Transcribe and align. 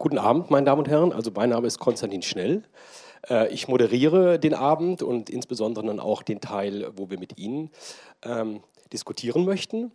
guten 0.00 0.18
Abend, 0.18 0.50
meine 0.50 0.64
Damen 0.64 0.80
und 0.80 0.88
Herren. 0.88 1.12
Also 1.12 1.30
mein 1.34 1.50
Name 1.50 1.66
ist 1.66 1.78
Konstantin 1.78 2.22
Schnell. 2.22 2.62
Äh, 3.28 3.52
ich 3.52 3.68
moderiere 3.68 4.38
den 4.38 4.54
Abend 4.54 5.02
und 5.02 5.28
insbesondere 5.28 5.86
dann 5.86 6.00
auch 6.00 6.22
den 6.22 6.40
Teil, 6.40 6.90
wo 6.96 7.10
wir 7.10 7.18
mit 7.18 7.38
Ihnen 7.38 7.70
ähm, 8.22 8.62
diskutieren 8.94 9.44
möchten. 9.44 9.92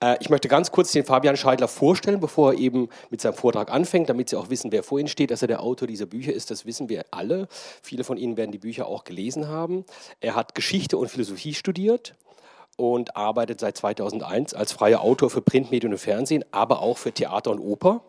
Äh, 0.00 0.18
ich 0.20 0.30
möchte 0.30 0.46
ganz 0.46 0.70
kurz 0.70 0.92
den 0.92 1.04
Fabian 1.04 1.36
Scheidler 1.36 1.66
vorstellen, 1.66 2.20
bevor 2.20 2.52
er 2.52 2.60
eben 2.60 2.88
mit 3.10 3.20
seinem 3.20 3.34
Vortrag 3.34 3.72
anfängt, 3.72 4.08
damit 4.08 4.28
Sie 4.28 4.36
auch 4.36 4.50
wissen, 4.50 4.70
wer 4.70 4.84
vor 4.84 5.00
Ihnen 5.00 5.08
steht. 5.08 5.32
Dass 5.32 5.42
er 5.42 5.48
der 5.48 5.64
Autor 5.64 5.88
dieser 5.88 6.06
Bücher 6.06 6.32
ist, 6.32 6.52
das 6.52 6.64
wissen 6.64 6.88
wir 6.88 7.04
alle. 7.10 7.48
Viele 7.82 8.04
von 8.04 8.16
Ihnen 8.16 8.36
werden 8.36 8.52
die 8.52 8.58
Bücher 8.58 8.86
auch 8.86 9.02
gelesen 9.02 9.48
haben. 9.48 9.84
Er 10.20 10.36
hat 10.36 10.54
Geschichte 10.54 10.96
und 10.96 11.10
Philosophie 11.10 11.54
studiert 11.54 12.14
und 12.76 13.16
arbeitet 13.16 13.58
seit 13.58 13.76
2001 13.78 14.54
als 14.54 14.70
freier 14.70 15.00
Autor 15.00 15.28
für 15.28 15.42
Printmedien 15.42 15.92
und 15.92 15.98
Fernsehen, 15.98 16.44
aber 16.52 16.82
auch 16.82 16.98
für 16.98 17.10
Theater 17.10 17.50
und 17.50 17.58
Oper 17.58 18.04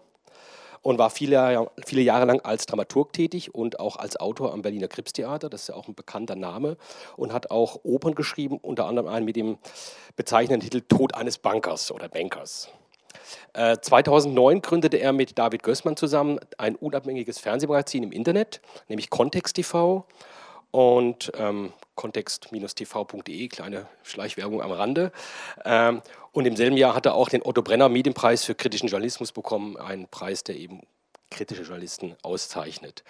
und 0.86 1.00
war 1.00 1.10
viele, 1.10 1.68
viele 1.84 2.04
Jahre 2.04 2.26
lang 2.26 2.42
als 2.42 2.68
Dramaturg 2.68 3.12
tätig 3.12 3.56
und 3.56 3.80
auch 3.80 3.96
als 3.96 4.20
Autor 4.20 4.54
am 4.54 4.62
Berliner 4.62 4.88
Kripstheater. 4.88 5.50
Das 5.50 5.62
ist 5.62 5.68
ja 5.70 5.74
auch 5.76 5.88
ein 5.88 5.96
bekannter 5.96 6.36
Name 6.36 6.78
und 7.18 7.34
hat 7.34 7.50
auch 7.50 7.80
Opern 7.84 8.14
geschrieben, 8.14 8.60
unter 8.62 8.86
anderem 8.86 9.08
einen 9.08 9.26
mit 9.26 9.36
dem 9.36 9.58
bezeichnenden 10.16 10.70
Titel 10.70 10.86
Tod 10.88 11.16
eines 11.16 11.40
Bankers 11.40 11.92
oder 11.92 12.08
Bankers. 12.08 12.70
2009 13.56 14.58
äh, 14.58 14.60
gründete 14.60 14.98
er 14.98 15.12
mit 15.12 15.40
David 15.40 15.64
Gößmann 15.64 15.98
zusammen 15.98 16.40
ein 16.60 16.76
unabhängiges 16.76 17.40
Fernsehmagazin 17.40 18.04
im 18.04 18.12
Internet, 18.12 18.62
nämlich 18.88 19.10
Kontext 19.10 19.56
TV 19.56 20.06
und 20.70 21.32
ähm, 21.36 21.74
kontext-tv.de, 21.96 23.48
kleine 23.48 23.88
Schleichwerbung 24.04 24.62
am 24.62 24.72
Rande. 24.72 25.12
Ähm, 25.64 26.02
und 26.32 26.46
im 26.46 26.56
selben 26.56 26.78
Jahr 26.78 26.94
hat 26.94 27.06
er 27.06 27.16
auch 27.16 27.30
den 27.30 27.42
Otto 27.44 27.62
Brenner 27.62 27.90
Medienpreis 27.90 28.44
für 28.44 28.56
kritischen 28.56 28.90
Journalismus 28.90 29.32
bekommen, 29.32 29.78
einen 29.78 30.08
Preis, 30.08 30.44
der 30.44 30.58
eben 30.58 30.82
kritische 31.32 31.64
Journalisten 31.64 32.16
auszeichnet. 32.22 33.04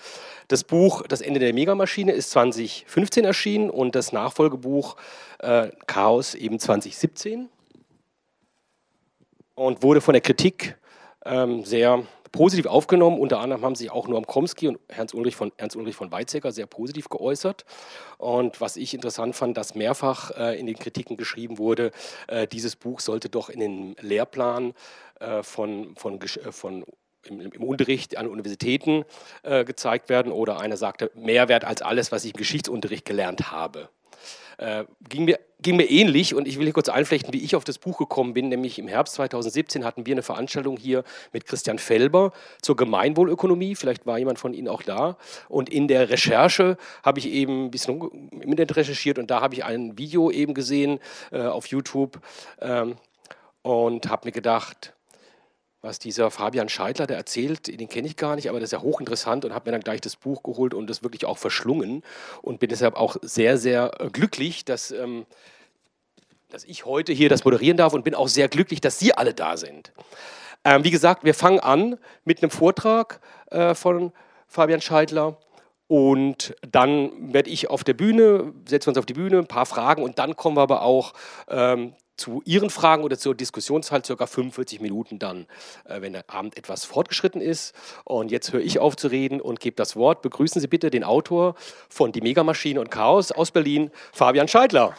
Das 0.48 0.64
Buch 0.64 1.04
Das 1.08 1.22
Ende 1.22 1.40
der 1.40 1.54
Megamaschine 1.54 2.12
ist 2.12 2.32
2015 2.32 3.26
erschienen 3.26 3.70
und 3.70 3.96
das 3.96 4.12
Nachfolgebuch 4.12 4.96
äh, 5.40 5.70
Chaos 5.88 6.34
eben 6.34 6.60
2017 6.60 7.50
und 9.56 9.84
wurde 9.84 10.02
von 10.02 10.14
der 10.14 10.22
Kritik 10.22 10.78
ähm, 11.26 11.64
sehr 11.66 12.04
positiv 12.36 12.66
aufgenommen. 12.66 13.20
Unter 13.20 13.40
anderem 13.40 13.64
haben 13.64 13.76
sich 13.76 13.90
auch 13.90 14.08
Norm 14.08 14.28
Komski 14.28 14.68
und 14.68 14.80
Ernst 14.90 15.16
Ulrich 15.16 15.36
von, 15.36 15.52
Ernst 15.58 15.76
Ulrich 15.76 15.96
von 15.96 16.12
Weizsäcker 16.12 16.52
sehr 16.52 16.68
positiv 16.68 17.10
geäußert. 17.10 17.66
Und 18.18 18.62
was 18.62 18.76
ich 18.78 18.94
interessant 18.94 19.36
fand, 19.36 19.58
dass 19.58 19.74
mehrfach 19.74 20.32
äh, 20.32 20.60
in 20.60 20.68
den 20.68 20.78
Kritiken 20.78 21.18
geschrieben 21.18 21.58
wurde, 21.58 21.92
äh, 22.28 22.46
dieses 22.46 22.76
Buch 22.76 23.00
sollte 23.00 23.30
doch 23.30 23.50
in 23.50 23.60
den 23.60 23.96
Lehrplan 24.02 24.74
äh, 25.20 25.44
von, 25.44 25.96
von, 25.96 26.22
äh, 26.22 26.52
von 26.52 26.86
im, 27.24 27.40
im, 27.40 27.64
Unterricht 27.64 28.18
an 28.18 28.28
Universitäten 28.28 29.06
äh, 29.44 29.64
gezeigt 29.64 30.10
werden. 30.10 30.32
Oder 30.32 30.60
einer 30.60 30.78
sagte, 30.78 31.12
Mehrwert 31.16 31.64
als 31.64 31.82
alles, 31.82 32.12
was 32.12 32.26
ich 32.26 32.34
im 32.34 32.38
Geschichtsunterricht 32.38 33.06
gelernt 33.06 33.52
habe. 33.52 33.90
Äh, 34.58 34.86
ging, 35.10 35.26
mir, 35.26 35.40
ging 35.62 35.76
mir 35.76 35.90
ähnlich 35.90 36.34
und 36.34 36.48
ich 36.48 36.58
will 36.58 36.66
hier 36.66 36.74
kurz 36.74 36.90
einflechten, 36.90 37.34
wie 37.34 37.44
ich 37.44 37.56
auf 37.56 37.64
das 37.64 37.78
Buch 37.78 37.98
gekommen 37.98 38.34
bin. 38.34 38.50
Nämlich 38.50 38.80
im 38.80 38.88
Herbst 38.88 39.16
2017 39.16 39.86
hatten 39.86 40.06
wir 40.06 40.14
eine 40.14 40.24
Veranstaltung 40.24 40.78
hier 40.78 41.04
mit 41.34 41.46
Christian 41.46 41.80
Felber 41.80 42.32
zur 42.62 42.76
Gemeinwohlökonomie. 42.76 43.76
Vielleicht 43.76 44.06
war 44.06 44.18
jemand 44.18 44.40
von 44.40 44.54
Ihnen 44.54 44.68
auch 44.68 44.82
da. 44.82 45.18
Und 45.50 45.70
in 45.70 45.88
der 45.88 46.10
Recherche 46.10 46.78
habe 47.04 47.20
ich 47.20 47.28
eben 47.28 47.66
ein 47.66 47.72
bisschen 47.72 48.02
im 48.32 48.42
Internet 48.42 48.76
recherchiert 48.76 49.20
und 49.20 49.30
da 49.30 49.42
habe 49.42 49.54
ich 49.54 49.64
ein 49.64 49.98
Video 49.98 50.32
eben 50.32 50.54
gesehen 50.54 51.00
äh, 51.32 51.42
auf 51.42 51.68
YouTube 51.68 52.20
ähm, 52.62 52.96
und 53.62 54.10
habe 54.10 54.28
mir 54.28 54.32
gedacht, 54.32 54.95
was 55.86 56.00
dieser 56.00 56.32
Fabian 56.32 56.68
Scheidler, 56.68 57.06
der 57.06 57.16
erzählt, 57.16 57.68
den 57.68 57.88
kenne 57.88 58.08
ich 58.08 58.18
gar 58.18 58.36
nicht, 58.36 58.50
aber 58.50 58.60
das 58.60 58.68
ist 58.68 58.72
ja 58.74 58.82
hochinteressant 58.82 59.46
und 59.46 59.54
habe 59.54 59.70
mir 59.70 59.74
dann 59.74 59.82
gleich 59.82 60.02
das 60.02 60.16
Buch 60.16 60.42
geholt 60.42 60.74
und 60.74 60.90
das 60.90 61.04
wirklich 61.04 61.26
auch 61.26 61.38
verschlungen 61.38 62.04
und 62.42 62.60
bin 62.60 62.70
deshalb 62.70 62.96
auch 62.96 63.18
sehr, 63.22 63.58
sehr 63.58 63.92
äh, 64.00 64.10
glücklich, 64.10 64.66
dass, 64.66 64.90
ähm, 64.92 65.26
dass 66.50 66.64
ich 66.64 66.86
heute 66.86 67.14
hier 67.14 67.30
das 67.30 67.46
moderieren 67.46 67.78
darf 67.78 67.94
und 67.94 68.04
bin 68.04 68.16
auch 68.16 68.28
sehr 68.28 68.48
glücklich, 68.50 68.82
dass 68.82 68.98
Sie 68.98 69.14
alle 69.14 69.36
da 69.36 69.58
sind. 69.58 69.94
Ähm, 70.64 70.84
wie 70.84 70.92
gesagt, 70.92 71.24
wir 71.24 71.36
fangen 71.36 71.60
an 71.60 72.00
mit 72.24 72.42
einem 72.42 72.50
Vortrag 72.50 73.22
äh, 73.52 73.76
von 73.76 74.12
Fabian 74.48 74.82
Scheidler. 74.82 75.38
Und 75.88 76.56
dann 76.68 77.32
werde 77.32 77.52
ich 77.52 77.70
auf 77.70 77.84
der 77.84 77.94
Bühne, 77.94 78.54
setzen 78.68 78.88
wir 78.88 78.92
uns 78.92 78.98
auf 78.98 79.06
die 79.06 79.14
Bühne, 79.14 79.38
ein 79.38 79.48
paar 79.48 79.68
Fragen 79.68 80.02
und 80.02 80.18
dann 80.18 80.36
kommen 80.36 80.58
wir 80.58 80.64
aber 80.64 80.82
auch 80.82 81.14
ähm, 81.48 81.94
zu 82.18 82.42
Ihren 82.46 82.70
Fragen 82.70 83.04
oder 83.04 83.18
zur 83.18 83.36
Diskussionszeit 83.36 84.06
circa 84.06 84.26
45 84.26 84.82
Minuten 84.82 85.20
dann, 85.20 85.48
äh, 85.86 86.02
wenn 86.02 86.14
der 86.14 86.24
Abend 86.28 86.58
etwas 86.58 86.86
fortgeschritten 86.86 87.42
ist. 87.42 87.76
Und 88.04 88.32
jetzt 88.32 88.54
höre 88.54 88.62
ich 88.62 88.80
auf 88.80 88.96
zu 88.96 89.08
reden 89.08 89.42
und 89.42 89.60
gebe 89.60 89.76
das 89.76 89.96
Wort. 89.96 90.22
Begrüßen 90.22 90.62
Sie 90.62 90.68
bitte 90.68 90.90
den 90.90 91.04
Autor 91.04 91.56
von 91.90 92.12
Die 92.12 92.22
Megamaschine 92.22 92.80
und 92.80 92.90
Chaos 92.92 93.32
aus 93.32 93.52
Berlin, 93.52 93.92
Fabian 94.14 94.48
Scheidler. 94.48 94.96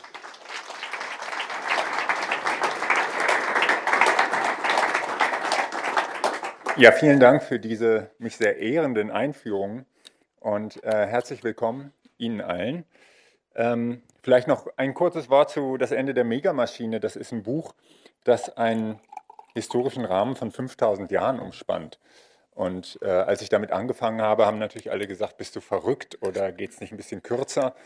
Ja, 6.78 6.92
vielen 6.92 7.20
Dank 7.20 7.42
für 7.42 7.58
diese 7.58 8.10
mich 8.18 8.36
sehr 8.36 8.58
ehrenden 8.58 9.10
Einführungen 9.10 9.86
und 10.40 10.84
äh, 10.84 11.06
herzlich 11.06 11.42
willkommen 11.42 11.94
Ihnen 12.18 12.42
allen. 12.42 12.84
Ähm, 13.54 14.02
Vielleicht 14.26 14.48
noch 14.48 14.66
ein 14.76 14.92
kurzes 14.92 15.30
Wort 15.30 15.50
zu 15.50 15.76
Das 15.76 15.92
Ende 15.92 16.12
der 16.12 16.24
Megamaschine. 16.24 16.98
Das 16.98 17.14
ist 17.14 17.30
ein 17.30 17.44
Buch, 17.44 17.76
das 18.24 18.56
einen 18.56 18.98
historischen 19.54 20.04
Rahmen 20.04 20.34
von 20.34 20.50
5000 20.50 21.12
Jahren 21.12 21.38
umspannt. 21.38 22.00
Und 22.50 22.98
äh, 23.02 23.06
als 23.08 23.40
ich 23.40 23.50
damit 23.50 23.70
angefangen 23.70 24.20
habe, 24.20 24.44
haben 24.44 24.58
natürlich 24.58 24.90
alle 24.90 25.06
gesagt, 25.06 25.36
bist 25.36 25.54
du 25.54 25.60
verrückt 25.60 26.18
oder 26.22 26.50
geht 26.50 26.70
es 26.70 26.80
nicht 26.80 26.92
ein 26.92 26.96
bisschen 26.96 27.22
kürzer? 27.22 27.76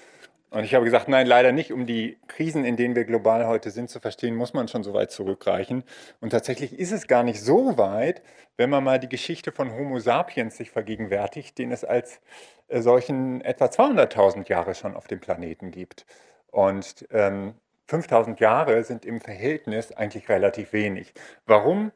Und 0.51 0.65
ich 0.65 0.75
habe 0.75 0.85
gesagt, 0.85 1.09
nein, 1.09 1.27
leider 1.27 1.53
nicht. 1.53 1.73
Um 1.73 1.87
die 1.87 2.19
Krisen, 2.27 2.65
in 2.65 2.77
denen 2.77 2.97
wir 2.97 3.05
global 3.05 3.47
heute 3.47 3.71
sind, 3.71 3.89
zu 3.89 4.01
verstehen, 4.01 4.35
muss 4.35 4.53
man 4.53 4.67
schon 4.67 4.83
so 4.83 4.93
weit 4.93 5.13
zurückreichen. 5.13 5.85
Und 6.21 6.31
tatsächlich 6.31 6.77
ist 6.79 6.91
es 6.91 7.07
gar 7.07 7.23
nicht 7.23 7.41
so 7.41 7.79
weit, 7.79 8.23
wenn 8.57 8.69
man 8.69 8.83
mal 8.83 8.99
die 8.99 9.09
Geschichte 9.09 9.53
von 9.53 9.73
Homo 9.73 10.01
sapiens 10.01 10.57
sich 10.57 10.73
vergegenwärtigt, 10.73 11.57
den 11.57 11.71
es 11.71 11.85
als 11.85 12.21
äh, 12.69 12.81
solchen 12.81 13.41
etwa 13.43 13.67
200.000 13.67 14.49
Jahre 14.49 14.75
schon 14.75 14.97
auf 14.97 15.07
dem 15.07 15.21
Planeten 15.21 15.71
gibt. 15.71 16.05
Und 16.49 17.07
ähm, 17.13 17.55
5000 17.87 18.41
Jahre 18.41 18.83
sind 18.83 19.05
im 19.05 19.21
Verhältnis 19.21 19.93
eigentlich 19.93 20.29
relativ 20.29 20.73
wenig. 20.73 21.13
Warum 21.47 21.93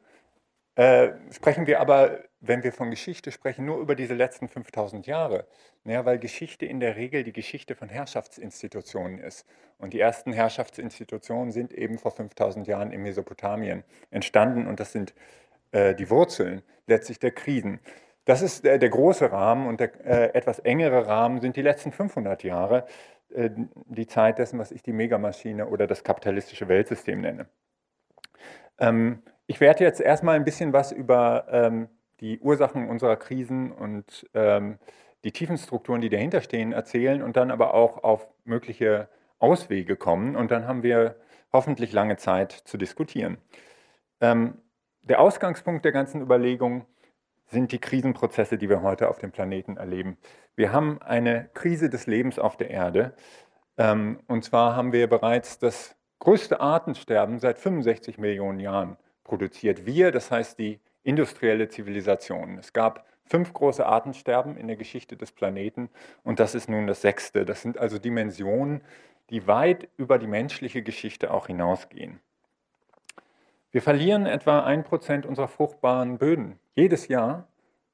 äh, 0.75 1.13
sprechen 1.31 1.67
wir 1.67 1.79
aber, 1.79 2.19
wenn 2.41 2.63
wir 2.63 2.73
von 2.73 2.89
Geschichte 2.89 3.31
sprechen, 3.31 3.65
nur 3.65 3.79
über 3.79 3.95
diese 3.95 4.13
letzten 4.13 4.49
5000 4.49 5.07
Jahre? 5.07 5.47
Naja, 5.85 6.05
weil 6.05 6.19
Geschichte 6.19 6.65
in 6.65 6.79
der 6.79 6.95
Regel 6.97 7.23
die 7.23 7.31
Geschichte 7.31 7.75
von 7.75 7.87
Herrschaftsinstitutionen 7.89 9.19
ist. 9.19 9.47
Und 9.77 9.93
die 9.93 9.99
ersten 9.99 10.33
Herrschaftsinstitutionen 10.33 11.51
sind 11.51 11.73
eben 11.73 11.97
vor 11.97 12.11
5000 12.11 12.67
Jahren 12.67 12.91
in 12.91 13.01
Mesopotamien 13.01 13.83
entstanden 14.11 14.67
und 14.67 14.79
das 14.79 14.91
sind 14.91 15.13
äh, 15.71 15.95
die 15.95 16.09
Wurzeln 16.09 16.61
letztlich 16.87 17.19
der 17.19 17.31
Krisen. 17.31 17.79
Das 18.25 18.41
ist 18.41 18.65
der, 18.65 18.77
der 18.77 18.89
große 18.89 19.31
Rahmen 19.31 19.67
und 19.67 19.79
der 19.79 20.05
äh, 20.05 20.33
etwas 20.33 20.59
engere 20.59 21.07
Rahmen 21.07 21.39
sind 21.39 21.55
die 21.55 21.61
letzten 21.61 21.91
500 21.91 22.43
Jahre, 22.43 22.85
äh, 23.33 23.49
die 23.85 24.07
Zeit 24.07 24.39
dessen, 24.39 24.59
was 24.59 24.71
ich 24.71 24.83
die 24.83 24.93
Megamaschine 24.93 25.67
oder 25.67 25.87
das 25.87 26.03
kapitalistische 26.03 26.67
Weltsystem 26.67 27.21
nenne. 27.21 27.47
Ähm, 28.79 29.21
ich 29.47 29.59
werde 29.59 29.83
jetzt 29.83 30.01
erstmal 30.01 30.35
ein 30.35 30.45
bisschen 30.45 30.73
was 30.73 30.91
über 30.91 31.45
ähm, 31.49 31.89
die 32.19 32.39
Ursachen 32.39 32.89
unserer 32.89 33.15
Krisen 33.15 33.71
und 33.71 34.29
ähm, 34.33 34.79
die 35.23 35.31
tiefen 35.31 35.57
Strukturen, 35.57 36.01
die 36.01 36.09
dahinter 36.09 36.41
stehen, 36.41 36.71
erzählen 36.71 37.21
und 37.21 37.35
dann 37.35 37.51
aber 37.51 37.73
auch 37.73 38.03
auf 38.03 38.27
mögliche 38.43 39.09
Auswege 39.39 39.95
kommen. 39.95 40.35
Und 40.35 40.51
dann 40.51 40.67
haben 40.67 40.83
wir 40.83 41.15
hoffentlich 41.51 41.91
lange 41.93 42.17
Zeit 42.17 42.51
zu 42.51 42.77
diskutieren. 42.77 43.37
der 44.21 45.19
Ausgangspunkt 45.19 45.85
der 45.85 45.91
ganzen 45.91 46.21
Überlegung 46.21 46.85
sind 47.47 47.71
die 47.71 47.79
Krisenprozesse, 47.79 48.57
die 48.57 48.69
wir 48.69 48.81
heute 48.81 49.09
auf 49.09 49.19
dem 49.19 49.31
Planeten 49.31 49.77
erleben. 49.77 50.17
Wir 50.55 50.71
haben 50.71 51.01
eine 51.01 51.49
Krise 51.53 51.89
des 51.89 52.07
Lebens 52.07 52.39
auf 52.39 52.57
der 52.57 52.69
Erde. 52.69 53.13
Ähm, 53.77 54.19
und 54.27 54.43
zwar 54.43 54.75
haben 54.75 54.93
wir 54.93 55.07
bereits 55.07 55.59
das 55.59 55.95
größte 56.19 56.59
Artensterben 56.59 57.39
seit 57.39 57.59
65 57.59 58.17
Millionen 58.17 58.59
Jahren 58.59 58.97
produziert. 59.25 59.85
Wir, 59.85 60.11
das 60.11 60.31
heißt 60.31 60.57
die 60.57 60.79
industrielle 61.03 61.67
Zivilisation. 61.67 62.57
Es 62.57 62.71
gab 62.71 63.05
fünf 63.25 63.53
große 63.53 63.85
Artensterben 63.85 64.55
in 64.55 64.67
der 64.67 64.77
Geschichte 64.77 65.17
des 65.17 65.33
Planeten 65.33 65.89
und 66.23 66.39
das 66.39 66.55
ist 66.55 66.69
nun 66.69 66.87
das 66.87 67.01
sechste. 67.01 67.43
Das 67.43 67.61
sind 67.61 67.77
also 67.77 67.99
Dimensionen, 67.99 68.81
die 69.29 69.47
weit 69.47 69.89
über 69.97 70.17
die 70.17 70.27
menschliche 70.27 70.81
Geschichte 70.81 71.31
auch 71.31 71.47
hinausgehen. 71.47 72.21
Wir 73.71 73.81
verlieren 73.81 74.25
etwa 74.25 74.61
ein 74.61 74.85
Prozent 74.85 75.25
unserer 75.25 75.49
fruchtbaren 75.49 76.17
Böden 76.17 76.59
jedes 76.75 77.09
Jahr, 77.09 77.47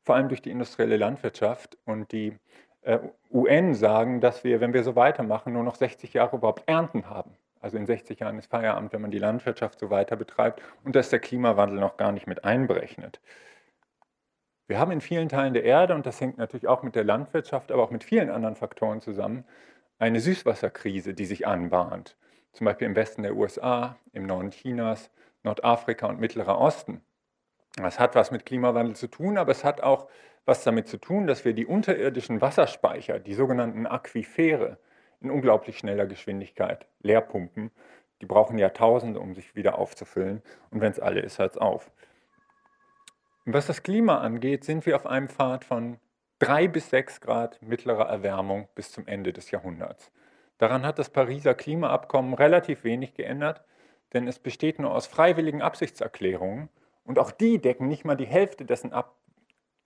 vor 0.03 0.15
allem 0.15 0.27
durch 0.27 0.41
die 0.41 0.51
industrielle 0.51 0.97
Landwirtschaft. 0.97 1.77
Und 1.85 2.11
die 2.11 2.37
äh, 2.81 2.99
UN 3.31 3.73
sagen, 3.73 4.21
dass 4.21 4.43
wir, 4.43 4.61
wenn 4.61 4.73
wir 4.73 4.83
so 4.83 4.95
weitermachen, 4.95 5.53
nur 5.53 5.63
noch 5.63 5.75
60 5.75 6.13
Jahre 6.13 6.37
überhaupt 6.37 6.63
Ernten 6.67 7.09
haben. 7.09 7.31
Also 7.61 7.77
in 7.77 7.85
60 7.85 8.19
Jahren 8.19 8.39
ist 8.39 8.49
Feierabend, 8.49 8.91
wenn 8.91 9.01
man 9.01 9.11
die 9.11 9.19
Landwirtschaft 9.19 9.79
so 9.79 9.89
weiter 9.89 10.15
betreibt 10.15 10.61
und 10.83 10.95
dass 10.95 11.09
der 11.09 11.19
Klimawandel 11.19 11.79
noch 11.79 11.95
gar 11.95 12.11
nicht 12.11 12.27
mit 12.27 12.43
einberechnet. 12.43 13.21
Wir 14.67 14.79
haben 14.79 14.91
in 14.91 15.01
vielen 15.01 15.29
Teilen 15.29 15.53
der 15.53 15.63
Erde, 15.63 15.93
und 15.93 16.05
das 16.05 16.19
hängt 16.19 16.37
natürlich 16.37 16.67
auch 16.67 16.81
mit 16.81 16.95
der 16.95 17.03
Landwirtschaft, 17.03 17.71
aber 17.71 17.83
auch 17.83 17.91
mit 17.91 18.03
vielen 18.03 18.29
anderen 18.29 18.55
Faktoren 18.55 19.01
zusammen, 19.01 19.45
eine 19.99 20.19
Süßwasserkrise, 20.19 21.13
die 21.13 21.25
sich 21.25 21.45
anbahnt. 21.45 22.17
Zum 22.53 22.65
Beispiel 22.65 22.87
im 22.87 22.95
Westen 22.95 23.23
der 23.23 23.35
USA, 23.35 23.97
im 24.13 24.25
Norden 24.25 24.51
Chinas, 24.51 25.11
Nordafrika 25.43 26.07
und 26.07 26.19
Mittlerer 26.19 26.57
Osten. 26.57 27.01
Das 27.75 27.99
hat 27.99 28.15
was 28.15 28.31
mit 28.31 28.45
Klimawandel 28.45 28.95
zu 28.95 29.07
tun, 29.07 29.37
aber 29.37 29.51
es 29.51 29.63
hat 29.63 29.81
auch 29.81 30.09
was 30.45 30.63
damit 30.63 30.87
zu 30.87 30.97
tun, 30.97 31.27
dass 31.27 31.45
wir 31.45 31.53
die 31.53 31.65
unterirdischen 31.65 32.41
Wasserspeicher, 32.41 33.19
die 33.19 33.33
sogenannten 33.33 33.85
Aquifere, 33.85 34.77
in 35.21 35.31
unglaublich 35.31 35.77
schneller 35.77 36.05
Geschwindigkeit 36.05 36.87
leer 37.01 37.21
pumpen. 37.21 37.71
Die 38.21 38.25
brauchen 38.25 38.57
Jahrtausende, 38.57 39.19
um 39.19 39.33
sich 39.33 39.55
wieder 39.55 39.77
aufzufüllen. 39.77 40.41
Und 40.69 40.81
wenn 40.81 40.91
es 40.91 40.99
alle 40.99 41.21
ist, 41.21 41.39
hört 41.39 41.51
es 41.51 41.57
auf. 41.57 41.91
Was 43.45 43.67
das 43.67 43.81
Klima 43.81 44.19
angeht, 44.19 44.63
sind 44.63 44.85
wir 44.85 44.95
auf 44.95 45.05
einem 45.07 45.27
Pfad 45.27 45.65
von 45.65 45.99
drei 46.37 46.67
bis 46.67 46.89
sechs 46.89 47.21
Grad 47.21 47.61
mittlerer 47.61 48.07
Erwärmung 48.07 48.67
bis 48.75 48.91
zum 48.91 49.07
Ende 49.07 49.33
des 49.33 49.51
Jahrhunderts. 49.51 50.11
Daran 50.57 50.85
hat 50.85 50.99
das 50.99 51.09
Pariser 51.09 51.55
Klimaabkommen 51.55 52.35
relativ 52.35 52.83
wenig 52.83 53.15
geändert, 53.15 53.63
denn 54.13 54.27
es 54.27 54.37
besteht 54.37 54.77
nur 54.77 54.93
aus 54.93 55.07
freiwilligen 55.07 55.61
Absichtserklärungen 55.61 56.69
und 57.03 57.17
auch 57.17 57.31
die 57.31 57.59
decken 57.59 57.87
nicht 57.87 58.05
mal 58.05 58.15
die 58.15 58.27
Hälfte 58.27 58.65
dessen 58.65 58.93
ab, 58.93 59.15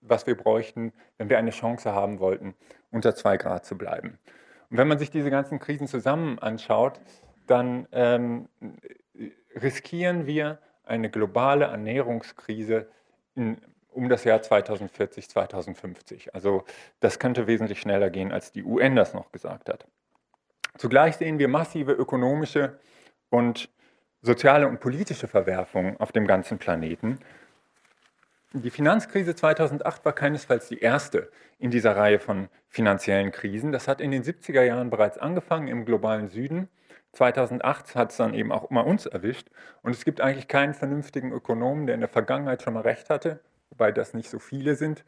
was 0.01 0.27
wir 0.27 0.35
bräuchten, 0.35 0.91
wenn 1.17 1.29
wir 1.29 1.37
eine 1.37 1.51
Chance 1.51 1.93
haben 1.93 2.19
wollten, 2.19 2.55
unter 2.91 3.15
zwei 3.15 3.37
Grad 3.37 3.65
zu 3.65 3.77
bleiben. 3.77 4.19
Und 4.69 4.77
wenn 4.77 4.87
man 4.87 4.99
sich 4.99 5.11
diese 5.11 5.29
ganzen 5.29 5.59
Krisen 5.59 5.87
zusammen 5.87 6.39
anschaut, 6.39 6.99
dann 7.47 7.87
ähm, 7.91 8.49
riskieren 9.55 10.25
wir 10.25 10.59
eine 10.83 11.09
globale 11.09 11.65
Ernährungskrise 11.65 12.87
in, 13.35 13.57
um 13.89 14.09
das 14.09 14.23
Jahr 14.23 14.41
2040, 14.41 15.29
2050. 15.29 16.35
Also 16.35 16.63
das 16.99 17.19
könnte 17.19 17.47
wesentlich 17.47 17.79
schneller 17.79 18.09
gehen, 18.09 18.31
als 18.31 18.51
die 18.51 18.63
UN 18.63 18.95
das 18.95 19.13
noch 19.13 19.31
gesagt 19.31 19.69
hat. 19.69 19.87
Zugleich 20.77 21.15
sehen 21.15 21.39
wir 21.39 21.47
massive 21.47 21.93
ökonomische 21.93 22.77
und 23.29 23.69
soziale 24.21 24.67
und 24.67 24.79
politische 24.79 25.27
Verwerfungen 25.27 25.97
auf 25.97 26.11
dem 26.11 26.27
ganzen 26.27 26.57
Planeten. 26.57 27.19
Die 28.57 28.69
Finanzkrise 28.69 29.35
2008 29.35 30.05
war 30.05 30.13
keinesfalls 30.13 30.69
die 30.69 30.79
erste 30.79 31.29
in 31.59 31.71
dieser 31.71 31.97
Reihe 31.97 32.19
von 32.19 32.47
finanziellen 32.69 33.33
Krisen. 33.33 33.73
Das 33.73 33.89
hat 33.89 33.99
in 33.99 34.11
den 34.11 34.23
70er 34.23 34.61
Jahren 34.61 34.89
bereits 34.89 35.17
angefangen 35.17 35.67
im 35.67 35.83
globalen 35.83 36.29
Süden. 36.29 36.69
2008 37.11 37.95
hat 37.95 38.11
es 38.11 38.17
dann 38.17 38.33
eben 38.33 38.53
auch 38.53 38.69
mal 38.69 38.79
uns 38.79 39.07
erwischt. 39.07 39.49
Und 39.81 39.93
es 39.93 40.05
gibt 40.05 40.21
eigentlich 40.21 40.47
keinen 40.47 40.73
vernünftigen 40.73 41.33
Ökonomen, 41.33 41.85
der 41.85 41.95
in 41.95 41.99
der 41.99 42.07
Vergangenheit 42.07 42.61
schon 42.63 42.75
mal 42.75 42.83
recht 42.83 43.09
hatte, 43.09 43.41
wobei 43.71 43.91
das 43.91 44.13
nicht 44.13 44.29
so 44.29 44.39
viele 44.39 44.75
sind, 44.75 45.03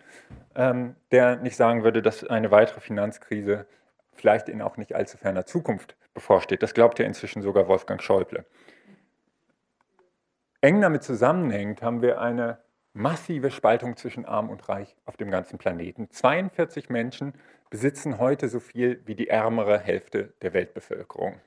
ähm, 0.56 0.98
der 1.12 1.38
nicht 1.38 1.56
sagen 1.56 1.86
würde, 1.86 2.02
dass 2.02 2.26
eine 2.26 2.52
weitere 2.52 2.82
Finanzkrise 2.82 3.66
vielleicht 4.12 4.50
in 4.50 4.62
auch 4.62 4.76
nicht 4.76 4.94
allzu 4.94 5.18
ferner 5.18 5.46
Zukunft 5.46 5.96
bevorsteht. 6.14 6.64
Das 6.64 6.74
glaubt 6.74 7.00
ja 7.00 7.06
inzwischen 7.06 7.42
sogar 7.42 7.70
Wolfgang 7.70 8.04
Schäuble. 8.04 8.44
Eng 10.60 10.82
damit 10.82 11.04
zusammenhängend 11.04 11.82
haben 11.82 12.02
wir 12.02 12.20
eine 12.20 12.58
massive 12.98 13.52
Spaltung 13.52 13.96
zwischen 13.96 14.26
Arm 14.26 14.50
und 14.50 14.68
Reich 14.68 14.96
auf 15.06 15.18
dem 15.18 15.32
ganzen 15.32 15.58
Planeten. 15.58 16.10
42 16.10 16.90
Menschen 16.90 17.34
besitzen 17.70 18.18
heute 18.18 18.50
so 18.50 18.60
viel 18.60 19.02
wie 19.06 19.16
die 19.16 19.30
ärmere 19.30 19.80
Hälfte 19.80 20.34
der 20.42 20.54
Weltbevölkerung. 20.54 21.40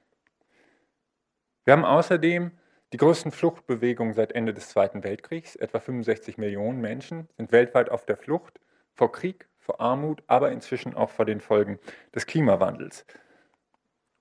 Wir 1.65 1.73
haben 1.73 1.85
außerdem 1.85 2.53
die 2.93 2.97
größten 2.97 3.33
Fluchtbewegungen 3.33 4.15
seit 4.15 4.33
Ende 4.33 4.55
des 4.55 4.69
Zweiten 4.69 5.05
Weltkriegs. 5.05 5.57
Etwa 5.57 5.81
65 5.81 6.39
Millionen 6.39 6.81
Menschen 6.81 7.29
sind 7.37 7.53
weltweit 7.53 7.91
auf 7.91 8.07
der 8.07 8.17
Flucht 8.17 8.61
vor 8.95 9.13
Krieg, 9.13 9.49
vor 9.59 9.81
Armut, 9.81 10.23
aber 10.27 10.51
inzwischen 10.51 10.95
auch 10.95 11.11
vor 11.11 11.25
den 11.25 11.41
Folgen 11.41 11.79
des 12.15 12.27
Klimawandels. 12.27 13.07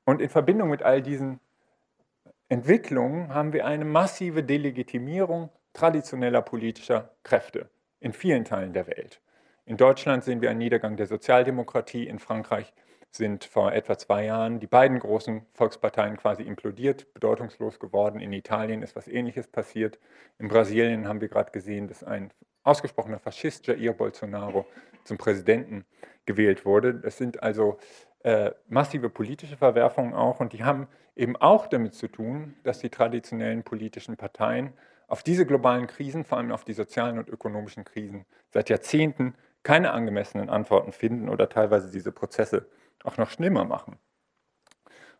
Und 0.05 0.21
in 0.21 0.29
Verbindung 0.29 0.69
mit 0.69 0.83
all 0.83 1.01
diesen 1.01 1.39
Entwicklungen 2.47 3.33
haben 3.33 3.53
wir 3.53 3.65
eine 3.65 3.85
massive 3.85 4.43
Delegitimierung 4.43 5.49
traditioneller 5.73 6.41
politischer 6.41 7.11
Kräfte 7.23 7.69
in 7.99 8.13
vielen 8.13 8.45
Teilen 8.45 8.73
der 8.73 8.87
Welt. 8.87 9.21
In 9.65 9.77
Deutschland 9.77 10.23
sehen 10.23 10.41
wir 10.41 10.49
einen 10.49 10.59
Niedergang 10.59 10.97
der 10.97 11.05
Sozialdemokratie, 11.05 12.07
in 12.07 12.19
Frankreich 12.19 12.73
sind 13.11 13.43
vor 13.43 13.73
etwa 13.73 13.97
zwei 13.97 14.25
Jahren 14.25 14.59
die 14.59 14.67
beiden 14.67 14.99
großen 14.99 15.45
Volksparteien 15.53 16.17
quasi 16.17 16.43
implodiert, 16.43 17.11
bedeutungslos 17.13 17.79
geworden. 17.79 18.19
In 18.19 18.33
Italien 18.33 18.83
ist 18.83 18.95
was 18.95 19.07
Ähnliches 19.07 19.47
passiert. 19.47 19.99
In 20.37 20.47
Brasilien 20.47 21.07
haben 21.07 21.21
wir 21.21 21.27
gerade 21.27 21.51
gesehen, 21.51 21.87
dass 21.87 22.03
ein 22.03 22.31
ausgesprochener 22.63 23.19
Faschist, 23.19 23.67
Jair 23.67 23.93
Bolsonaro, 23.93 24.65
zum 25.03 25.17
Präsidenten 25.17 25.85
gewählt 26.25 26.65
wurde. 26.65 26.93
Das 26.93 27.17
sind 27.17 27.41
also 27.41 27.79
äh, 28.23 28.51
massive 28.67 29.09
politische 29.09 29.57
Verwerfungen 29.57 30.13
auch 30.13 30.39
und 30.39 30.53
die 30.53 30.63
haben 30.63 30.87
eben 31.15 31.35
auch 31.35 31.67
damit 31.67 31.93
zu 31.93 32.07
tun, 32.07 32.55
dass 32.63 32.79
die 32.79 32.89
traditionellen 32.89 33.63
politischen 33.63 34.17
Parteien 34.17 34.73
auf 35.09 35.23
diese 35.23 35.45
globalen 35.45 35.87
Krisen, 35.87 36.23
vor 36.23 36.37
allem 36.37 36.51
auf 36.51 36.63
die 36.63 36.73
sozialen 36.73 37.17
und 37.17 37.29
ökonomischen 37.29 37.83
Krisen, 37.83 38.25
seit 38.51 38.69
Jahrzehnten 38.69 39.35
keine 39.63 39.91
angemessenen 39.91 40.49
Antworten 40.49 40.91
finden 40.91 41.29
oder 41.29 41.49
teilweise 41.49 41.91
diese 41.91 42.11
Prozesse 42.11 42.67
auch 43.03 43.17
noch 43.17 43.29
schlimmer 43.29 43.65
machen. 43.65 43.97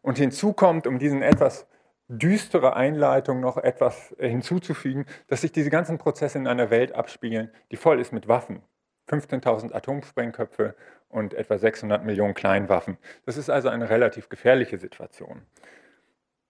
Und 0.01 0.17
hinzu 0.17 0.53
kommt, 0.53 0.87
um 0.87 0.99
diesen 0.99 1.21
etwas 1.21 1.67
düstere 2.07 2.75
Einleitung 2.75 3.39
noch 3.39 3.57
etwas 3.57 4.15
hinzuzufügen, 4.19 5.05
dass 5.27 5.41
sich 5.41 5.51
diese 5.51 5.69
ganzen 5.69 5.97
Prozesse 5.97 6.37
in 6.37 6.47
einer 6.47 6.69
Welt 6.69 6.93
abspielen, 6.93 7.51
die 7.71 7.77
voll 7.77 7.99
ist 7.99 8.13
mit 8.13 8.27
Waffen. 8.27 8.63
15.000 9.09 9.73
Atomsprengköpfe 9.73 10.75
und 11.09 11.33
etwa 11.33 11.57
600 11.57 12.05
Millionen 12.05 12.35
Kleinwaffen. 12.35 12.97
Das 13.25 13.37
ist 13.37 13.49
also 13.49 13.69
eine 13.69 13.89
relativ 13.89 14.29
gefährliche 14.29 14.77
Situation. 14.77 15.41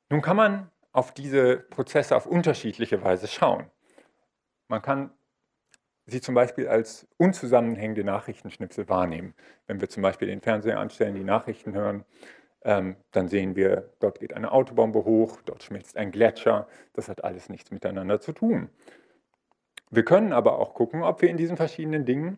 Nun 0.10 0.22
kann 0.22 0.36
man 0.36 0.70
auf 0.92 1.14
diese 1.14 1.58
Prozesse 1.58 2.16
auf 2.16 2.26
unterschiedliche 2.26 3.04
Weise 3.04 3.28
schauen. 3.28 3.70
Man 4.68 4.82
kann 4.82 5.12
sie 6.06 6.22
zum 6.22 6.36
Beispiel 6.36 6.68
als 6.68 7.08
unzusammenhängende 7.18 8.04
Nachrichtenschnipsel 8.04 8.90
wahrnehmen. 8.90 9.36
Wenn 9.68 9.82
wir 9.82 9.90
zum 9.90 10.04
Beispiel 10.04 10.28
den 10.28 10.42
Fernseher 10.42 10.80
anstellen, 10.80 11.16
die 11.16 11.24
Nachrichten 11.24 11.74
hören, 11.74 12.06
ähm, 12.64 12.98
dann 13.12 13.28
sehen 13.28 13.56
wir, 13.56 13.94
dort 14.00 14.20
geht 14.20 14.34
eine 14.34 14.52
Autobombe 14.52 15.06
hoch, 15.06 15.40
dort 15.46 15.64
schmilzt 15.64 15.98
ein 15.98 16.12
Gletscher. 16.12 16.68
Das 16.94 17.08
hat 17.08 17.24
alles 17.24 17.50
nichts 17.50 17.72
miteinander 17.72 18.20
zu 18.20 18.34
tun. 18.34 18.70
Wir 19.92 20.04
können 20.04 20.34
aber 20.34 20.60
auch 20.60 20.74
gucken, 20.74 21.04
ob 21.04 21.22
wir 21.22 21.30
in 21.30 21.38
diesen 21.38 21.58
verschiedenen 21.58 22.06
Dingen 22.06 22.38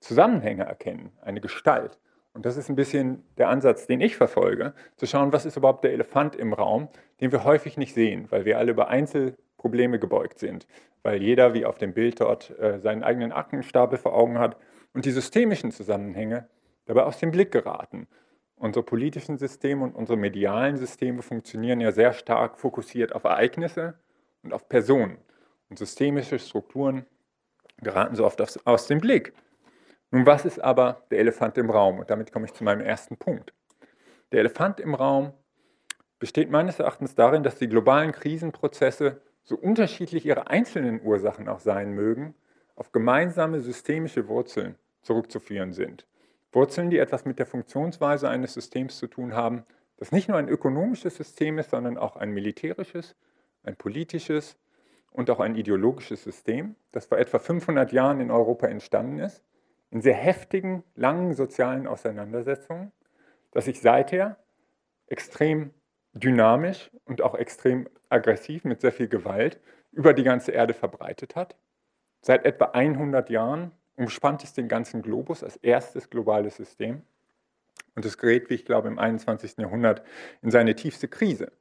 Zusammenhänge 0.00 0.64
erkennen, 0.64 1.12
eine 1.22 1.40
Gestalt. 1.40 1.98
Und 2.34 2.46
das 2.46 2.56
ist 2.56 2.68
ein 2.68 2.76
bisschen 2.76 3.22
der 3.36 3.50
Ansatz, 3.50 3.86
den 3.86 4.00
ich 4.00 4.16
verfolge, 4.16 4.72
zu 4.96 5.06
schauen, 5.06 5.32
was 5.32 5.44
ist 5.44 5.56
überhaupt 5.56 5.84
der 5.84 5.92
Elefant 5.92 6.34
im 6.34 6.52
Raum, 6.52 6.88
den 7.20 7.30
wir 7.30 7.44
häufig 7.44 7.76
nicht 7.76 7.94
sehen, 7.94 8.26
weil 8.30 8.44
wir 8.44 8.58
alle 8.58 8.72
über 8.72 8.88
Einzelprobleme 8.88 9.98
gebeugt 9.98 10.38
sind, 10.38 10.66
weil 11.02 11.22
jeder, 11.22 11.52
wie 11.52 11.66
auf 11.66 11.78
dem 11.78 11.92
Bild 11.92 12.20
dort, 12.20 12.58
äh, 12.58 12.78
seinen 12.78 13.02
eigenen 13.02 13.32
Aktenstapel 13.32 13.98
vor 13.98 14.14
Augen 14.14 14.38
hat 14.38 14.56
und 14.94 15.04
die 15.04 15.10
systemischen 15.10 15.72
Zusammenhänge 15.72 16.48
dabei 16.86 17.04
aus 17.04 17.18
dem 17.18 17.30
Blick 17.30 17.52
geraten. 17.52 18.06
Unsere 18.56 18.84
politischen 18.84 19.38
Systeme 19.38 19.84
und 19.84 19.94
unsere 19.94 20.16
medialen 20.16 20.76
Systeme 20.76 21.22
funktionieren 21.22 21.80
ja 21.80 21.92
sehr 21.92 22.12
stark 22.12 22.58
fokussiert 22.58 23.14
auf 23.14 23.24
Ereignisse 23.24 23.94
und 24.42 24.52
auf 24.52 24.68
Personen. 24.68 25.18
Und 25.68 25.78
systemische 25.78 26.38
Strukturen 26.38 27.06
geraten 27.78 28.14
so 28.14 28.24
oft 28.24 28.66
aus 28.66 28.86
dem 28.86 29.00
Blick. 29.00 29.32
Nun, 30.14 30.26
was 30.26 30.44
ist 30.44 30.62
aber 30.62 31.04
der 31.10 31.20
Elefant 31.20 31.56
im 31.56 31.70
Raum? 31.70 31.98
Und 31.98 32.10
damit 32.10 32.32
komme 32.32 32.44
ich 32.44 32.52
zu 32.52 32.64
meinem 32.64 32.82
ersten 32.82 33.16
Punkt. 33.16 33.54
Der 34.30 34.40
Elefant 34.40 34.78
im 34.78 34.94
Raum 34.94 35.32
besteht 36.18 36.50
meines 36.50 36.78
Erachtens 36.78 37.14
darin, 37.14 37.42
dass 37.42 37.56
die 37.56 37.68
globalen 37.68 38.12
Krisenprozesse, 38.12 39.22
so 39.42 39.56
unterschiedlich 39.56 40.26
ihre 40.26 40.48
einzelnen 40.48 41.00
Ursachen 41.02 41.48
auch 41.48 41.60
sein 41.60 41.92
mögen, 41.92 42.34
auf 42.76 42.92
gemeinsame 42.92 43.60
systemische 43.60 44.28
Wurzeln 44.28 44.76
zurückzuführen 45.00 45.72
sind. 45.72 46.06
Wurzeln, 46.52 46.90
die 46.90 46.98
etwas 46.98 47.24
mit 47.24 47.38
der 47.38 47.46
Funktionsweise 47.46 48.28
eines 48.28 48.52
Systems 48.52 48.98
zu 48.98 49.06
tun 49.06 49.34
haben, 49.34 49.64
das 49.96 50.12
nicht 50.12 50.28
nur 50.28 50.36
ein 50.36 50.48
ökonomisches 50.48 51.16
System 51.16 51.58
ist, 51.58 51.70
sondern 51.70 51.96
auch 51.96 52.16
ein 52.16 52.32
militärisches, 52.32 53.16
ein 53.62 53.76
politisches 53.76 54.58
und 55.10 55.30
auch 55.30 55.40
ein 55.40 55.56
ideologisches 55.56 56.22
System, 56.22 56.76
das 56.92 57.06
vor 57.06 57.18
etwa 57.18 57.38
500 57.38 57.92
Jahren 57.92 58.20
in 58.20 58.30
Europa 58.30 58.66
entstanden 58.66 59.18
ist 59.18 59.42
in 59.92 60.00
sehr 60.00 60.14
heftigen, 60.14 60.82
langen 60.96 61.34
sozialen 61.34 61.86
Auseinandersetzungen, 61.86 62.90
das 63.52 63.66
sich 63.66 63.80
seither 63.80 64.38
extrem 65.06 65.70
dynamisch 66.14 66.90
und 67.04 67.20
auch 67.20 67.34
extrem 67.34 67.86
aggressiv 68.08 68.64
mit 68.64 68.80
sehr 68.80 68.92
viel 68.92 69.08
Gewalt 69.08 69.60
über 69.92 70.14
die 70.14 70.24
ganze 70.24 70.50
Erde 70.52 70.72
verbreitet 70.72 71.36
hat. 71.36 71.56
Seit 72.22 72.46
etwa 72.46 72.66
100 72.66 73.28
Jahren 73.28 73.72
umspannt 73.96 74.42
es 74.42 74.54
den 74.54 74.66
ganzen 74.66 75.02
Globus 75.02 75.44
als 75.44 75.56
erstes 75.56 76.08
globales 76.08 76.56
System. 76.56 77.02
Und 77.94 78.06
es 78.06 78.16
gerät, 78.16 78.48
wie 78.48 78.54
ich 78.54 78.64
glaube, 78.64 78.88
im 78.88 78.98
21. 78.98 79.58
Jahrhundert 79.58 80.02
in 80.40 80.50
seine 80.50 80.74
tiefste 80.74 81.08
Krise. 81.08 81.52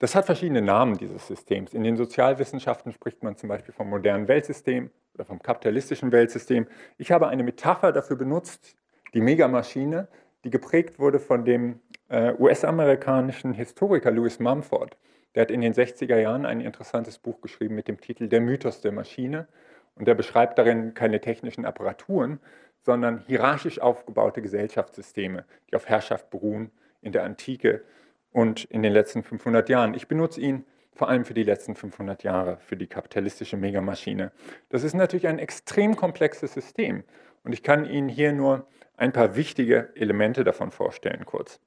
Das 0.00 0.14
hat 0.14 0.26
verschiedene 0.26 0.62
Namen, 0.62 0.96
dieses 0.96 1.26
Systems. 1.26 1.74
In 1.74 1.82
den 1.82 1.96
Sozialwissenschaften 1.96 2.92
spricht 2.92 3.24
man 3.24 3.36
zum 3.36 3.48
Beispiel 3.48 3.74
vom 3.74 3.90
modernen 3.90 4.28
Weltsystem 4.28 4.90
oder 5.14 5.24
vom 5.24 5.42
kapitalistischen 5.42 6.12
Weltsystem. 6.12 6.68
Ich 6.98 7.10
habe 7.10 7.26
eine 7.26 7.42
Metapher 7.42 7.90
dafür 7.90 8.16
benutzt, 8.16 8.76
die 9.12 9.20
Megamaschine, 9.20 10.06
die 10.44 10.50
geprägt 10.50 11.00
wurde 11.00 11.18
von 11.18 11.44
dem 11.44 11.80
äh, 12.08 12.32
US-amerikanischen 12.38 13.54
Historiker 13.54 14.12
Louis 14.12 14.38
Mumford. 14.38 14.96
Der 15.34 15.42
hat 15.42 15.50
in 15.50 15.60
den 15.60 15.74
60er 15.74 16.16
Jahren 16.16 16.46
ein 16.46 16.60
interessantes 16.60 17.18
Buch 17.18 17.40
geschrieben 17.40 17.74
mit 17.74 17.88
dem 17.88 18.00
Titel 18.00 18.28
Der 18.28 18.40
Mythos 18.40 18.80
der 18.80 18.92
Maschine. 18.92 19.48
Und 19.96 20.06
er 20.06 20.14
beschreibt 20.14 20.58
darin 20.58 20.94
keine 20.94 21.20
technischen 21.20 21.64
Apparaturen, 21.64 22.38
sondern 22.82 23.18
hierarchisch 23.26 23.80
aufgebaute 23.80 24.42
Gesellschaftssysteme, 24.42 25.44
die 25.68 25.74
auf 25.74 25.88
Herrschaft 25.88 26.30
beruhen 26.30 26.70
in 27.02 27.10
der 27.10 27.24
Antike 27.24 27.82
und 28.32 28.64
in 28.64 28.82
den 28.82 28.92
letzten 28.92 29.22
500 29.22 29.68
Jahren. 29.68 29.94
Ich 29.94 30.08
benutze 30.08 30.40
ihn 30.40 30.64
vor 30.92 31.08
allem 31.08 31.24
für 31.24 31.34
die 31.34 31.44
letzten 31.44 31.76
500 31.76 32.24
Jahre, 32.24 32.58
für 32.58 32.76
die 32.76 32.88
kapitalistische 32.88 33.56
Megamaschine. 33.56 34.32
Das 34.68 34.82
ist 34.82 34.94
natürlich 34.94 35.28
ein 35.28 35.38
extrem 35.38 35.94
komplexes 35.94 36.52
System 36.52 37.04
und 37.44 37.52
ich 37.52 37.62
kann 37.62 37.84
Ihnen 37.84 38.08
hier 38.08 38.32
nur 38.32 38.66
ein 38.96 39.12
paar 39.12 39.36
wichtige 39.36 39.90
Elemente 39.94 40.42
davon 40.42 40.72
vorstellen 40.72 41.24
kurz. 41.24 41.60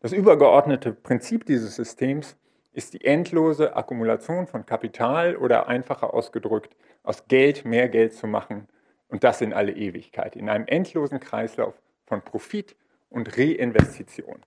Das 0.00 0.12
übergeordnete 0.12 0.92
Prinzip 0.92 1.46
dieses 1.46 1.76
Systems 1.76 2.36
ist 2.72 2.94
die 2.94 3.04
endlose 3.04 3.76
Akkumulation 3.76 4.48
von 4.48 4.66
Kapital 4.66 5.36
oder 5.36 5.68
einfacher 5.68 6.12
ausgedrückt, 6.12 6.76
aus 7.04 7.28
Geld 7.28 7.64
mehr 7.64 7.88
Geld 7.88 8.14
zu 8.14 8.26
machen 8.26 8.68
und 9.08 9.22
das 9.22 9.40
in 9.40 9.52
alle 9.52 9.72
Ewigkeit, 9.72 10.34
in 10.34 10.48
einem 10.48 10.66
endlosen 10.66 11.20
Kreislauf 11.20 11.80
von 12.04 12.22
Profit 12.22 12.74
und 13.10 13.36
Reinvestition. 13.38 14.42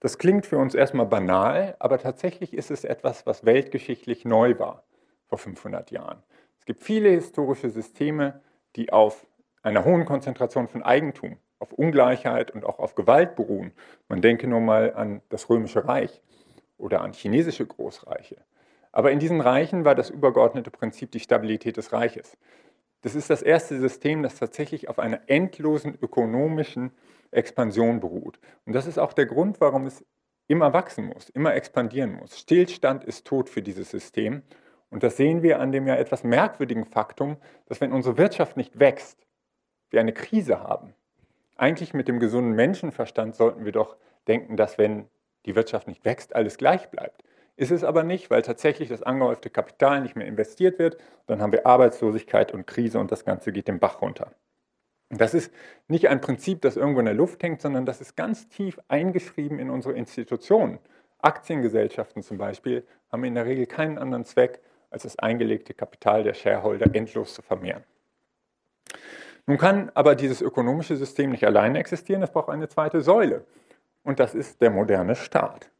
Das 0.00 0.18
klingt 0.18 0.46
für 0.46 0.58
uns 0.58 0.74
erstmal 0.74 1.06
banal, 1.06 1.74
aber 1.78 1.98
tatsächlich 1.98 2.52
ist 2.52 2.70
es 2.70 2.84
etwas, 2.84 3.26
was 3.26 3.44
weltgeschichtlich 3.46 4.24
neu 4.24 4.58
war 4.58 4.84
vor 5.26 5.38
500 5.38 5.90
Jahren. 5.90 6.22
Es 6.58 6.66
gibt 6.66 6.82
viele 6.82 7.08
historische 7.08 7.70
Systeme, 7.70 8.42
die 8.76 8.92
auf 8.92 9.26
einer 9.62 9.84
hohen 9.84 10.04
Konzentration 10.04 10.68
von 10.68 10.82
Eigentum, 10.82 11.38
auf 11.58 11.72
Ungleichheit 11.72 12.50
und 12.50 12.64
auch 12.64 12.78
auf 12.78 12.94
Gewalt 12.94 13.34
beruhen. 13.36 13.72
Man 14.08 14.20
denke 14.20 14.46
nur 14.46 14.60
mal 14.60 14.94
an 14.94 15.22
das 15.30 15.48
Römische 15.48 15.86
Reich 15.86 16.22
oder 16.76 17.00
an 17.00 17.12
chinesische 17.12 17.66
Großreiche. 17.66 18.36
Aber 18.92 19.10
in 19.12 19.18
diesen 19.18 19.40
Reichen 19.40 19.84
war 19.84 19.94
das 19.94 20.10
übergeordnete 20.10 20.70
Prinzip 20.70 21.10
die 21.10 21.20
Stabilität 21.20 21.76
des 21.76 21.92
Reiches. 21.92 22.36
Das 23.02 23.14
ist 23.14 23.30
das 23.30 23.42
erste 23.42 23.78
System, 23.78 24.22
das 24.22 24.36
tatsächlich 24.36 24.88
auf 24.88 24.98
einer 24.98 25.20
endlosen 25.26 25.96
ökonomischen 26.00 26.92
Expansion 27.30 28.00
beruht. 28.00 28.38
Und 28.64 28.72
das 28.74 28.86
ist 28.86 28.98
auch 28.98 29.12
der 29.12 29.26
Grund, 29.26 29.60
warum 29.60 29.86
es 29.86 30.04
immer 30.48 30.72
wachsen 30.72 31.06
muss, 31.06 31.28
immer 31.30 31.54
expandieren 31.54 32.12
muss. 32.14 32.38
Stillstand 32.38 33.04
ist 33.04 33.26
tot 33.26 33.48
für 33.48 33.62
dieses 33.62 33.90
System. 33.90 34.42
Und 34.90 35.02
das 35.02 35.16
sehen 35.16 35.42
wir 35.42 35.60
an 35.60 35.72
dem 35.72 35.86
ja 35.86 35.96
etwas 35.96 36.22
merkwürdigen 36.24 36.84
Faktum, 36.84 37.36
dass 37.66 37.80
wenn 37.80 37.92
unsere 37.92 38.18
Wirtschaft 38.18 38.56
nicht 38.56 38.78
wächst, 38.78 39.26
wir 39.90 40.00
eine 40.00 40.12
Krise 40.12 40.60
haben. 40.60 40.94
Eigentlich 41.56 41.94
mit 41.94 42.08
dem 42.08 42.20
gesunden 42.20 42.52
Menschenverstand 42.52 43.34
sollten 43.34 43.64
wir 43.64 43.72
doch 43.72 43.96
denken, 44.28 44.56
dass 44.56 44.78
wenn 44.78 45.08
die 45.46 45.54
Wirtschaft 45.54 45.88
nicht 45.88 46.04
wächst, 46.04 46.34
alles 46.34 46.58
gleich 46.58 46.90
bleibt. 46.90 47.22
Ist 47.56 47.70
es 47.70 47.84
aber 47.84 48.02
nicht, 48.02 48.30
weil 48.30 48.42
tatsächlich 48.42 48.90
das 48.90 49.02
angehäufte 49.02 49.48
Kapital 49.48 50.02
nicht 50.02 50.14
mehr 50.14 50.26
investiert 50.26 50.78
wird. 50.78 50.98
Dann 51.26 51.40
haben 51.40 51.52
wir 51.52 51.66
Arbeitslosigkeit 51.66 52.52
und 52.52 52.66
Krise 52.66 52.98
und 52.98 53.10
das 53.10 53.24
Ganze 53.24 53.50
geht 53.50 53.68
den 53.68 53.78
Bach 53.78 54.02
runter. 54.02 54.32
Das 55.10 55.34
ist 55.34 55.52
nicht 55.86 56.08
ein 56.08 56.20
Prinzip, 56.20 56.62
das 56.62 56.76
irgendwo 56.76 57.00
in 57.00 57.06
der 57.06 57.14
Luft 57.14 57.42
hängt, 57.42 57.60
sondern 57.60 57.86
das 57.86 58.00
ist 58.00 58.16
ganz 58.16 58.48
tief 58.48 58.80
eingeschrieben 58.88 59.58
in 59.58 59.70
unsere 59.70 59.94
Institutionen. 59.94 60.78
Aktiengesellschaften 61.18 62.22
zum 62.22 62.38
Beispiel 62.38 62.84
haben 63.10 63.24
in 63.24 63.34
der 63.34 63.46
Regel 63.46 63.66
keinen 63.66 63.98
anderen 63.98 64.24
Zweck, 64.24 64.60
als 64.90 65.04
das 65.04 65.18
eingelegte 65.18 65.74
Kapital 65.74 66.24
der 66.24 66.34
Shareholder 66.34 66.94
endlos 66.94 67.34
zu 67.34 67.42
vermehren. 67.42 67.84
Nun 69.46 69.58
kann 69.58 69.90
aber 69.94 70.16
dieses 70.16 70.42
ökonomische 70.42 70.96
System 70.96 71.30
nicht 71.30 71.46
alleine 71.46 71.78
existieren, 71.78 72.22
es 72.22 72.32
braucht 72.32 72.48
eine 72.48 72.68
zweite 72.68 73.00
Säule. 73.00 73.44
Und 74.02 74.18
das 74.18 74.34
ist 74.34 74.60
der 74.60 74.70
moderne 74.70 75.14
Staat. 75.14 75.70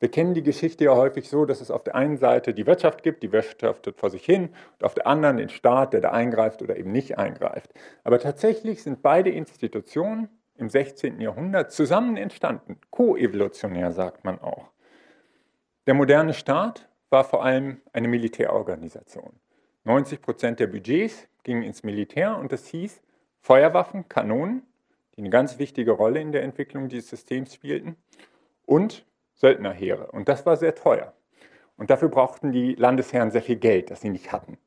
Wir 0.00 0.10
kennen 0.10 0.34
die 0.34 0.42
Geschichte 0.42 0.84
ja 0.84 0.94
häufig 0.94 1.28
so, 1.28 1.44
dass 1.44 1.60
es 1.60 1.70
auf 1.70 1.82
der 1.82 1.96
einen 1.96 2.18
Seite 2.18 2.54
die 2.54 2.66
Wirtschaft 2.66 3.02
gibt, 3.02 3.22
die 3.22 3.32
wirtschaftet 3.32 3.96
vor 3.96 4.10
sich 4.10 4.24
hin, 4.24 4.50
und 4.78 4.84
auf 4.84 4.94
der 4.94 5.06
anderen 5.08 5.38
den 5.38 5.48
Staat, 5.48 5.92
der 5.92 6.00
da 6.00 6.10
eingreift 6.10 6.62
oder 6.62 6.76
eben 6.76 6.92
nicht 6.92 7.18
eingreift. 7.18 7.74
Aber 8.04 8.20
tatsächlich 8.20 8.82
sind 8.82 9.02
beide 9.02 9.30
Institutionen 9.30 10.28
im 10.56 10.68
16. 10.68 11.20
Jahrhundert 11.20 11.72
zusammen 11.72 12.16
entstanden, 12.16 12.78
koevolutionär 12.90 13.92
sagt 13.92 14.24
man 14.24 14.40
auch. 14.40 14.70
Der 15.86 15.94
moderne 15.94 16.34
Staat 16.34 16.88
war 17.10 17.24
vor 17.24 17.44
allem 17.44 17.80
eine 17.92 18.08
Militärorganisation. 18.08 19.32
90 19.84 20.20
Prozent 20.20 20.60
der 20.60 20.66
Budgets 20.66 21.26
gingen 21.42 21.62
ins 21.62 21.82
Militär 21.82 22.36
und 22.36 22.52
das 22.52 22.66
hieß 22.66 23.00
Feuerwaffen, 23.40 24.08
Kanonen, 24.08 24.62
die 25.16 25.20
eine 25.22 25.30
ganz 25.30 25.58
wichtige 25.58 25.92
Rolle 25.92 26.20
in 26.20 26.32
der 26.32 26.42
Entwicklung 26.42 26.88
dieses 26.88 27.08
Systems 27.08 27.54
spielten, 27.54 27.96
und 28.66 29.06
Söldnerheere. 29.38 30.10
Und 30.12 30.28
das 30.28 30.44
war 30.44 30.56
sehr 30.56 30.74
teuer. 30.74 31.14
Und 31.76 31.90
dafür 31.90 32.08
brauchten 32.08 32.52
die 32.52 32.74
Landesherren 32.74 33.30
sehr 33.30 33.42
viel 33.42 33.56
Geld, 33.56 33.90
das 33.90 34.00
sie 34.00 34.10
nicht 34.10 34.32
hatten. 34.32 34.58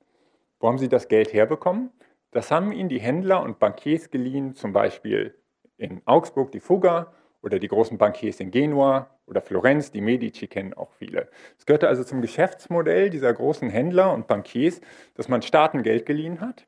Wo 0.59 0.67
haben 0.67 0.77
sie 0.77 0.89
das 0.89 1.07
Geld 1.07 1.33
herbekommen? 1.33 1.91
Das 2.31 2.49
haben 2.49 2.71
ihnen 2.71 2.89
die 2.89 2.99
Händler 2.99 3.43
und 3.43 3.59
Bankiers 3.59 4.09
geliehen, 4.09 4.55
zum 4.55 4.71
Beispiel 4.71 5.35
in 5.77 6.01
Augsburg 6.05 6.51
die 6.51 6.61
Fugger 6.61 7.11
oder 7.41 7.59
die 7.59 7.67
großen 7.67 7.97
Bankiers 7.97 8.39
in 8.39 8.51
Genua 8.51 9.09
oder 9.25 9.41
Florenz, 9.41 9.91
die 9.91 9.99
Medici 9.99 10.47
kennen 10.47 10.73
auch 10.73 10.91
viele. 10.93 11.27
Es 11.57 11.65
gehörte 11.65 11.89
also 11.89 12.03
zum 12.03 12.21
Geschäftsmodell 12.21 13.09
dieser 13.09 13.33
großen 13.33 13.69
Händler 13.69 14.13
und 14.13 14.27
Bankiers, 14.27 14.79
dass 15.15 15.27
man 15.27 15.41
Staaten 15.41 15.83
Geld 15.83 16.05
geliehen 16.05 16.39
hat. 16.39 16.67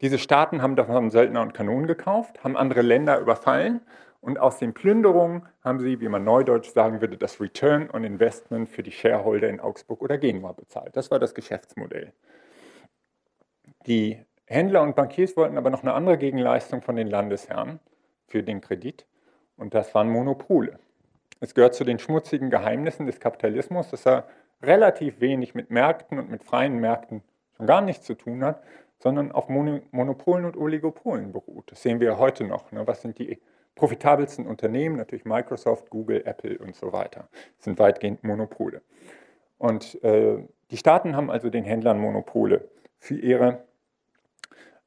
Diese 0.00 0.18
Staaten 0.18 0.62
haben 0.62 0.76
davon 0.76 1.10
Söldner 1.10 1.42
und 1.42 1.54
Kanonen 1.54 1.86
gekauft, 1.86 2.42
haben 2.42 2.56
andere 2.56 2.82
Länder 2.82 3.18
überfallen 3.18 3.82
und 4.22 4.38
aus 4.38 4.58
den 4.58 4.72
Plünderungen 4.72 5.46
haben 5.62 5.80
sie, 5.80 6.00
wie 6.00 6.08
man 6.08 6.24
neudeutsch 6.24 6.70
sagen 6.70 7.00
würde, 7.00 7.18
das 7.18 7.40
Return 7.40 7.90
on 7.92 8.04
Investment 8.04 8.68
für 8.68 8.82
die 8.82 8.92
Shareholder 8.92 9.48
in 9.48 9.60
Augsburg 9.60 10.00
oder 10.00 10.16
Genua 10.16 10.52
bezahlt. 10.52 10.96
Das 10.96 11.10
war 11.10 11.18
das 11.18 11.34
Geschäftsmodell. 11.34 12.12
Die 13.86 14.24
Händler 14.46 14.82
und 14.82 14.94
Bankiers 14.94 15.36
wollten 15.36 15.58
aber 15.58 15.70
noch 15.70 15.82
eine 15.82 15.92
andere 15.92 16.18
Gegenleistung 16.18 16.82
von 16.82 16.94
den 16.94 17.08
Landesherren 17.08 17.80
für 18.28 18.44
den 18.44 18.60
Kredit 18.60 19.06
und 19.56 19.74
das 19.74 19.92
waren 19.94 20.08
Monopole. 20.08 20.78
Es 21.40 21.54
gehört 21.54 21.74
zu 21.74 21.82
den 21.82 21.98
schmutzigen 21.98 22.48
Geheimnissen 22.48 23.06
des 23.06 23.18
Kapitalismus, 23.18 23.90
dass 23.90 24.06
er 24.06 24.28
relativ 24.62 25.20
wenig 25.20 25.56
mit 25.56 25.70
Märkten 25.70 26.20
und 26.20 26.30
mit 26.30 26.44
freien 26.44 26.78
Märkten 26.78 27.24
schon 27.56 27.66
gar 27.66 27.80
nichts 27.80 28.06
zu 28.06 28.14
tun 28.14 28.44
hat, 28.44 28.62
sondern 29.00 29.32
auf 29.32 29.48
Monopolen 29.48 30.44
und 30.44 30.56
Oligopolen 30.56 31.32
beruht. 31.32 31.72
Das 31.72 31.82
sehen 31.82 31.98
wir 31.98 32.18
heute 32.18 32.44
noch. 32.44 32.70
Ne? 32.70 32.86
Was 32.86 33.02
sind 33.02 33.18
die 33.18 33.40
profitabelsten 33.74 34.46
Unternehmen, 34.46 34.96
natürlich 34.96 35.24
Microsoft, 35.24 35.90
Google, 35.90 36.22
Apple 36.24 36.58
und 36.58 36.76
so 36.76 36.92
weiter, 36.92 37.28
sind 37.58 37.78
weitgehend 37.78 38.22
Monopole. 38.22 38.82
Und 39.58 40.02
äh, 40.02 40.38
die 40.70 40.76
Staaten 40.76 41.16
haben 41.16 41.30
also 41.30 41.50
den 41.50 41.64
Händlern 41.64 42.00
Monopole 42.00 42.68
für 42.98 43.14
ihre 43.14 43.64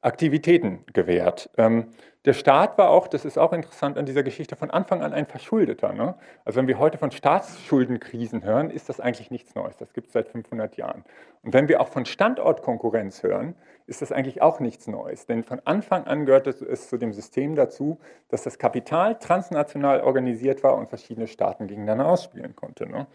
Aktivitäten 0.00 0.84
gewährt. 0.92 1.50
Ähm, 1.56 1.88
der 2.26 2.32
Staat 2.32 2.76
war 2.76 2.90
auch, 2.90 3.06
das 3.06 3.24
ist 3.24 3.38
auch 3.38 3.52
interessant 3.52 3.96
an 3.96 4.04
dieser 4.04 4.24
Geschichte, 4.24 4.56
von 4.56 4.72
Anfang 4.72 5.00
an 5.00 5.12
ein 5.12 5.26
Verschuldeter. 5.26 5.92
Ne? 5.92 6.16
Also 6.44 6.58
wenn 6.58 6.66
wir 6.66 6.80
heute 6.80 6.98
von 6.98 7.12
Staatsschuldenkrisen 7.12 8.42
hören, 8.42 8.70
ist 8.70 8.88
das 8.88 8.98
eigentlich 8.98 9.30
nichts 9.30 9.54
Neues. 9.54 9.76
Das 9.76 9.92
gibt 9.92 10.08
es 10.08 10.12
seit 10.12 10.26
500 10.26 10.76
Jahren. 10.76 11.04
Und 11.42 11.54
wenn 11.54 11.68
wir 11.68 11.80
auch 11.80 11.86
von 11.86 12.04
Standortkonkurrenz 12.04 13.22
hören, 13.22 13.54
ist 13.86 14.02
das 14.02 14.10
eigentlich 14.10 14.42
auch 14.42 14.58
nichts 14.58 14.88
Neues. 14.88 15.26
Denn 15.26 15.44
von 15.44 15.60
Anfang 15.64 16.08
an 16.08 16.26
gehört 16.26 16.48
es 16.48 16.88
zu 16.88 16.98
dem 16.98 17.12
System 17.12 17.54
dazu, 17.54 18.00
dass 18.28 18.42
das 18.42 18.58
Kapital 18.58 19.20
transnational 19.20 20.00
organisiert 20.00 20.64
war 20.64 20.76
und 20.76 20.88
verschiedene 20.88 21.28
Staaten 21.28 21.68
gegeneinander 21.68 22.08
ausspielen 22.08 22.56
konnte. 22.56 22.88
Ne? 22.88 23.06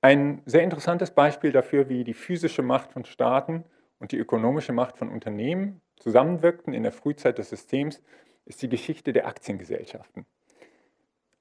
Ein 0.00 0.42
sehr 0.44 0.64
interessantes 0.64 1.12
Beispiel 1.12 1.52
dafür, 1.52 1.88
wie 1.88 2.02
die 2.02 2.14
physische 2.14 2.62
Macht 2.62 2.90
von 2.90 3.04
Staaten 3.04 3.64
und 4.00 4.10
die 4.10 4.18
ökonomische 4.18 4.72
Macht 4.72 4.98
von 4.98 5.08
Unternehmen 5.08 5.80
zusammenwirkten 6.04 6.74
in 6.74 6.82
der 6.82 6.92
Frühzeit 6.92 7.38
des 7.38 7.48
Systems, 7.48 8.02
ist 8.44 8.60
die 8.60 8.68
Geschichte 8.68 9.14
der 9.14 9.26
Aktiengesellschaften. 9.26 10.26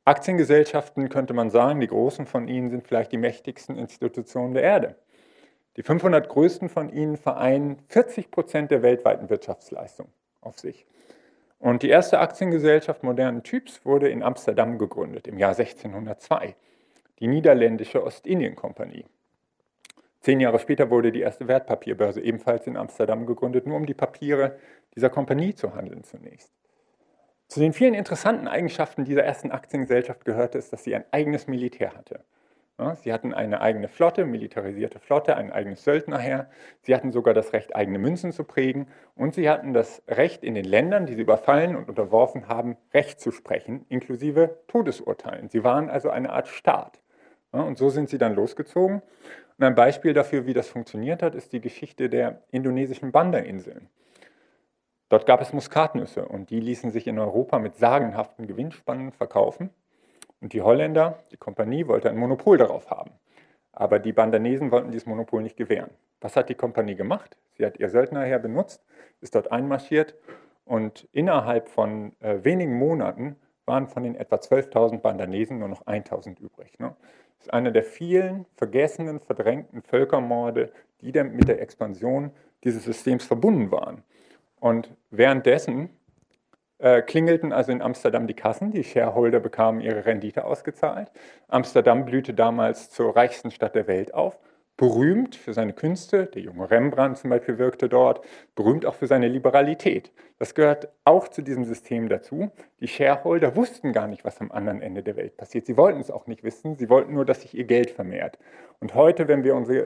Aktiengesellschaften 0.05 1.09
könnte 1.09 1.33
man 1.33 1.49
sagen, 1.49 1.81
die 1.81 1.87
großen 1.87 2.25
von 2.25 2.47
ihnen 2.47 2.69
sind 2.69 2.87
vielleicht 2.87 3.11
die 3.11 3.17
mächtigsten 3.17 3.77
Institutionen 3.77 4.53
der 4.53 4.63
Erde. 4.63 4.95
Die 5.75 5.83
500 5.83 6.29
größten 6.29 6.69
von 6.69 6.89
ihnen 6.89 7.17
vereinen 7.17 7.77
40 7.89 8.31
Prozent 8.31 8.71
der 8.71 8.83
weltweiten 8.83 9.29
Wirtschaftsleistung 9.29 10.07
auf 10.39 10.59
sich. 10.59 10.85
Und 11.59 11.83
die 11.83 11.89
erste 11.89 12.19
Aktiengesellschaft 12.19 13.03
modernen 13.03 13.43
Typs 13.43 13.83
wurde 13.85 14.07
in 14.07 14.23
Amsterdam 14.23 14.77
gegründet 14.77 15.27
im 15.27 15.37
Jahr 15.37 15.57
1602, 15.57 16.55
die 17.19 17.27
niederländische 17.27 18.03
Ostindien-Kompanie. 18.03 19.05
Zehn 20.23 20.39
Jahre 20.39 20.57
später 20.59 20.89
wurde 20.89 21.11
die 21.11 21.19
erste 21.19 21.49
Wertpapierbörse 21.49 22.21
ebenfalls 22.21 22.65
in 22.65 22.77
Amsterdam 22.77 23.25
gegründet, 23.25 23.67
nur 23.67 23.75
um 23.75 23.85
die 23.85 23.93
Papiere 23.93 24.57
dieser 24.95 25.09
Kompanie 25.09 25.53
zu 25.53 25.75
handeln 25.75 26.05
zunächst. 26.05 26.49
Zu 27.49 27.59
den 27.59 27.73
vielen 27.73 27.93
interessanten 27.93 28.47
Eigenschaften 28.47 29.03
dieser 29.03 29.25
ersten 29.25 29.51
Aktiengesellschaft 29.51 30.23
gehörte 30.23 30.57
es, 30.57 30.69
dass 30.69 30.85
sie 30.85 30.95
ein 30.95 31.03
eigenes 31.11 31.47
Militär 31.47 31.93
hatte. 31.93 32.23
Sie 32.95 33.11
hatten 33.11 33.33
eine 33.33 33.59
eigene 33.59 33.89
Flotte, 33.89 34.23
militarisierte 34.23 34.99
Flotte, 34.99 35.35
ein 35.35 35.51
eigenes 35.51 35.83
Söldnerheer. 35.83 36.49
Sie 36.83 36.95
hatten 36.95 37.11
sogar 37.11 37.33
das 37.33 37.51
Recht, 37.51 37.75
eigene 37.75 37.99
Münzen 37.99 38.31
zu 38.31 38.45
prägen. 38.45 38.87
Und 39.15 39.35
sie 39.35 39.49
hatten 39.49 39.73
das 39.73 40.03
Recht, 40.07 40.45
in 40.45 40.55
den 40.55 40.65
Ländern, 40.65 41.05
die 41.05 41.15
sie 41.15 41.21
überfallen 41.21 41.75
und 41.75 41.89
unterworfen 41.89 42.47
haben, 42.47 42.77
Recht 42.93 43.19
zu 43.19 43.31
sprechen, 43.31 43.85
inklusive 43.89 44.57
Todesurteilen. 44.67 45.49
Sie 45.49 45.65
waren 45.65 45.89
also 45.89 46.09
eine 46.09 46.31
Art 46.31 46.47
Staat. 46.47 47.02
Und 47.53 47.77
so 47.77 47.89
sind 47.89 48.09
sie 48.09 48.17
dann 48.17 48.35
losgezogen. 48.35 49.01
Und 49.57 49.63
ein 49.63 49.75
Beispiel 49.75 50.13
dafür, 50.13 50.45
wie 50.45 50.53
das 50.53 50.67
funktioniert 50.67 51.21
hat, 51.21 51.35
ist 51.35 51.53
die 51.53 51.61
Geschichte 51.61 52.09
der 52.09 52.41
indonesischen 52.51 53.11
Banda-Inseln. 53.11 53.89
Dort 55.09 55.27
gab 55.27 55.41
es 55.41 55.53
Muskatnüsse 55.53 56.25
und 56.25 56.49
die 56.49 56.59
ließen 56.59 56.89
sich 56.89 57.05
in 57.05 57.19
Europa 57.19 57.59
mit 57.59 57.75
sagenhaften 57.75 58.47
Gewinnspannen 58.47 59.11
verkaufen. 59.11 59.69
Und 60.41 60.53
die 60.53 60.63
Holländer, 60.63 61.19
die 61.31 61.37
Kompanie, 61.37 61.87
wollte 61.87 62.09
ein 62.09 62.17
Monopol 62.17 62.57
darauf 62.57 62.89
haben. 62.89 63.11
Aber 63.71 63.99
die 63.99 64.11
Bandanesen 64.11 64.71
wollten 64.71 64.91
dieses 64.91 65.05
Monopol 65.05 65.43
nicht 65.43 65.55
gewähren. 65.55 65.91
Was 66.19 66.35
hat 66.35 66.49
die 66.49 66.55
Kompanie 66.55 66.95
gemacht? 66.95 67.37
Sie 67.53 67.65
hat 67.65 67.79
ihr 67.79 67.89
Söldnerheer 67.89 68.39
benutzt, 68.39 68.83
ist 69.21 69.35
dort 69.35 69.51
einmarschiert 69.51 70.15
und 70.65 71.07
innerhalb 71.11 71.69
von 71.69 72.13
äh, 72.19 72.43
wenigen 72.43 72.73
Monaten 72.73 73.35
waren 73.65 73.87
von 73.87 74.03
den 74.03 74.15
etwa 74.15 74.35
12.000 74.35 74.99
Bandanesen 74.99 75.59
nur 75.59 75.67
noch 75.67 75.85
1.000 75.85 76.39
übrig. 76.39 76.77
Ne? 76.79 76.95
Das 77.37 77.47
ist 77.47 77.53
einer 77.53 77.71
der 77.71 77.83
vielen 77.83 78.45
vergessenen, 78.55 79.19
verdrängten 79.19 79.81
Völkermorde, 79.81 80.71
die 81.01 81.11
dann 81.11 81.35
mit 81.35 81.47
der 81.47 81.61
Expansion 81.61 82.31
dieses 82.63 82.83
Systems 82.83 83.25
verbunden 83.25 83.71
waren. 83.71 84.03
Und 84.59 84.89
währenddessen 85.11 85.89
äh, 86.79 87.01
klingelten 87.01 87.51
also 87.51 87.71
in 87.71 87.81
Amsterdam 87.81 88.27
die 88.27 88.33
Kassen, 88.33 88.71
die 88.71 88.83
Shareholder 88.83 89.39
bekamen 89.39 89.81
ihre 89.81 90.05
Rendite 90.05 90.45
ausgezahlt. 90.45 91.11
Amsterdam 91.47 92.05
blühte 92.05 92.33
damals 92.33 92.89
zur 92.89 93.15
reichsten 93.15 93.51
Stadt 93.51 93.75
der 93.75 93.87
Welt 93.87 94.13
auf 94.13 94.37
berühmt 94.75 95.35
für 95.35 95.53
seine 95.53 95.73
Künste, 95.73 96.25
der 96.25 96.41
junge 96.41 96.69
Rembrandt 96.69 97.17
zum 97.17 97.29
Beispiel 97.29 97.59
wirkte 97.59 97.89
dort, 97.89 98.25
berühmt 98.55 98.85
auch 98.85 98.95
für 98.95 99.05
seine 99.05 99.27
Liberalität. 99.27 100.11
Das 100.39 100.55
gehört 100.55 100.89
auch 101.03 101.27
zu 101.27 101.43
diesem 101.43 101.63
System 101.63 102.09
dazu. 102.09 102.51
Die 102.79 102.87
Shareholder 102.87 103.55
wussten 103.55 103.93
gar 103.93 104.07
nicht, 104.07 104.25
was 104.25 104.41
am 104.41 104.51
anderen 104.51 104.81
Ende 104.81 105.03
der 105.03 105.15
Welt 105.15 105.37
passiert. 105.37 105.67
Sie 105.67 105.77
wollten 105.77 105.99
es 106.01 106.09
auch 106.09 106.25
nicht 106.25 106.43
wissen, 106.43 106.75
sie 106.75 106.89
wollten 106.89 107.13
nur, 107.13 107.23
dass 107.23 107.41
sich 107.41 107.55
ihr 107.55 107.65
Geld 107.65 107.91
vermehrt. 107.91 108.39
Und 108.79 108.95
heute, 108.95 109.27
wenn 109.27 109.43
wir 109.43 109.55
unser 109.55 109.85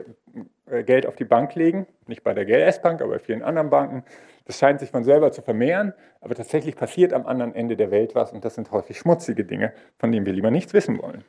äh, 0.66 0.82
Geld 0.84 1.06
auf 1.06 1.16
die 1.16 1.24
Bank 1.24 1.54
legen, 1.54 1.86
nicht 2.06 2.24
bei 2.24 2.32
der 2.32 2.46
GLS-Bank, 2.46 3.02
aber 3.02 3.12
bei 3.12 3.18
vielen 3.18 3.42
anderen 3.42 3.70
Banken, 3.70 4.04
das 4.46 4.58
scheint 4.58 4.80
sich 4.80 4.90
von 4.90 5.04
selber 5.04 5.30
zu 5.30 5.42
vermehren, 5.42 5.92
aber 6.22 6.34
tatsächlich 6.34 6.74
passiert 6.74 7.12
am 7.12 7.26
anderen 7.26 7.54
Ende 7.54 7.76
der 7.76 7.90
Welt 7.90 8.14
was 8.14 8.32
und 8.32 8.44
das 8.44 8.54
sind 8.54 8.70
häufig 8.72 8.98
schmutzige 8.98 9.44
Dinge, 9.44 9.74
von 9.98 10.10
denen 10.10 10.24
wir 10.24 10.32
lieber 10.32 10.50
nichts 10.50 10.72
wissen 10.72 11.00
wollen. 11.00 11.22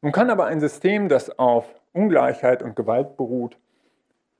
Nun 0.00 0.12
kann 0.12 0.30
aber 0.30 0.46
ein 0.46 0.60
System, 0.60 1.08
das 1.08 1.38
auf 1.38 1.80
Ungleichheit 1.92 2.62
und 2.62 2.76
Gewalt 2.76 3.16
beruht, 3.16 3.58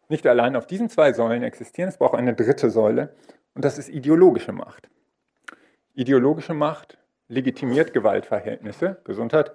nicht 0.08 0.26
allein 0.26 0.56
auf 0.56 0.66
diesen 0.66 0.88
zwei 0.88 1.12
Säulen 1.12 1.42
existieren, 1.42 1.88
es 1.88 1.98
braucht 1.98 2.14
eine 2.14 2.34
dritte 2.34 2.70
Säule 2.70 3.14
und 3.54 3.64
das 3.64 3.78
ist 3.78 3.88
ideologische 3.88 4.52
Macht. 4.52 4.88
Ideologische 5.94 6.54
Macht 6.54 6.98
legitimiert 7.28 7.92
Gewaltverhältnisse, 7.92 9.00
Gesundheit. 9.04 9.52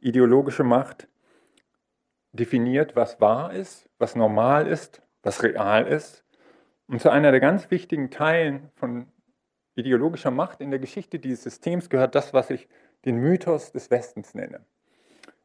Ideologische 0.00 0.64
Macht 0.64 1.06
definiert, 2.32 2.96
was 2.96 3.20
wahr 3.20 3.52
ist, 3.52 3.88
was 3.98 4.16
normal 4.16 4.66
ist, 4.66 5.02
was 5.22 5.42
real 5.42 5.86
ist. 5.86 6.24
Und 6.88 7.00
zu 7.00 7.10
einer 7.10 7.30
der 7.30 7.40
ganz 7.40 7.70
wichtigen 7.70 8.10
Teilen 8.10 8.70
von 8.74 9.06
ideologischer 9.74 10.30
Macht 10.30 10.60
in 10.60 10.70
der 10.70 10.80
Geschichte 10.80 11.18
dieses 11.18 11.42
Systems 11.42 11.88
gehört 11.90 12.14
das, 12.14 12.34
was 12.34 12.50
ich 12.50 12.68
den 13.04 13.16
Mythos 13.16 13.72
des 13.72 13.90
Westens 13.90 14.34
nenne. 14.34 14.64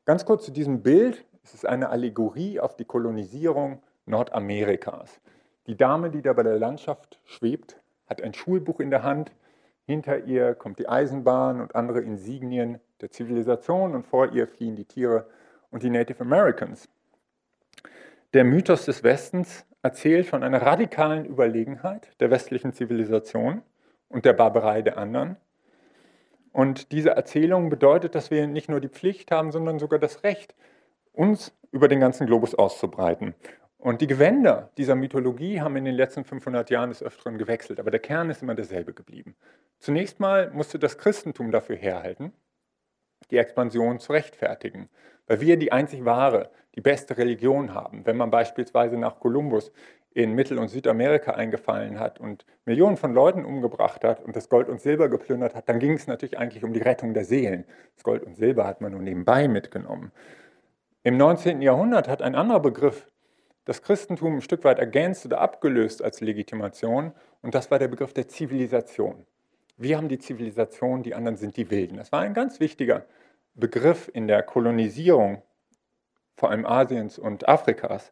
Ganz 0.08 0.24
kurz 0.24 0.46
zu 0.46 0.52
diesem 0.52 0.84
Bild. 0.84 1.26
Es 1.44 1.54
ist 1.54 1.66
eine 1.66 1.90
Allegorie 1.90 2.62
auf 2.62 2.78
die 2.78 2.86
Kolonisierung 2.86 3.84
Nordamerikas. 4.06 5.20
Die 5.66 5.76
Dame, 5.76 6.10
die 6.10 6.22
da 6.22 6.32
bei 6.32 6.44
der 6.44 6.58
Landschaft 6.58 7.20
schwebt, 7.26 7.82
hat 8.08 8.22
ein 8.22 8.34
Schulbuch 8.34 8.80
in 8.80 8.90
der 8.90 9.04
Hand. 9.04 9.34
Hinter 9.86 10.24
ihr 10.24 10.56
kommt 10.56 10.80
die 10.80 10.88
Eisenbahn 10.88 11.60
und 11.60 11.76
andere 11.76 12.00
Insignien 12.00 12.80
der 13.02 13.12
Zivilisation 13.12 13.96
und 13.96 14.08
vor 14.08 14.32
ihr 14.32 14.48
fliehen 14.48 14.78
die 14.78 14.86
Tiere 14.86 15.28
und 15.72 15.84
die 15.84 15.90
Native 15.90 16.22
Americans. 16.22 16.88
Der 18.34 18.46
Mythos 18.46 18.86
des 18.86 19.04
Westens 19.04 19.66
erzählt 19.82 20.26
von 20.26 20.42
einer 20.42 20.62
radikalen 20.62 21.26
Überlegenheit 21.26 22.12
der 22.22 22.32
westlichen 22.32 22.72
Zivilisation 22.72 23.62
und 24.08 24.24
der 24.24 24.32
Barbarei 24.32 24.82
der 24.82 24.98
anderen 24.98 25.36
und 26.52 26.92
diese 26.92 27.12
Erzählung 27.12 27.70
bedeutet, 27.70 28.16
dass 28.16 28.32
wir 28.32 28.48
nicht 28.48 28.70
nur 28.70 28.80
die 28.80 28.90
Pflicht 28.90 29.32
haben, 29.32 29.52
sondern 29.52 29.80
sogar 29.80 30.00
das 30.00 30.24
Recht, 30.24 30.56
uns 31.14 31.56
über 31.72 31.88
den 31.88 32.00
ganzen 32.00 32.28
Globus 32.28 32.56
auszubreiten. 32.56 33.36
Und 33.78 34.02
die 34.02 34.08
Gewänder 34.08 34.72
dieser 34.78 34.96
Mythologie 34.96 35.62
haben 35.62 35.76
in 35.76 35.86
den 35.86 35.96
letzten 35.96 36.24
500 36.24 36.70
Jahren 36.70 36.90
des 36.90 37.04
Öfteren 37.04 37.38
gewechselt, 37.38 37.80
aber 37.80 37.92
der 37.92 38.00
Kern 38.00 38.30
ist 38.30 38.42
immer 38.42 38.56
derselbe 38.56 38.94
geblieben. 38.94 39.36
Zunächst 39.80 40.20
mal 40.20 40.50
musste 40.52 40.80
das 40.80 40.98
Christentum 40.98 41.52
dafür 41.52 41.76
herhalten, 41.76 42.34
die 43.30 43.38
Expansion 43.38 44.00
zu 44.00 44.14
rechtfertigen, 44.14 44.90
weil 45.28 45.42
wir 45.42 45.58
die 45.58 45.72
einzig 45.72 46.06
wahre, 46.06 46.50
die 46.76 46.82
beste 46.82 47.18
Religion 47.18 47.74
haben. 47.74 48.06
Wenn 48.06 48.18
man 48.18 48.32
beispielsweise 48.32 48.98
nach 48.98 49.20
Kolumbus 49.20 49.72
in 50.18 50.34
Mittel- 50.34 50.58
und 50.58 50.70
Südamerika 50.70 51.34
eingefallen 51.34 52.00
hat 52.00 52.20
und 52.20 52.44
Millionen 52.66 52.98
von 52.98 53.14
Leuten 53.14 53.46
umgebracht 53.46 54.04
hat 54.04 54.24
und 54.24 54.36
das 54.36 54.50
Gold 54.50 54.68
und 54.68 54.82
Silber 54.82 55.10
geplündert 55.10 55.54
hat, 55.54 55.70
dann 55.70 55.78
ging 55.78 55.92
es 55.92 56.08
natürlich 56.08 56.40
eigentlich 56.40 56.64
um 56.64 56.74
die 56.74 56.82
Rettung 56.82 57.14
der 57.14 57.24
Seelen. 57.24 57.66
Das 57.94 58.04
Gold 58.04 58.24
und 58.24 58.36
Silber 58.36 58.66
hat 58.66 58.82
man 58.82 58.94
nur 58.94 59.02
nebenbei 59.04 59.48
mitgenommen. 59.48 60.12
Im 61.04 61.18
19. 61.18 61.62
Jahrhundert 61.62 62.08
hat 62.08 62.24
ein 62.24 62.34
anderer 62.34 62.62
Begriff 62.62 63.06
das 63.66 63.84
Christentum 63.84 64.38
ein 64.38 64.42
Stück 64.42 64.64
weit 64.64 64.80
ergänzt 64.80 65.24
oder 65.24 65.40
abgelöst 65.40 66.02
als 66.02 66.20
Legitimation 66.20 67.14
und 67.44 67.54
das 67.54 67.70
war 67.70 67.78
der 67.78 67.88
Begriff 67.88 68.14
der 68.14 68.28
Zivilisation. 68.28 69.24
Wir 69.78 69.98
haben 69.98 70.10
die 70.10 70.18
Zivilisation, 70.18 71.04
die 71.04 71.14
anderen 71.14 71.38
sind 71.38 71.58
die 71.58 71.70
Wilden. 71.70 71.98
Das 71.98 72.12
war 72.12 72.22
ein 72.22 72.34
ganz 72.34 72.60
wichtiger 72.60 73.06
Begriff 73.54 74.10
in 74.12 74.28
der 74.28 74.42
Kolonisierung, 74.42 75.44
vor 76.36 76.50
allem 76.50 76.66
Asiens 76.66 77.20
und 77.20 77.48
Afrikas. 77.48 78.12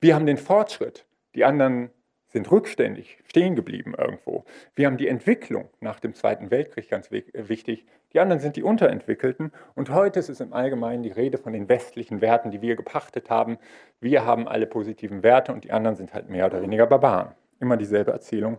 Wir 0.00 0.16
haben 0.16 0.26
den 0.26 0.38
Fortschritt, 0.38 1.06
die 1.36 1.44
anderen 1.44 1.90
sind 2.28 2.50
rückständig, 2.50 3.18
stehen 3.24 3.54
geblieben 3.54 3.94
irgendwo. 3.96 4.44
Wir 4.74 4.86
haben 4.86 4.96
die 4.96 5.06
Entwicklung 5.06 5.68
nach 5.80 6.00
dem 6.00 6.12
Zweiten 6.14 6.50
Weltkrieg 6.50 6.90
ganz 6.90 7.10
wichtig. 7.10 7.86
Die 8.12 8.20
anderen 8.20 8.40
sind 8.40 8.56
die 8.56 8.62
Unterentwickelten. 8.62 9.52
Und 9.74 9.90
heute 9.90 10.18
ist 10.18 10.28
es 10.28 10.40
im 10.40 10.52
Allgemeinen 10.52 11.02
die 11.02 11.10
Rede 11.10 11.38
von 11.38 11.52
den 11.52 11.68
westlichen 11.68 12.20
Werten, 12.20 12.50
die 12.50 12.62
wir 12.62 12.74
gepachtet 12.74 13.30
haben. 13.30 13.58
Wir 14.00 14.24
haben 14.24 14.48
alle 14.48 14.66
positiven 14.66 15.22
Werte 15.22 15.52
und 15.52 15.64
die 15.64 15.70
anderen 15.70 15.96
sind 15.96 16.14
halt 16.14 16.28
mehr 16.28 16.46
oder 16.46 16.62
weniger 16.62 16.86
Barbaren. 16.86 17.32
Immer 17.60 17.76
dieselbe 17.76 18.10
Erzählung 18.10 18.58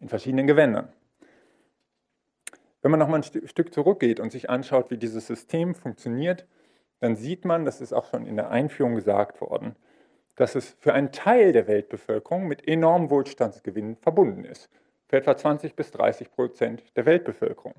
in 0.00 0.08
verschiedenen 0.08 0.46
Gewändern. 0.46 0.88
Wenn 2.80 2.92
man 2.92 3.00
noch 3.00 3.08
mal 3.08 3.16
ein 3.16 3.24
Stück 3.48 3.74
zurückgeht 3.74 4.20
und 4.20 4.30
sich 4.30 4.48
anschaut, 4.48 4.90
wie 4.90 4.96
dieses 4.96 5.26
System 5.26 5.74
funktioniert, 5.74 6.46
dann 7.00 7.16
sieht 7.16 7.44
man, 7.44 7.64
das 7.64 7.80
ist 7.80 7.92
auch 7.92 8.06
schon 8.06 8.26
in 8.26 8.36
der 8.36 8.50
Einführung 8.50 8.94
gesagt 8.94 9.40
worden, 9.40 9.76
dass 10.38 10.54
es 10.54 10.76
für 10.78 10.94
einen 10.94 11.10
Teil 11.10 11.50
der 11.50 11.66
Weltbevölkerung 11.66 12.46
mit 12.46 12.68
enormen 12.68 13.10
Wohlstandsgewinnen 13.10 13.96
verbunden 13.96 14.44
ist. 14.44 14.70
Für 15.08 15.16
etwa 15.16 15.36
20 15.36 15.74
bis 15.74 15.90
30 15.90 16.30
Prozent 16.30 16.84
der 16.94 17.06
Weltbevölkerung. 17.06 17.74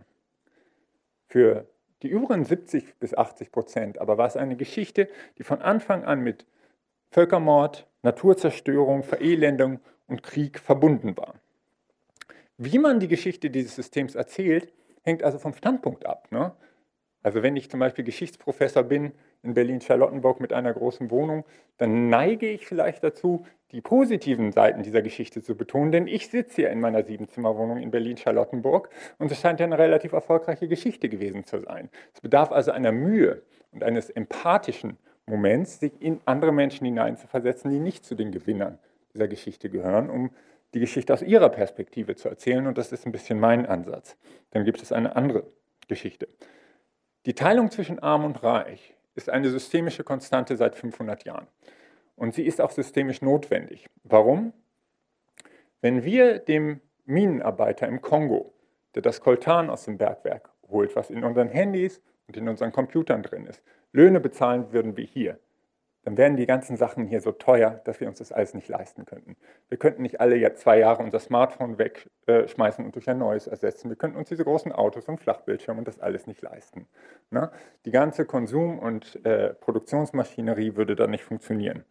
Für 1.28 1.70
die 2.02 2.10
übrigen 2.10 2.44
70 2.44 3.00
bis 3.00 3.14
80 3.14 3.54
Prozent 3.54 4.00
aber 4.00 4.18
war 4.18 4.28
es 4.28 4.36
eine 4.36 4.58
Geschichte, 4.58 5.08
die 5.38 5.44
von 5.44 5.62
Anfang 5.62 6.04
an 6.04 6.20
mit 6.20 6.46
Völkermord, 7.12 7.88
Naturzerstörung, 8.02 9.04
Verelendung 9.04 9.80
und 10.08 10.22
Krieg 10.22 10.60
verbunden 10.60 11.16
war. 11.16 11.36
Wie 12.58 12.78
man 12.78 13.00
die 13.00 13.08
Geschichte 13.08 13.50
dieses 13.50 13.76
Systems 13.76 14.16
erzählt, 14.16 14.74
hängt 15.04 15.24
also 15.24 15.40
vom 15.40 15.54
Standpunkt 15.54 16.06
ab. 16.06 16.28
Ne? 16.30 16.52
Also 17.22 17.44
wenn 17.44 17.56
ich 17.56 17.70
zum 17.70 17.80
Beispiel 17.80 18.06
Geschichtsprofessor 18.06 18.84
bin 18.84 19.12
in 19.44 19.54
Berlin-Charlottenburg 19.54 20.40
mit 20.40 20.54
einer 20.54 20.74
großen 20.74 21.12
Wohnung, 21.12 21.44
dann 21.78 22.10
neige 22.10 22.50
ich 22.50 22.66
vielleicht 22.66 23.04
dazu, 23.04 23.46
die 23.72 23.82
positiven 23.82 24.52
Seiten 24.52 24.84
dieser 24.84 25.02
Geschichte 25.02 25.44
zu 25.44 25.56
betonen, 25.56 25.92
denn 25.92 26.08
ich 26.08 26.30
sitze 26.30 26.56
hier 26.56 26.70
in 26.70 26.80
meiner 26.80 27.04
Siebenzimmerwohnung 27.04 27.78
in 27.78 27.92
Berlin-Charlottenburg 27.92 28.90
und 29.18 29.32
es 29.32 29.40
scheint 29.40 29.60
ja 29.60 29.66
eine 29.66 29.78
relativ 29.78 30.14
erfolgreiche 30.14 30.68
Geschichte 30.68 31.10
gewesen 31.10 31.44
zu 31.44 31.60
sein. 31.60 31.90
Es 32.14 32.22
bedarf 32.22 32.52
also 32.52 32.72
einer 32.72 32.92
Mühe 32.92 33.44
und 33.72 33.84
eines 33.84 34.10
empathischen 34.10 34.98
Moments, 35.28 35.80
sich 35.80 36.02
in 36.02 36.20
andere 36.26 36.52
Menschen 36.52 36.86
hineinzuversetzen, 36.86 37.70
die 37.70 37.80
nicht 37.80 38.04
zu 38.04 38.16
den 38.16 38.32
Gewinnern 38.32 38.80
dieser 39.14 39.28
Geschichte 39.28 39.70
gehören, 39.70 40.10
um 40.10 40.32
die 40.74 40.80
Geschichte 40.80 41.14
aus 41.14 41.22
ihrer 41.22 41.50
Perspektive 41.50 42.16
zu 42.16 42.30
erzählen. 42.30 42.68
Und 42.68 42.78
das 42.78 42.92
ist 42.92 43.06
ein 43.06 43.12
bisschen 43.12 43.40
mein 43.40 43.66
Ansatz. 43.66 44.18
Dann 44.52 44.66
gibt 44.66 44.82
es 44.82 44.92
eine 44.92 45.16
andere 45.16 45.44
Geschichte. 45.88 46.28
Die 47.26 47.34
Teilung 47.34 47.70
zwischen 47.70 48.00
Arm 48.00 48.24
und 48.24 48.44
Reich 48.44 48.96
ist 49.16 49.30
eine 49.30 49.50
systemische 49.50 50.06
Konstante 50.06 50.56
seit 50.56 50.76
500 50.76 51.26
Jahren. 51.26 51.48
Und 52.16 52.34
sie 52.34 52.44
ist 52.44 52.62
auch 52.62 52.72
systemisch 52.72 53.22
notwendig. 53.22 53.88
Warum? 54.04 54.54
Wenn 55.82 56.04
wir 56.04 56.40
dem 56.40 56.80
Minenarbeiter 57.06 57.88
im 57.88 58.02
Kongo, 58.02 58.54
der 58.96 59.02
das 59.02 59.20
Koltan 59.20 59.70
aus 59.70 59.86
dem 59.86 59.98
Bergwerk 59.98 60.50
holt, 60.70 60.96
was 60.96 61.10
in 61.10 61.24
unseren 61.24 61.50
Handys 61.50 62.02
und 62.28 62.38
in 62.38 62.48
unseren 62.48 62.72
Computern 62.72 63.24
drin 63.24 63.46
ist, 63.46 63.62
Löhne 63.92 64.20
bezahlen 64.20 64.72
würden 64.72 64.96
wie 64.96 65.06
hier, 65.06 65.40
dann 66.10 66.18
wären 66.18 66.38
die 66.38 66.48
ganzen 66.48 66.76
Sachen 66.76 67.06
hier 67.06 67.22
so 67.22 67.32
teuer, 67.32 67.82
dass 67.84 68.00
wir 68.00 68.08
uns 68.08 68.18
das 68.18 68.32
alles 68.32 68.56
nicht 68.56 68.68
leisten 68.68 69.06
könnten. 69.06 69.38
Wir 69.68 69.78
könnten 69.78 70.02
nicht 70.02 70.20
alle 70.20 70.38
jetzt 70.38 70.62
zwei 70.62 70.80
Jahre 70.80 71.04
unser 71.04 71.20
Smartphone 71.20 71.78
wegschmeißen 71.78 72.84
und 72.84 72.96
durch 72.96 73.08
ein 73.08 73.20
neues 73.20 73.46
ersetzen. 73.46 73.90
Wir 73.90 73.96
könnten 73.96 74.18
uns 74.18 74.28
diese 74.28 74.44
großen 74.44 74.72
Autos 74.72 75.08
und 75.08 75.20
Flachbildschirme 75.20 75.78
und 75.78 75.88
das 75.88 76.00
alles 76.00 76.26
nicht 76.26 76.42
leisten. 76.42 76.88
Na? 77.30 77.52
Die 77.86 77.92
ganze 77.92 78.26
Konsum- 78.26 78.80
und 78.80 79.24
äh, 79.24 79.54
Produktionsmaschinerie 79.54 80.76
würde 80.76 80.96
dann 80.96 81.12
nicht 81.12 81.24
funktionieren. 81.24 81.86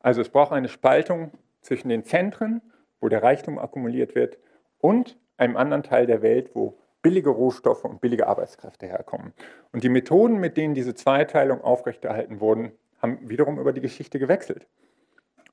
Also 0.00 0.20
es 0.20 0.28
braucht 0.28 0.52
eine 0.52 0.68
Spaltung 0.68 1.30
zwischen 1.62 1.88
den 1.88 2.04
Zentren, 2.04 2.60
wo 3.00 3.08
der 3.08 3.22
Reichtum 3.22 3.58
akkumuliert 3.58 4.14
wird, 4.14 4.36
und 4.80 5.18
einem 5.38 5.56
anderen 5.56 5.82
Teil 5.82 6.04
der 6.04 6.20
Welt, 6.20 6.50
wo 6.52 6.78
billige 7.00 7.30
Rohstoffe 7.30 7.84
und 7.84 8.02
billige 8.02 8.26
Arbeitskräfte 8.26 8.86
herkommen. 8.86 9.32
Und 9.72 9.82
die 9.82 9.88
Methoden, 9.88 10.36
mit 10.40 10.58
denen 10.58 10.74
diese 10.74 10.94
Zweiteilung 10.94 11.62
aufrechterhalten 11.62 12.40
wurden, 12.40 12.72
haben 13.06 13.28
wiederum 13.28 13.58
über 13.58 13.72
die 13.72 13.80
Geschichte 13.80 14.18
gewechselt. 14.18 14.66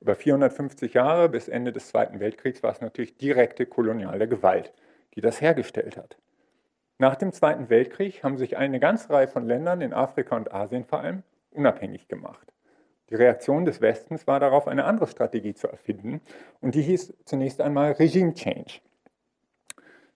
Über 0.00 0.14
450 0.14 0.94
Jahre 0.94 1.28
bis 1.28 1.48
Ende 1.48 1.72
des 1.72 1.88
Zweiten 1.88 2.20
Weltkriegs 2.20 2.62
war 2.62 2.72
es 2.72 2.80
natürlich 2.80 3.16
direkte 3.16 3.64
koloniale 3.64 4.28
Gewalt, 4.28 4.72
die 5.14 5.20
das 5.20 5.40
hergestellt 5.40 5.96
hat. 5.96 6.18
Nach 6.98 7.16
dem 7.16 7.32
Zweiten 7.32 7.70
Weltkrieg 7.70 8.22
haben 8.22 8.36
sich 8.36 8.56
eine 8.56 8.80
ganze 8.80 9.10
Reihe 9.10 9.28
von 9.28 9.46
Ländern 9.46 9.80
in 9.80 9.92
Afrika 9.92 10.36
und 10.36 10.52
Asien 10.52 10.84
vor 10.84 11.00
allem 11.00 11.22
unabhängig 11.50 12.08
gemacht. 12.08 12.52
Die 13.10 13.14
Reaktion 13.14 13.64
des 13.64 13.80
Westens 13.80 14.26
war 14.26 14.40
darauf, 14.40 14.68
eine 14.68 14.84
andere 14.84 15.06
Strategie 15.06 15.54
zu 15.54 15.68
erfinden 15.68 16.20
und 16.60 16.74
die 16.74 16.82
hieß 16.82 17.14
zunächst 17.24 17.60
einmal 17.60 17.92
Regime 17.92 18.34
Change. 18.34 18.80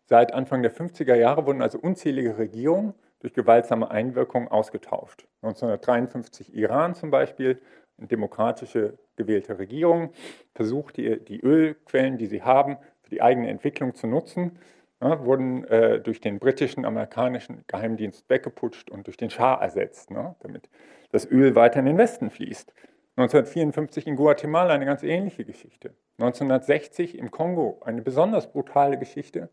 Seit 0.05 0.33
Anfang 0.33 0.63
der 0.63 0.73
50er 0.73 1.15
Jahre 1.15 1.47
wurden 1.47 1.63
also 1.63 1.79
unzählige 1.79 2.39
Regierungen 2.39 2.95
durch 3.21 3.35
gewaltsame 3.35 3.91
Einwirkung 3.91 4.49
ausgetauscht. 4.49 5.27
1953 5.43 6.55
Iran 6.55 6.95
zum 6.95 7.11
Beispiel, 7.11 7.61
eine 7.99 8.07
demokratische 8.07 8.99
gewählte 9.17 9.59
Regierung, 9.59 10.13
versucht 10.55 10.97
die, 10.97 11.23
die 11.25 11.41
Ölquellen, 11.41 12.17
die 12.17 12.27
sie 12.27 12.43
haben, 12.43 12.79
für 13.03 13.11
die 13.11 13.23
eigene 13.23 13.49
Entwicklung 13.49 13.95
zu 13.95 14.07
nutzen, 14.07 14.59
ja, 15.01 15.25
wurden 15.25 15.65
äh, 15.65 16.01
durch 16.01 16.21
den 16.21 16.39
britischen, 16.39 16.85
amerikanischen 16.85 17.65
Geheimdienst 17.67 18.29
weggeputscht 18.29 18.91
und 18.91 19.07
durch 19.07 19.17
den 19.17 19.31
Schah 19.31 19.55
ersetzt, 19.55 20.11
ne, 20.11 20.35
damit 20.41 20.69
das 21.11 21.25
Öl 21.31 21.55
weiter 21.55 21.81
in 21.81 21.87
den 21.87 21.99
Westen 21.99 22.31
fließt. 22.31 22.73
1954 23.17 24.07
in 24.07 24.17
Guatemala 24.17 24.75
eine 24.75 24.87
ganz 24.87 25.03
ähnliche 25.03 25.45
Geschichte. 25.45 25.95
1960 26.19 27.19
im 27.19 27.31
Kongo 27.31 27.81
eine 27.85 28.03
besonders 28.03 28.53
brutale 28.53 28.99
Geschichte. 28.99 29.49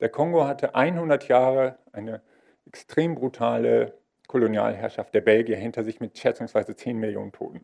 Der 0.00 0.08
Kongo 0.08 0.46
hatte 0.46 0.74
100 0.74 1.28
Jahre 1.28 1.78
eine 1.92 2.20
extrem 2.66 3.14
brutale 3.14 3.94
Kolonialherrschaft 4.26 5.14
der 5.14 5.20
Belgier 5.20 5.56
hinter 5.56 5.84
sich 5.84 6.00
mit 6.00 6.18
schätzungsweise 6.18 6.74
10 6.74 6.98
Millionen 6.98 7.32
Toten. 7.32 7.60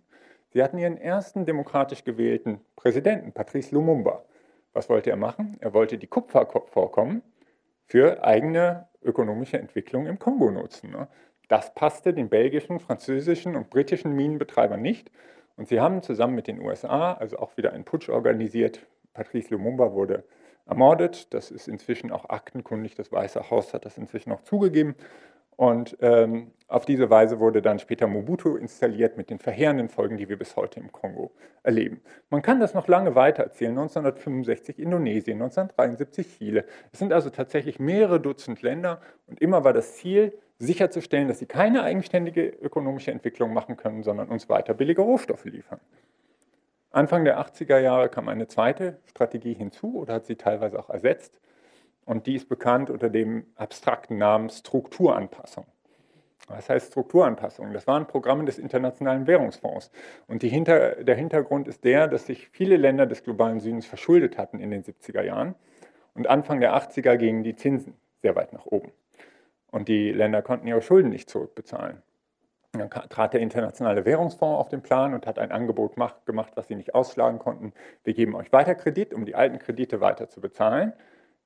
Sie 0.50 0.62
hatten 0.62 0.78
ihren 0.78 0.98
ersten 0.98 1.46
demokratisch 1.46 2.04
gewählten 2.04 2.60
Präsidenten, 2.76 3.32
Patrice 3.32 3.74
Lumumba. 3.74 4.24
Was 4.72 4.88
wollte 4.88 5.10
er 5.10 5.16
machen? 5.16 5.56
Er 5.60 5.74
wollte 5.74 5.98
die 5.98 6.06
Kupfervorkommen 6.06 7.22
für 7.86 8.24
eigene 8.24 8.88
ökonomische 9.02 9.58
Entwicklung 9.58 10.06
im 10.06 10.18
Kongo 10.18 10.50
nutzen. 10.50 10.90
Ne? 10.90 11.08
Das 11.48 11.74
passte 11.74 12.14
den 12.14 12.28
belgischen, 12.28 12.80
französischen 12.80 13.56
und 13.56 13.70
britischen 13.70 14.12
Minenbetreibern 14.12 14.80
nicht. 14.80 15.10
Und 15.56 15.68
sie 15.68 15.80
haben 15.80 16.02
zusammen 16.02 16.34
mit 16.34 16.46
den 16.46 16.60
USA 16.60 17.12
also 17.12 17.38
auch 17.38 17.56
wieder 17.56 17.72
einen 17.72 17.84
Putsch 17.84 18.08
organisiert. 18.08 18.86
Patrice 19.12 19.50
Lumumba 19.50 19.92
wurde 19.92 20.24
ermordet. 20.66 21.32
Das 21.34 21.50
ist 21.50 21.68
inzwischen 21.68 22.10
auch 22.10 22.28
aktenkundig. 22.28 22.94
Das 22.94 23.12
Weiße 23.12 23.50
Haus 23.50 23.74
hat 23.74 23.84
das 23.84 23.98
inzwischen 23.98 24.32
auch 24.32 24.42
zugegeben. 24.42 24.94
Und 25.56 25.96
ähm, 26.00 26.50
auf 26.66 26.86
diese 26.86 27.10
Weise 27.10 27.38
wurde 27.38 27.60
dann 27.60 27.78
später 27.78 28.06
Mobutu 28.06 28.56
installiert 28.56 29.16
mit 29.16 29.28
den 29.30 29.38
verheerenden 29.38 29.88
Folgen, 29.88 30.16
die 30.16 30.28
wir 30.28 30.38
bis 30.38 30.56
heute 30.56 30.80
im 30.80 30.90
Kongo 30.90 31.30
erleben. 31.62 32.00
Man 32.30 32.40
kann 32.42 32.58
das 32.58 32.74
noch 32.74 32.88
lange 32.88 33.14
weiter 33.14 33.42
erzählen. 33.42 33.72
1965 33.72 34.78
Indonesien, 34.78 35.34
1973 35.42 36.38
Chile. 36.38 36.64
Es 36.90 36.98
sind 36.98 37.12
also 37.12 37.30
tatsächlich 37.30 37.78
mehrere 37.78 38.18
Dutzend 38.18 38.62
Länder 38.62 39.00
und 39.26 39.40
immer 39.40 39.62
war 39.62 39.72
das 39.72 39.96
Ziel, 39.96 40.32
sicherzustellen, 40.58 41.28
dass 41.28 41.40
sie 41.40 41.46
keine 41.46 41.82
eigenständige 41.82 42.46
ökonomische 42.46 43.10
Entwicklung 43.10 43.52
machen 43.52 43.76
können, 43.76 44.02
sondern 44.02 44.28
uns 44.28 44.48
weiter 44.48 44.74
billige 44.74 45.02
Rohstoffe 45.02 45.44
liefern. 45.44 45.80
Anfang 46.92 47.24
der 47.24 47.40
80er 47.40 47.78
Jahre 47.78 48.10
kam 48.10 48.28
eine 48.28 48.48
zweite 48.48 48.98
Strategie 49.06 49.54
hinzu 49.54 49.98
oder 49.98 50.14
hat 50.14 50.26
sie 50.26 50.36
teilweise 50.36 50.78
auch 50.78 50.90
ersetzt. 50.90 51.40
Und 52.04 52.26
die 52.26 52.34
ist 52.34 52.50
bekannt 52.50 52.90
unter 52.90 53.08
dem 53.08 53.46
abstrakten 53.56 54.18
Namen 54.18 54.50
Strukturanpassung. 54.50 55.66
Was 56.48 56.68
heißt 56.68 56.88
Strukturanpassung? 56.88 57.72
Das 57.72 57.86
waren 57.86 58.06
Programme 58.06 58.44
des 58.44 58.58
Internationalen 58.58 59.26
Währungsfonds. 59.26 59.90
Und 60.26 60.42
Hinter-, 60.42 60.96
der 60.96 61.14
Hintergrund 61.14 61.66
ist 61.66 61.84
der, 61.84 62.08
dass 62.08 62.26
sich 62.26 62.48
viele 62.48 62.76
Länder 62.76 63.06
des 63.06 63.24
globalen 63.24 63.60
Südens 63.60 63.86
verschuldet 63.86 64.36
hatten 64.36 64.58
in 64.58 64.70
den 64.70 64.82
70er 64.82 65.22
Jahren. 65.22 65.54
Und 66.14 66.28
Anfang 66.28 66.60
der 66.60 66.74
80er 66.76 67.16
gingen 67.16 67.42
die 67.42 67.56
Zinsen 67.56 67.94
sehr 68.20 68.36
weit 68.36 68.52
nach 68.52 68.66
oben. 68.66 68.92
Und 69.70 69.88
die 69.88 70.12
Länder 70.12 70.42
konnten 70.42 70.66
ihre 70.66 70.82
Schulden 70.82 71.08
nicht 71.08 71.30
zurückbezahlen. 71.30 72.02
Dann 72.72 72.88
trat 72.88 73.34
der 73.34 73.40
Internationale 73.42 74.06
Währungsfonds 74.06 74.58
auf 74.58 74.70
den 74.70 74.80
Plan 74.80 75.12
und 75.12 75.26
hat 75.26 75.38
ein 75.38 75.52
Angebot 75.52 75.94
gemacht, 76.24 76.52
was 76.54 76.68
sie 76.68 76.74
nicht 76.74 76.94
ausschlagen 76.94 77.38
konnten. 77.38 77.74
Wir 78.02 78.14
geben 78.14 78.34
euch 78.34 78.50
weiter 78.50 78.74
Kredit, 78.74 79.12
um 79.12 79.26
die 79.26 79.34
alten 79.34 79.58
Kredite 79.58 80.00
weiter 80.00 80.30
zu 80.30 80.40
bezahlen, 80.40 80.94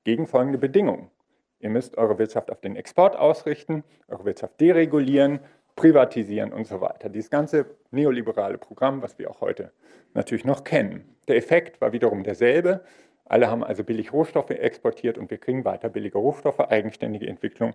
gegen 0.05 0.25
folgende 0.25 0.57
Bedingungen. 0.57 1.11
Ihr 1.59 1.69
müsst 1.69 1.97
eure 1.97 2.17
Wirtschaft 2.17 2.49
auf 2.49 2.61
den 2.61 2.77
Export 2.77 3.17
ausrichten, 3.17 3.83
eure 4.07 4.23
Wirtschaft 4.23 4.61
deregulieren, 4.61 5.39
privatisieren 5.75 6.53
und 6.53 6.65
so 6.65 6.79
weiter. 6.79 7.09
Dieses 7.09 7.29
ganze 7.29 7.65
neoliberale 7.91 8.57
Programm, 8.57 9.01
was 9.01 9.19
wir 9.19 9.29
auch 9.29 9.41
heute 9.41 9.73
natürlich 10.13 10.45
noch 10.45 10.63
kennen. 10.63 11.13
Der 11.27 11.35
Effekt 11.35 11.81
war 11.81 11.91
wiederum 11.91 12.23
derselbe. 12.23 12.85
Alle 13.25 13.51
haben 13.51 13.65
also 13.65 13.83
billig 13.83 14.13
Rohstoffe 14.13 14.51
exportiert 14.51 15.17
und 15.17 15.29
wir 15.29 15.39
kriegen 15.39 15.65
weiter 15.65 15.89
billige 15.89 16.19
Rohstoffe. 16.19 16.61
Eigenständige 16.61 17.27
Entwicklung 17.27 17.73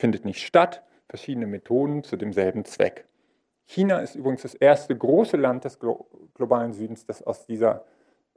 findet 0.00 0.24
nicht 0.24 0.44
statt 0.44 0.82
verschiedene 1.08 1.46
Methoden 1.46 2.04
zu 2.04 2.16
demselben 2.16 2.64
Zweck. 2.64 3.06
China 3.66 3.98
ist 3.98 4.14
übrigens 4.14 4.42
das 4.42 4.54
erste 4.54 4.96
große 4.96 5.36
Land 5.36 5.64
des 5.64 5.78
globalen 5.78 6.72
Südens, 6.72 7.04
das, 7.06 7.22
aus 7.22 7.46
dieser, 7.46 7.84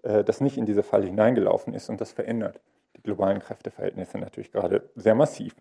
äh, 0.03 0.23
das 0.23 0.41
nicht 0.41 0.57
in 0.57 0.65
diese 0.65 0.83
Falle 0.83 1.05
hineingelaufen 1.05 1.73
ist 1.73 1.89
und 1.89 2.01
das 2.01 2.11
verändert 2.11 2.59
die 2.97 3.03
globalen 3.03 3.39
Kräfteverhältnisse 3.39 4.17
natürlich 4.17 4.51
gerade 4.51 4.89
sehr 4.95 5.15
massiv. 5.15 5.55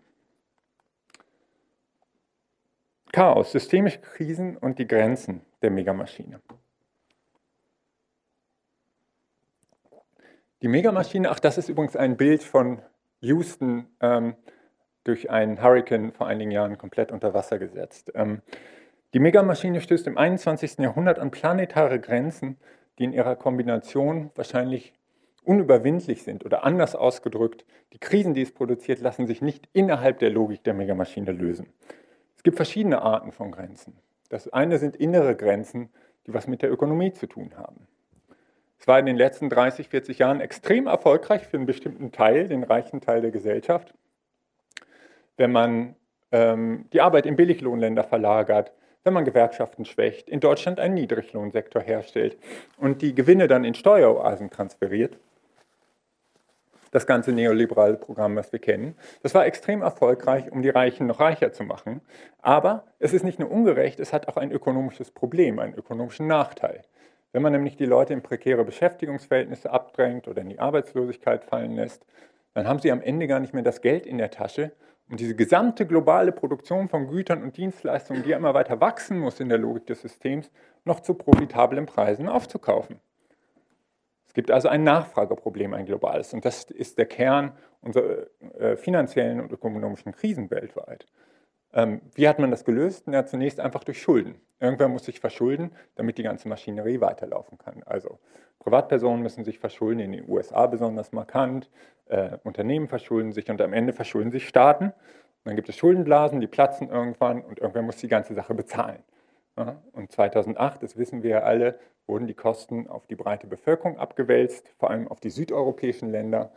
Chaos, 3.11 3.51
systemische 3.51 3.99
Krisen 3.99 4.57
und 4.57 4.79
die 4.79 4.87
Grenzen 4.87 5.41
der 5.61 5.71
Megamaschine. 5.71 6.41
Die 10.61 10.67
Megamaschine, 10.67 11.29
ach, 11.29 11.39
das 11.39 11.57
ist 11.57 11.69
übrigens 11.69 11.95
ein 11.95 12.17
Bild 12.17 12.43
von 12.43 12.81
Houston 13.19 13.87
ähm, 13.99 14.35
durch 15.03 15.29
einen 15.29 15.61
Hurricane 15.61 16.11
vor 16.11 16.27
einigen 16.27 16.51
Jahren 16.51 16.77
komplett 16.77 17.11
unter 17.11 17.33
Wasser 17.33 17.59
gesetzt. 17.59 18.11
Ähm, 18.15 18.41
die 19.13 19.19
Megamaschine 19.19 19.81
stößt 19.81 20.07
im 20.07 20.17
21. 20.17 20.77
Jahrhundert 20.79 21.19
an 21.19 21.31
planetare 21.31 21.99
Grenzen, 21.99 22.57
die 22.97 23.03
in 23.03 23.13
ihrer 23.13 23.35
Kombination 23.35 24.31
wahrscheinlich 24.35 24.93
unüberwindlich 25.43 26.23
sind 26.23 26.45
oder 26.45 26.63
anders 26.63 26.95
ausgedrückt, 26.95 27.65
die 27.93 27.99
Krisen, 27.99 28.33
die 28.33 28.43
es 28.43 28.53
produziert, 28.53 29.01
lassen 29.01 29.27
sich 29.27 29.41
nicht 29.41 29.67
innerhalb 29.73 30.19
der 30.19 30.29
Logik 30.29 30.63
der 30.63 30.73
Megamaschine 30.73 31.31
lösen. 31.31 31.67
Es 32.37 32.43
gibt 32.43 32.57
verschiedene 32.57 33.01
Arten 33.01 33.31
von 33.31 33.51
Grenzen. 33.51 33.97
Das 34.29 34.47
eine 34.53 34.77
sind 34.77 34.95
innere 34.95 35.35
Grenzen, 35.35 35.89
die 36.25 36.33
was 36.33 36.47
mit 36.47 36.61
der 36.61 36.71
Ökonomie 36.71 37.11
zu 37.11 37.27
tun 37.27 37.51
haben. 37.57 37.87
Es 38.79 38.87
war 38.87 38.97
in 38.97 39.05
den 39.05 39.17
letzten 39.17 39.49
30, 39.49 39.89
40 39.89 40.19
Jahren 40.19 40.41
extrem 40.41 40.87
erfolgreich 40.87 41.47
für 41.47 41.57
einen 41.57 41.65
bestimmten 41.65 42.11
Teil, 42.11 42.47
den 42.47 42.63
reichen 42.63 43.01
Teil 43.01 43.21
der 43.21 43.31
Gesellschaft, 43.31 43.93
wenn 45.37 45.51
man 45.51 45.95
ähm, 46.31 46.85
die 46.93 47.01
Arbeit 47.01 47.25
in 47.25 47.35
Billiglohnländer 47.35 48.03
verlagert, 48.03 48.71
wenn 49.03 49.13
man 49.13 49.25
Gewerkschaften 49.25 49.85
schwächt, 49.85 50.29
in 50.29 50.39
Deutschland 50.39 50.79
einen 50.79 50.93
Niedriglohnsektor 50.93 51.81
herstellt 51.81 52.37
und 52.77 53.01
die 53.01 53.15
Gewinne 53.15 53.47
dann 53.47 53.63
in 53.63 53.73
Steueroasen 53.73 54.49
transferiert. 54.49 55.17
Das 56.91 57.07
ganze 57.07 57.31
neoliberale 57.31 57.95
Programm, 57.95 58.35
was 58.35 58.51
wir 58.51 58.59
kennen. 58.59 58.95
Das 59.23 59.33
war 59.33 59.45
extrem 59.45 59.81
erfolgreich, 59.81 60.51
um 60.51 60.61
die 60.61 60.69
Reichen 60.69 61.07
noch 61.07 61.21
reicher 61.21 61.53
zu 61.53 61.63
machen. 61.63 62.01
Aber 62.41 62.83
es 62.99 63.13
ist 63.13 63.23
nicht 63.23 63.39
nur 63.39 63.49
ungerecht, 63.49 63.99
es 63.99 64.11
hat 64.11 64.27
auch 64.27 64.35
ein 64.35 64.51
ökonomisches 64.51 65.09
Problem, 65.09 65.59
einen 65.59 65.73
ökonomischen 65.73 66.27
Nachteil. 66.27 66.83
Wenn 67.31 67.41
man 67.41 67.53
nämlich 67.53 67.77
die 67.77 67.85
Leute 67.85 68.13
in 68.13 68.21
prekäre 68.21 68.65
Beschäftigungsverhältnisse 68.65 69.71
abdrängt 69.71 70.27
oder 70.27 70.41
in 70.41 70.49
die 70.49 70.59
Arbeitslosigkeit 70.59 71.45
fallen 71.45 71.75
lässt, 71.75 72.05
dann 72.53 72.67
haben 72.67 72.79
sie 72.79 72.91
am 72.91 73.01
Ende 73.01 73.27
gar 73.27 73.39
nicht 73.39 73.53
mehr 73.53 73.63
das 73.63 73.81
Geld 73.81 74.05
in 74.05 74.17
der 74.17 74.29
Tasche, 74.29 74.73
und 75.11 75.19
diese 75.19 75.35
gesamte 75.35 75.85
globale 75.85 76.31
Produktion 76.31 76.87
von 76.87 77.07
Gütern 77.07 77.43
und 77.43 77.57
Dienstleistungen, 77.57 78.23
die 78.23 78.29
ja 78.29 78.37
immer 78.37 78.53
weiter 78.53 78.79
wachsen 78.79 79.19
muss 79.19 79.41
in 79.41 79.49
der 79.49 79.57
Logik 79.57 79.85
des 79.85 80.01
Systems, 80.01 80.49
noch 80.85 81.01
zu 81.01 81.15
profitablen 81.15 81.85
Preisen 81.85 82.29
aufzukaufen. 82.29 83.01
Es 84.25 84.33
gibt 84.33 84.49
also 84.49 84.69
ein 84.69 84.85
Nachfrageproblem, 84.85 85.73
ein 85.73 85.85
globales. 85.85 86.33
Und 86.33 86.45
das 86.45 86.63
ist 86.63 86.97
der 86.97 87.07
Kern 87.07 87.51
unserer 87.81 88.27
äh, 88.57 88.77
finanziellen 88.77 89.41
und 89.41 89.51
ökonomischen 89.51 90.13
Krisen 90.13 90.49
weltweit. 90.49 91.05
Ähm, 91.73 92.01
wie 92.15 92.27
hat 92.27 92.39
man 92.39 92.51
das 92.51 92.65
gelöst? 92.65 93.07
Ja, 93.07 93.25
zunächst 93.25 93.59
einfach 93.59 93.83
durch 93.83 94.01
Schulden. 94.01 94.35
Irgendwer 94.59 94.87
muss 94.89 95.05
sich 95.05 95.19
verschulden, 95.19 95.71
damit 95.95 96.17
die 96.17 96.23
ganze 96.23 96.47
Maschinerie 96.47 97.01
weiterlaufen 97.01 97.57
kann. 97.57 97.81
Also 97.85 98.19
Privatpersonen 98.59 99.23
müssen 99.23 99.43
sich 99.43 99.59
verschulden, 99.59 99.99
in 99.99 100.11
den 100.11 100.29
USA 100.29 100.67
besonders 100.67 101.11
markant, 101.11 101.69
äh, 102.05 102.37
Unternehmen 102.43 102.87
verschulden 102.87 103.31
sich 103.31 103.49
und 103.49 103.61
am 103.61 103.73
Ende 103.73 103.93
verschulden 103.93 104.31
sich 104.31 104.47
Staaten. 104.47 104.85
Und 104.85 104.93
dann 105.45 105.55
gibt 105.55 105.69
es 105.69 105.77
Schuldenblasen, 105.77 106.41
die 106.41 106.47
platzen 106.47 106.89
irgendwann 106.89 107.41
und 107.41 107.59
irgendwer 107.59 107.81
muss 107.81 107.97
die 107.97 108.07
ganze 108.07 108.35
Sache 108.35 108.53
bezahlen. 108.53 109.03
Ja, 109.57 109.81
und 109.93 110.11
2008, 110.11 110.83
das 110.83 110.97
wissen 110.97 111.23
wir 111.23 111.31
ja 111.31 111.39
alle, 111.39 111.79
wurden 112.07 112.27
die 112.27 112.33
Kosten 112.33 112.87
auf 112.87 113.07
die 113.07 113.15
breite 113.15 113.47
Bevölkerung 113.47 113.97
abgewälzt, 113.97 114.67
vor 114.77 114.89
allem 114.91 115.07
auf 115.07 115.19
die 115.19 115.29
südeuropäischen 115.29 116.09
Länder. 116.09 116.51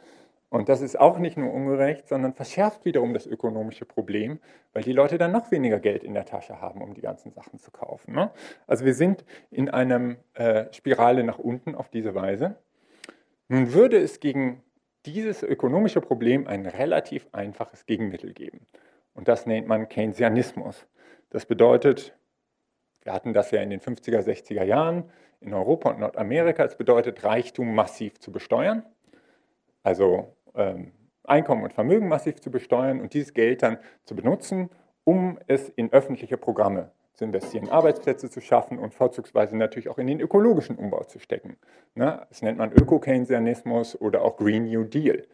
Und 0.54 0.68
das 0.68 0.82
ist 0.82 1.00
auch 1.00 1.18
nicht 1.18 1.36
nur 1.36 1.52
ungerecht, 1.52 2.06
sondern 2.06 2.32
verschärft 2.32 2.84
wiederum 2.84 3.12
das 3.12 3.26
ökonomische 3.26 3.84
Problem, 3.84 4.38
weil 4.72 4.84
die 4.84 4.92
Leute 4.92 5.18
dann 5.18 5.32
noch 5.32 5.50
weniger 5.50 5.80
Geld 5.80 6.04
in 6.04 6.14
der 6.14 6.26
Tasche 6.26 6.60
haben, 6.60 6.80
um 6.80 6.94
die 6.94 7.00
ganzen 7.00 7.32
Sachen 7.32 7.58
zu 7.58 7.72
kaufen. 7.72 8.14
Ne? 8.14 8.30
Also 8.68 8.84
wir 8.84 8.94
sind 8.94 9.24
in 9.50 9.68
einer 9.68 10.14
äh, 10.34 10.72
Spirale 10.72 11.24
nach 11.24 11.40
unten 11.40 11.74
auf 11.74 11.88
diese 11.88 12.14
Weise. 12.14 12.54
Nun 13.48 13.72
würde 13.72 13.98
es 13.98 14.20
gegen 14.20 14.62
dieses 15.06 15.42
ökonomische 15.42 16.00
Problem 16.00 16.46
ein 16.46 16.66
relativ 16.66 17.26
einfaches 17.32 17.84
Gegenmittel 17.84 18.32
geben. 18.32 18.64
Und 19.12 19.26
das 19.26 19.46
nennt 19.46 19.66
man 19.66 19.88
Keynesianismus. 19.88 20.86
Das 21.30 21.46
bedeutet, 21.46 22.16
wir 23.02 23.12
hatten 23.12 23.32
das 23.32 23.50
ja 23.50 23.60
in 23.60 23.70
den 23.70 23.80
50er, 23.80 24.20
60er 24.20 24.62
Jahren 24.62 25.10
in 25.40 25.52
Europa 25.52 25.90
und 25.90 25.98
Nordamerika. 25.98 26.64
Es 26.64 26.76
bedeutet, 26.76 27.24
Reichtum 27.24 27.74
massiv 27.74 28.20
zu 28.20 28.30
besteuern. 28.30 28.84
Also 29.82 30.33
ähm, 30.54 30.92
Einkommen 31.24 31.64
und 31.64 31.72
Vermögen 31.72 32.08
massiv 32.08 32.40
zu 32.40 32.50
besteuern 32.50 33.00
und 33.00 33.14
dieses 33.14 33.32
Geld 33.32 33.62
dann 33.62 33.78
zu 34.04 34.14
benutzen, 34.14 34.70
um 35.04 35.38
es 35.46 35.68
in 35.70 35.92
öffentliche 35.92 36.36
Programme 36.36 36.90
zu 37.14 37.24
investieren, 37.24 37.68
Arbeitsplätze 37.68 38.28
zu 38.28 38.40
schaffen 38.40 38.78
und 38.78 38.92
vorzugsweise 38.92 39.56
natürlich 39.56 39.88
auch 39.88 39.98
in 39.98 40.06
den 40.06 40.20
ökologischen 40.20 40.76
Umbau 40.76 41.04
zu 41.04 41.18
stecken. 41.18 41.56
Ne? 41.94 42.26
Das 42.28 42.42
nennt 42.42 42.58
man 42.58 42.72
Öko-Keynesianismus 42.72 44.00
oder 44.00 44.22
auch 44.22 44.36
Green 44.36 44.64
New 44.64 44.84
Deal. 44.84 45.24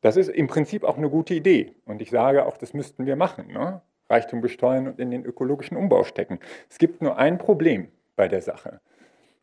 Das 0.00 0.16
ist 0.16 0.28
im 0.28 0.46
Prinzip 0.46 0.82
auch 0.84 0.96
eine 0.96 1.10
gute 1.10 1.34
Idee 1.34 1.74
und 1.84 2.00
ich 2.00 2.10
sage 2.10 2.46
auch, 2.46 2.56
das 2.56 2.72
müssten 2.72 3.04
wir 3.04 3.16
machen. 3.16 3.48
Ne? 3.48 3.82
Reichtum 4.08 4.40
besteuern 4.40 4.88
und 4.88 4.98
in 4.98 5.10
den 5.10 5.24
ökologischen 5.24 5.76
Umbau 5.76 6.04
stecken. 6.04 6.40
Es 6.68 6.78
gibt 6.78 7.02
nur 7.02 7.18
ein 7.18 7.38
Problem 7.38 7.88
bei 8.16 8.26
der 8.26 8.40
Sache. 8.40 8.80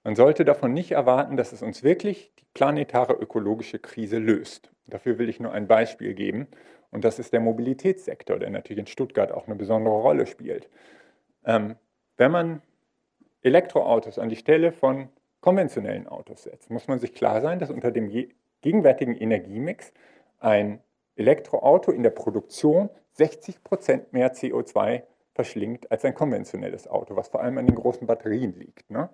Man 0.07 0.15
sollte 0.15 0.45
davon 0.45 0.71
nicht 0.71 0.91
erwarten, 0.91 1.35
dass 1.35 1.51
es 1.51 1.61
uns 1.61 1.83
wirklich 1.83 2.31
die 2.39 2.45
planetare 2.53 3.11
ökologische 3.11 3.77
Krise 3.77 4.19
löst. 4.19 4.71
Dafür 4.85 5.19
will 5.19 5.27
ich 5.27 5.41
nur 5.41 5.51
ein 5.51 5.67
Beispiel 5.67 6.13
geben. 6.13 6.47
Und 6.91 7.03
das 7.03 7.19
ist 7.19 7.33
der 7.33 7.41
Mobilitätssektor, 7.41 8.39
der 8.39 8.49
natürlich 8.49 8.79
in 8.79 8.87
Stuttgart 8.87 9.33
auch 9.33 9.47
eine 9.47 9.57
besondere 9.57 9.95
Rolle 9.95 10.25
spielt. 10.25 10.69
Ähm, 11.43 11.75
wenn 12.15 12.31
man 12.31 12.61
Elektroautos 13.41 14.17
an 14.17 14.29
die 14.29 14.37
Stelle 14.37 14.71
von 14.71 15.09
konventionellen 15.41 16.07
Autos 16.07 16.43
setzt, 16.43 16.69
muss 16.69 16.87
man 16.87 16.99
sich 16.99 17.13
klar 17.13 17.41
sein, 17.41 17.59
dass 17.59 17.69
unter 17.69 17.91
dem 17.91 18.09
gegenwärtigen 18.61 19.13
Energiemix 19.13 19.91
ein 20.39 20.79
Elektroauto 21.17 21.91
in 21.91 22.03
der 22.03 22.11
Produktion 22.11 22.89
60 23.11 23.61
Prozent 23.61 24.13
mehr 24.13 24.33
CO2 24.33 25.03
verschlingt 25.33 25.91
als 25.91 26.05
ein 26.05 26.15
konventionelles 26.15 26.87
Auto, 26.87 27.17
was 27.17 27.27
vor 27.27 27.41
allem 27.41 27.57
an 27.57 27.67
den 27.67 27.75
großen 27.75 28.07
Batterien 28.07 28.57
liegt. 28.57 28.89
Ne? 28.89 29.09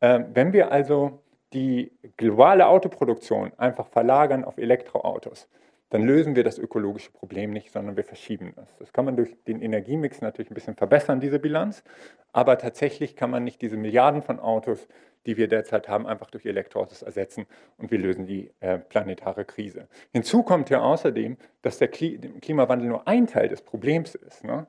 Ähm, 0.00 0.26
wenn 0.34 0.52
wir 0.52 0.72
also 0.72 1.22
die 1.52 1.92
globale 2.16 2.66
Autoproduktion 2.66 3.52
einfach 3.56 3.86
verlagern 3.86 4.44
auf 4.44 4.58
Elektroautos, 4.58 5.48
dann 5.90 6.02
lösen 6.02 6.34
wir 6.34 6.42
das 6.42 6.58
ökologische 6.58 7.12
Problem 7.12 7.52
nicht, 7.52 7.70
sondern 7.70 7.96
wir 7.96 8.04
verschieben 8.04 8.52
das. 8.56 8.76
Das 8.78 8.92
kann 8.92 9.04
man 9.04 9.16
durch 9.16 9.36
den 9.44 9.62
Energiemix 9.62 10.20
natürlich 10.20 10.50
ein 10.50 10.54
bisschen 10.54 10.74
verbessern, 10.74 11.20
diese 11.20 11.38
Bilanz, 11.38 11.84
aber 12.32 12.58
tatsächlich 12.58 13.14
kann 13.14 13.30
man 13.30 13.44
nicht 13.44 13.62
diese 13.62 13.76
Milliarden 13.76 14.22
von 14.22 14.40
Autos, 14.40 14.88
die 15.26 15.36
wir 15.36 15.48
derzeit 15.48 15.88
haben, 15.88 16.06
einfach 16.06 16.30
durch 16.30 16.44
Elektroautos 16.44 17.02
ersetzen 17.02 17.46
und 17.78 17.90
wir 17.90 17.98
lösen 17.98 18.26
die 18.26 18.50
äh, 18.60 18.78
planetare 18.78 19.44
Krise. 19.44 19.88
Hinzu 20.12 20.42
kommt 20.42 20.70
ja 20.70 20.80
außerdem, 20.80 21.36
dass 21.62 21.78
der 21.78 21.88
Klimawandel 21.88 22.88
nur 22.88 23.06
ein 23.06 23.26
Teil 23.26 23.48
des 23.48 23.62
Problems 23.62 24.14
ist. 24.14 24.44
Ne? 24.44 24.66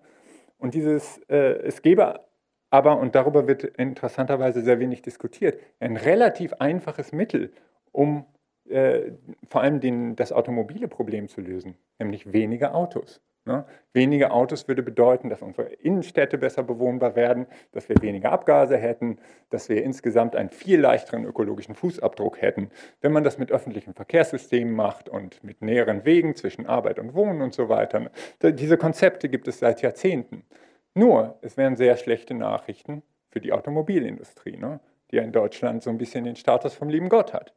Und 0.59 0.73
dieses, 0.73 1.19
äh, 1.29 1.59
es 1.63 1.81
gäbe 1.81 2.19
aber, 2.69 2.99
und 2.99 3.15
darüber 3.15 3.47
wird 3.47 3.63
interessanterweise 3.63 4.61
sehr 4.61 4.79
wenig 4.79 5.01
diskutiert, 5.01 5.59
ein 5.79 5.97
relativ 5.97 6.53
einfaches 6.53 7.11
Mittel, 7.11 7.51
um 7.91 8.25
äh, 8.69 9.11
vor 9.47 9.61
allem 9.61 9.79
den, 9.79 10.15
das 10.15 10.31
automobile 10.31 10.87
Problem 10.87 11.27
zu 11.29 11.41
lösen, 11.41 11.77
nämlich 11.99 12.33
weniger 12.33 12.75
Autos. 12.75 13.21
Ne? 13.47 13.65
Weniger 13.93 14.33
Autos 14.33 14.67
würde 14.67 14.83
bedeuten, 14.83 15.29
dass 15.29 15.41
unsere 15.41 15.67
Innenstädte 15.69 16.37
besser 16.37 16.63
bewohnbar 16.63 17.15
werden, 17.15 17.47
dass 17.71 17.87
wir 17.87 17.95
weniger 18.01 18.33
Abgase 18.33 18.75
hätten, 18.75 19.19
dass 19.49 19.69
wir 19.69 19.83
insgesamt 19.83 20.35
einen 20.35 20.49
viel 20.49 20.81
leichteren 20.81 21.23
ökologischen 21.23 21.73
Fußabdruck 21.73 22.41
hätten. 22.41 22.69
Wenn 22.99 23.13
man 23.13 23.23
das 23.23 23.37
mit 23.37 23.51
öffentlichen 23.51 23.93
Verkehrssystemen 23.93 24.75
macht 24.75 25.07
und 25.07 25.41
mit 25.45 25.61
näheren 25.61 26.03
Wegen 26.03 26.35
zwischen 26.35 26.65
Arbeit 26.65 26.99
und 26.99 27.13
Wohnen 27.13 27.41
und 27.41 27.53
so 27.53 27.69
weiter. 27.69 28.01
Ne? 28.01 28.11
Diese 28.53 28.77
Konzepte 28.77 29.29
gibt 29.29 29.47
es 29.47 29.59
seit 29.59 29.81
Jahrzehnten. 29.81 30.43
Nur, 30.97 31.37
es 31.41 31.57
wären 31.57 31.75
sehr 31.75 31.95
schlechte 31.95 32.33
Nachrichten 32.33 33.03
für 33.29 33.39
die 33.39 33.53
Automobilindustrie, 33.53 34.57
ne? 34.57 34.79
die 35.11 35.17
ja 35.17 35.21
in 35.21 35.31
Deutschland 35.31 35.83
so 35.83 35.91
ein 35.91 35.99
bisschen 35.99 36.23
den 36.23 36.35
Status 36.35 36.73
vom 36.73 36.89
lieben 36.89 37.07
Gott 37.07 37.33
hat. 37.33 37.53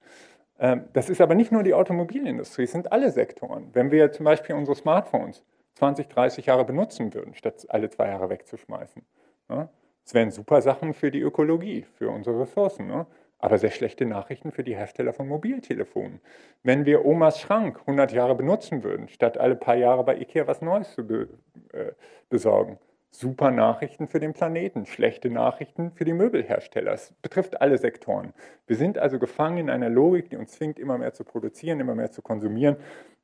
Ähm, 0.58 0.84
das 0.92 1.08
ist 1.08 1.22
aber 1.22 1.34
nicht 1.34 1.50
nur 1.50 1.62
die 1.62 1.72
Automobilindustrie, 1.72 2.64
es 2.64 2.72
sind 2.72 2.92
alle 2.92 3.10
Sektoren. 3.10 3.70
Wenn 3.72 3.90
wir 3.90 4.12
zum 4.12 4.24
Beispiel 4.24 4.54
unsere 4.54 4.76
Smartphones 4.76 5.42
20, 5.76 6.08
30 6.08 6.46
Jahre 6.46 6.66
benutzen 6.66 7.14
würden, 7.14 7.34
statt 7.34 7.64
alle 7.70 7.88
zwei 7.88 8.08
Jahre 8.08 8.28
wegzuschmeißen, 8.28 9.02
ne? 9.48 9.70
das 10.04 10.12
wären 10.12 10.30
super 10.30 10.60
Sachen 10.60 10.92
für 10.92 11.10
die 11.10 11.20
Ökologie, 11.20 11.86
für 11.94 12.10
unsere 12.10 12.40
Ressourcen. 12.40 12.88
Ne? 12.88 13.06
aber 13.40 13.56
sehr 13.56 13.70
schlechte 13.70 14.04
Nachrichten 14.04 14.52
für 14.52 14.62
die 14.62 14.76
Hersteller 14.76 15.14
von 15.14 15.26
Mobiltelefonen. 15.26 16.20
Wenn 16.62 16.84
wir 16.84 17.06
Omas 17.06 17.40
Schrank 17.40 17.80
100 17.80 18.12
Jahre 18.12 18.34
benutzen 18.34 18.84
würden, 18.84 19.08
statt 19.08 19.38
alle 19.38 19.56
paar 19.56 19.76
Jahre 19.76 20.04
bei 20.04 20.18
Ikea 20.18 20.46
was 20.46 20.60
Neues 20.60 20.92
zu 20.92 21.06
be 21.06 21.28
äh, 21.72 21.92
besorgen, 22.28 22.78
super 23.10 23.50
Nachrichten 23.50 24.08
für 24.08 24.20
den 24.20 24.32
Planeten, 24.32 24.86
schlechte 24.86 25.30
Nachrichten 25.30 25.92
für 25.92 26.04
die 26.04 26.12
Möbelhersteller. 26.12 26.92
Es 26.92 27.12
betrifft 27.22 27.60
alle 27.60 27.78
Sektoren. 27.78 28.32
Wir 28.66 28.76
sind 28.76 28.98
also 28.98 29.18
gefangen 29.18 29.58
in 29.58 29.70
einer 29.70 29.90
Logik, 29.90 30.30
die 30.30 30.36
uns 30.36 30.52
zwingt, 30.52 30.78
immer 30.78 30.96
mehr 30.98 31.12
zu 31.12 31.24
produzieren, 31.24 31.80
immer 31.80 31.94
mehr 31.94 32.10
zu 32.10 32.22
konsumieren, 32.22 32.76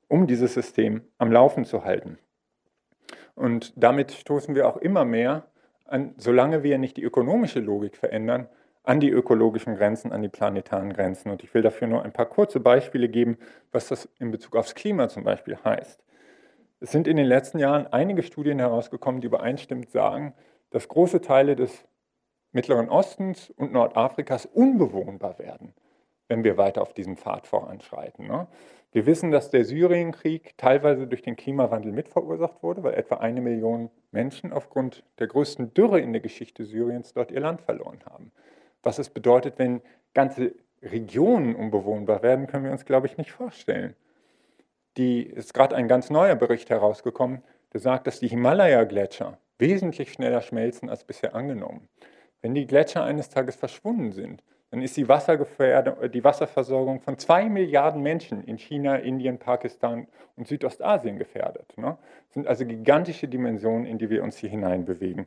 um 0.08 0.26
dieses 0.26 0.54
System 0.54 1.02
am 1.18 1.32
Laufen 1.32 1.64
zu 1.64 1.84
halten. 1.84 2.18
Und 3.34 3.72
damit 3.76 4.12
stoßen 4.12 4.54
wir 4.54 4.66
auch 4.66 4.76
immer 4.76 5.04
mehr 5.04 5.46
an, 5.84 6.14
solange 6.16 6.62
wir 6.62 6.78
nicht 6.78 6.96
die 6.96 7.04
ökonomische 7.04 7.60
Logik 7.60 7.96
verändern, 7.96 8.48
an 8.82 9.00
die 9.00 9.10
ökologischen 9.10 9.74
Grenzen, 9.74 10.12
an 10.12 10.22
die 10.22 10.28
planetaren 10.28 10.92
Grenzen. 10.92 11.30
Und 11.30 11.42
ich 11.42 11.52
will 11.54 11.62
dafür 11.62 11.88
nur 11.88 12.04
ein 12.04 12.12
paar 12.12 12.26
kurze 12.26 12.60
Beispiele 12.60 13.08
geben, 13.08 13.36
was 13.72 13.88
das 13.88 14.08
in 14.18 14.30
Bezug 14.30 14.56
aufs 14.56 14.74
Klima 14.74 15.08
zum 15.08 15.24
Beispiel 15.24 15.58
heißt. 15.64 16.02
Es 16.78 16.92
sind 16.92 17.08
in 17.08 17.16
den 17.16 17.26
letzten 17.26 17.58
Jahren 17.58 17.86
einige 17.86 18.22
Studien 18.22 18.58
herausgekommen, 18.58 19.22
die 19.22 19.28
übereinstimmend 19.28 19.90
sagen, 19.90 20.34
dass 20.70 20.88
große 20.88 21.22
Teile 21.22 21.56
des 21.56 21.86
Mittleren 22.52 22.90
Ostens 22.90 23.50
und 23.50 23.72
Nordafrikas 23.72 24.44
unbewohnbar 24.46 25.38
werden, 25.38 25.74
wenn 26.28 26.44
wir 26.44 26.58
weiter 26.58 26.82
auf 26.82 26.92
diesem 26.92 27.16
Pfad 27.16 27.46
voranschreiten. 27.46 28.26
Ne? 28.26 28.46
Wir 28.92 29.06
wissen, 29.06 29.30
dass 29.30 29.50
der 29.50 29.64
Syrienkrieg 29.64 30.56
teilweise 30.58 31.06
durch 31.06 31.22
den 31.22 31.36
Klimawandel 31.36 31.92
mitverursacht 31.92 32.62
wurde, 32.62 32.82
weil 32.82 32.94
etwa 32.94 33.16
eine 33.16 33.40
Million 33.40 33.90
Menschen 34.10 34.52
aufgrund 34.52 35.02
der 35.18 35.28
größten 35.28 35.72
Dürre 35.72 36.00
in 36.00 36.12
der 36.12 36.20
Geschichte 36.20 36.64
Syriens 36.64 37.14
dort 37.14 37.30
ihr 37.30 37.40
Land 37.40 37.62
verloren 37.62 38.00
haben. 38.04 38.32
Was 38.82 38.98
es 38.98 39.08
bedeutet, 39.08 39.58
wenn 39.58 39.80
ganze 40.12 40.54
Regionen 40.82 41.56
unbewohnbar 41.56 42.22
werden, 42.22 42.46
können 42.46 42.64
wir 42.64 42.72
uns, 42.72 42.84
glaube 42.84 43.06
ich, 43.06 43.16
nicht 43.16 43.32
vorstellen 43.32 43.96
die 44.96 45.22
ist 45.22 45.54
gerade 45.54 45.76
ein 45.76 45.88
ganz 45.88 46.10
neuer 46.10 46.34
Bericht 46.34 46.70
herausgekommen, 46.70 47.42
der 47.72 47.80
sagt, 47.80 48.06
dass 48.06 48.20
die 48.20 48.28
Himalaya-Gletscher 48.28 49.38
wesentlich 49.58 50.12
schneller 50.12 50.42
schmelzen 50.42 50.88
als 50.88 51.04
bisher 51.04 51.34
angenommen. 51.34 51.88
Wenn 52.40 52.54
die 52.54 52.66
Gletscher 52.66 53.04
eines 53.04 53.28
Tages 53.28 53.56
verschwunden 53.56 54.12
sind, 54.12 54.42
dann 54.70 54.82
ist 54.82 54.96
die, 54.96 55.04
die 55.04 56.24
Wasserversorgung 56.24 57.00
von 57.00 57.18
zwei 57.18 57.48
Milliarden 57.48 58.02
Menschen 58.02 58.42
in 58.44 58.58
China, 58.58 58.96
Indien, 58.96 59.38
Pakistan 59.38 60.08
und 60.36 60.48
Südostasien 60.48 61.18
gefährdet. 61.18 61.72
Ne? 61.76 61.96
Das 62.26 62.34
sind 62.34 62.46
also 62.46 62.66
gigantische 62.66 63.28
Dimensionen, 63.28 63.86
in 63.86 63.98
die 63.98 64.10
wir 64.10 64.22
uns 64.22 64.36
hier 64.36 64.50
hineinbewegen. 64.50 65.26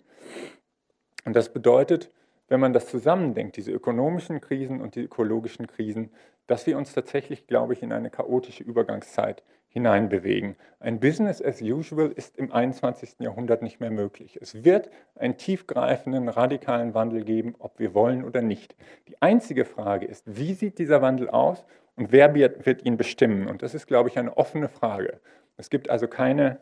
Und 1.26 1.36
das 1.36 1.52
bedeutet, 1.54 2.12
wenn 2.48 2.60
man 2.60 2.74
das 2.74 2.88
zusammendenkt, 2.88 3.58
diese 3.58 3.72
ökonomischen 3.72 4.42
Krisen 4.42 4.82
und 4.82 4.96
die 4.96 5.04
ökologischen 5.04 5.68
Krisen, 5.68 6.12
dass 6.48 6.66
wir 6.66 6.78
uns 6.78 6.94
tatsächlich, 6.94 7.48
glaube 7.48 7.74
ich, 7.74 7.84
in 7.84 7.94
eine 7.94 8.10
chaotische 8.10 8.64
Übergangszeit 8.64 9.44
hineinbewegen. 9.70 10.56
Ein 10.80 11.00
Business 11.00 11.42
as 11.42 11.62
usual 11.62 12.12
ist 12.12 12.38
im 12.38 12.52
21. 12.52 13.20
Jahrhundert 13.20 13.62
nicht 13.62 13.80
mehr 13.80 13.92
möglich. 13.92 14.38
Es 14.42 14.64
wird 14.64 14.90
einen 15.16 15.38
tiefgreifenden, 15.38 16.28
radikalen 16.28 16.94
Wandel 16.94 17.24
geben, 17.24 17.56
ob 17.60 17.80
wir 17.80 17.94
wollen 17.94 18.24
oder 18.24 18.42
nicht. 18.42 18.76
Die 19.08 19.22
einzige 19.22 19.66
Frage 19.66 20.06
ist, 20.06 20.24
wie 20.26 20.54
sieht 20.54 20.80
dieser 20.80 21.02
Wandel 21.02 21.30
aus 21.30 21.66
und 21.96 22.12
wer 22.12 22.34
wird 22.34 22.86
ihn 22.86 22.98
bestimmen? 22.98 23.48
Und 23.48 23.62
das 23.62 23.74
ist, 23.74 23.88
glaube 23.88 24.10
ich, 24.10 24.18
eine 24.18 24.38
offene 24.38 24.70
Frage. 24.70 25.20
Es 25.58 25.70
gibt 25.70 25.90
also 25.90 26.08
keine 26.08 26.60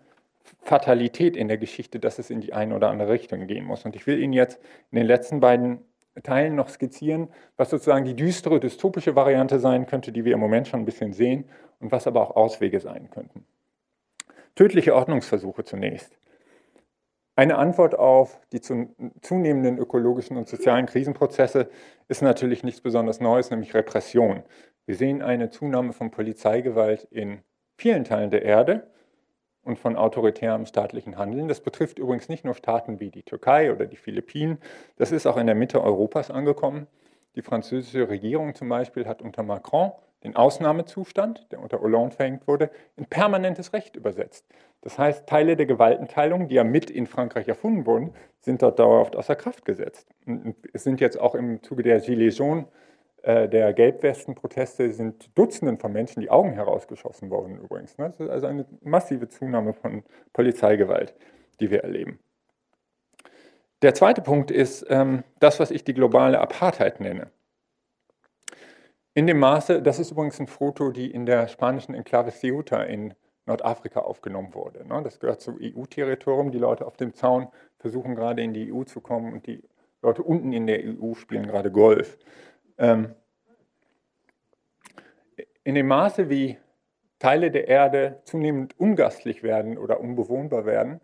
Fatalität 0.62 1.38
in 1.38 1.48
der 1.48 1.58
Geschichte, 1.58 2.00
dass 2.00 2.20
es 2.20 2.30
in 2.30 2.42
die 2.42 2.54
eine 2.54 2.76
oder 2.76 2.90
andere 2.90 3.12
Richtung 3.12 3.48
gehen 3.48 3.66
muss. 3.66 3.86
Und 3.86 3.96
ich 3.96 4.08
will 4.08 4.20
Ihnen 4.20 4.34
jetzt 4.34 4.60
in 4.92 4.98
den 4.98 5.06
letzten 5.06 5.40
beiden 5.40 5.80
Teilen 6.24 6.56
noch 6.56 6.70
skizzieren, 6.70 7.28
was 7.58 7.70
sozusagen 7.70 8.06
die 8.06 8.16
düstere, 8.16 8.60
dystopische 8.60 9.16
Variante 9.16 9.60
sein 9.60 9.86
könnte, 9.86 10.12
die 10.12 10.26
wir 10.26 10.34
im 10.34 10.40
Moment 10.40 10.68
schon 10.68 10.82
ein 10.82 10.86
bisschen 10.86 11.14
sehen 11.14 11.46
und 11.80 11.92
was 11.92 12.08
aber 12.08 12.22
auch 12.22 12.36
Auswege 12.36 12.80
sein 12.80 13.10
könnten. 13.10 13.46
Tödliche 14.56 14.96
Ordnungsversuche 14.96 15.64
zunächst. 15.64 16.18
Eine 17.36 17.58
Antwort 17.58 17.94
auf 17.94 18.40
die 18.52 18.62
zunehmenden 18.62 19.78
ökologischen 19.78 20.38
und 20.38 20.48
sozialen 20.48 20.88
Krisenprozesse 20.88 21.70
ist 22.08 22.24
natürlich 22.24 22.64
nichts 22.64 22.82
besonders 22.82 23.20
Neues, 23.20 23.52
nämlich 23.52 23.76
Repression. 23.76 24.42
Wir 24.88 24.96
sehen 24.96 25.22
eine 25.22 25.52
Zunahme 25.52 25.94
von 25.94 26.10
Polizeigewalt 26.10 27.04
in 27.12 27.44
vielen 27.78 28.06
Teilen 28.06 28.32
der 28.32 28.42
Erde 28.42 28.90
und 29.62 29.78
von 29.78 29.96
autoritärem 29.96 30.66
staatlichen 30.66 31.18
Handeln. 31.18 31.48
Das 31.48 31.62
betrifft 31.62 32.00
übrigens 32.00 32.28
nicht 32.28 32.44
nur 32.44 32.56
Staaten 32.56 33.00
wie 33.00 33.12
die 33.12 33.22
Türkei 33.22 33.72
oder 33.72 33.86
die 33.86 33.98
Philippinen, 33.98 34.58
das 34.96 35.12
ist 35.12 35.28
auch 35.28 35.38
in 35.38 35.46
der 35.46 35.56
Mitte 35.56 35.84
Europas 35.84 36.32
angekommen. 36.32 36.88
Die 37.36 37.44
französische 37.44 38.10
Regierung 38.10 38.56
zum 38.56 38.68
Beispiel 38.68 39.06
hat 39.06 39.22
unter 39.22 39.44
Macron 39.44 39.92
den 40.24 40.36
Ausnahmezustand, 40.36 41.52
der 41.52 41.60
unter 41.60 41.80
Hollande 41.80 42.16
verhängt 42.16 42.48
wurde, 42.48 42.70
in 42.96 43.06
permanentes 43.06 43.74
Recht 43.74 43.96
übersetzt. 43.96 44.46
Das 44.82 44.98
heißt, 44.98 45.28
Teile 45.28 45.56
der 45.56 45.66
Gewaltenteilung, 45.66 46.48
die 46.48 46.56
ja 46.56 46.64
mit 46.64 46.90
in 46.90 47.08
Frankreich 47.08 47.48
erfunden 47.48 47.86
wurden, 47.86 48.14
sind 48.40 48.62
dort 48.62 48.80
dauerhaft 48.80 49.16
außer 49.16 49.36
Kraft 49.36 49.66
gesetzt. 49.66 50.10
Es 50.74 50.84
sind 50.84 51.02
jetzt 51.02 51.20
auch 51.20 51.36
im 51.36 51.62
Zuge 51.64 51.84
der 51.84 52.00
Gilets 52.00 52.38
jaunes, 52.38 52.66
äh, 53.24 53.50
der 53.50 53.74
Gelbwesten-Proteste, 53.74 54.94
sind 54.94 55.38
Dutzenden 55.38 55.78
von 55.78 55.92
Menschen 55.92 56.22
die 56.22 56.30
Augen 56.30 56.54
herausgeschossen 56.54 57.30
worden 57.30 57.60
übrigens. 57.60 57.98
Ne? 57.98 58.06
Das 58.06 58.20
ist 58.20 58.30
also 58.30 58.48
eine 58.48 58.66
massive 58.82 59.28
Zunahme 59.28 59.74
von 59.74 60.04
Polizeigewalt, 60.34 61.14
die 61.60 61.70
wir 61.70 61.84
erleben. 61.84 62.20
Der 63.82 63.94
zweite 63.94 64.22
Punkt 64.22 64.50
ist 64.50 64.86
ähm, 64.90 65.24
das, 65.40 65.60
was 65.60 65.72
ich 65.72 65.84
die 65.84 65.94
globale 65.94 66.40
Apartheid 66.40 67.00
nenne. 67.00 67.30
In 69.18 69.26
dem 69.26 69.40
Maße, 69.40 69.82
das 69.82 69.98
ist 69.98 70.12
übrigens 70.12 70.40
ein 70.40 70.46
Foto, 70.46 70.92
die 70.92 71.10
in 71.10 71.26
der 71.26 71.48
spanischen 71.48 71.96
Enklave 71.96 72.32
Ceuta 72.32 72.84
in 72.84 73.16
Nordafrika 73.48 74.02
aufgenommen 74.02 74.54
wurde. 74.54 74.88
Ne? 74.88 75.02
Das 75.02 75.20
gehört 75.20 75.42
zum 75.42 75.58
EU-Territorium. 75.60 76.52
Die 76.52 76.60
Leute 76.60 76.86
auf 76.86 76.98
dem 76.98 77.16
Zaun 77.16 77.48
versuchen 77.80 78.14
gerade 78.14 78.44
in 78.44 78.54
die 78.54 78.72
EU 78.72 78.84
zu 78.84 79.02
kommen 79.02 79.34
und 79.34 79.48
die 79.48 79.64
Leute 80.04 80.22
unten 80.22 80.54
in 80.54 80.68
der 80.68 80.82
EU 80.84 81.16
spielen 81.16 81.48
gerade 81.48 81.72
Golf. 81.72 82.20
Ähm, 82.78 83.16
in 85.64 85.74
dem 85.74 85.88
Maße, 85.88 86.30
wie 86.30 86.60
Teile 87.18 87.50
der 87.50 87.68
Erde 87.68 88.22
zunehmend 88.24 88.80
ungastlich 88.80 89.42
werden 89.42 89.80
oder 89.80 90.00
unbewohnbar 90.00 90.68
werden 90.68 91.02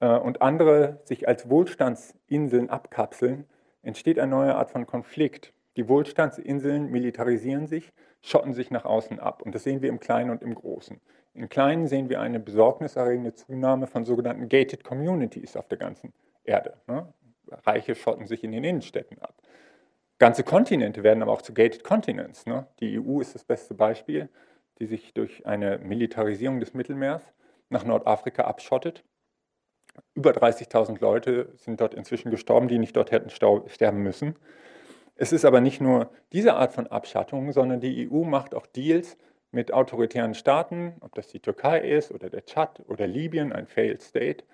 äh, 0.00 0.16
und 0.16 0.40
andere 0.40 1.02
sich 1.04 1.28
als 1.28 1.50
Wohlstandsinseln 1.50 2.70
abkapseln, 2.70 3.44
entsteht 3.82 4.18
eine 4.18 4.30
neue 4.30 4.54
Art 4.54 4.70
von 4.70 4.86
Konflikt. 4.86 5.53
Die 5.76 5.88
Wohlstandsinseln 5.88 6.90
militarisieren 6.90 7.66
sich, 7.66 7.92
schotten 8.22 8.54
sich 8.54 8.70
nach 8.70 8.84
außen 8.84 9.18
ab. 9.18 9.42
Und 9.42 9.54
das 9.54 9.64
sehen 9.64 9.82
wir 9.82 9.88
im 9.88 10.00
Kleinen 10.00 10.30
und 10.30 10.42
im 10.42 10.54
Großen. 10.54 11.00
Im 11.34 11.48
Kleinen 11.48 11.88
sehen 11.88 12.08
wir 12.08 12.20
eine 12.20 12.38
besorgniserregende 12.38 13.34
Zunahme 13.34 13.86
von 13.86 14.04
sogenannten 14.04 14.48
Gated 14.48 14.84
Communities 14.84 15.56
auf 15.56 15.66
der 15.66 15.78
ganzen 15.78 16.12
Erde. 16.44 16.74
Ne? 16.86 17.12
Reiche 17.48 17.94
schotten 17.96 18.26
sich 18.26 18.44
in 18.44 18.52
den 18.52 18.62
Innenstädten 18.62 19.18
ab. 19.18 19.34
Ganze 20.18 20.44
Kontinente 20.44 21.02
werden 21.02 21.22
aber 21.22 21.32
auch 21.32 21.42
zu 21.42 21.52
Gated 21.52 21.82
Continents. 21.82 22.46
Ne? 22.46 22.68
Die 22.78 23.00
EU 23.00 23.20
ist 23.20 23.34
das 23.34 23.44
beste 23.44 23.74
Beispiel, 23.74 24.28
die 24.78 24.86
sich 24.86 25.12
durch 25.12 25.44
eine 25.44 25.78
Militarisierung 25.78 26.60
des 26.60 26.72
Mittelmeers 26.72 27.22
nach 27.68 27.84
Nordafrika 27.84 28.44
abschottet. 28.44 29.04
Über 30.14 30.30
30.000 30.30 31.00
Leute 31.00 31.52
sind 31.56 31.80
dort 31.80 31.94
inzwischen 31.94 32.30
gestorben, 32.30 32.68
die 32.68 32.78
nicht 32.78 32.96
dort 32.96 33.10
hätten 33.10 33.30
sterben 33.30 34.02
müssen. 34.02 34.36
Es 35.16 35.32
ist 35.32 35.44
aber 35.44 35.60
nicht 35.60 35.80
nur 35.80 36.10
diese 36.32 36.54
Art 36.54 36.72
von 36.72 36.86
Abschattung, 36.86 37.52
sondern 37.52 37.80
die 37.80 38.10
EU 38.10 38.24
macht 38.24 38.54
auch 38.54 38.66
Deals 38.66 39.16
mit 39.52 39.72
autoritären 39.72 40.34
Staaten, 40.34 40.94
ob 41.00 41.14
das 41.14 41.28
die 41.28 41.40
Türkei 41.40 41.78
ist 41.80 42.10
oder 42.10 42.28
der 42.28 42.44
Tschad 42.44 42.82
oder 42.88 43.06
Libyen, 43.06 43.52
ein 43.52 43.66
Failed 43.66 44.02
State, 44.02 44.44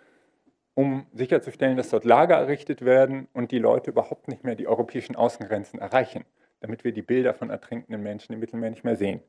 um 0.75 1.07
sicherzustellen, 1.15 1.77
dass 1.77 1.91
dort 1.91 2.05
Lager 2.05 2.37
errichtet 2.37 2.85
werden 2.85 3.29
und 3.33 3.51
die 3.51 3.59
Leute 3.59 3.91
überhaupt 3.91 4.29
nicht 4.29 4.45
mehr 4.45 4.55
die 4.55 4.69
europäischen 4.69 5.17
Außengrenzen 5.17 5.81
erreichen, 5.81 6.25
damit 6.61 6.85
wir 6.85 6.93
die 6.93 7.03
Bilder 7.03 7.33
von 7.33 7.51
ertrinkenden 7.51 8.03
Menschen 8.03 8.35
im 8.35 8.41
Mittelmeer 8.41 8.71
nicht 8.71 8.85
mehr 8.85 8.97
sehen. 8.97 9.23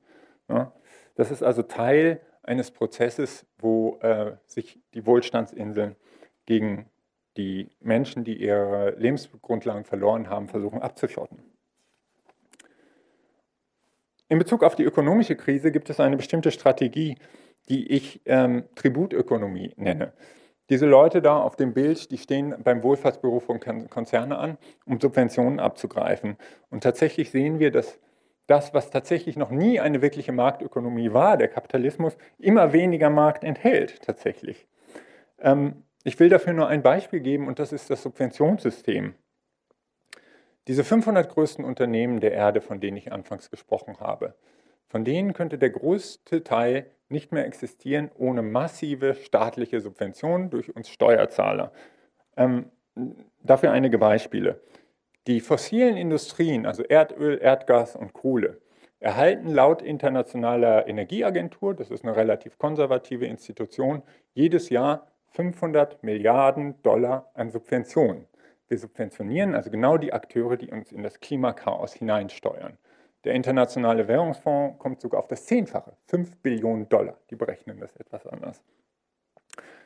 Das 1.15 1.32
ist 1.32 1.44
also 1.44 1.63
Teil 1.63 2.20
eines 2.44 2.72
Prozesses, 2.72 3.46
wo 3.58 3.98
äh, 4.02 4.34
sich 4.46 4.82
die 4.94 5.06
Wohlstandsinseln 5.06 5.96
gegen 6.46 6.89
die 7.38 7.70
Menschen, 7.80 8.24
die 8.24 8.41
ihre 8.41 8.91
Lebensgrundlagen 8.98 9.86
verloren 9.86 10.30
haben, 10.30 10.48
versuchen 10.48 10.82
abzuschotten. 10.82 11.39
In 14.28 14.39
Bezug 14.39 14.63
auf 14.63 14.76
die 14.76 14.84
ökonomische 14.84 15.36
Krise 15.36 15.72
gibt 15.72 15.89
es 15.89 16.00
eine 16.00 16.17
bestimmte 16.17 16.52
Strategie, 16.52 17.17
die 17.70 17.91
ich 17.91 18.22
ähm, 18.26 18.63
Tributökonomie 18.76 19.74
nenne. 19.76 20.13
Diese 20.70 20.86
Leute 20.86 21.22
da 21.22 21.38
auf 21.38 21.58
dem 21.58 21.74
Bild, 21.74 22.12
die 22.12 22.17
stehen 22.17 22.56
beim 22.63 22.82
Wohlfahrtsbüro 22.82 23.41
von 23.41 23.60
Konzerne 23.89 24.38
an, 24.38 24.58
um 24.86 25.02
Subventionen 25.02 25.60
abzugreifen. 25.60 26.38
Und 26.70 26.82
tatsächlich 26.84 27.30
sehen 27.30 27.60
wir, 27.60 27.72
dass 27.72 28.00
das, 28.48 28.74
was 28.74 28.89
tatsächlich 28.89 29.36
noch 29.36 29.52
nie 29.52 29.82
eine 29.82 30.02
wirkliche 30.02 30.32
Marktökonomie 30.32 31.12
war, 31.12 31.36
der 31.36 31.50
Kapitalismus, 31.50 32.17
immer 32.38 32.72
weniger 32.72 33.10
Markt 33.10 33.44
enthält 33.44 34.02
tatsächlich. 34.02 34.65
Ähm, 35.39 35.84
ich 36.04 36.20
will 36.20 36.30
dafür 36.30 36.54
nur 36.54 36.68
ein 36.68 36.82
Beispiel 36.82 37.20
geben 37.20 37.48
und 37.48 37.60
das 37.60 37.72
ist 37.72 37.90
das 37.90 38.04
Subventionssystem. 38.04 39.16
Diese 40.68 40.84
500 40.84 41.30
größten 41.30 41.66
Unternehmen 41.66 42.20
der 42.20 42.34
Erde, 42.34 42.62
von 42.62 42.80
denen 42.80 42.98
ich 42.98 43.12
anfangs 43.12 43.50
gesprochen 43.50 44.00
habe, 44.00 44.36
von 44.88 45.04
denen 45.06 45.34
könnte 45.34 45.58
der 45.58 45.70
größte 45.70 46.44
Teil 46.44 46.86
nicht 47.10 47.32
mehr 47.32 47.46
existieren 47.46 48.12
ohne 48.18 48.42
massive 48.42 49.16
staatliche 49.16 49.82
Subventionen 49.82 50.50
durch 50.50 50.76
uns 50.76 50.90
Steuerzahler. 50.90 51.72
Ähm, 52.38 52.72
dafür 53.44 53.72
einige 53.72 53.98
Beispiele. 53.98 54.62
Die 55.28 55.40
fossilen 55.40 55.98
Industrien, 55.98 56.66
also 56.66 56.84
Erdöl, 56.84 57.40
Erdgas 57.42 57.96
und 57.96 58.14
Kohle, 58.14 58.60
erhalten 59.00 59.50
laut 59.50 59.82
Internationaler 59.82 60.88
Energieagentur, 60.88 61.74
das 61.74 61.92
ist 61.92 62.04
eine 62.04 62.16
relativ 62.16 62.58
konservative 62.58 63.26
Institution, 63.26 64.04
jedes 64.34 64.70
Jahr 64.70 65.11
500 65.32 66.04
Milliarden 66.04 66.82
Dollar 66.84 67.32
an 67.34 67.52
Subventionen. 67.52 68.28
Wir 68.67 68.78
subventionieren 68.78 69.56
also 69.56 69.70
genau 69.70 69.98
die 69.98 70.13
Akteure, 70.13 70.58
die 70.58 70.72
uns 70.72 70.91
in 70.91 71.04
das 71.04 71.20
Klimakaos 71.20 71.94
hineinsteuern. 71.94 72.78
Der 73.24 73.34
Internationale 73.34 74.08
Währungsfonds 74.08 74.80
kommt 74.80 75.02
sogar 75.02 75.20
auf 75.20 75.28
das 75.28 75.46
Zehnfache, 75.46 75.96
5 76.08 76.38
Billionen 76.38 76.89
Dollar. 76.89 77.17
Die 77.30 77.36
berechnen 77.36 77.80
das 77.80 77.96
etwas 77.96 78.26
anders. 78.26 78.63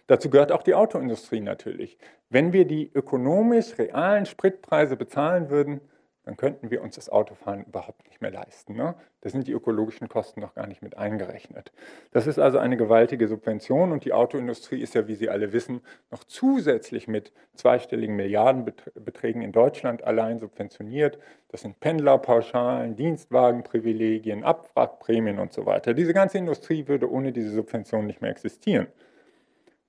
Dazu 0.07 0.29
gehört 0.29 0.51
auch 0.51 0.63
die 0.63 0.75
Autoindustrie 0.75 1.41
natürlich. 1.41 1.97
Wenn 2.29 2.53
wir 2.53 2.65
die 2.65 2.91
ökonomisch 2.93 3.77
realen 3.77 4.25
Spritpreise 4.25 4.95
bezahlen 4.95 5.49
würden, 5.49 5.81
dann 6.25 6.37
könnten 6.37 6.71
wir 6.71 6.81
uns 6.81 6.95
das 6.95 7.07
Autofahren 7.09 7.65
überhaupt 7.65 8.07
nicht 8.07 8.19
mehr 8.19 8.31
leisten. 8.31 8.75
Ne? 8.75 8.95
Da 9.21 9.29
sind 9.29 9.47
die 9.47 9.51
ökologischen 9.51 10.09
Kosten 10.09 10.41
noch 10.41 10.55
gar 10.55 10.65
nicht 10.65 10.81
mit 10.81 10.97
eingerechnet. 10.97 11.71
Das 12.11 12.25
ist 12.25 12.39
also 12.39 12.57
eine 12.57 12.77
gewaltige 12.77 13.27
Subvention 13.27 13.91
und 13.91 14.05
die 14.05 14.13
Autoindustrie 14.13 14.81
ist 14.81 14.95
ja, 14.95 15.07
wie 15.07 15.15
Sie 15.15 15.29
alle 15.29 15.53
wissen, 15.53 15.81
noch 16.09 16.23
zusätzlich 16.23 17.07
mit 17.07 17.31
zweistelligen 17.53 18.15
Milliardenbeträgen 18.15 19.43
in 19.43 19.51
Deutschland 19.51 20.03
allein 20.03 20.39
subventioniert. 20.39 21.19
Das 21.49 21.61
sind 21.61 21.79
Pendlerpauschalen, 21.79 22.95
Dienstwagenprivilegien, 22.95 24.43
Abwrackprämien 24.43 25.37
und 25.37 25.53
so 25.53 25.65
weiter. 25.65 25.93
Diese 25.93 26.13
ganze 26.13 26.39
Industrie 26.39 26.87
würde 26.87 27.09
ohne 27.09 27.31
diese 27.31 27.51
Subvention 27.51 28.07
nicht 28.07 28.21
mehr 28.21 28.31
existieren. 28.31 28.87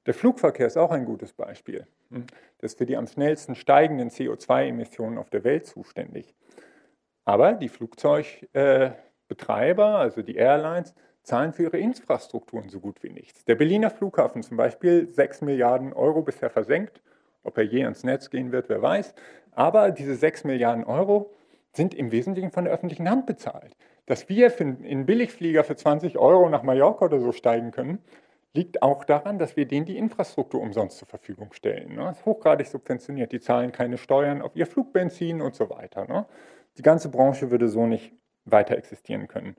Der 0.06 0.14
Flugverkehr 0.14 0.66
ist 0.66 0.78
auch 0.78 0.92
ein 0.92 1.04
gutes 1.04 1.32
Beispiel. 1.32 1.86
Hm. 2.10 2.26
Das 2.58 2.72
ist 2.72 2.78
für 2.78 2.86
die 2.86 2.96
am 2.96 3.06
schnellsten 3.06 3.54
steigenden 3.54 4.08
CO2-Emissionen 4.08 5.18
auf 5.18 5.28
der 5.30 5.44
Welt 5.44 5.66
zuständig. 5.66 6.34
Aber 7.24 7.52
die 7.54 7.68
Flugzeugbetreiber, 7.68 9.98
also 9.98 10.22
die 10.22 10.36
Airlines, 10.36 10.94
zahlen 11.24 11.52
für 11.52 11.64
ihre 11.64 11.78
Infrastrukturen 11.78 12.68
so 12.68 12.78
gut 12.78 13.02
wie 13.02 13.10
nichts. 13.10 13.44
Der 13.44 13.56
Berliner 13.56 13.90
Flughafen 13.90 14.44
zum 14.44 14.56
Beispiel, 14.56 15.10
6 15.10 15.40
Milliarden 15.42 15.92
Euro 15.92 16.22
bisher 16.22 16.50
versenkt. 16.50 17.02
Ob 17.42 17.58
er 17.58 17.64
je 17.64 17.82
ans 17.82 18.04
Netz 18.04 18.30
gehen 18.30 18.52
wird, 18.52 18.68
wer 18.68 18.80
weiß. 18.80 19.12
Aber 19.50 19.90
diese 19.90 20.14
6 20.14 20.44
Milliarden 20.44 20.84
Euro 20.84 21.32
sind 21.72 21.94
im 21.94 22.12
Wesentlichen 22.12 22.52
von 22.52 22.64
der 22.64 22.72
öffentlichen 22.72 23.10
Hand 23.10 23.26
bezahlt. 23.26 23.76
Dass 24.06 24.28
wir 24.28 24.56
in 24.60 25.04
Billigflieger 25.04 25.64
für 25.64 25.74
20 25.74 26.16
Euro 26.16 26.48
nach 26.48 26.62
Mallorca 26.62 27.06
oder 27.06 27.18
so 27.18 27.32
steigen 27.32 27.72
können, 27.72 27.98
liegt 28.56 28.82
auch 28.82 29.04
daran, 29.04 29.38
dass 29.38 29.56
wir 29.56 29.66
denen 29.66 29.86
die 29.86 29.96
Infrastruktur 29.98 30.60
umsonst 30.60 30.98
zur 30.98 31.06
Verfügung 31.06 31.52
stellen. 31.52 31.94
Ne? 31.94 32.04
Das 32.04 32.18
ist 32.18 32.26
hochgradig 32.26 32.66
subventioniert. 32.66 33.30
Die 33.30 33.40
zahlen 33.40 33.70
keine 33.70 33.98
Steuern 33.98 34.42
auf 34.42 34.56
ihr 34.56 34.66
Flugbenzin 34.66 35.40
und 35.40 35.54
so 35.54 35.70
weiter. 35.70 36.06
Ne? 36.06 36.26
Die 36.78 36.82
ganze 36.82 37.10
Branche 37.10 37.50
würde 37.50 37.68
so 37.68 37.86
nicht 37.86 38.12
weiter 38.44 38.76
existieren 38.76 39.28
können. 39.28 39.56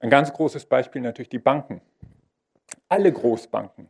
Ein 0.00 0.10
ganz 0.10 0.32
großes 0.32 0.66
Beispiel 0.66 1.02
natürlich 1.02 1.28
die 1.28 1.38
Banken. 1.38 1.80
alle 2.88 3.12
Großbanken, 3.12 3.88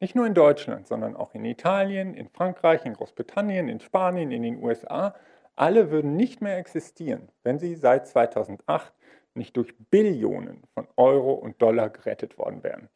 nicht 0.00 0.16
nur 0.16 0.26
in 0.26 0.34
Deutschland, 0.34 0.88
sondern 0.88 1.14
auch 1.14 1.34
in 1.34 1.44
Italien, 1.44 2.14
in 2.14 2.28
Frankreich, 2.28 2.84
in 2.84 2.94
Großbritannien, 2.94 3.68
in 3.68 3.78
Spanien, 3.78 4.32
in 4.32 4.42
den 4.42 4.60
USA, 4.60 5.14
alle 5.54 5.92
würden 5.92 6.16
nicht 6.16 6.40
mehr 6.40 6.58
existieren, 6.58 7.28
wenn 7.44 7.60
sie 7.60 7.76
seit 7.76 8.08
2008 8.08 8.92
nicht 9.34 9.56
durch 9.56 9.74
Billionen 9.90 10.64
von 10.74 10.88
Euro 10.96 11.34
und 11.34 11.62
Dollar 11.62 11.90
gerettet 11.90 12.36
worden 12.38 12.62
wären. 12.62 12.88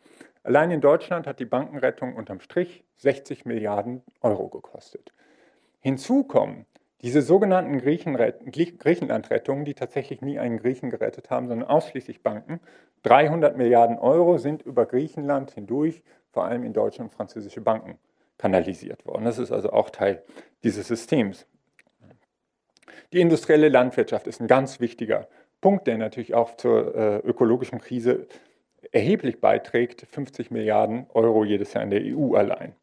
Allein 0.47 0.71
in 0.71 0.81
Deutschland 0.81 1.27
hat 1.27 1.41
die 1.41 1.45
Bankenrettung 1.45 2.15
unterm 2.15 2.39
Strich 2.39 2.85
60 2.99 3.47
Milliarden 3.47 4.05
Euro 4.21 4.47
gekostet. 4.49 5.13
Hinzu 5.81 6.23
kommen 6.23 6.67
diese 7.03 7.21
sogenannten 7.21 7.79
Griechenlandrettungen, 7.79 9.65
die 9.65 9.75
tatsächlich 9.75 10.23
nie 10.23 10.39
einen 10.39 10.59
Griechen 10.59 10.91
gerettet 10.91 11.31
haben, 11.31 11.49
sondern 11.49 11.69
ausschließlich 11.69 12.23
Banken. 12.23 12.61
300 13.03 13.57
Milliarden 13.57 13.99
Euro 13.99 14.39
sind 14.39 14.63
über 14.63 14.87
Griechenland 14.87 15.51
hindurch, 15.51 16.05
vor 16.31 16.45
allem 16.45 16.63
in 16.63 16.73
deutsche 16.73 17.03
und 17.03 17.11
französische 17.11 17.61
Banken, 17.61 17.99
kanalisiert 18.39 19.05
worden. 19.05 19.25
Das 19.25 19.41
ist 19.41 19.51
also 19.51 19.71
auch 19.71 19.91
Teil 19.91 20.23
dieses 20.63 20.87
Systems. 20.87 21.49
Die 23.13 23.21
industrielle 23.21 23.69
Landwirtschaft 23.69 24.29
ist 24.29 24.41
ein 24.41 24.47
ganz 24.47 24.79
wichtiger 24.79 25.27
Punkt, 25.61 25.89
der 25.89 25.99
natürlich 25.99 26.35
auch 26.35 26.57
zur 26.57 26.95
äh, 26.95 27.17
ökologischen 27.19 27.81
Krise 27.81 28.29
erheblich 28.93 29.41
beiträgt. 29.41 30.07
50 30.11 30.51
Milliarden 30.51 31.07
Euro 31.15 31.45
jedes 31.45 31.73
Jahr 31.75 31.85
in 31.85 31.91
der 31.91 32.03
EU 32.03 32.35
allein. 32.35 32.75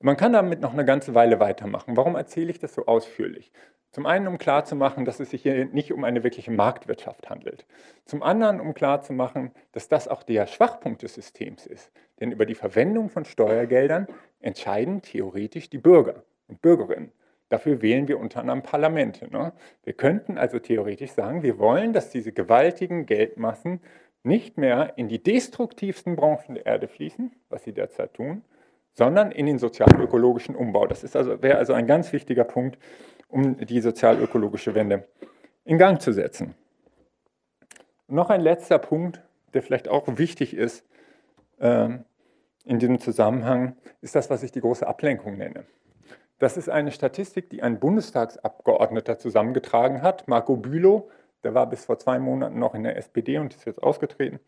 Man 0.00 0.16
kann 0.16 0.32
damit 0.32 0.60
noch 0.60 0.72
eine 0.72 0.84
ganze 0.84 1.14
Weile 1.14 1.40
weitermachen. 1.40 1.96
Warum 1.96 2.14
erzähle 2.14 2.50
ich 2.50 2.58
das 2.58 2.74
so 2.74 2.86
ausführlich? 2.86 3.52
Zum 3.90 4.06
einen, 4.06 4.26
um 4.26 4.38
klarzumachen, 4.38 5.04
dass 5.04 5.20
es 5.20 5.30
sich 5.30 5.42
hier 5.42 5.66
nicht 5.66 5.92
um 5.92 6.02
eine 6.02 6.24
wirkliche 6.24 6.50
Marktwirtschaft 6.50 7.30
handelt. 7.30 7.64
Zum 8.04 8.24
anderen, 8.24 8.60
um 8.60 8.74
klarzumachen, 8.74 9.52
dass 9.70 9.88
das 9.88 10.08
auch 10.08 10.24
der 10.24 10.48
Schwachpunkt 10.48 11.02
des 11.02 11.14
Systems 11.14 11.64
ist. 11.64 11.92
Denn 12.18 12.32
über 12.32 12.44
die 12.44 12.56
Verwendung 12.56 13.08
von 13.08 13.24
Steuergeldern 13.24 14.08
entscheiden 14.40 15.00
theoretisch 15.00 15.70
die 15.70 15.78
Bürger 15.78 16.24
und 16.48 16.60
Bürgerinnen. 16.60 17.12
Dafür 17.50 17.82
wählen 17.82 18.08
wir 18.08 18.18
unter 18.18 18.40
anderem 18.40 18.62
Parlamente. 18.62 19.30
Ne? 19.30 19.52
Wir 19.84 19.92
könnten 19.92 20.38
also 20.38 20.58
theoretisch 20.58 21.12
sagen, 21.12 21.44
wir 21.44 21.58
wollen, 21.58 21.92
dass 21.92 22.10
diese 22.10 22.32
gewaltigen 22.32 23.06
Geldmassen 23.06 23.80
nicht 24.24 24.58
mehr 24.58 24.94
in 24.96 25.08
die 25.08 25.22
destruktivsten 25.22 26.16
Branchen 26.16 26.54
der 26.54 26.66
Erde 26.66 26.88
fließen, 26.88 27.30
was 27.50 27.62
sie 27.62 27.72
derzeit 27.72 28.14
tun, 28.14 28.42
sondern 28.94 29.30
in 29.30 29.46
den 29.46 29.58
sozialökologischen 29.58 30.56
Umbau. 30.56 30.86
Das 30.86 31.14
also, 31.14 31.42
wäre 31.42 31.58
also 31.58 31.72
ein 31.74 31.86
ganz 31.86 32.12
wichtiger 32.12 32.44
Punkt, 32.44 32.78
um 33.28 33.56
die 33.58 33.80
sozialökologische 33.80 34.74
Wende 34.74 35.06
in 35.64 35.78
Gang 35.78 36.00
zu 36.00 36.12
setzen. 36.12 36.54
Und 38.06 38.16
noch 38.16 38.30
ein 38.30 38.40
letzter 38.40 38.78
Punkt, 38.78 39.22
der 39.52 39.62
vielleicht 39.62 39.88
auch 39.88 40.06
wichtig 40.16 40.54
ist 40.54 40.86
äh, 41.58 41.88
in 42.64 42.78
diesem 42.78 42.98
Zusammenhang, 43.00 43.76
ist 44.00 44.14
das, 44.14 44.30
was 44.30 44.42
ich 44.42 44.52
die 44.52 44.60
große 44.60 44.86
Ablenkung 44.86 45.36
nenne. 45.36 45.64
Das 46.38 46.56
ist 46.56 46.68
eine 46.68 46.90
Statistik, 46.90 47.50
die 47.50 47.62
ein 47.62 47.78
Bundestagsabgeordneter 47.78 49.18
zusammengetragen 49.18 50.02
hat, 50.02 50.28
Marco 50.28 50.56
Bülow. 50.56 51.08
Der 51.44 51.54
war 51.54 51.68
bis 51.68 51.84
vor 51.84 51.98
zwei 51.98 52.18
Monaten 52.18 52.58
noch 52.58 52.74
in 52.74 52.82
der 52.82 52.96
SPD 52.96 53.38
und 53.38 53.54
ist 53.54 53.66
jetzt 53.66 53.82
ausgetreten. 53.82 54.40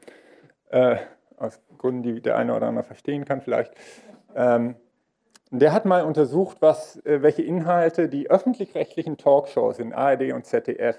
Äh, 0.70 0.97
aus 1.36 1.61
Gründen, 1.78 2.03
die 2.03 2.20
der 2.20 2.36
eine 2.36 2.57
oder 2.57 2.66
andere 2.66 2.84
verstehen 2.84 3.24
kann 3.24 3.42
vielleicht. 3.42 3.72
Ähm, 4.34 4.76
der 5.51 5.72
hat 5.72 5.84
mal 5.84 6.03
untersucht, 6.05 6.59
was, 6.61 6.97
äh, 7.05 7.22
welche 7.22 7.42
Inhalte 7.42 8.09
die 8.09 8.30
öffentlich-rechtlichen 8.30 9.16
Talkshows 9.16 9.78
in 9.78 9.92
ARD 9.92 10.32
und 10.32 10.44
ZDF 10.44 10.97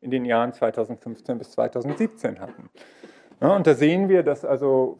in 0.00 0.10
den 0.10 0.24
Jahren 0.24 0.52
2015 0.52 1.38
bis 1.38 1.50
2017 1.52 2.40
hatten. 2.40 2.70
Ja, 3.40 3.54
und 3.56 3.66
da 3.66 3.74
sehen 3.74 4.08
wir, 4.08 4.22
dass 4.22 4.44
also 4.44 4.98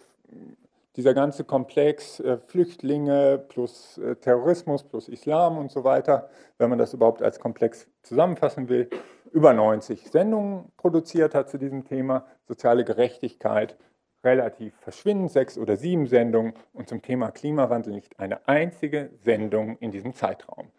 dieser 0.97 1.14
ganze 1.14 1.45
Komplex 1.45 2.20
äh, 2.20 2.38
Flüchtlinge 2.38 3.38
plus 3.49 3.99
äh, 3.99 4.16
Terrorismus 4.16 4.82
plus 4.82 5.09
Islam 5.09 5.59
und 5.59 5.70
so 5.70 5.84
weiter, 5.84 6.28
wenn 6.59 6.70
man 6.70 6.78
das 6.78 6.95
überhaupt 6.95 7.22
als 7.22 7.38
Komplex 7.38 7.88
zusammenfassen 8.03 8.68
will, 8.68 8.91
über 9.32 9.53
90 9.53 10.11
Sendungen 10.11 10.72
produziert 10.76 11.34
hat 11.34 11.49
zu 11.49 11.59
diesem 11.59 11.84
Thema. 11.84 12.26
Soziale 12.49 12.84
Gerechtigkeit 12.84 13.76
relativ 14.24 14.74
verschwindend, 14.80 15.30
sechs 15.30 15.57
oder 15.57 15.76
sieben 15.76 16.07
Sendungen 16.07 16.55
und 16.72 16.88
zum 16.88 17.03
Thema 17.03 17.30
Klimawandel 17.30 17.93
nicht 17.93 18.18
eine 18.18 18.47
einzige 18.49 19.11
Sendung 19.22 19.78
in 19.78 19.91
diesem 19.91 20.14
Zeitraum. 20.14 20.70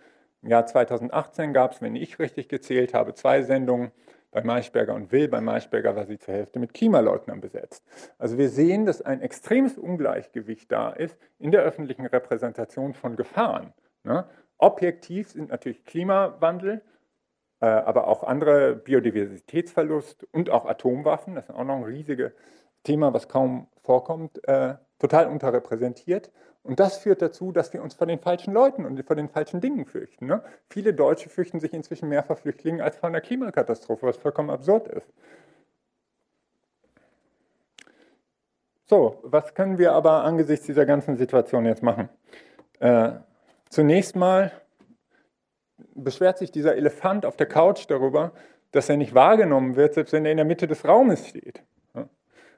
Im 0.44 0.50
Jahr 0.50 0.66
2018 0.66 1.54
gab 1.54 1.74
es, 1.74 1.82
wenn 1.82 1.96
ich 1.96 2.20
richtig 2.20 2.50
gezählt 2.50 2.94
habe, 2.94 3.14
zwei 3.14 3.44
Sendungen 3.44 3.92
bei 4.32 4.44
Maischberger 4.44 4.96
und 4.96 5.12
Will. 5.12 5.28
Bei 5.28 5.42
Maischberger 5.42 5.96
war 5.96 6.06
sie 6.06 6.18
zur 6.18 6.34
Hälfte 6.34 6.60
mit 6.60 6.74
Klimaleugnern 6.74 7.42
besetzt. 7.42 7.86
Also 8.18 8.38
wir 8.38 8.50
sehen, 8.50 8.86
dass 8.86 9.02
ein 9.02 9.22
extremes 9.22 9.78
Ungleichgewicht 9.78 10.72
da 10.72 10.90
ist 10.90 11.18
in 11.38 11.52
der 11.52 11.62
öffentlichen 11.62 12.06
Repräsentation 12.06 12.94
von 12.94 13.16
Gefahren. 13.16 13.74
Ne? 14.04 14.26
Objektiv 14.58 15.30
sind 15.30 15.50
natürlich 15.50 15.86
Klimawandel, 15.86 16.82
äh, 17.60 17.66
aber 17.66 18.08
auch 18.08 18.24
andere 18.24 18.76
Biodiversitätsverlust 18.76 20.28
und 20.32 20.50
auch 20.50 20.66
Atomwaffen. 20.66 21.36
Das 21.36 21.50
ist 21.50 21.56
auch 21.56 21.64
noch 21.64 21.78
ein 21.78 21.84
riesiges 21.84 22.32
Thema, 22.84 23.14
was 23.14 23.28
kaum 23.28 23.68
vorkommt, 23.84 24.48
äh, 24.48 24.76
total 25.02 25.28
unterrepräsentiert. 25.28 26.32
Und 26.64 26.80
das 26.80 26.98
führt 26.98 27.24
dazu, 27.24 27.52
dass 27.52 27.74
wir 27.74 27.82
uns 27.82 27.96
vor 27.96 28.06
den 28.06 28.20
falschen 28.20 28.54
Leuten 28.54 28.86
und 28.86 29.04
vor 29.04 29.16
den 29.16 29.30
falschen 29.30 29.62
Dingen 29.62 29.86
fürchten. 29.86 30.28
Ne? 30.28 30.44
Viele 30.70 30.94
Deutsche 30.94 31.28
fürchten 31.30 31.60
sich 31.60 31.74
inzwischen 31.74 32.08
mehr 32.08 32.22
vor 32.22 32.36
Flüchtlingen 32.36 32.82
als 32.82 32.98
vor 32.98 33.10
einer 33.10 33.22
Klimakatastrophe, 33.22 34.06
was 34.06 34.18
vollkommen 34.18 34.52
absurd 34.52 34.88
ist. 34.88 35.12
So, 38.86 39.20
was 39.24 39.56
können 39.56 39.80
wir 39.80 39.94
aber 39.94 40.24
angesichts 40.24 40.66
dieser 40.66 40.86
ganzen 40.86 41.18
Situation 41.18 41.66
jetzt 41.66 41.82
machen? 41.82 42.10
Äh, 42.80 43.14
zunächst 43.70 44.16
mal 44.16 44.52
beschwert 45.96 46.38
sich 46.38 46.52
dieser 46.52 46.76
Elefant 46.76 47.26
auf 47.26 47.38
der 47.38 47.48
Couch 47.48 47.86
darüber, 47.88 48.34
dass 48.72 48.90
er 48.90 48.98
nicht 48.98 49.16
wahrgenommen 49.16 49.76
wird, 49.76 49.96
selbst 49.96 50.14
wenn 50.14 50.26
er 50.26 50.32
in 50.32 50.38
der 50.38 50.46
Mitte 50.46 50.68
des 50.68 50.86
Raumes 50.88 51.28
steht. 51.28 51.64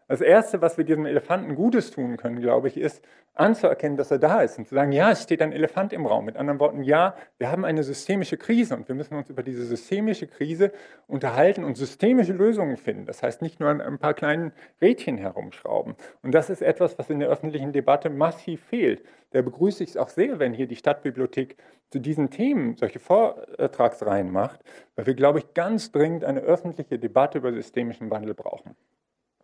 Das 0.07 0.21
Erste, 0.21 0.61
was 0.61 0.77
wir 0.77 0.85
diesem 0.85 1.05
Elefanten 1.05 1.55
Gutes 1.55 1.91
tun 1.91 2.17
können, 2.17 2.41
glaube 2.41 2.67
ich, 2.67 2.77
ist 2.77 3.03
anzuerkennen, 3.35 3.97
dass 3.97 4.11
er 4.11 4.19
da 4.19 4.41
ist 4.41 4.59
und 4.59 4.67
zu 4.67 4.75
sagen, 4.75 4.91
ja, 4.91 5.11
es 5.11 5.23
steht 5.23 5.41
ein 5.41 5.51
Elefant 5.51 5.91
im 5.91 6.05
Raum. 6.05 6.25
Mit 6.25 6.37
anderen 6.37 6.59
Worten, 6.59 6.83
ja, 6.83 7.15
wir 7.39 7.49
haben 7.49 7.65
eine 7.65 7.83
systemische 7.83 8.37
Krise 8.37 8.75
und 8.75 8.87
wir 8.87 8.95
müssen 8.95 9.15
uns 9.15 9.29
über 9.29 9.41
diese 9.41 9.65
systemische 9.65 10.27
Krise 10.27 10.71
unterhalten 11.07 11.63
und 11.63 11.75
systemische 11.75 12.33
Lösungen 12.33 12.77
finden. 12.77 13.05
Das 13.05 13.23
heißt, 13.23 13.41
nicht 13.41 13.59
nur 13.59 13.69
an 13.69 13.81
ein 13.81 13.97
paar 13.97 14.13
kleinen 14.13 14.51
Rädchen 14.81 15.17
herumschrauben. 15.17 15.95
Und 16.21 16.33
das 16.33 16.49
ist 16.49 16.61
etwas, 16.61 16.99
was 16.99 17.09
in 17.09 17.19
der 17.19 17.29
öffentlichen 17.29 17.71
Debatte 17.71 18.09
massiv 18.09 18.61
fehlt. 18.65 19.03
Da 19.31 19.41
begrüße 19.41 19.83
ich 19.83 19.91
es 19.91 19.97
auch 19.97 20.09
sehr, 20.09 20.37
wenn 20.37 20.53
hier 20.53 20.67
die 20.67 20.75
Stadtbibliothek 20.75 21.57
zu 21.89 21.99
diesen 21.99 22.29
Themen 22.29 22.75
solche 22.75 22.99
Vortragsreihen 22.99 24.31
macht, 24.31 24.61
weil 24.95 25.07
wir, 25.07 25.15
glaube 25.15 25.39
ich, 25.39 25.53
ganz 25.55 25.91
dringend 25.91 26.23
eine 26.23 26.41
öffentliche 26.41 26.99
Debatte 26.99 27.39
über 27.39 27.51
systemischen 27.51 28.11
Wandel 28.11 28.35
brauchen. 28.35 28.75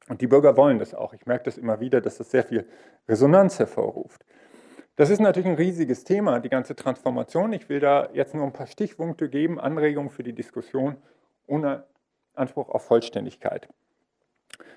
Und 0.09 0.21
die 0.21 0.27
Bürger 0.27 0.57
wollen 0.57 0.79
das 0.79 0.93
auch. 0.93 1.13
Ich 1.13 1.25
merke 1.27 1.45
das 1.45 1.57
immer 1.57 1.79
wieder, 1.79 2.01
dass 2.01 2.17
das 2.17 2.31
sehr 2.31 2.43
viel 2.43 2.67
Resonanz 3.07 3.59
hervorruft. 3.59 4.25
Das 4.95 5.09
ist 5.09 5.19
natürlich 5.19 5.47
ein 5.47 5.55
riesiges 5.55 6.03
Thema, 6.03 6.39
die 6.39 6.49
ganze 6.49 6.75
Transformation. 6.75 7.53
Ich 7.53 7.69
will 7.69 7.79
da 7.79 8.09
jetzt 8.11 8.33
nur 8.35 8.43
ein 8.43 8.51
paar 8.51 8.67
Stichpunkte 8.67 9.29
geben, 9.29 9.59
Anregungen 9.59 10.09
für 10.09 10.23
die 10.23 10.33
Diskussion 10.33 10.97
ohne 11.47 11.85
Anspruch 12.33 12.69
auf 12.69 12.83
Vollständigkeit. 12.83 13.69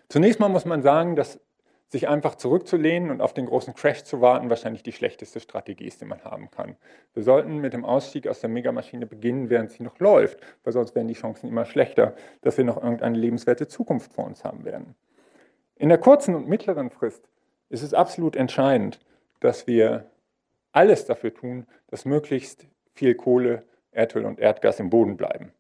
Zunächst 0.09 0.39
mal 0.39 0.49
muss 0.49 0.67
man 0.67 0.83
sagen, 0.83 1.17
dass 1.17 1.41
sich 1.89 2.09
einfach 2.09 2.37
zurückzulehnen 2.37 3.11
und 3.11 3.21
auf 3.21 3.35
den 3.35 3.47
großen 3.47 3.75
Crash 3.75 4.05
zu 4.05 4.21
warten, 4.21 4.49
wahrscheinlich 4.49 4.83
die 4.83 4.93
schlechteste 4.93 5.41
Strategie 5.41 5.87
ist, 5.87 6.01
die 6.01 6.07
man 6.07 6.25
haben 6.25 6.51
kann. 6.51 6.77
Wir 7.15 7.23
sollten 7.23 7.59
mit 7.59 7.73
dem 7.73 7.85
Ausstieg 7.85 8.29
aus 8.29 8.41
der 8.41 8.49
Megamaschine 8.49 9.07
beginnen, 9.07 9.51
während 9.51 9.71
sie 9.71 9.83
noch 9.83 9.99
läuft, 9.99 10.39
weil 10.65 10.73
sonst 10.73 10.95
werden 10.95 11.09
die 11.09 11.15
Chancen 11.15 11.49
immer 11.49 11.65
schlechter, 11.65 12.15
dass 12.43 12.57
wir 12.57 12.65
noch 12.65 12.83
irgendeine 12.83 13.19
lebenswerte 13.19 13.67
Zukunft 13.67 14.13
vor 14.13 14.25
uns 14.25 14.45
haben 14.45 14.65
werden. 14.65 14.95
In 15.77 15.89
der 15.89 15.99
kurzen 15.99 16.35
und 16.35 16.49
mittleren 16.49 16.91
Frist 16.91 17.29
ist 17.69 17.83
es 17.83 17.95
absolut 17.95 18.37
entscheidend, 18.37 19.01
dass 19.41 19.67
wir 19.67 20.11
alles 20.73 21.05
dafür 21.07 21.35
tun, 21.35 21.67
dass 21.89 22.05
möglichst 22.05 22.67
viel 22.95 23.15
Kohle, 23.15 23.65
Erdöl 23.91 24.25
und 24.25 24.39
Erdgas 24.39 24.81
im 24.81 24.91
Boden 24.91 25.17
bleiben. 25.17 25.53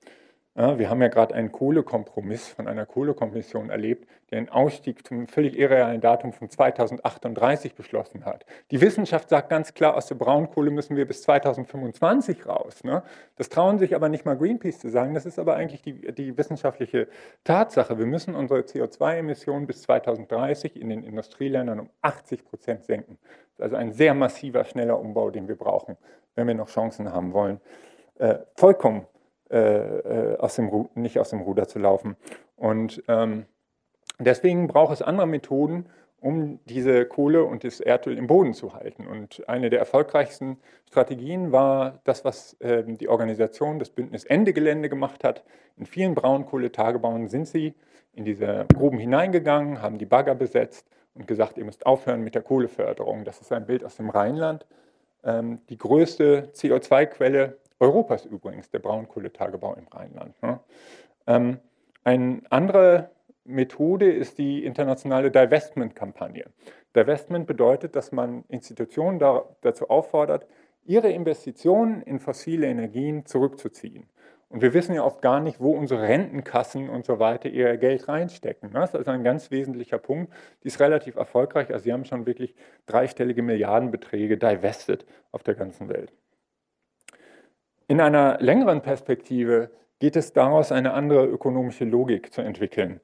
Ja, 0.55 0.79
wir 0.79 0.91
haben 0.91 1.01
ja 1.01 1.09
gerade 1.09 1.35
einen 1.35 1.51
Kohlekompromiss 1.51 2.49
von 2.49 2.69
einer 2.69 2.85
Kohlekommission 2.85 3.71
erlebt, 3.71 4.07
der 4.31 4.37
einen 4.37 4.51
Ausstieg 4.51 5.07
zum 5.07 5.27
völlig 5.27 5.59
irrealen 5.59 6.03
Datum 6.03 6.35
von 6.35 6.51
2038 6.51 7.75
beschlossen 7.75 8.27
hat. 8.27 8.45
Die 8.71 8.83
Wissenschaft 8.83 9.31
sagt 9.31 9.49
ganz 9.49 9.73
klar, 9.73 9.97
aus 9.97 10.09
der 10.09 10.17
Braunkohle 10.17 10.71
müssen 10.71 10.95
wir 10.95 11.07
bis 11.07 11.23
2025 11.23 12.47
raus. 12.47 12.85
Ne? 12.85 13.03
Das 13.37 13.49
trauen 13.49 13.79
sich 13.79 13.95
aber 13.95 14.11
nicht 14.11 14.27
mal 14.27 14.37
Greenpeace 14.37 14.79
zu 14.79 14.91
sagen. 14.91 15.15
Das 15.15 15.25
ist 15.25 15.39
aber 15.39 15.57
eigentlich 15.57 15.81
die, 15.81 16.13
die 16.13 16.37
wissenschaftliche 16.37 17.09
Tatsache. 17.45 17.99
Wir 17.99 18.07
müssen 18.07 18.35
unsere 18.35 18.61
CO2-Emissionen 18.61 19.67
bis 19.67 19.81
2030 19.83 20.79
in 20.79 20.91
den 20.91 21.03
Industrieländern 21.03 21.81
um 21.81 21.89
80 22.03 22.45
Prozent 22.45 22.85
senken. 22.85 23.17
Das 23.23 23.55
ist 23.57 23.63
also 23.63 23.77
ein 23.77 23.93
sehr 23.93 24.13
massiver, 24.13 24.65
schneller 24.65 25.01
Umbau, 25.01 25.31
den 25.31 25.49
wir 25.49 25.57
brauchen, 25.57 25.97
wenn 26.35 26.47
wir 26.47 26.55
noch 26.55 26.69
Chancen 26.69 27.11
haben 27.11 27.33
wollen. 27.33 27.59
Äh, 28.19 28.41
vollkommen 28.55 29.07
äh, 29.53 29.59
äh, 29.59 30.39
aus 30.39 30.57
dem, 30.57 30.89
nicht 30.95 31.19
aus 31.19 31.31
dem 31.31 31.41
Ruder 31.41 31.69
zu 31.69 31.79
laufen. 31.79 32.17
Und 32.57 33.03
ähm, 33.09 33.45
deswegen 34.19 34.67
braucht 34.67 34.95
es 34.95 35.03
andere 35.03 35.27
Methoden, 35.27 35.87
um 36.21 36.61
diese 36.67 37.05
Kohle 37.05 37.45
und 37.45 37.65
das 37.65 37.81
Erdöl 37.81 38.17
im 38.17 38.29
Boden 38.29 38.55
zu 38.55 38.75
halten. 38.75 39.07
Und 39.07 39.47
eine 39.49 39.71
der 39.71 39.81
erfolgreichsten 39.81 40.57
Strategien 40.89 41.53
war 41.53 42.01
das, 42.05 42.25
was 42.25 42.55
äh, 42.61 42.85
die 42.87 43.09
Organisation 43.09 43.79
des 43.79 43.91
Bündnis 43.91 44.25
Ende 44.25 44.53
Gelände 44.53 44.89
gemacht 44.89 45.25
hat. 45.25 45.43
In 45.77 45.85
vielen 45.85 46.15
Braunkohletagebauen 46.15 47.29
sind 47.29 47.49
sie 47.49 47.75
in 48.15 48.25
diese 48.25 48.67
Gruben 48.73 48.99
hineingegangen, 48.99 49.83
haben 49.83 49.99
die 49.99 50.07
Bagger 50.07 50.35
besetzt 50.35 50.87
und 51.15 51.27
gesagt, 51.27 51.59
ihr 51.59 51.65
müsst 51.65 51.85
aufhören 51.85 52.23
mit 52.23 52.35
der 52.35 52.43
Kohleförderung. 52.43 53.25
Das 53.25 53.41
ist 53.41 53.53
ein 53.53 53.67
Bild 53.67 53.85
aus 53.85 53.97
dem 53.97 54.09
Rheinland. 54.09 54.65
Ähm, 55.25 55.61
die 55.69 55.79
größte 55.79 56.51
CO2-Quelle 56.55 57.59
Europas 57.83 58.25
übrigens, 58.25 58.71
der 58.71 58.79
Braunkohletagebau 58.79 59.75
im 59.75 59.89
Rheinland. 59.89 60.41
Ne? 60.41 60.61
Ähm, 61.27 61.59
eine 62.05 62.43
andere 62.49 63.11
Methode 63.45 64.13
ist 64.13 64.39
die 64.39 64.65
internationale 64.65 65.33
Divestment-Kampagne. 65.33 66.45
Divestment 66.95 67.49
bedeutet, 67.49 67.97
dass 67.97 68.13
man 68.13 68.45
Institutionen 68.49 69.19
dazu 69.19 69.91
auffordert, 69.91 70.47
ihre 70.85 71.11
Investitionen 71.11 72.03
in 72.03 72.21
fossile 72.21 72.69
Energien 72.69 73.27
zurückzuziehen. 73.27 74.07
Und 74.49 74.63
wir 74.63 74.75
wissen 74.75 74.95
ja 74.95 75.03
oft 75.03 75.21
gar 75.21 75.41
nicht, 75.41 75.59
wo 75.59 75.73
unsere 75.73 76.03
Rentenkassen 76.03 76.89
und 76.89 77.05
so 77.05 77.19
weiter 77.19 77.49
ihr 77.49 77.77
Geld 77.79 78.07
reinstecken. 78.07 78.71
Das 78.75 78.91
ist 78.91 78.97
also 78.97 79.11
ein 79.11 79.25
ganz 79.25 79.51
wesentlicher 79.51 79.99
Punkt. 79.99 80.33
Die 80.63 80.69
ist 80.69 80.79
relativ 80.79 81.17
erfolgreich. 81.17 81.73
Also 81.73 81.85
sie 81.85 81.93
haben 81.93 82.05
schon 82.05 82.27
wirklich 82.27 82.55
dreistellige 82.87 83.43
Milliardenbeträge 83.43 84.37
divested 84.37 85.05
auf 85.33 85.43
der 85.43 85.55
ganzen 85.55 85.89
Welt. 85.89 86.13
In 87.89 88.01
einer 88.01 88.39
längeren 88.41 88.83
Perspektive 88.83 89.71
geht 89.99 90.17
es 90.17 90.33
daraus, 90.33 90.73
eine 90.73 90.95
andere 90.95 91.27
ökonomische 91.27 91.85
Logik 91.85 92.33
zu 92.33 92.43
entwickeln. 92.43 93.01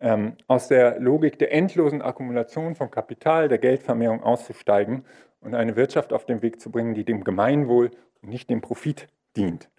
Ähm, 0.00 0.36
aus 0.48 0.68
der 0.68 0.98
Logik 1.00 1.38
der 1.38 1.52
endlosen 1.52 2.02
Akkumulation 2.02 2.74
von 2.74 2.90
Kapital, 2.90 3.48
der 3.48 3.58
Geldvermehrung 3.58 4.22
auszusteigen 4.22 5.04
und 5.40 5.54
eine 5.54 5.76
Wirtschaft 5.76 6.12
auf 6.12 6.26
den 6.26 6.42
Weg 6.42 6.60
zu 6.60 6.70
bringen, 6.70 6.94
die 6.94 7.04
dem 7.04 7.24
Gemeinwohl 7.24 7.90
und 8.22 8.28
nicht 8.28 8.50
dem 8.50 8.60
Profit 8.60 9.08
dient. 9.36 9.70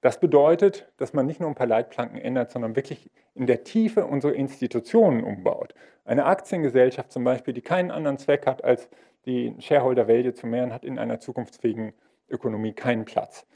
Das 0.00 0.20
bedeutet, 0.20 0.90
dass 0.98 1.12
man 1.12 1.26
nicht 1.26 1.40
nur 1.40 1.48
ein 1.48 1.54
paar 1.54 1.66
Leitplanken 1.66 2.18
ändert, 2.18 2.52
sondern 2.52 2.76
wirklich 2.76 3.10
in 3.34 3.46
der 3.46 3.64
Tiefe 3.64 4.06
unsere 4.06 4.34
Institutionen 4.34 5.24
umbaut. 5.24 5.74
Eine 6.04 6.26
Aktiengesellschaft 6.26 7.10
zum 7.10 7.24
Beispiel, 7.24 7.54
die 7.54 7.62
keinen 7.62 7.90
anderen 7.90 8.18
Zweck 8.18 8.46
hat, 8.46 8.62
als 8.62 8.88
die 9.26 9.54
Shareholder 9.58 10.06
Value 10.06 10.32
zu 10.32 10.46
mehren, 10.46 10.72
hat 10.72 10.84
in 10.84 10.98
einer 10.98 11.18
zukunftsfähigen 11.18 11.92
Ökonomie 12.28 12.72
keinen 12.72 13.04
Platz. 13.04 13.46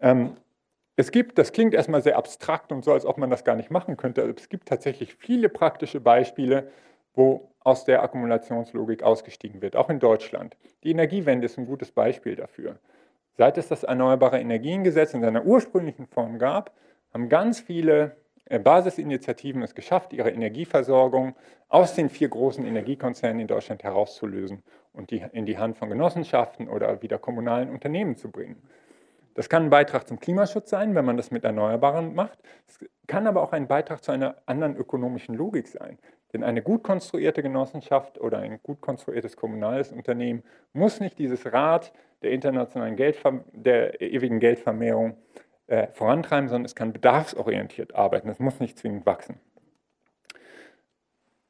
Ähm, 0.00 0.36
es 0.96 1.10
gibt, 1.10 1.38
das 1.38 1.52
klingt 1.52 1.74
erstmal 1.74 2.02
sehr 2.02 2.16
abstrakt 2.16 2.72
und 2.72 2.84
so, 2.84 2.92
als 2.92 3.04
ob 3.04 3.18
man 3.18 3.28
das 3.28 3.44
gar 3.44 3.54
nicht 3.56 3.70
machen 3.70 3.96
könnte, 3.96 4.22
aber 4.22 4.32
es 4.34 4.48
gibt 4.48 4.68
tatsächlich 4.68 5.14
viele 5.14 5.48
praktische 5.48 6.00
Beispiele, 6.00 6.70
wo 7.12 7.52
aus 7.60 7.84
der 7.84 8.02
Akkumulationslogik 8.02 9.02
ausgestiegen 9.02 9.60
wird, 9.60 9.76
auch 9.76 9.90
in 9.90 9.98
Deutschland. 9.98 10.56
Die 10.84 10.90
Energiewende 10.90 11.46
ist 11.46 11.58
ein 11.58 11.66
gutes 11.66 11.90
Beispiel 11.90 12.36
dafür. 12.36 12.78
Seit 13.36 13.58
es 13.58 13.68
das 13.68 13.82
Erneuerbare 13.82 14.40
Energiengesetz 14.40 15.12
in 15.12 15.20
seiner 15.20 15.44
ursprünglichen 15.44 16.06
Form 16.06 16.38
gab, 16.38 16.74
haben 17.12 17.28
ganz 17.28 17.60
viele 17.60 18.16
äh, 18.46 18.58
Basisinitiativen 18.58 19.62
es 19.62 19.74
geschafft, 19.74 20.12
ihre 20.12 20.30
Energieversorgung 20.30 21.34
aus 21.68 21.94
den 21.94 22.08
vier 22.08 22.28
großen 22.28 22.64
Energiekonzernen 22.64 23.40
in 23.40 23.46
Deutschland 23.48 23.82
herauszulösen 23.82 24.62
und 24.96 25.10
die 25.10 25.24
in 25.32 25.46
die 25.46 25.58
Hand 25.58 25.76
von 25.76 25.88
Genossenschaften 25.88 26.68
oder 26.68 27.02
wieder 27.02 27.18
kommunalen 27.18 27.70
Unternehmen 27.70 28.16
zu 28.16 28.30
bringen. 28.30 28.62
Das 29.34 29.50
kann 29.50 29.64
ein 29.64 29.70
Beitrag 29.70 30.08
zum 30.08 30.18
Klimaschutz 30.18 30.70
sein, 30.70 30.94
wenn 30.94 31.04
man 31.04 31.18
das 31.18 31.30
mit 31.30 31.44
Erneuerbaren 31.44 32.14
macht. 32.14 32.38
Es 32.66 32.78
kann 33.06 33.26
aber 33.26 33.42
auch 33.42 33.52
ein 33.52 33.68
Beitrag 33.68 34.02
zu 34.02 34.10
einer 34.10 34.36
anderen 34.46 34.76
ökonomischen 34.76 35.34
Logik 35.34 35.68
sein. 35.68 35.98
Denn 36.32 36.42
eine 36.42 36.62
gut 36.62 36.82
konstruierte 36.82 37.42
Genossenschaft 37.42 38.18
oder 38.18 38.38
ein 38.38 38.60
gut 38.62 38.80
konstruiertes 38.80 39.36
kommunales 39.36 39.92
Unternehmen 39.92 40.42
muss 40.72 41.00
nicht 41.00 41.18
dieses 41.18 41.52
Rad 41.52 41.92
der 42.22 42.30
internationalen 42.32 42.96
Geldver 42.96 43.44
der 43.52 44.00
ewigen 44.00 44.40
Geldvermehrung 44.40 45.18
äh, 45.66 45.88
vorantreiben, 45.88 46.48
sondern 46.48 46.64
es 46.64 46.74
kann 46.74 46.92
bedarfsorientiert 46.92 47.94
arbeiten. 47.94 48.28
Es 48.30 48.38
muss 48.38 48.58
nicht 48.58 48.78
zwingend 48.78 49.04
wachsen. 49.04 49.38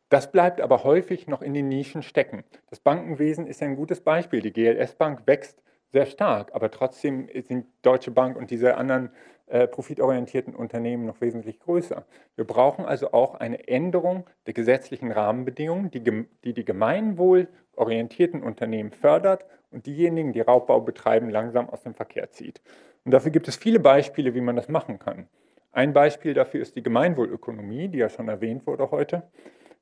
Das 0.09 0.31
bleibt 0.31 0.61
aber 0.61 0.85
häufig 0.85 1.27
noch 1.27 1.43
in 1.43 1.53
den 1.53 1.69
Nischen 1.69 2.03
stecken. 2.03 2.45
Das 2.71 2.79
Bankenwesen 2.79 3.47
ist 3.47 3.63
ein 3.63 3.75
gutes 3.75 4.01
Beispiel. 4.01 4.41
Die 4.41 4.53
GLS 4.53 4.95
Bank 4.95 5.23
wächst 5.27 5.63
sehr 5.93 6.07
stark, 6.07 6.55
aber 6.55 6.71
trotzdem 6.71 7.29
sind 7.43 7.67
Deutsche 7.83 8.11
Bank 8.11 8.37
und 8.37 8.51
diese 8.51 8.77
anderen 8.77 9.11
äh, 9.47 9.67
profitorientierten 9.67 10.55
Unternehmen 10.55 11.07
noch 11.07 11.21
wesentlich 11.21 11.61
größer. 11.61 12.05
Wir 12.35 12.45
brauchen 12.45 12.85
also 12.85 13.13
auch 13.13 13.35
eine 13.35 13.69
Änderung 13.69 14.27
der 14.47 14.55
gesetzlichen 14.55 15.13
Rahmenbedingungen, 15.13 15.91
die 15.91 16.01
die, 16.01 16.53
die 16.53 16.65
gemeinwohlorientierten 16.65 18.43
Unternehmen 18.43 18.91
fördert 18.93 19.45
und 19.71 19.87
diejenigen, 19.87 20.33
die 20.33 20.41
Raubbau 20.41 20.81
betreiben, 20.81 21.31
langsam 21.31 21.69
aus 21.69 21.83
dem 21.83 21.95
Verkehr 21.95 22.31
zieht. 22.31 22.61
Und 23.05 23.13
dafür 23.13 23.31
gibt 23.31 23.47
es 23.47 23.57
viele 23.57 23.81
Beispiele, 23.81 24.35
wie 24.35 24.41
man 24.41 24.57
das 24.57 24.69
machen 24.69 24.99
kann. 24.99 25.29
Ein 25.73 25.93
Beispiel 25.93 26.35
dafür 26.35 26.63
ist 26.63 26.75
die 26.75 26.83
Gemeinwohlökonomie, 26.83 27.89
die 27.89 27.99
ja 27.99 28.09
schon 28.09 28.29
erwähnt 28.29 28.67
wurde 28.67 28.91
heute. 28.91 29.25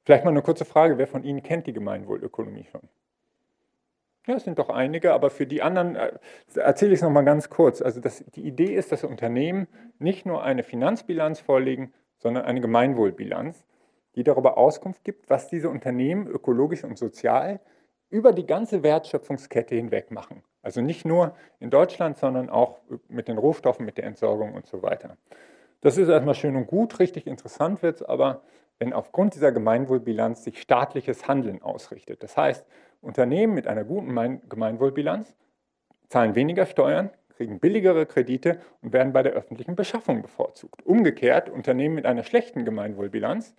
Vielleicht 0.04 0.24
mal 0.24 0.30
eine 0.30 0.42
kurze 0.42 0.64
Frage, 0.64 0.98
wer 0.98 1.06
von 1.06 1.24
Ihnen 1.24 1.42
kennt 1.42 1.66
die 1.66 1.72
Gemeinwohlökonomie 1.72 2.66
schon? 2.70 2.82
Ja, 4.26 4.36
es 4.36 4.44
sind 4.44 4.58
doch 4.58 4.70
einige, 4.70 5.12
aber 5.12 5.30
für 5.30 5.46
die 5.46 5.62
anderen 5.62 5.96
äh, 5.96 6.12
erzähle 6.54 6.92
ich 6.92 6.98
es 6.98 7.02
nochmal 7.02 7.24
ganz 7.24 7.50
kurz. 7.50 7.82
Also 7.82 8.00
das, 8.00 8.24
die 8.34 8.46
Idee 8.46 8.74
ist, 8.74 8.90
dass 8.90 9.04
Unternehmen 9.04 9.66
nicht 9.98 10.24
nur 10.24 10.42
eine 10.42 10.62
Finanzbilanz 10.62 11.40
vorlegen, 11.40 11.92
sondern 12.18 12.44
eine 12.44 12.60
Gemeinwohlbilanz, 12.60 13.64
die 14.14 14.24
darüber 14.24 14.56
Auskunft 14.56 15.04
gibt, 15.04 15.28
was 15.28 15.48
diese 15.48 15.68
Unternehmen 15.68 16.26
ökologisch 16.26 16.84
und 16.84 16.96
sozial 16.96 17.60
über 18.08 18.32
die 18.32 18.46
ganze 18.46 18.82
Wertschöpfungskette 18.82 19.74
hinweg 19.74 20.10
machen. 20.10 20.42
Also 20.62 20.80
nicht 20.80 21.04
nur 21.04 21.34
in 21.60 21.68
Deutschland, 21.68 22.16
sondern 22.16 22.48
auch 22.48 22.78
mit 23.08 23.28
den 23.28 23.36
Rohstoffen, 23.36 23.84
mit 23.84 23.98
der 23.98 24.04
Entsorgung 24.04 24.54
und 24.54 24.66
so 24.66 24.82
weiter. 24.82 25.18
Das 25.82 25.98
ist 25.98 26.08
erstmal 26.08 26.34
schön 26.34 26.56
und 26.56 26.66
gut, 26.66 26.98
richtig 26.98 27.26
interessant 27.26 27.82
wird 27.82 27.96
es 27.96 28.02
aber, 28.02 28.42
wenn 28.78 28.92
aufgrund 28.92 29.34
dieser 29.34 29.52
Gemeinwohlbilanz 29.52 30.44
sich 30.44 30.60
staatliches 30.60 31.28
Handeln 31.28 31.62
ausrichtet. 31.62 32.22
Das 32.22 32.36
heißt, 32.36 32.66
Unternehmen 33.00 33.54
mit 33.54 33.66
einer 33.66 33.84
guten 33.84 34.40
Gemeinwohlbilanz 34.48 35.36
zahlen 36.08 36.34
weniger 36.34 36.66
Steuern, 36.66 37.10
kriegen 37.36 37.60
billigere 37.60 38.06
Kredite 38.06 38.60
und 38.80 38.92
werden 38.92 39.12
bei 39.12 39.22
der 39.22 39.32
öffentlichen 39.32 39.74
Beschaffung 39.76 40.22
bevorzugt. 40.22 40.84
Umgekehrt, 40.84 41.50
Unternehmen 41.50 41.94
mit 41.94 42.06
einer 42.06 42.24
schlechten 42.24 42.64
Gemeinwohlbilanz, 42.64 43.54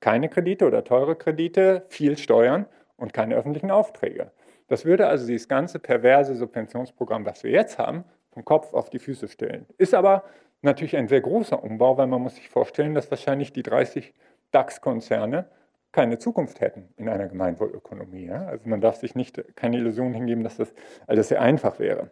keine 0.00 0.28
Kredite 0.28 0.66
oder 0.66 0.84
teure 0.84 1.16
Kredite, 1.16 1.84
viel 1.88 2.18
Steuern 2.18 2.66
und 2.96 3.12
keine 3.12 3.36
öffentlichen 3.36 3.70
Aufträge. 3.70 4.32
Das 4.68 4.84
würde 4.84 5.06
also 5.06 5.26
dieses 5.26 5.48
ganze 5.48 5.78
perverse 5.78 6.34
Subventionsprogramm, 6.36 7.24
was 7.26 7.42
wir 7.42 7.50
jetzt 7.50 7.78
haben, 7.78 8.04
vom 8.30 8.44
Kopf 8.44 8.72
auf 8.74 8.90
die 8.90 8.98
Füße 8.98 9.28
stellen. 9.28 9.66
Ist 9.78 9.94
aber 9.94 10.24
natürlich 10.64 10.96
ein 10.96 11.08
sehr 11.08 11.20
großer 11.20 11.62
Umbau, 11.62 11.96
weil 11.96 12.06
man 12.06 12.22
muss 12.22 12.36
sich 12.36 12.48
vorstellen, 12.48 12.94
dass 12.94 13.10
wahrscheinlich 13.10 13.52
die 13.52 13.62
30 13.62 14.12
DAX-Konzerne 14.50 15.46
keine 15.92 16.18
Zukunft 16.18 16.60
hätten 16.60 16.88
in 16.96 17.08
einer 17.08 17.28
Gemeinwohlökonomie. 17.28 18.26
Ja? 18.26 18.46
Also 18.46 18.68
man 18.68 18.80
darf 18.80 18.96
sich 18.96 19.14
nicht 19.14 19.56
keine 19.56 19.76
Illusion 19.78 20.12
hingeben, 20.12 20.42
dass 20.42 20.56
das 20.56 20.74
alles 21.06 21.28
sehr 21.28 21.40
einfach 21.40 21.78
wäre. 21.78 22.10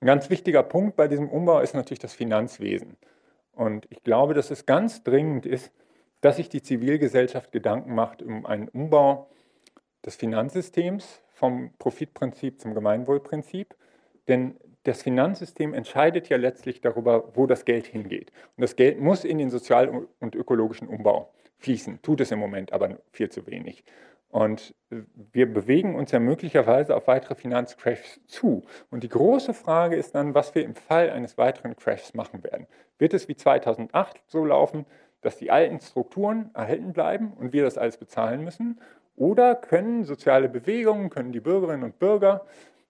Ein 0.00 0.06
ganz 0.06 0.30
wichtiger 0.30 0.62
Punkt 0.62 0.96
bei 0.96 1.08
diesem 1.08 1.28
Umbau 1.28 1.60
ist 1.60 1.74
natürlich 1.74 1.98
das 1.98 2.14
Finanzwesen. 2.14 2.96
Und 3.52 3.86
ich 3.90 4.02
glaube, 4.02 4.34
dass 4.34 4.50
es 4.50 4.66
ganz 4.66 5.02
dringend 5.02 5.46
ist, 5.46 5.72
dass 6.20 6.36
sich 6.36 6.48
die 6.48 6.62
Zivilgesellschaft 6.62 7.52
Gedanken 7.52 7.94
macht 7.94 8.22
um 8.22 8.46
einen 8.46 8.68
Umbau 8.68 9.28
des 10.04 10.16
Finanzsystems 10.16 11.22
vom 11.32 11.72
Profitprinzip 11.78 12.60
zum 12.60 12.74
Gemeinwohlprinzip. 12.74 13.74
Denn 14.28 14.56
das 14.84 15.02
Finanzsystem 15.02 15.74
entscheidet 15.74 16.28
ja 16.28 16.36
letztlich 16.36 16.80
darüber, 16.80 17.30
wo 17.34 17.46
das 17.46 17.64
Geld 17.64 17.86
hingeht. 17.86 18.30
Und 18.56 18.62
das 18.62 18.76
Geld 18.76 19.00
muss 19.00 19.24
in 19.24 19.38
den 19.38 19.50
sozial- 19.50 20.06
und 20.20 20.34
ökologischen 20.34 20.88
Umbau 20.88 21.32
fließen, 21.58 22.00
tut 22.02 22.20
es 22.20 22.30
im 22.30 22.38
Moment 22.38 22.72
aber 22.72 22.98
viel 23.10 23.30
zu 23.30 23.46
wenig. 23.46 23.84
Und 24.28 24.74
wir 25.32 25.52
bewegen 25.52 25.94
uns 25.94 26.10
ja 26.10 26.18
möglicherweise 26.18 26.96
auf 26.96 27.06
weitere 27.06 27.36
Finanzcrashs 27.36 28.20
zu. 28.26 28.64
Und 28.90 29.04
die 29.04 29.08
große 29.08 29.54
Frage 29.54 29.94
ist 29.94 30.14
dann, 30.14 30.34
was 30.34 30.54
wir 30.56 30.64
im 30.64 30.74
Fall 30.74 31.10
eines 31.10 31.38
weiteren 31.38 31.76
Crashs 31.76 32.14
machen 32.14 32.42
werden. 32.42 32.66
Wird 32.98 33.14
es 33.14 33.28
wie 33.28 33.36
2008 33.36 34.22
so 34.26 34.44
laufen, 34.44 34.86
dass 35.20 35.36
die 35.36 35.52
alten 35.52 35.80
Strukturen 35.80 36.50
erhalten 36.52 36.92
bleiben 36.92 37.32
und 37.38 37.52
wir 37.52 37.62
das 37.62 37.78
alles 37.78 37.96
bezahlen 37.96 38.42
müssen? 38.42 38.80
Oder 39.16 39.54
können 39.54 40.02
soziale 40.02 40.48
Bewegungen, 40.48 41.10
können 41.10 41.30
die 41.30 41.40
Bürgerinnen 41.40 41.84
und 41.84 42.00
Bürger 42.00 42.44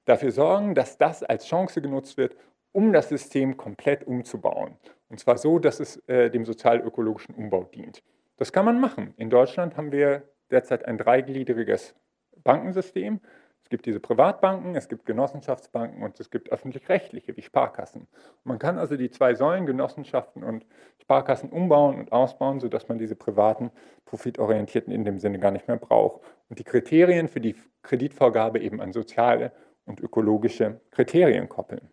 dafür 0.05 0.33
sorgen, 0.33 0.75
dass 0.75 0.99
das 0.99 1.23
als 1.23 1.47
Chance 1.47 1.81
genutzt 1.81 2.17
wird, 2.17 2.37
um 2.73 2.93
das 2.93 3.09
System 3.09 3.57
komplett 3.57 4.07
umzubauen? 4.07 4.77
Und 5.09 5.21
zwar 5.21 5.39
so, 5.39 5.59
dass 5.59 5.81
es 5.81 5.97
äh, 6.09 6.31
dem 6.31 6.45
sozial-ökologischen 6.45 7.35
Umbau 7.35 7.65
dient. 7.65 8.03
Das 8.37 8.53
kann 8.53 8.65
man 8.65 8.81
machen. 8.81 9.15
In 9.17 9.31
Deutschland 9.31 9.77
haben 9.77 9.93
wir 9.93 10.29
derzeit 10.51 10.85
ein 10.87 10.99
dreigliedriges 10.99 11.95
Bankensystem. 12.43 13.21
Es 13.63 13.71
gibt 13.71 13.87
diese 13.87 14.01
Privatbanken, 14.01 14.75
es 14.75 14.89
gibt 14.89 15.07
Genossenschaftsbanken 15.07 16.03
und 16.03 16.21
es 16.21 16.31
gibt 16.31 16.51
öffentlich-rechtliche 16.51 17.35
wie 17.37 17.43
Sparkassen. 17.43 18.07
Man 18.45 18.59
kann 18.59 18.79
also 18.79 18.97
die 18.97 19.11
zwei 19.11 19.35
Säulen, 19.35 19.65
Genossenschaften 19.65 20.45
und 20.45 20.67
Sparkassen, 21.01 21.49
umbauen 21.49 21.99
und 21.99 22.13
ausbauen, 22.13 22.61
sodass 22.61 22.89
man 22.89 22.99
diese 22.99 23.17
privaten, 23.17 23.71
profitorientierten 24.05 24.93
in 24.93 25.05
dem 25.05 25.19
Sinne 25.19 25.39
gar 25.39 25.51
nicht 25.51 25.67
mehr 25.67 25.79
braucht. 25.79 26.21
Und 26.51 26.59
die 26.59 26.65
Kriterien 26.65 27.29
für 27.29 27.41
die 27.41 27.57
Kreditvorgabe 27.83 28.61
eben 28.61 28.83
an 28.83 28.93
soziale 28.93 29.51
und 29.87 30.01
ökologische 30.01 30.81
Kriterien 30.91 31.49
koppeln. 31.49 31.89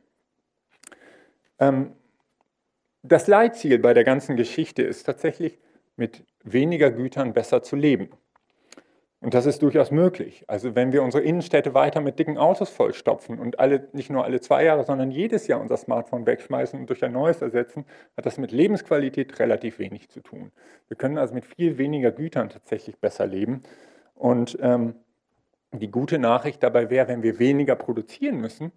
Ähm, 1.60 1.94
das 3.04 3.28
Leitziel 3.28 3.80
bei 3.80 3.94
der 3.94 4.04
ganzen 4.04 4.36
Geschichte 4.36 4.84
ist 4.84 5.04
tatsächlich, 5.04 5.60
mit 5.98 6.26
weniger 6.44 6.90
Gütern 6.90 7.34
besser 7.34 7.62
zu 7.62 7.76
leben. 7.76 8.10
Und 9.20 9.36
das 9.36 9.46
ist 9.46 9.62
durchaus 9.62 9.92
möglich. 9.92 10.44
Also 10.48 10.74
wenn 10.74 10.92
wir 10.92 11.04
unsere 11.04 11.22
Innenstädte 11.24 11.76
weiter 11.76 12.02
mit 12.02 12.18
dicken 12.18 12.40
Autos 12.40 12.72
vollstopfen 12.72 13.38
und 13.38 13.60
alle, 13.60 13.88
nicht 13.94 14.10
nur 14.10 14.24
alle 14.24 14.42
zwei 14.42 14.64
Jahre, 14.64 14.84
sondern 14.84 15.12
jedes 15.12 15.46
Jahr 15.46 15.62
unser 15.62 15.78
Smartphone 15.78 16.26
wegschmeißen 16.26 16.80
und 16.80 16.90
durch 16.90 17.04
ein 17.04 17.12
neues 17.12 17.40
ersetzen, 17.44 17.86
hat 18.18 18.26
das 18.26 18.40
mit 18.40 18.52
Lebensqualität 18.52 19.40
relativ 19.40 19.78
wenig 19.78 20.10
zu 20.10 20.22
tun. 20.22 20.52
Wir 20.88 20.98
können 20.98 21.20
also 21.20 21.36
mit 21.36 21.46
viel 21.46 21.78
weniger 21.78 22.12
Gütern 22.12 22.50
tatsächlich 22.50 22.98
besser 22.98 23.28
leben. 23.28 23.62
Und 24.16 24.58
ähm, 24.60 24.96
die 25.72 25.90
gute 25.90 26.20
Nachricht 26.20 26.64
dabei 26.64 26.90
wäre, 26.90 27.08
wenn 27.08 27.24
wir 27.24 27.40
weniger 27.40 27.76
produzieren 27.76 28.38
müssen, 28.40 28.72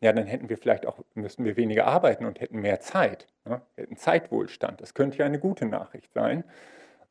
ja, 0.00 0.12
dann 0.12 0.26
hätten 0.26 0.48
wir 0.48 0.58
vielleicht 0.58 0.86
auch, 0.86 1.00
müssten 1.14 1.44
wir 1.44 1.56
weniger 1.56 1.86
arbeiten 1.86 2.24
und 2.24 2.40
hätten 2.40 2.60
mehr 2.60 2.80
Zeit, 2.80 3.26
ne? 3.44 3.62
hätten 3.76 3.96
Zeitwohlstand. 3.96 4.80
Das 4.80 4.94
könnte 4.94 5.18
ja 5.18 5.26
eine 5.26 5.40
gute 5.40 5.66
Nachricht 5.66 6.12
sein. 6.12 6.44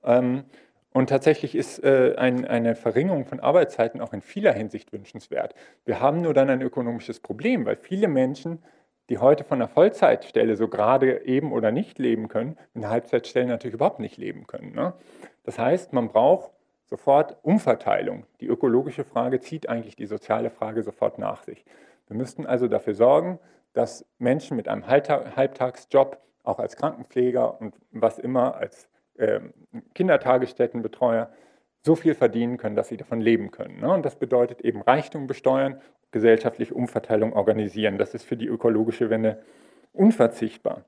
Ähm, 0.03 0.45
und 0.93 1.09
tatsächlich 1.09 1.53
ist 1.53 1.84
äh, 1.84 2.15
ein, 2.17 2.45
eine 2.45 2.75
Verringerung 2.75 3.25
von 3.25 3.39
Arbeitszeiten 3.39 3.99
auch 3.99 4.13
in 4.13 4.21
vieler 4.21 4.53
Hinsicht 4.53 4.93
wünschenswert. 4.93 5.53
Wir 5.86 5.99
haben 5.99 6.21
nur 6.21 6.34
dann 6.34 6.49
ein 6.49 6.61
ökonomisches 6.61 7.19
Problem, 7.19 7.65
weil 7.65 7.75
viele 7.75 8.07
Menschen, 8.07 8.63
die 9.09 9.17
heute 9.17 9.43
von 9.43 9.61
einer 9.61 9.69
Vollzeitstelle 9.69 10.55
so 10.55 10.69
gerade 10.69 11.25
eben 11.25 11.51
oder 11.51 11.71
nicht 11.71 11.99
leben 11.99 12.30
können, 12.30 12.57
in 12.73 12.88
Halbzeitstellen 12.88 13.49
natürlich 13.49 13.75
überhaupt 13.75 13.99
nicht 13.99 14.17
leben 14.17 14.47
können. 14.47 14.73
Ne? 14.73 14.93
Das 15.43 15.59
heißt, 15.59 15.93
man 15.93 16.07
braucht 16.07 16.51
sofort 16.88 17.38
Umverteilung. 17.43 18.25
Die 18.41 18.47
ökologische 18.47 19.03
Frage 19.03 19.39
zieht 19.39 19.69
eigentlich 19.69 19.95
die 19.95 20.05
soziale 20.05 20.49
Frage 20.49 20.83
sofort 20.83 21.19
nach 21.19 21.43
sich. 21.43 21.65
Wir 22.07 22.17
müssten 22.17 22.45
also 22.45 22.67
dafür 22.67 22.93
sorgen, 22.93 23.39
dass 23.73 24.05
Menschen 24.17 24.57
mit 24.57 24.67
einem 24.67 24.88
Halbtagsjob, 24.88 26.17
auch 26.43 26.59
als 26.59 26.77
Krankenpfleger 26.77 27.59
und 27.59 27.75
was 27.91 28.19
immer, 28.19 28.55
als 28.55 28.89
äh, 29.17 29.41
Kindertagesstättenbetreuer, 29.93 31.29
so 31.83 31.95
viel 31.95 32.15
verdienen 32.15 32.57
können, 32.57 32.75
dass 32.75 32.88
sie 32.88 32.97
davon 32.97 33.21
leben 33.21 33.51
können. 33.51 33.81
Ne? 33.81 33.91
Und 33.91 34.05
das 34.05 34.15
bedeutet 34.15 34.61
eben 34.61 34.81
Reichtum 34.81 35.27
besteuern, 35.27 35.81
gesellschaftliche 36.11 36.73
Umverteilung 36.73 37.33
organisieren. 37.33 37.97
Das 37.97 38.13
ist 38.13 38.23
für 38.23 38.38
die 38.38 38.47
ökologische 38.47 39.09
Wende 39.09 39.43
unverzichtbar. 39.93 40.85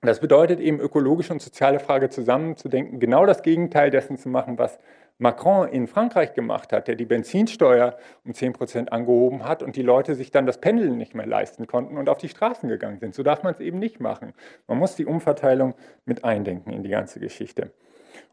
Das 0.00 0.18
bedeutet 0.18 0.58
eben 0.58 0.80
ökologische 0.80 1.32
und 1.32 1.40
soziale 1.40 1.78
Frage 1.78 2.08
zusammenzudenken, 2.10 2.98
genau 2.98 3.24
das 3.24 3.42
Gegenteil 3.42 3.90
dessen 3.90 4.18
zu 4.18 4.28
machen, 4.28 4.58
was 4.58 4.80
Macron 5.18 5.68
in 5.68 5.86
Frankreich 5.86 6.34
gemacht 6.34 6.72
hat, 6.72 6.88
der 6.88 6.96
die 6.96 7.04
Benzinsteuer 7.04 7.96
um 8.24 8.34
10 8.34 8.52
Prozent 8.52 8.92
angehoben 8.92 9.44
hat 9.44 9.62
und 9.62 9.76
die 9.76 9.82
Leute 9.82 10.14
sich 10.14 10.30
dann 10.30 10.46
das 10.46 10.60
Pendeln 10.60 10.96
nicht 10.96 11.14
mehr 11.14 11.26
leisten 11.26 11.66
konnten 11.66 11.96
und 11.96 12.08
auf 12.08 12.18
die 12.18 12.28
Straßen 12.28 12.68
gegangen 12.68 12.98
sind. 12.98 13.14
So 13.14 13.22
darf 13.22 13.42
man 13.42 13.54
es 13.54 13.60
eben 13.60 13.78
nicht 13.78 14.00
machen. 14.00 14.32
Man 14.66 14.78
muss 14.78 14.96
die 14.96 15.06
Umverteilung 15.06 15.74
mit 16.04 16.24
eindenken 16.24 16.72
in 16.72 16.82
die 16.82 16.90
ganze 16.90 17.20
Geschichte. 17.20 17.72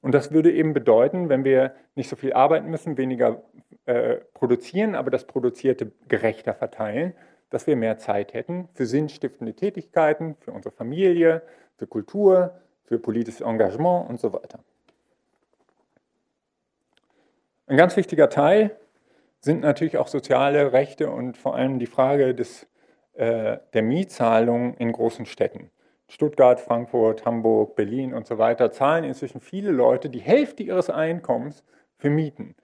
Und 0.02 0.14
das 0.14 0.32
würde 0.32 0.52
eben 0.52 0.74
bedeuten, 0.74 1.30
wenn 1.30 1.44
wir 1.44 1.74
nicht 1.96 2.10
so 2.10 2.16
viel 2.16 2.34
arbeiten 2.34 2.70
müssen, 2.70 2.98
weniger 2.98 3.44
äh, 3.86 4.16
produzieren, 4.34 4.96
aber 4.96 5.12
das 5.12 5.26
Produzierte 5.26 5.92
gerechter 6.08 6.54
verteilen, 6.54 7.14
dass 7.50 7.68
wir 7.68 7.76
mehr 7.76 7.98
Zeit 7.98 8.34
hätten 8.34 8.70
für 8.74 8.86
sinnstiftende 8.86 9.54
Tätigkeiten, 9.54 10.36
für 10.40 10.52
unsere 10.52 10.74
Familie, 10.74 11.42
für 11.78 11.88
Kultur, 11.88 12.60
für 12.84 13.00
politisches 13.00 13.42
Engagement 13.42 14.10
und 14.10 14.20
so 14.20 14.34
weiter. 14.34 14.60
Ein 17.70 17.78
ganz 17.78 17.96
wichtiger 17.96 18.32
Teil 18.32 18.76
sind 19.42 19.62
natürlich 19.62 19.98
auch 20.00 20.08
soziale 20.08 20.74
Rechte 20.74 21.12
und 21.12 21.38
vor 21.38 21.56
allem 21.56 21.78
die 21.78 21.86
Frage 21.86 22.34
des, 22.34 22.68
äh, 23.14 23.58
der 23.74 23.84
Mietzahlung 23.84 24.74
in 24.78 24.92
großen 24.92 25.28
Städten. 25.28 25.70
Stuttgart, 26.08 26.60
Frankfurt, 26.60 27.26
Hamburg, 27.26 27.76
Berlin 27.76 28.16
und 28.16 28.26
so 28.26 28.40
weiter 28.40 28.72
zahlen 28.72 29.04
inzwischen 29.04 29.40
viele 29.40 29.70
Leute 29.70 30.10
die 30.10 30.20
Hälfte 30.20 30.64
ihres 30.64 30.90
Einkommens 30.90 31.64
für 32.00 32.10
Mieten. 32.10 32.56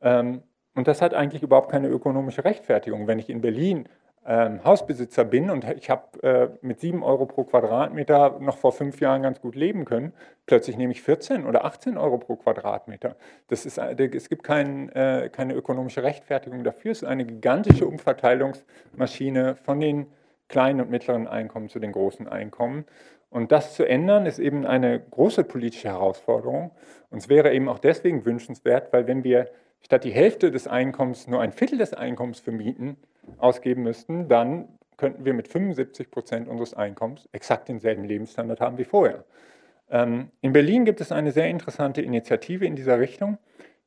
Ähm, 0.00 0.44
und 0.76 0.86
das 0.86 1.02
hat 1.02 1.14
eigentlich 1.14 1.42
überhaupt 1.42 1.72
keine 1.72 1.88
ökonomische 1.88 2.44
Rechtfertigung. 2.44 3.08
Wenn 3.08 3.18
ich 3.18 3.30
in 3.30 3.40
Berlin 3.40 3.88
ähm, 4.26 4.64
Hausbesitzer 4.64 5.24
bin 5.24 5.50
und 5.50 5.64
ich 5.76 5.90
habe 5.90 6.22
äh, 6.22 6.48
mit 6.62 6.80
7 6.80 7.02
Euro 7.02 7.26
pro 7.26 7.44
Quadratmeter 7.44 8.38
noch 8.40 8.56
vor 8.56 8.72
fünf 8.72 9.00
Jahren 9.00 9.22
ganz 9.22 9.40
gut 9.40 9.54
leben 9.54 9.84
können, 9.84 10.12
plötzlich 10.46 10.76
nehme 10.76 10.92
ich 10.92 11.02
14 11.02 11.44
oder 11.44 11.64
18 11.64 11.98
Euro 11.98 12.18
pro 12.18 12.36
Quadratmeter. 12.36 13.16
Das 13.48 13.66
ist, 13.66 13.78
äh, 13.78 14.10
es 14.14 14.28
gibt 14.28 14.42
kein, 14.42 14.88
äh, 14.90 15.28
keine 15.30 15.54
ökonomische 15.54 16.02
Rechtfertigung 16.02 16.64
dafür. 16.64 16.92
Es 16.92 17.02
ist 17.02 17.08
eine 17.08 17.26
gigantische 17.26 17.86
Umverteilungsmaschine 17.86 19.56
von 19.56 19.80
den 19.80 20.06
kleinen 20.48 20.80
und 20.80 20.90
mittleren 20.90 21.26
Einkommen 21.26 21.68
zu 21.68 21.78
den 21.78 21.92
großen 21.92 22.28
Einkommen. 22.28 22.86
Und 23.30 23.50
das 23.50 23.74
zu 23.74 23.84
ändern, 23.86 24.26
ist 24.26 24.38
eben 24.38 24.64
eine 24.64 25.00
große 25.00 25.44
politische 25.44 25.88
Herausforderung. 25.88 26.70
Und 27.10 27.18
es 27.18 27.28
wäre 27.28 27.52
eben 27.52 27.68
auch 27.68 27.80
deswegen 27.80 28.24
wünschenswert, 28.24 28.92
weil 28.92 29.06
wenn 29.06 29.24
wir 29.24 29.50
statt 29.84 30.04
die 30.04 30.12
Hälfte 30.12 30.50
des 30.50 30.66
Einkommens 30.66 31.28
nur 31.28 31.40
ein 31.40 31.52
Viertel 31.52 31.78
des 31.78 31.94
Einkommens 31.94 32.40
für 32.40 32.52
Mieten 32.52 32.96
ausgeben 33.38 33.82
müssten, 33.82 34.28
dann 34.28 34.68
könnten 34.96 35.24
wir 35.24 35.34
mit 35.34 35.48
75 35.48 36.10
Prozent 36.10 36.48
unseres 36.48 36.74
Einkommens 36.74 37.28
exakt 37.32 37.68
denselben 37.68 38.04
Lebensstandard 38.04 38.60
haben 38.60 38.78
wie 38.78 38.84
vorher. 38.84 39.24
Ähm, 39.90 40.30
in 40.40 40.52
Berlin 40.52 40.84
gibt 40.84 41.00
es 41.00 41.12
eine 41.12 41.32
sehr 41.32 41.48
interessante 41.48 42.00
Initiative 42.00 42.64
in 42.64 42.76
dieser 42.76 42.98
Richtung, 42.98 43.38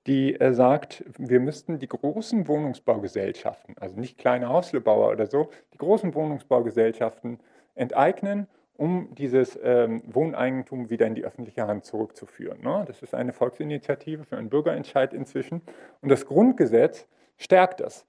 die 0.06 0.40
äh, 0.40 0.54
sagt, 0.54 1.04
wir 1.18 1.40
müssten 1.40 1.80
die 1.80 1.88
großen 1.88 2.48
Wohnungsbaugesellschaften, 2.48 3.76
also 3.78 4.00
nicht 4.00 4.18
kleine 4.18 4.50
Hauslebauer 4.50 5.12
oder 5.12 5.28
so, 5.28 5.50
die 5.74 5.78
großen 5.78 6.14
Wohnungsbaugesellschaften 6.14 7.40
enteignen, 7.76 8.48
um 8.78 9.14
dieses 9.16 9.60
ähm, 9.62 10.02
Wohneigentum 10.06 10.90
wieder 10.90 11.08
in 11.08 11.16
die 11.16 11.26
öffentliche 11.26 11.68
Hand 11.68 11.86
zurückzuführen. 11.86 12.62
Ne? 12.62 12.84
Das 12.88 13.02
ist 13.02 13.14
eine 13.14 13.34
Volksinitiative 13.34 14.24
für 14.24 14.38
einen 14.38 14.50
Bürgerentscheid 14.50 15.14
inzwischen. 15.14 15.62
Und 16.02 16.10
das 16.10 16.26
Grundgesetz 16.26 17.08
stärkt 17.38 17.80
das. 17.80 18.06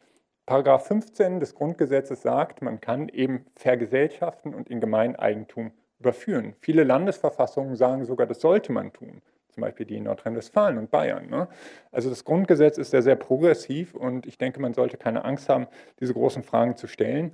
Paragraph 0.47 0.87
15 0.87 1.41
des 1.41 1.55
Grundgesetzes 1.55 2.23
sagt, 2.23 2.63
man 2.63 2.81
kann 2.81 3.09
eben 3.09 3.45
vergesellschaften 3.55 4.55
und 4.55 4.71
in 4.71 4.81
Gemeineigentum 4.81 5.73
überführen. 5.99 6.55
Viele 6.61 6.85
Landesverfassungen 6.85 7.77
sagen 7.77 8.05
sogar, 8.05 8.27
das 8.27 8.41
sollte 8.41 8.73
man 8.73 8.93
tun, 8.93 9.21
zum 9.51 9.61
Beispiel 9.61 9.85
die 9.85 9.97
in 9.97 10.05
Nordrhein-Westfalen 10.05 10.79
und 10.79 10.91
Bayern. 10.91 11.29
Ne? 11.29 11.49
Also 11.93 12.09
das 12.09 12.25
Grundgesetz 12.25 12.79
ist 12.79 12.93
sehr, 12.93 13.03
sehr 13.03 13.17
progressiv 13.17 13.95
und 13.95 14.27
ich 14.27 14.39
denke, 14.39 14.61
man 14.61 14.73
sollte 14.73 14.97
keine 14.97 15.25
Angst 15.25 15.49
haben, 15.49 15.67
diese 16.01 16.15
großen 16.15 16.43
Fragen 16.43 16.77
zu 16.77 16.87
stellen. 16.87 17.33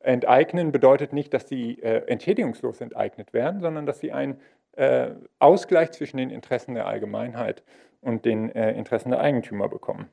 Enteignen 0.00 0.72
bedeutet 0.72 1.12
nicht, 1.12 1.32
dass 1.34 1.48
sie 1.48 1.80
äh, 1.82 2.06
entschädigungslos 2.06 2.80
enteignet 2.80 3.32
werden, 3.32 3.60
sondern 3.60 3.86
dass 3.86 4.00
sie 4.00 4.12
einen 4.12 4.40
äh, 4.72 5.10
Ausgleich 5.38 5.92
zwischen 5.92 6.16
den 6.16 6.30
Interessen 6.30 6.74
der 6.74 6.86
Allgemeinheit 6.86 7.62
und 8.00 8.24
den 8.24 8.50
äh, 8.54 8.72
Interessen 8.72 9.10
der 9.10 9.20
Eigentümer 9.20 9.68
bekommen. 9.68 10.08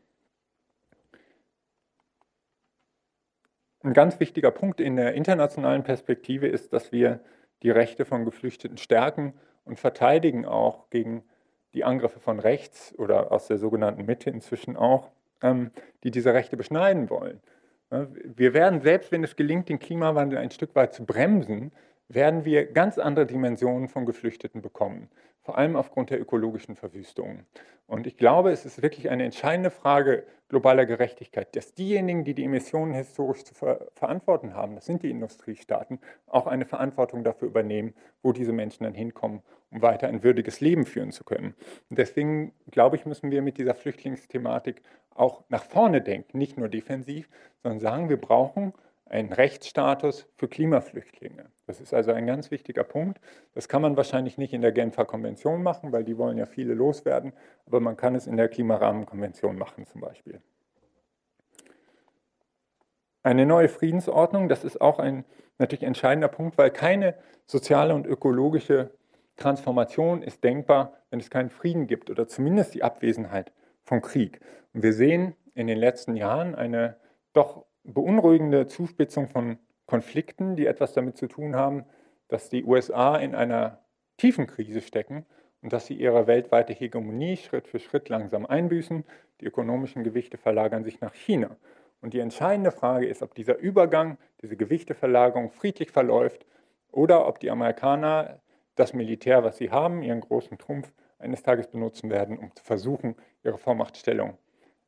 Ein 3.84 3.94
ganz 3.94 4.20
wichtiger 4.20 4.52
Punkt 4.52 4.82
in 4.82 4.98
der 4.98 5.14
internationalen 5.14 5.84
Perspektive 5.84 6.48
ist, 6.48 6.74
dass 6.74 6.92
wir 6.92 7.22
die 7.64 7.70
Rechte 7.70 8.04
von 8.04 8.26
Geflüchteten 8.26 8.78
stärken 8.78 9.34
und 9.64 9.80
verteidigen 9.80 10.46
auch 10.46 10.90
gegen 10.90 11.24
die 11.74 11.84
Angriffe 11.84 12.20
von 12.20 12.40
rechts 12.40 12.94
oder 12.98 13.32
aus 13.32 13.48
der 13.48 13.58
sogenannten 13.58 14.06
Mitte 14.06 14.30
inzwischen 14.30 14.76
auch, 14.76 15.12
ähm, 15.42 15.72
die 16.04 16.12
diese 16.12 16.34
Rechte 16.34 16.58
beschneiden 16.58 17.10
wollen. 17.10 17.40
Wir 17.90 18.54
werden, 18.54 18.82
selbst 18.82 19.12
wenn 19.12 19.24
es 19.24 19.36
gelingt, 19.36 19.70
den 19.70 19.80
Klimawandel 19.80 20.40
ein 20.40 20.52
Stück 20.52 20.76
weit 20.76 20.94
zu 20.94 21.06
bremsen, 21.06 21.72
werden 22.10 22.46
wir 22.46 22.66
ganz 22.66 22.98
andere 22.98 23.26
Dimensionen 23.26 23.88
von 23.90 24.06
Geflüchteten 24.06 24.62
bekommen 24.62 25.10
vor 25.48 25.58
allem 25.58 25.78
aufgrund 25.78 26.10
der 26.10 26.20
ökologischen 26.20 26.76
Verwüstungen. 26.76 27.46
Und 27.86 28.06
ich 28.06 28.18
glaube, 28.18 28.52
es 28.52 28.66
ist 28.66 28.82
wirklich 28.82 29.10
eine 29.10 29.24
entscheidende 29.24 29.72
Frage 29.72 30.26
globaler 30.50 30.86
Gerechtigkeit, 30.86 31.56
dass 31.56 31.74
diejenigen, 31.74 32.26
die 32.26 32.34
die 32.34 32.44
Emissionen 32.44 32.94
historisch 32.94 33.46
zu 33.46 33.54
ver 33.54 33.88
verantworten 33.96 34.54
haben, 34.54 34.76
das 34.76 34.86
sind 34.86 35.04
die 35.04 35.10
Industriestaaten, 35.10 36.00
auch 36.26 36.48
eine 36.48 36.66
Verantwortung 36.66 37.24
dafür 37.24 37.48
übernehmen, 37.48 37.94
wo 38.24 38.34
diese 38.34 38.52
Menschen 38.52 38.84
dann 38.84 38.94
hinkommen, 38.94 39.42
um 39.72 39.82
weiter 39.82 40.10
ein 40.10 40.22
würdiges 40.22 40.60
Leben 40.60 40.86
führen 40.86 41.14
zu 41.14 41.24
können. 41.24 41.56
Und 41.90 41.98
deswegen, 41.98 42.52
glaube 42.70 42.98
ich, 42.98 43.06
müssen 43.06 43.32
wir 43.32 43.42
mit 43.42 43.58
dieser 43.58 43.74
Flüchtlingsthematik 43.74 44.82
auch 45.16 45.46
nach 45.48 45.64
vorne 45.64 46.02
denken, 46.02 46.38
nicht 46.38 46.58
nur 46.58 46.68
defensiv, 46.68 47.30
sondern 47.64 47.80
sagen, 47.80 48.10
wir 48.10 48.20
brauchen 48.20 48.74
einen 49.10 49.32
Rechtsstatus 49.32 50.28
für 50.36 50.48
Klimaflüchtlinge. 50.48 51.52
Das 51.66 51.82
ist 51.82 51.94
also 51.94 52.12
ein 52.12 52.28
ganz 52.28 52.52
wichtiger 52.52 52.84
Punkt. 52.84 53.20
Das 53.54 53.68
kann 53.68 53.82
man 53.82 53.98
wahrscheinlich 53.98 54.38
nicht 54.38 54.54
in 54.54 54.62
der 54.62 54.72
Genfer 54.72 55.06
Konvention 55.06 55.64
machen, 55.64 55.92
weil 55.92 56.04
die 56.04 56.18
wollen 56.18 56.38
ja 56.38 56.46
viele 56.46 56.74
loswerden, 56.74 57.34
aber 57.66 57.80
man 57.80 57.98
kann 57.98 58.16
es 58.16 58.28
in 58.28 58.38
der 58.38 58.50
Klimarahmenkonvention 58.50 59.58
machen 59.58 59.86
zum 59.86 60.02
Beispiel. 60.02 60.42
Eine 63.24 63.46
neue 63.46 63.68
Friedensordnung, 63.68 64.48
das 64.48 64.64
ist 64.64 64.80
auch 64.80 65.00
ein 65.00 65.26
natürlich 65.58 65.84
entscheidender 65.84 66.30
Punkt, 66.30 66.58
weil 66.58 66.72
keine 66.72 67.16
soziale 67.46 67.94
und 67.94 68.08
ökologische 68.08 68.92
Transformation 69.36 70.22
ist 70.22 70.44
denkbar, 70.44 70.94
wenn 71.10 71.20
es 71.20 71.30
keinen 71.30 71.50
Frieden 71.50 71.88
gibt 71.88 72.10
oder 72.10 72.28
zumindest 72.28 72.74
die 72.74 72.84
Abwesenheit 72.84 73.52
von 73.84 74.02
Krieg. 74.02 74.40
Und 74.74 74.84
wir 74.84 74.94
sehen 74.94 75.36
in 75.54 75.68
den 75.68 75.78
letzten 75.78 76.16
Jahren 76.16 76.56
eine 76.56 76.98
doch 77.34 77.67
beunruhigende 77.88 78.68
Zuspitzung 78.68 79.28
von 79.28 79.58
Konflikten, 79.86 80.56
die 80.56 80.66
etwas 80.66 80.94
damit 80.94 81.18
zu 81.18 81.28
tun 81.28 81.56
haben, 81.56 81.86
dass 82.28 82.50
die 82.50 82.64
USA 82.64 83.16
in 83.16 83.34
einer 83.34 83.80
tiefen 84.18 84.48
Krise 84.48 84.82
stecken 84.82 85.26
und 85.62 85.74
dass 85.74 85.86
sie 85.86 85.96
ihre 85.96 86.28
weltweite 86.28 86.74
Hegemonie 86.74 87.38
Schritt 87.38 87.68
für 87.68 87.80
Schritt 87.80 88.10
langsam 88.10 88.46
einbüßen. 88.46 89.06
Die 89.42 89.46
ökonomischen 89.46 90.04
Gewichte 90.04 90.38
verlagern 90.38 90.84
sich 90.84 91.02
nach 91.02 91.14
China. 91.14 91.56
Und 92.02 92.14
die 92.14 92.20
entscheidende 92.20 92.72
Frage 92.72 93.08
ist, 93.08 93.24
ob 93.24 93.34
dieser 93.34 93.58
Übergang, 93.58 94.18
diese 94.42 94.58
Gewichteverlagerung 94.58 95.50
friedlich 95.50 95.92
verläuft 95.92 96.46
oder 96.92 97.28
ob 97.28 97.40
die 97.40 97.50
Amerikaner 97.50 98.40
das 98.76 98.94
Militär, 98.94 99.44
was 99.44 99.58
sie 99.58 99.72
haben, 99.72 100.04
ihren 100.04 100.22
großen 100.22 100.58
Trumpf, 100.58 100.92
eines 101.20 101.42
Tages 101.42 101.68
benutzen 101.68 102.12
werden, 102.12 102.38
um 102.38 102.56
zu 102.56 102.64
versuchen, 102.64 103.16
ihre 103.44 103.58
Vormachtstellung 103.58 104.38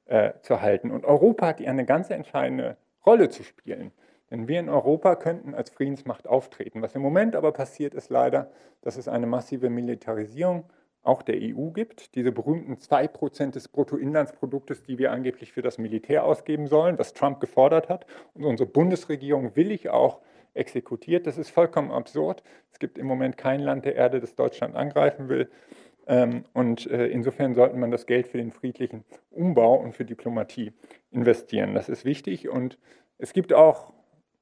äh, 0.06 0.34
zu 0.41 0.62
halten. 0.62 0.91
Und 0.91 1.06
Europa 1.06 1.47
hat 1.47 1.58
hier 1.60 1.70
eine 1.70 1.86
ganz 1.86 2.12
entscheidende 2.12 2.78
Rolle 3.06 3.30
zu 3.30 3.43
spielen. 3.43 3.91
Denn 4.32 4.47
wir 4.47 4.60
in 4.60 4.70
Europa 4.70 5.16
könnten 5.16 5.56
als 5.56 5.72
Friedensmacht 5.72 6.28
auftreten. 6.28 6.82
Was 6.82 6.95
im 6.95 7.02
Moment 7.02 7.36
aber 7.36 7.52
passiert, 7.52 7.93
ist 7.93 8.10
leider, 8.10 8.52
dass 8.82 8.97
es 8.97 9.08
eine 9.08 9.26
massive 9.26 9.70
Militarisierung 9.70 10.66
auch 11.02 11.22
der 11.22 11.36
EU 11.36 11.70
gibt. 11.72 12.16
Diese 12.16 12.32
berühmten 12.32 12.74
2% 12.74 13.52
des 13.52 13.68
Bruttoinlandsproduktes, 13.70 14.84
die 14.84 14.97
wir 14.97 15.12
angeblich 15.12 15.54
für 15.54 15.62
das 15.62 15.78
Militär 15.78 16.26
ausgeben 16.26 16.68
sollen, 16.68 17.00
was 17.00 17.14
Trump 17.14 17.39
gefordert 17.39 17.89
hat. 17.89 18.06
Und 18.34 18.43
unsere 18.43 18.70
Bundesregierung 18.70 19.56
willig 19.56 19.89
auch 19.89 20.20
exekutiert. 20.54 21.26
Das 21.26 21.38
ist 21.38 21.50
vollkommen 21.50 21.91
absurd. 21.91 22.43
Es 22.72 22.80
gibt 22.80 22.97
im 22.97 23.08
Moment 23.08 23.38
kein 23.38 23.62
Land 23.62 23.86
der 23.86 23.95
Erde, 23.95 24.20
das 24.20 24.36
Deutschland 24.36 24.76
angreifen 24.76 25.30
will. 25.30 25.50
Ähm, 26.10 26.43
und 26.53 26.89
äh, 26.89 27.05
insofern 27.07 27.53
sollte 27.53 27.78
man 27.78 27.91
das 27.91 28.07
Geld 28.07 28.28
für 28.28 28.39
den 28.39 28.51
friedlichen 28.51 29.05
Umbau 29.30 29.76
und 29.76 29.93
für 29.93 30.05
Diplomatie 30.05 30.74
investieren. 31.12 31.76
Das 31.76 31.88
ist 31.88 32.03
wichtig. 32.03 32.49
Und 32.49 32.80
es 33.20 33.32
gibt 33.32 33.53
auch 33.53 33.93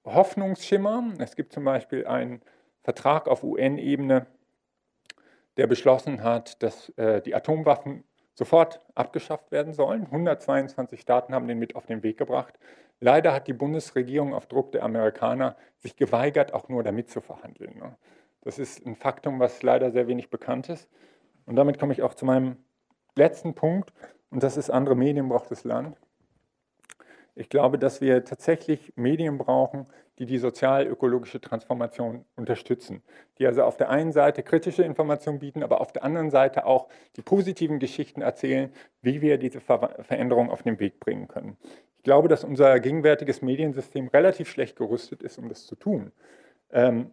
Hoffnungsschimmer. 0.05 1.13
Es 1.19 1.35
gibt 1.35 1.51
zum 1.51 1.65
Beispiel 1.65 2.07
einen 2.07 2.41
Vertrag 2.83 3.27
auf 3.27 3.43
UN-Ebene, 3.43 4.27
der 5.57 5.67
beschlossen 5.67 6.23
hat, 6.23 6.63
dass 6.63 6.89
äh, 6.97 7.21
die 7.21 7.35
Atomwaffen 7.35 8.05
sofort 8.33 8.79
abgeschafft 8.95 9.51
werden 9.51 9.73
sollen. 9.73 10.05
122 10.05 11.01
Staaten 11.01 11.33
haben 11.33 11.49
den 11.49 11.59
mit 11.59 11.75
auf 11.75 11.85
den 11.85 12.01
Weg 12.01 12.17
gebracht. 12.17 12.57
Leider 13.01 13.33
hat 13.33 13.47
die 13.47 13.53
Bundesregierung 13.53 14.33
auf 14.33 14.45
Druck 14.45 14.71
der 14.71 14.83
Amerikaner 14.83 15.57
sich 15.79 15.97
geweigert, 15.97 16.53
auch 16.53 16.69
nur 16.69 16.83
damit 16.83 17.09
zu 17.09 17.19
verhandeln. 17.19 17.77
Ne? 17.77 17.97
Das 18.41 18.57
ist 18.57 18.85
ein 18.85 18.95
Faktum, 18.95 19.39
was 19.41 19.63
leider 19.63 19.91
sehr 19.91 20.07
wenig 20.07 20.29
bekannt 20.29 20.69
ist. 20.69 20.87
Und 21.47 21.55
damit 21.55 21.79
komme 21.79 21.93
ich 21.93 22.03
auch 22.03 22.13
zu 22.13 22.25
meinem 22.25 22.57
letzten 23.15 23.55
Punkt, 23.55 23.91
und 24.29 24.43
das 24.43 24.57
ist, 24.57 24.69
andere 24.69 24.95
Medien 24.95 25.29
braucht 25.29 25.49
das 25.49 25.63
Land. 25.63 25.97
Ich 27.33 27.49
glaube, 27.49 27.79
dass 27.79 28.01
wir 28.01 28.25
tatsächlich 28.25 28.91
Medien 28.95 29.37
brauchen, 29.37 29.87
die 30.19 30.25
die 30.25 30.37
sozial-ökologische 30.37 31.39
Transformation 31.39 32.25
unterstützen, 32.35 33.03
die 33.37 33.45
also 33.45 33.63
auf 33.63 33.77
der 33.77 33.89
einen 33.89 34.11
Seite 34.11 34.43
kritische 34.43 34.83
Informationen 34.83 35.39
bieten, 35.39 35.63
aber 35.63 35.79
auf 35.79 35.93
der 35.93 36.03
anderen 36.03 36.31
Seite 36.31 36.65
auch 36.65 36.87
die 37.15 37.21
positiven 37.21 37.79
Geschichten 37.79 38.21
erzählen, 38.21 38.71
wie 39.01 39.21
wir 39.21 39.37
diese 39.37 39.61
Ver 39.61 39.95
Veränderung 40.01 40.49
auf 40.49 40.63
den 40.63 40.79
Weg 40.79 40.99
bringen 40.99 41.27
können. 41.27 41.55
Ich 41.97 42.03
glaube, 42.03 42.27
dass 42.27 42.43
unser 42.43 42.79
gegenwärtiges 42.79 43.41
Mediensystem 43.41 44.07
relativ 44.07 44.49
schlecht 44.49 44.75
gerüstet 44.75 45.21
ist, 45.21 45.37
um 45.37 45.47
das 45.47 45.67
zu 45.67 45.75
tun. 45.75 46.11
Ähm, 46.71 47.11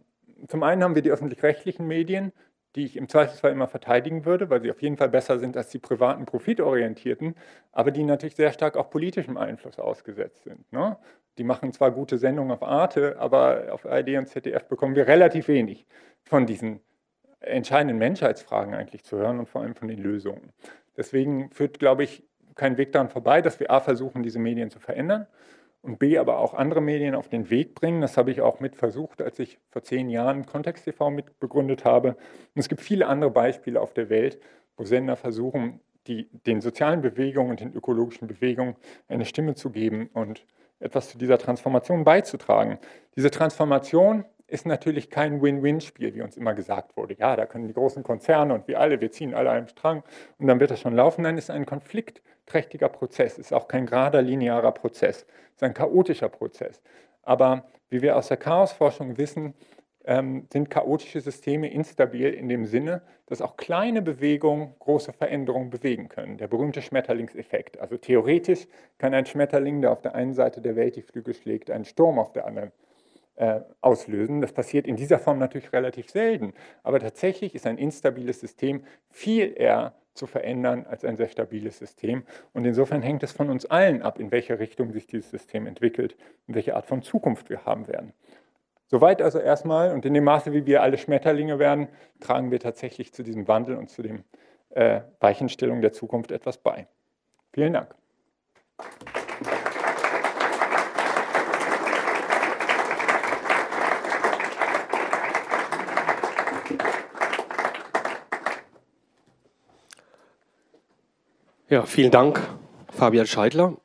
zum 0.49 0.62
einen 0.62 0.82
haben 0.82 0.95
wir 0.95 1.03
die 1.03 1.11
öffentlich-rechtlichen 1.11 1.87
Medien, 1.87 2.32
die 2.75 2.85
ich 2.85 2.97
im 2.97 3.09
Zweifelsfall 3.09 3.53
immer 3.53 3.68
verteidigen 3.68 4.25
würde, 4.25 4.51
weil 4.51 4.61
sie 4.61 4.70
auf 4.70 4.83
jeden 4.83 4.97
Fall 4.97 5.09
besser 5.09 5.39
sind 5.39 5.57
als 5.57 5.68
die 5.68 5.79
privaten 5.79 6.27
profitorientierten, 6.27 7.37
aber 7.72 7.91
die 7.91 8.03
natürlich 8.03 8.35
sehr 8.35 8.53
stark 8.53 8.77
auch 8.77 8.91
politischem 8.91 9.37
Einfluss 9.37 9.79
ausgesetzt 9.79 10.43
sind. 10.43 10.70
Ne? 10.72 10.97
Die 11.39 11.45
machen 11.45 11.72
zwar 11.72 11.93
gute 11.93 12.18
Sendungen 12.18 12.53
auf 12.53 12.62
Arte, 12.62 13.16
aber 13.18 13.68
auf 13.70 13.87
ARD 13.87 14.16
und 14.16 14.29
ZDF 14.29 14.66
bekommen 14.66 14.97
wir 14.97 15.07
relativ 15.07 15.49
wenig 15.49 15.87
von 16.25 16.47
diesen 16.47 16.81
entscheidenden 17.41 17.99
Menschheitsfragen 17.99 18.75
eigentlich 18.75 19.05
zu 19.05 19.18
hören 19.18 19.39
und 19.39 19.49
vor 19.49 19.62
allem 19.62 19.75
von 19.75 19.89
den 19.89 19.99
Lösungen. 19.99 20.53
Deswegen 20.97 21.51
führt, 21.51 21.79
glaube 21.79 22.05
ich, 22.05 22.25
kein 22.55 22.77
Weg 22.77 22.93
daran 22.93 23.09
vorbei, 23.09 23.43
dass 23.43 23.61
wir 23.61 23.70
A 23.70 23.81
versuchen, 23.81 24.22
diese 24.22 24.39
Medien 24.39 24.70
zu 24.70 24.79
verändern 24.79 25.27
und 25.85 25.99
B 25.99 26.18
aber 26.18 26.39
auch 26.39 26.55
andere 26.55 26.80
Medien 26.80 27.14
auf 27.14 27.28
den 27.28 27.51
Weg 27.51 27.74
bringen. 27.74 28.01
Das 28.01 28.16
habe 28.16 28.30
ich 28.30 28.41
auch 28.41 28.59
mit 28.59 28.74
versucht, 28.74 29.20
als 29.20 29.39
ich 29.39 29.59
vor 29.70 29.82
zehn 29.82 30.09
Jahren 30.09 30.47
Kontext 30.47 30.85
TV 30.85 31.11
mit 31.11 31.39
begründet 31.39 31.85
habe. 31.85 32.11
Und 32.11 32.61
es 32.61 32.68
gibt 32.68 32.80
viele 32.80 33.07
andere 33.07 33.30
Beispiele 33.30 33.80
auf 33.80 33.93
der 33.93 34.09
Welt, 34.09 34.41
wo 34.76 34.85
Sender 34.85 35.16
versuchen, 35.16 35.80
die, 36.07 36.28
den 36.47 36.61
sozialen 36.61 37.03
Bewegungen 37.03 37.51
und 37.51 37.61
den 37.61 37.74
ökologischen 37.74 38.26
Bewegungen 38.28 38.76
eine 39.09 39.24
Stimme 39.24 39.55
zu 39.55 39.70
geben 39.70 40.09
und 40.12 40.47
etwas 40.80 41.11
zu 41.11 41.18
dieser 41.18 41.39
Transformation 41.39 42.05
beizutragen. 42.05 42.78
Diese 43.16 43.30
Transformation 43.30 44.24
ist 44.55 44.66
natürlich 44.66 45.11
kein 45.11 45.42
Win-Win-Spiel, 45.42 46.14
wie 46.14 46.22
uns 46.22 46.36
immer 46.36 46.55
gesagt 46.55 46.96
wurde. 46.96 47.16
Ja, 47.18 47.34
da 47.34 47.44
können 47.44 47.66
die 47.66 47.74
großen 47.74 48.05
Konzerne 48.05 48.55
und 48.55 48.68
wir 48.68 48.78
alle, 48.78 49.00
wir 49.00 49.11
ziehen 49.11 49.34
alle 49.34 49.50
einen 49.50 49.66
Strang 49.66 50.05
und 50.38 50.46
dann 50.46 50.61
wird 50.61 50.70
das 50.70 50.80
schon 50.80 50.94
laufen. 50.94 51.22
Nein, 51.22 51.36
es 51.36 51.44
ist 51.44 51.50
ein 51.50 51.66
konfliktträchtiger 51.66 52.88
Prozess, 52.88 53.32
es 53.32 53.46
ist 53.46 53.52
auch 53.52 53.66
kein 53.66 53.86
gerader, 53.86 54.22
linearer 54.22 54.70
Prozess, 54.70 55.26
es 55.48 55.57
ist 55.57 55.62
ein 55.64 55.74
chaotischer 55.74 56.28
Prozess. 56.28 56.80
Aber 57.22 57.64
wie 57.90 58.00
wir 58.00 58.16
aus 58.16 58.28
der 58.28 58.36
Chaosforschung 58.36 59.18
wissen, 59.18 59.55
ähm, 60.05 60.46
sind 60.52 60.70
chaotische 60.70 61.20
Systeme 61.20 61.68
instabil 61.68 62.32
in 62.32 62.48
dem 62.48 62.64
Sinne, 62.64 63.02
dass 63.26 63.42
auch 63.42 63.57
kleine 63.57 64.02
Bewegungen 64.02 64.74
große 64.78 65.12
Veränderungen 65.12 65.70
bewegen 65.70 66.09
können. 66.09 66.36
Der 66.38 66.46
berühmte 66.46 66.80
Schmetterlingseffekt. 66.80 67.80
Also 67.80 67.96
theoretisch 67.96 68.68
kann 68.98 69.14
ein 69.14 69.26
Schmetterling, 69.26 69.80
der 69.80 69.90
auf 69.90 70.02
der 70.02 70.14
einen 70.14 70.34
Seite 70.34 70.61
der 70.61 70.76
Welt 70.76 70.94
die 70.94 71.02
Flügel 71.02 71.34
schlägt, 71.34 71.70
einen 71.70 71.86
Sturm 71.86 72.20
auf 72.20 72.32
der 72.32 72.46
anderen 72.46 72.70
äh, 73.37 73.61
auslösen. 73.80 74.41
Das 74.41 74.53
passiert 74.53 74.87
in 74.87 74.97
dieser 74.97 75.18
Form 75.18 75.39
natürlich 75.39 75.72
relativ 75.72 76.11
selten. 76.11 76.55
Aber 76.82 77.01
tatsächlich 77.01 77.55
ist 77.55 77.66
ein 77.66 77.78
instabiles 77.78 78.41
System 78.41 78.85
viel 79.11 79.55
eher 79.57 79.95
zu 80.14 80.26
verändern 80.26 80.87
als 80.89 81.05
ein 81.05 81.16
sehr 81.16 81.28
stabiles 81.28 81.78
System. 81.78 82.24
Und 82.53 82.64
insofern 82.64 83.03
hängt 83.03 83.22
es 83.22 83.32
von 83.32 83.51
uns 83.51 83.66
allen 83.66 84.03
ab, 84.03 84.20
in 84.20 84.30
welche 84.30 84.59
Richtung 84.59 84.93
sich 84.93 85.07
dieses 85.07 85.30
System 85.30 85.66
entwickelt 85.66 86.16
und 86.47 86.55
welche 86.55 86.76
Art 86.76 86.87
von 86.87 87.03
Zukunft 87.03 87.51
wir 87.51 87.64
haben 87.64 87.89
werden. 87.89 88.12
Soweit 88.87 89.20
also 89.20 89.41
erstmal 89.41 89.93
und 89.93 90.05
in 90.05 90.14
dem 90.14 90.24
Maße, 90.24 90.53
wie 90.53 90.66
wir 90.66 90.82
alle 90.82 90.99
Schmetterlinge 90.99 91.59
werden, 91.59 91.89
tragen 92.20 92.51
wir 92.51 92.61
tatsächlich 92.61 93.12
zu 93.12 93.24
diesem 93.24 93.49
Wandel 93.49 93.76
und 93.76 93.91
zu 93.91 94.03
dem 94.03 94.24
äh, 94.70 95.01
Weichenstellung 95.20 95.80
der 95.80 95.93
Zukunft 95.93 96.30
etwas 96.30 96.59
bei. 96.59 96.87
Vielen 97.53 97.72
Dank. 97.72 97.95
Ja, 111.71 111.87
vielen 111.87 112.11
Dank, 112.11 112.47
Fabian 112.91 113.27
Scheidler. 113.27 113.79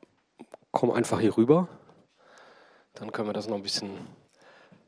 Komm 0.70 0.90
einfach 0.90 1.18
hier 1.18 1.38
rüber. 1.38 1.66
Dann 2.92 3.10
können 3.10 3.26
wir 3.26 3.32
das 3.32 3.48
noch 3.48 3.56
ein 3.56 3.62
bisschen 3.62 3.96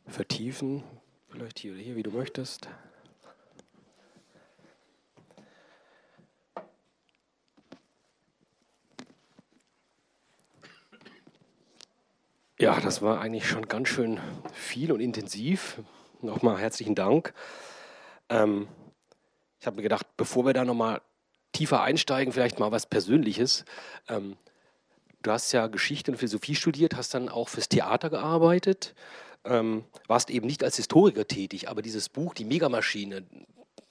vertiefen. 0.07 0.85
Vielleicht 1.31 1.59
hier 1.59 1.73
oder 1.73 1.81
hier, 1.81 1.97
wie 1.97 2.03
du 2.03 2.11
möchtest. 2.11 2.69
Ja, 12.59 12.79
das 12.79 13.01
war 13.01 13.23
eigentlich 13.23 13.49
schon 13.49 13.69
ganz 13.69 13.89
schön 13.89 14.21
viel 14.53 14.93
und 14.93 15.01
intensiv. 15.01 15.81
Nochmal 16.21 16.59
herzlichen 16.59 16.95
Dank. 16.95 17.33
Ähm, 18.29 18.69
ich 19.59 19.67
habe 19.67 19.77
mir 19.77 19.83
gedacht, 19.83 20.07
bevor 20.19 20.45
wir 20.45 20.53
da 20.53 20.67
nochmal 20.67 21.01
tiefer 21.53 21.83
einsteigen, 21.83 22.33
vielleicht 22.33 22.59
mal 22.59 22.73
was 22.73 22.87
Persönliches. 22.87 23.65
Ähm, 24.09 24.37
du 25.23 25.31
hast 25.31 25.53
ja 25.53 25.67
Geschichte 25.67 26.11
und 26.11 26.19
Philosophie 26.19 26.55
studiert, 26.55 26.97
hast 26.97 27.15
dann 27.15 27.29
auch 27.29 27.49
fürs 27.49 27.69
Theater 27.69 28.11
gearbeitet, 28.11 28.95
ähm, 29.45 29.85
warst 30.07 30.31
eben 30.31 30.47
nicht 30.47 30.65
als 30.65 30.77
Historiker 30.77 31.27
tätig, 31.27 31.69
aber 31.69 31.83
dieses 31.83 32.09
Buch, 32.09 32.35
Die 32.35 32.45
Megamaschine, 32.45 33.25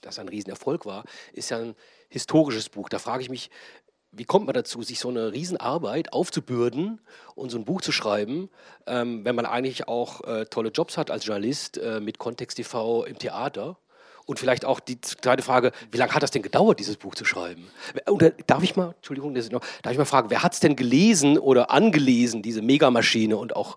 das 0.00 0.18
ein 0.18 0.28
Riesenerfolg 0.28 0.86
war, 0.86 1.04
ist 1.32 1.50
ja 1.50 1.58
ein 1.58 1.74
historisches 2.08 2.68
Buch. 2.68 2.88
Da 2.88 2.98
frage 2.98 3.22
ich 3.22 3.30
mich, 3.30 3.50
wie 4.12 4.24
kommt 4.24 4.44
man 4.46 4.54
dazu, 4.54 4.82
sich 4.82 5.00
so 5.00 5.08
eine 5.08 5.32
Riesenarbeit 5.32 6.12
aufzubürden 6.12 7.00
und 7.34 7.50
so 7.50 7.58
ein 7.58 7.64
Buch 7.64 7.80
zu 7.80 7.92
schreiben, 7.92 8.50
ähm, 8.86 9.24
wenn 9.24 9.34
man 9.34 9.46
eigentlich 9.46 9.88
auch 9.88 10.22
äh, 10.24 10.44
tolle 10.44 10.68
Jobs 10.68 10.98
hat 10.98 11.10
als 11.10 11.24
Journalist 11.24 11.78
äh, 11.78 11.98
mit 12.00 12.18
Kontext 12.18 12.58
TV 12.58 13.04
im 13.04 13.18
Theater? 13.18 13.78
Und 14.32 14.38
vielleicht 14.38 14.64
auch 14.64 14.80
die 14.80 14.98
zweite 14.98 15.42
Frage, 15.42 15.72
wie 15.90 15.98
lange 15.98 16.14
hat 16.14 16.22
das 16.22 16.30
denn 16.30 16.40
gedauert, 16.40 16.80
dieses 16.80 16.96
Buch 16.96 17.14
zu 17.14 17.26
schreiben? 17.26 17.66
Und 18.08 18.32
darf 18.46 18.62
ich 18.62 18.76
mal, 18.76 18.94
Entschuldigung, 18.96 19.34
darf 19.34 19.92
ich 19.92 19.98
mal 19.98 20.06
fragen, 20.06 20.30
wer 20.30 20.42
hat 20.42 20.54
es 20.54 20.60
denn 20.60 20.74
gelesen 20.74 21.36
oder 21.36 21.70
angelesen, 21.70 22.40
diese 22.40 22.62
Megamaschine 22.62 23.36
und 23.36 23.54
auch 23.54 23.76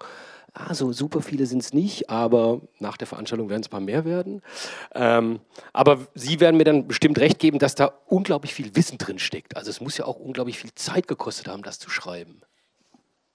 ah, 0.54 0.74
so 0.74 0.94
super 0.94 1.22
viele 1.22 1.46
sind 1.46 1.62
es 1.62 1.74
nicht, 1.74 2.10
aber 2.10 2.62
nach 2.80 2.96
der 2.96 3.06
Veranstaltung 3.06 3.50
werden 3.50 3.64
es 3.64 3.68
ein 3.68 3.72
paar 3.72 3.82
mehr 3.82 4.06
werden. 4.06 4.42
Ähm, 4.94 5.42
aber 5.74 6.08
Sie 6.14 6.40
werden 6.40 6.56
mir 6.56 6.64
dann 6.64 6.88
bestimmt 6.88 7.20
recht 7.20 7.40
geben, 7.40 7.60
dass 7.60 7.76
da 7.76 7.92
unglaublich 8.08 8.54
viel 8.54 8.78
Wissen 8.78 8.98
drin 8.98 9.20
steckt. 9.20 9.58
Also 9.58 9.70
es 9.70 9.82
muss 9.82 9.98
ja 9.98 10.06
auch 10.06 10.22
unglaublich 10.22 10.58
viel 10.58 10.74
Zeit 10.74 11.10
gekostet 11.10 11.50
haben, 11.50 11.64
das 11.64 11.80
zu 11.80 11.90
schreiben. 11.90 12.42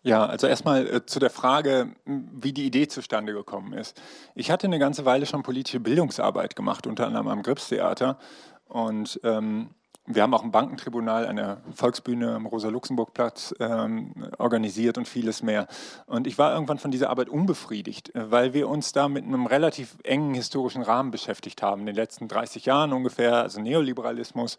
Ja, 0.02 0.24
also 0.24 0.46
erstmal 0.46 0.86
äh, 0.86 1.06
zu 1.06 1.18
der 1.18 1.30
Frage, 1.30 1.94
wie 2.06 2.52
die 2.52 2.64
Idee 2.64 2.88
zustande 2.88 3.34
gekommen 3.34 3.74
ist. 3.74 4.00
Ich 4.34 4.50
hatte 4.50 4.66
eine 4.66 4.78
ganze 4.78 5.04
Weile 5.04 5.26
schon 5.26 5.42
politische 5.42 5.80
Bildungsarbeit 5.80 6.56
gemacht, 6.56 6.86
unter 6.86 7.06
anderem 7.06 7.28
am 7.28 7.42
Gripstheater. 7.42 8.18
Und 8.66 9.20
ähm, 9.24 9.74
wir 10.06 10.22
haben 10.22 10.32
auch 10.32 10.42
ein 10.42 10.50
Bankentribunal, 10.50 11.26
eine 11.26 11.58
Volksbühne 11.74 12.34
am 12.34 12.46
Rosa-Luxemburg-Platz 12.46 13.54
ähm, 13.60 14.14
organisiert 14.38 14.96
und 14.96 15.06
vieles 15.06 15.42
mehr. 15.42 15.66
Und 16.06 16.26
ich 16.26 16.38
war 16.38 16.52
irgendwann 16.52 16.78
von 16.78 16.90
dieser 16.90 17.10
Arbeit 17.10 17.28
unbefriedigt, 17.28 18.14
äh, 18.14 18.30
weil 18.30 18.54
wir 18.54 18.68
uns 18.68 18.92
da 18.92 19.08
mit 19.08 19.24
einem 19.24 19.46
relativ 19.46 19.96
engen 20.02 20.34
historischen 20.34 20.82
Rahmen 20.82 21.10
beschäftigt 21.10 21.62
haben, 21.62 21.80
in 21.82 21.86
den 21.86 21.94
letzten 21.94 22.26
30 22.26 22.64
Jahren 22.64 22.94
ungefähr, 22.94 23.36
also 23.36 23.60
Neoliberalismus. 23.60 24.56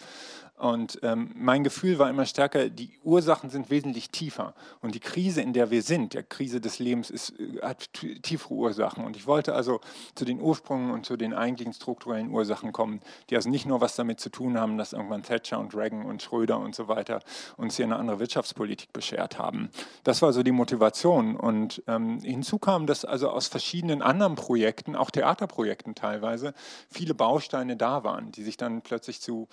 Und 0.61 0.99
ähm, 1.01 1.31
mein 1.33 1.63
Gefühl 1.63 1.97
war 1.97 2.07
immer 2.07 2.27
stärker, 2.27 2.69
die 2.69 2.91
Ursachen 3.03 3.49
sind 3.49 3.71
wesentlich 3.71 4.11
tiefer. 4.11 4.53
Und 4.79 4.93
die 4.93 4.99
Krise, 4.99 5.41
in 5.41 5.53
der 5.53 5.71
wir 5.71 5.81
sind, 5.81 6.13
die 6.13 6.21
Krise 6.21 6.61
des 6.61 6.77
Lebens, 6.77 7.09
ist, 7.09 7.33
äh, 7.39 7.61
hat 7.63 7.89
tiefere 8.21 8.53
Ursachen. 8.53 9.03
Und 9.03 9.15
ich 9.15 9.25
wollte 9.25 9.55
also 9.55 9.81
zu 10.13 10.23
den 10.23 10.39
Ursprüngen 10.39 10.91
und 10.91 11.03
zu 11.03 11.17
den 11.17 11.33
eigentlichen 11.33 11.73
strukturellen 11.73 12.29
Ursachen 12.29 12.73
kommen, 12.73 13.01
die 13.31 13.35
also 13.35 13.49
nicht 13.49 13.65
nur 13.65 13.81
was 13.81 13.95
damit 13.95 14.19
zu 14.19 14.29
tun 14.29 14.59
haben, 14.59 14.77
dass 14.77 14.93
irgendwann 14.93 15.23
Thatcher 15.23 15.59
und 15.59 15.73
Reagan 15.73 16.05
und 16.05 16.21
Schröder 16.21 16.59
und 16.59 16.75
so 16.75 16.87
weiter 16.87 17.21
uns 17.57 17.77
hier 17.77 17.85
eine 17.85 17.95
andere 17.95 18.19
Wirtschaftspolitik 18.19 18.93
beschert 18.93 19.39
haben. 19.39 19.71
Das 20.03 20.21
war 20.21 20.31
so 20.31 20.43
die 20.43 20.51
Motivation. 20.51 21.37
Und 21.37 21.81
ähm, 21.87 22.19
hinzu 22.19 22.59
kam, 22.59 22.85
dass 22.85 23.03
also 23.03 23.31
aus 23.31 23.47
verschiedenen 23.47 24.03
anderen 24.03 24.35
Projekten, 24.35 24.95
auch 24.95 25.09
Theaterprojekten 25.09 25.95
teilweise, 25.95 26.53
viele 26.87 27.15
Bausteine 27.15 27.77
da 27.77 28.03
waren, 28.03 28.31
die 28.31 28.43
sich 28.43 28.57
dann 28.57 28.83
plötzlich 28.83 29.21
zu 29.21 29.47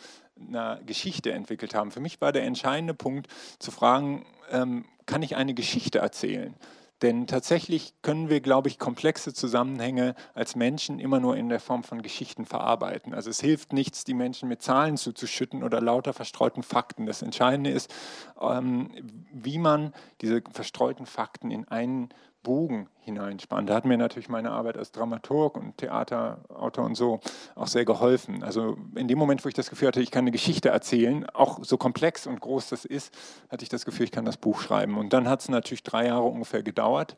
einer 0.47 0.81
Geschichte 0.87 1.33
entwickelt 1.33 1.75
haben. 1.75 1.91
Für 1.91 2.01
mich 2.01 2.21
war 2.21 2.33
der 2.33 2.45
entscheidende 2.45 2.95
Punkt 2.95 3.29
zu 3.59 3.71
fragen, 3.71 4.25
ähm, 4.51 4.85
kann 5.07 5.23
ich 5.23 5.37
eine 5.37 5.55
Geschichte 5.55 5.99
erzählen? 5.99 6.55
Denn 7.03 7.29
tatsächlich 7.29 7.95
können 8.03 8.29
wir, 8.29 8.41
glaube 8.41 8.69
ich, 8.69 8.79
komplexe 8.79 9.33
Zusammenhänge 9.33 10.17
als 10.35 10.57
Menschen 10.57 10.99
immer 10.99 11.21
nur 11.21 11.37
in 11.37 11.49
der 11.49 11.61
Form 11.61 11.85
von 11.85 12.03
Geschichten 12.03 12.45
verarbeiten. 12.45 13.15
Also 13.15 13.31
es 13.31 13.41
hilft 13.41 13.73
nichts, 13.73 14.03
die 14.03 14.15
Menschen 14.15 14.49
mit 14.49 14.63
Zahlen 14.63 14.97
zuzuschütten 14.97 15.63
oder 15.63 15.81
lauter 15.81 16.13
verstreuten 16.13 16.65
Fakten. 16.65 17.07
Das 17.07 17.23
Entscheidende 17.23 17.71
ist, 17.71 17.95
ähm, 18.41 18.91
wie 19.33 19.59
man 19.59 19.93
diese 20.23 20.43
verstreuten 20.51 21.07
Fakten 21.07 21.53
in 21.53 21.69
einen 21.69 22.09
Bogen 22.43 22.89
hineinspannen. 23.01 23.67
Da 23.67 23.75
hat 23.75 23.85
mir 23.85 23.99
natürlich 23.99 24.29
meine 24.29 24.51
Arbeit 24.51 24.77
als 24.77 24.93
Dramaturg 24.93 25.57
und 25.57 25.77
Theaterautor 25.79 26.85
und 26.85 26.95
so 26.95 27.21
auch 27.55 27.67
sehr 27.67 27.85
geholfen. 27.85 28.43
Also 28.43 28.77
in 28.95 29.09
dem 29.09 29.19
Moment, 29.19 29.45
wo 29.45 29.49
ich 29.49 29.55
das 29.55 29.71
Gefühl 29.71 29.89
hatte, 29.89 30.01
ich 30.01 30.11
kann 30.11 30.23
eine 30.23 30.31
Geschichte 30.31 30.69
erzählen, 30.69 31.29
auch 31.31 31.65
so 31.65 31.77
komplex 31.77 32.27
und 32.27 32.41
groß 32.41 32.69
das 32.69 32.85
ist, 32.85 33.17
hatte 33.49 33.63
ich 33.63 33.69
das 33.69 33.85
Gefühl, 33.85 34.05
ich 34.05 34.13
kann 34.13 34.25
das 34.25 34.37
Buch 34.37 34.61
schreiben. 34.61 34.97
Und 34.99 35.13
dann 35.13 35.29
hat 35.29 35.41
es 35.41 35.49
natürlich 35.49 35.83
drei 35.83 36.07
Jahre 36.07 36.25
ungefähr 36.25 36.63
gedauert, 36.63 37.17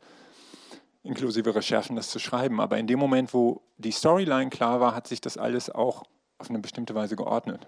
inklusive 1.03 1.55
Recherchen, 1.55 1.95
das 1.95 2.09
zu 2.09 2.19
schreiben. 2.19 2.59
Aber 2.59 2.77
in 2.77 2.87
dem 2.87 2.99
Moment, 2.99 3.33
wo 3.33 3.61
die 3.77 3.91
Storyline 3.91 4.49
klar 4.49 4.79
war, 4.79 4.95
hat 4.95 5.07
sich 5.07 5.21
das 5.21 5.37
alles 5.37 5.69
auch 5.69 6.03
auf 6.37 6.49
eine 6.49 6.59
bestimmte 6.59 6.95
Weise 6.95 7.15
geordnet. 7.15 7.67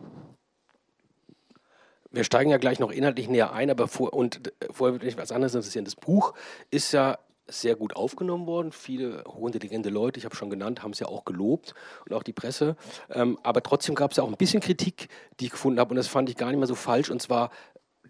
Wir 2.12 2.24
steigen 2.24 2.51
ja 2.51 2.58
gleich 2.58 2.80
noch 2.80 2.91
inhaltlich 2.91 3.28
näher 3.28 3.54
ein, 3.54 3.72
aber 3.72 3.88
vor, 3.88 4.14
und 4.14 4.47
äh, 4.47 4.68
vorher 4.72 4.93
würde 4.93 5.06
mich 5.06 5.18
was 5.18 5.32
anderes 5.32 5.56
interessieren. 5.56 5.86
Das 5.86 5.95
Buch 5.95 6.34
ist 6.70 6.91
ja 6.91 7.18
sehr 7.48 7.76
gut 7.76 7.96
aufgenommen 7.96 8.48
worden. 8.48 8.72
Viele 8.72 9.24
hochintelligente 9.28 9.89
Leute, 9.89 10.18
ich 10.18 10.26
habe 10.26 10.36
schon 10.36 10.50
genannt, 10.50 10.84
haben 10.84 10.91
es 10.91 11.00
ja 11.00 11.08
auch 11.08 11.26
gelobt 11.26 11.74
und 12.06 12.14
auch 12.14 12.24
die 12.24 12.34
Presse. 12.34 12.76
Ähm, 13.10 13.38
aber 13.44 13.62
trotzdem 13.62 13.96
gab 13.96 14.12
es 14.12 14.18
ja 14.18 14.24
auch 14.24 14.30
ein 14.30 14.38
bisschen 14.38 14.62
Kritik, 14.62 15.10
die 15.39 15.46
ich 15.46 15.52
gefunden 15.52 15.80
habe 15.80 15.91
und 15.91 15.98
das 15.98 16.08
fand 16.08 16.30
ich 16.30 16.38
gar 16.38 16.48
nicht 16.48 16.58
mehr 16.58 16.68
so 16.68 16.76
falsch. 16.76 17.10
Und 17.10 17.22
zwar, 17.22 17.52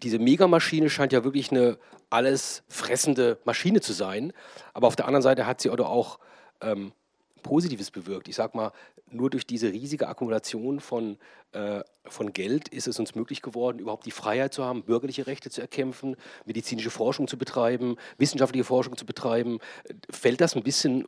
diese 0.02 0.18
Megamaschine 0.18 0.88
scheint 0.90 1.12
ja 1.12 1.24
wirklich 1.24 1.50
eine 1.50 1.78
alles 2.10 2.62
fressende 2.68 3.38
Maschine 3.44 3.80
zu 3.80 3.92
sein. 3.92 4.32
Aber 4.72 4.86
auf 4.86 4.96
der 4.96 5.06
anderen 5.06 5.22
Seite 5.22 5.46
hat 5.46 5.60
sie 5.60 5.70
auch 5.70 6.18
ähm, 6.60 6.92
Positives 7.44 7.92
bewirkt. 7.92 8.26
Ich 8.26 8.34
sage 8.34 8.56
mal, 8.56 8.72
nur 9.10 9.30
durch 9.30 9.46
diese 9.46 9.70
riesige 9.70 10.08
Akkumulation 10.08 10.80
von, 10.80 11.18
äh, 11.52 11.82
von 12.06 12.32
Geld 12.32 12.68
ist 12.68 12.88
es 12.88 12.98
uns 12.98 13.14
möglich 13.14 13.42
geworden, 13.42 13.78
überhaupt 13.78 14.06
die 14.06 14.10
Freiheit 14.10 14.52
zu 14.52 14.64
haben, 14.64 14.82
bürgerliche 14.82 15.28
Rechte 15.28 15.50
zu 15.50 15.60
erkämpfen, 15.60 16.16
medizinische 16.46 16.90
Forschung 16.90 17.28
zu 17.28 17.38
betreiben, 17.38 17.96
wissenschaftliche 18.18 18.64
Forschung 18.64 18.96
zu 18.96 19.06
betreiben. 19.06 19.60
Fällt 20.10 20.40
das 20.40 20.56
ein 20.56 20.64
bisschen 20.64 21.06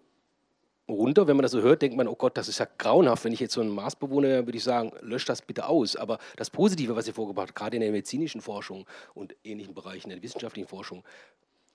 runter. 0.89 1.26
Wenn 1.26 1.37
man 1.37 1.43
das 1.43 1.53
so 1.53 1.61
hört, 1.61 1.82
denkt 1.82 1.97
man, 1.97 2.07
oh 2.07 2.14
Gott, 2.14 2.37
das 2.37 2.49
ist 2.49 2.59
ja 2.59 2.68
grauenhaft. 2.78 3.24
Wenn 3.24 3.32
ich 3.32 3.41
jetzt 3.41 3.55
so 3.55 3.61
ein 3.61 3.68
Marsbewohner 3.68 4.28
wäre, 4.28 4.47
würde 4.47 4.59
ich 4.59 4.64
sagen, 4.64 4.93
löscht 5.01 5.28
das 5.28 5.43
bitte 5.43 5.66
aus. 5.66 5.97
Aber 5.97 6.18
das 6.37 6.51
Positive, 6.51 6.95
was 6.95 7.09
ihr 7.09 7.14
vorgebracht 7.14 7.49
habt, 7.49 7.59
gerade 7.59 7.76
in 7.76 7.80
der 7.80 7.91
medizinischen 7.91 8.41
Forschung 8.41 8.87
und 9.14 9.34
ähnlichen 9.43 9.74
Bereichen, 9.74 10.11
in 10.11 10.16
der 10.16 10.22
wissenschaftlichen 10.22 10.68
Forschung, 10.68 11.03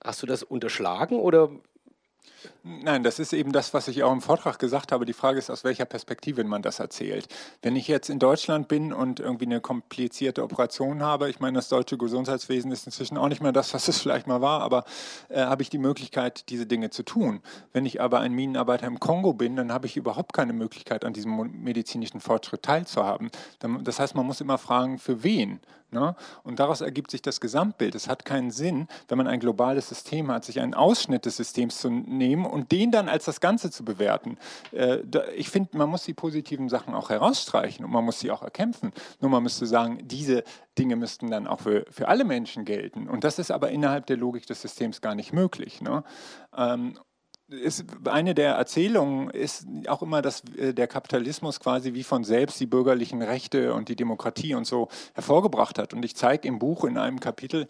hast 0.02 0.22
du 0.22 0.26
das 0.26 0.42
unterschlagen 0.42 1.18
oder 1.18 1.50
Nein, 2.64 3.02
das 3.02 3.18
ist 3.18 3.32
eben 3.32 3.52
das, 3.52 3.74
was 3.74 3.88
ich 3.88 4.02
auch 4.02 4.12
im 4.12 4.20
Vortrag 4.20 4.58
gesagt 4.58 4.92
habe. 4.92 5.04
Die 5.04 5.12
Frage 5.12 5.38
ist, 5.38 5.50
aus 5.50 5.64
welcher 5.64 5.84
Perspektive 5.84 6.44
man 6.44 6.62
das 6.62 6.78
erzählt. 6.78 7.28
Wenn 7.60 7.76
ich 7.76 7.88
jetzt 7.88 8.08
in 8.08 8.18
Deutschland 8.18 8.68
bin 8.68 8.92
und 8.92 9.20
irgendwie 9.20 9.46
eine 9.46 9.60
komplizierte 9.60 10.42
Operation 10.42 11.02
habe, 11.02 11.28
ich 11.28 11.40
meine, 11.40 11.56
das 11.56 11.68
deutsche 11.68 11.98
Gesundheitswesen 11.98 12.70
ist 12.70 12.86
inzwischen 12.86 13.16
auch 13.16 13.28
nicht 13.28 13.42
mehr 13.42 13.52
das, 13.52 13.74
was 13.74 13.88
es 13.88 14.00
vielleicht 14.00 14.26
mal 14.26 14.40
war, 14.40 14.60
aber 14.60 14.84
äh, 15.28 15.40
habe 15.40 15.62
ich 15.62 15.70
die 15.70 15.78
Möglichkeit, 15.78 16.48
diese 16.50 16.66
Dinge 16.66 16.90
zu 16.90 17.02
tun. 17.02 17.40
Wenn 17.72 17.86
ich 17.86 18.00
aber 18.00 18.20
ein 18.20 18.32
Minenarbeiter 18.32 18.86
im 18.86 19.00
Kongo 19.00 19.32
bin, 19.32 19.56
dann 19.56 19.72
habe 19.72 19.86
ich 19.86 19.96
überhaupt 19.96 20.32
keine 20.32 20.52
Möglichkeit, 20.52 21.04
an 21.04 21.12
diesem 21.12 21.62
medizinischen 21.62 22.20
Fortschritt 22.20 22.62
teilzuhaben. 22.62 23.30
Das 23.82 23.98
heißt, 23.98 24.14
man 24.14 24.26
muss 24.26 24.40
immer 24.40 24.58
fragen, 24.58 24.98
für 24.98 25.22
wen? 25.22 25.60
Ne? 25.92 26.16
Und 26.42 26.58
daraus 26.58 26.80
ergibt 26.80 27.10
sich 27.10 27.20
das 27.22 27.40
Gesamtbild. 27.40 27.94
Es 27.94 28.08
hat 28.08 28.24
keinen 28.24 28.50
Sinn, 28.50 28.88
wenn 29.08 29.18
man 29.18 29.26
ein 29.26 29.40
globales 29.40 29.88
System 29.88 30.30
hat, 30.30 30.44
sich 30.44 30.60
einen 30.60 30.74
Ausschnitt 30.74 31.26
des 31.26 31.36
Systems 31.36 31.78
zu 31.78 31.90
nehmen 31.90 32.46
und 32.46 32.72
den 32.72 32.90
dann 32.90 33.08
als 33.08 33.26
das 33.26 33.40
Ganze 33.40 33.70
zu 33.70 33.84
bewerten. 33.84 34.38
Äh, 34.72 34.98
ich 35.36 35.50
finde, 35.50 35.76
man 35.76 35.90
muss 35.90 36.04
die 36.04 36.14
positiven 36.14 36.68
Sachen 36.68 36.94
auch 36.94 37.10
herausstreichen 37.10 37.84
und 37.84 37.90
man 37.90 38.04
muss 38.04 38.20
sie 38.20 38.30
auch 38.30 38.42
erkämpfen. 38.42 38.92
Nur 39.20 39.30
man 39.30 39.42
müsste 39.42 39.66
sagen, 39.66 39.98
diese 40.02 40.44
Dinge 40.78 40.96
müssten 40.96 41.30
dann 41.30 41.46
auch 41.46 41.60
für, 41.60 41.84
für 41.90 42.08
alle 42.08 42.24
Menschen 42.24 42.64
gelten. 42.64 43.08
Und 43.08 43.24
das 43.24 43.38
ist 43.38 43.50
aber 43.50 43.70
innerhalb 43.70 44.06
der 44.06 44.16
Logik 44.16 44.46
des 44.46 44.62
Systems 44.62 45.02
gar 45.02 45.14
nicht 45.14 45.32
möglich. 45.32 45.82
Ne? 45.82 46.04
Ähm, 46.56 46.98
ist, 47.52 47.84
eine 48.04 48.34
der 48.34 48.54
Erzählungen 48.54 49.30
ist 49.30 49.66
auch 49.86 50.02
immer, 50.02 50.22
dass 50.22 50.42
äh, 50.56 50.74
der 50.74 50.86
Kapitalismus 50.86 51.60
quasi 51.60 51.94
wie 51.94 52.02
von 52.02 52.24
selbst 52.24 52.58
die 52.60 52.66
bürgerlichen 52.66 53.22
Rechte 53.22 53.74
und 53.74 53.88
die 53.88 53.96
Demokratie 53.96 54.54
und 54.54 54.66
so 54.66 54.88
hervorgebracht 55.14 55.78
hat. 55.78 55.94
Und 55.94 56.04
ich 56.04 56.16
zeige 56.16 56.48
im 56.48 56.58
Buch 56.58 56.84
in 56.84 56.98
einem 56.98 57.20
Kapitel 57.20 57.66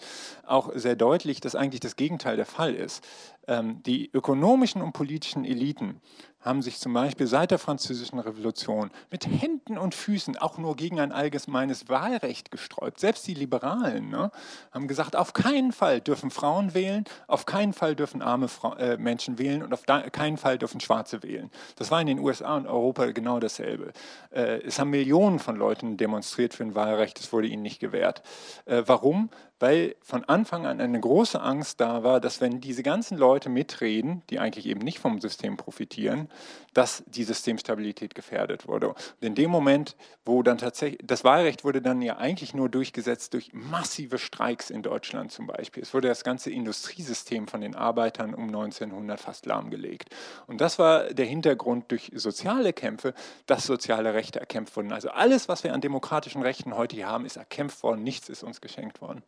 auch 0.46 0.70
sehr 0.74 0.96
deutlich, 0.96 1.40
dass 1.40 1.54
eigentlich 1.54 1.80
das 1.80 1.96
Gegenteil 1.96 2.36
der 2.36 2.46
Fall 2.46 2.74
ist. 2.74 3.04
Ähm, 3.48 3.82
die 3.84 4.10
ökonomischen 4.12 4.82
und 4.82 4.92
politischen 4.92 5.44
Eliten 5.44 6.00
haben 6.42 6.62
sich 6.62 6.78
zum 6.78 6.92
Beispiel 6.92 7.26
seit 7.26 7.50
der 7.50 7.58
Französischen 7.58 8.18
Revolution 8.18 8.90
mit 9.10 9.26
Händen 9.26 9.78
und 9.78 9.94
Füßen 9.94 10.36
auch 10.36 10.58
nur 10.58 10.76
gegen 10.76 11.00
ein 11.00 11.12
allgemeines 11.12 11.88
Wahlrecht 11.88 12.50
gesträubt. 12.50 13.00
Selbst 13.00 13.26
die 13.26 13.34
Liberalen 13.34 14.10
ne, 14.10 14.30
haben 14.72 14.88
gesagt, 14.88 15.16
auf 15.16 15.32
keinen 15.32 15.72
Fall 15.72 16.00
dürfen 16.00 16.30
Frauen 16.30 16.74
wählen, 16.74 17.04
auf 17.26 17.46
keinen 17.46 17.72
Fall 17.72 17.94
dürfen 17.94 18.22
arme 18.22 18.48
Fra 18.48 18.76
äh, 18.78 18.96
Menschen 18.96 19.38
wählen 19.38 19.62
und 19.62 19.72
auf 19.72 19.84
keinen 19.86 20.36
Fall 20.36 20.58
dürfen 20.58 20.80
Schwarze 20.80 21.22
wählen. 21.22 21.50
Das 21.76 21.90
war 21.90 22.00
in 22.00 22.06
den 22.06 22.18
USA 22.18 22.56
und 22.56 22.66
Europa 22.66 23.06
genau 23.06 23.38
dasselbe. 23.40 23.92
Äh, 24.30 24.62
es 24.62 24.78
haben 24.78 24.90
Millionen 24.90 25.38
von 25.38 25.56
Leuten 25.56 25.96
demonstriert 25.96 26.54
für 26.54 26.64
ein 26.64 26.74
Wahlrecht, 26.74 27.18
es 27.20 27.32
wurde 27.32 27.48
ihnen 27.48 27.62
nicht 27.62 27.80
gewährt. 27.80 28.22
Äh, 28.66 28.82
warum? 28.86 29.30
weil 29.62 29.94
von 30.02 30.24
Anfang 30.24 30.66
an 30.66 30.80
eine 30.80 30.98
große 30.98 31.40
Angst 31.40 31.80
da 31.80 32.02
war, 32.02 32.20
dass 32.20 32.40
wenn 32.40 32.60
diese 32.60 32.82
ganzen 32.82 33.16
Leute 33.16 33.48
mitreden, 33.48 34.22
die 34.28 34.40
eigentlich 34.40 34.66
eben 34.66 34.80
nicht 34.80 34.98
vom 34.98 35.20
System 35.20 35.56
profitieren, 35.56 36.28
dass 36.74 37.02
die 37.06 37.24
Systemstabilität 37.24 38.14
gefährdet 38.14 38.66
wurde. 38.66 38.88
Und 38.88 38.96
in 39.20 39.34
dem 39.34 39.50
Moment, 39.50 39.96
wo 40.24 40.42
dann 40.42 40.58
tatsächlich, 40.58 41.00
das 41.04 41.24
Wahlrecht 41.24 41.64
wurde 41.64 41.82
dann 41.82 42.00
ja 42.02 42.16
eigentlich 42.16 42.54
nur 42.54 42.68
durchgesetzt 42.68 43.34
durch 43.34 43.52
massive 43.52 44.18
Streiks 44.18 44.70
in 44.70 44.82
Deutschland 44.82 45.32
zum 45.32 45.46
Beispiel. 45.46 45.82
Es 45.82 45.92
wurde 45.92 46.08
das 46.08 46.24
ganze 46.24 46.50
Industriesystem 46.50 47.46
von 47.48 47.60
den 47.60 47.74
Arbeitern 47.74 48.34
um 48.34 48.46
1900 48.46 49.20
fast 49.20 49.46
lahmgelegt. 49.46 50.08
Und 50.46 50.60
das 50.60 50.78
war 50.78 51.12
der 51.12 51.26
Hintergrund 51.26 51.90
durch 51.90 52.10
soziale 52.14 52.72
Kämpfe, 52.72 53.14
dass 53.46 53.66
soziale 53.66 54.14
Rechte 54.14 54.40
erkämpft 54.40 54.76
wurden. 54.76 54.92
Also 54.92 55.10
alles, 55.10 55.48
was 55.48 55.64
wir 55.64 55.74
an 55.74 55.80
demokratischen 55.80 56.42
Rechten 56.42 56.76
heute 56.76 56.96
hier 56.96 57.06
haben, 57.06 57.26
ist 57.26 57.36
erkämpft 57.36 57.82
worden, 57.82 58.02
nichts 58.02 58.28
ist 58.28 58.42
uns 58.42 58.60
geschenkt 58.60 59.00
worden. 59.00 59.22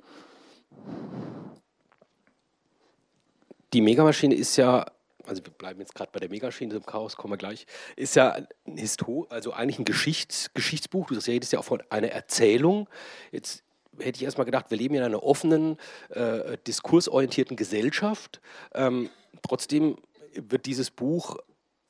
Die 3.72 3.80
Megamaschine 3.80 4.34
ist 4.34 4.56
ja, 4.56 4.86
also 5.26 5.44
wir 5.44 5.52
bleiben 5.52 5.80
jetzt 5.80 5.94
gerade 5.94 6.10
bei 6.12 6.20
der 6.20 6.28
Megamaschine 6.28 6.74
im 6.74 6.86
Chaos, 6.86 7.16
kommen 7.16 7.32
wir 7.32 7.38
gleich, 7.38 7.66
ist 7.96 8.16
ja 8.16 8.32
ein 8.32 8.76
Histo 8.76 9.26
also 9.30 9.52
eigentlich 9.52 9.78
ein 9.78 9.84
Geschichts 9.84 10.50
Geschichtsbuch. 10.54 11.06
Du 11.08 11.14
redest 11.14 11.52
ja 11.52 11.58
auch 11.58 11.64
von 11.64 11.82
einer 11.90 12.08
Erzählung. 12.08 12.88
Jetzt 13.32 13.64
hätte 13.98 14.16
ich 14.16 14.24
erstmal 14.24 14.44
gedacht, 14.44 14.70
wir 14.70 14.78
leben 14.78 14.94
in 14.94 15.02
einer 15.02 15.22
offenen, 15.22 15.76
äh, 16.10 16.56
diskursorientierten 16.66 17.56
Gesellschaft. 17.56 18.40
Ähm, 18.74 19.10
trotzdem 19.42 19.96
wird 20.34 20.66
dieses 20.66 20.90
Buch 20.90 21.38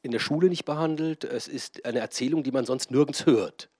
in 0.03 0.11
der 0.11 0.19
Schule 0.19 0.49
nicht 0.49 0.65
behandelt. 0.65 1.25
Es 1.25 1.49
ist 1.49 1.85
eine 1.87 2.01
Erzählung, 2.01 2.43
die 2.43 2.53
man 2.53 2.67
sonst 2.67 2.91
nirgends 2.91 3.27
hört. 3.27 3.71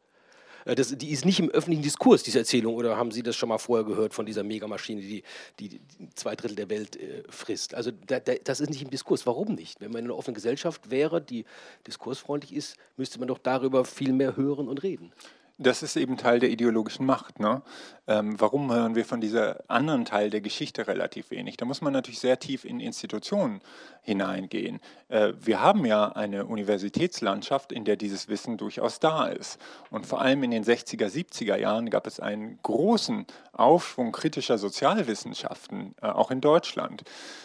Äh, 0.65 0.75
das, 0.75 0.97
die 0.97 1.11
ist 1.11 1.25
nicht 1.25 1.41
im 1.41 1.51
öffentlichen 1.51 1.83
Diskurs, 1.83 2.23
diese 2.23 2.39
Erzählung, 2.39 2.75
oder 2.75 2.97
haben 2.97 3.11
Sie 3.11 3.23
das 3.23 3.37
schon 3.37 3.49
mal 3.49 3.59
vorher 3.59 3.85
gehört 3.85 4.15
von 4.15 4.27
dieser 4.27 4.43
Megamaschine, 4.43 5.01
die, 5.01 5.23
die, 5.61 5.81
zwei 6.15 6.37
Drittel 6.37 6.57
der 6.57 6.71
Welt 6.71 6.97
äh, 6.97 7.23
frisst? 7.29 7.75
Also 7.75 7.91
da, 7.91 8.21
da, 8.21 8.35
das 8.43 8.61
ist 8.61 8.71
nicht 8.71 8.83
im 8.83 8.91
Diskurs. 8.91 9.27
Warum 9.27 9.55
nicht? 9.55 9.81
Wenn 9.81 9.93
man 9.93 10.01
in 10.01 10.07
einer 10.07 10.17
offenen 10.17 10.35
Gesellschaft 10.35 10.91
wäre, 10.91 11.21
die 11.21 11.45
diskursfreundlich 11.87 12.55
ist, 12.55 12.77
müsste 12.97 13.19
man 13.19 13.29
doch 13.29 13.39
darüber 13.39 13.85
viel 13.85 14.13
mehr 14.13 14.37
hören 14.37 14.69
und 14.69 14.83
reden. 14.83 15.13
Das 15.57 15.85
ist 15.85 15.95
eben 15.95 16.17
Teil 16.17 16.41
der 16.41 16.51
ideologischen 16.51 17.07
Macht. 17.07 17.39
Ne? 17.39 17.63
Ähm, 18.09 18.41
warum 18.41 18.73
hören 18.73 18.97
wir 18.97 19.05
von 19.05 19.21
dieser 19.21 19.63
anderen 19.69 20.05
Teil 20.05 20.29
der 20.29 20.41
Geschichte 20.41 20.89
relativ 20.89 21.31
wenig? 21.31 21.57
Da 21.57 21.65
muss 21.65 21.81
man 21.81 21.93
natürlich 21.93 22.19
sehr 22.19 22.41
tief 22.41 22.65
in 22.65 22.81
Institutionen 22.81 23.61
hineingehen. 24.03 24.81
Äh, 25.09 25.35
wir 25.39 25.61
haben 25.61 25.87
ja 25.87 26.09
eine 26.09 26.47
Universitätslandschaft, 26.47 27.71
in 27.71 27.85
der 27.85 27.95
dieses 27.95 28.27
Wissen 28.27 28.57
durchaus 28.57 28.99
da 28.99 29.29
ist. 29.29 29.61
Und 29.91 30.07
vor 30.07 30.21
allem 30.21 30.43
in 30.43 30.51
den 30.51 30.65
60er, 30.65 31.07
70er 31.07 31.57
Jahren 31.57 31.89
gab 31.89 32.09
es 32.09 32.19
einen 32.19 32.59
großen 32.65 33.25
Aufschwung 33.53 34.11
kritischer 34.11 34.59
Sozialwissenschaften, 34.59 35.95
äh, 36.03 36.07
auch 36.07 36.33
in 36.33 36.41
Deutschland. 36.41 37.05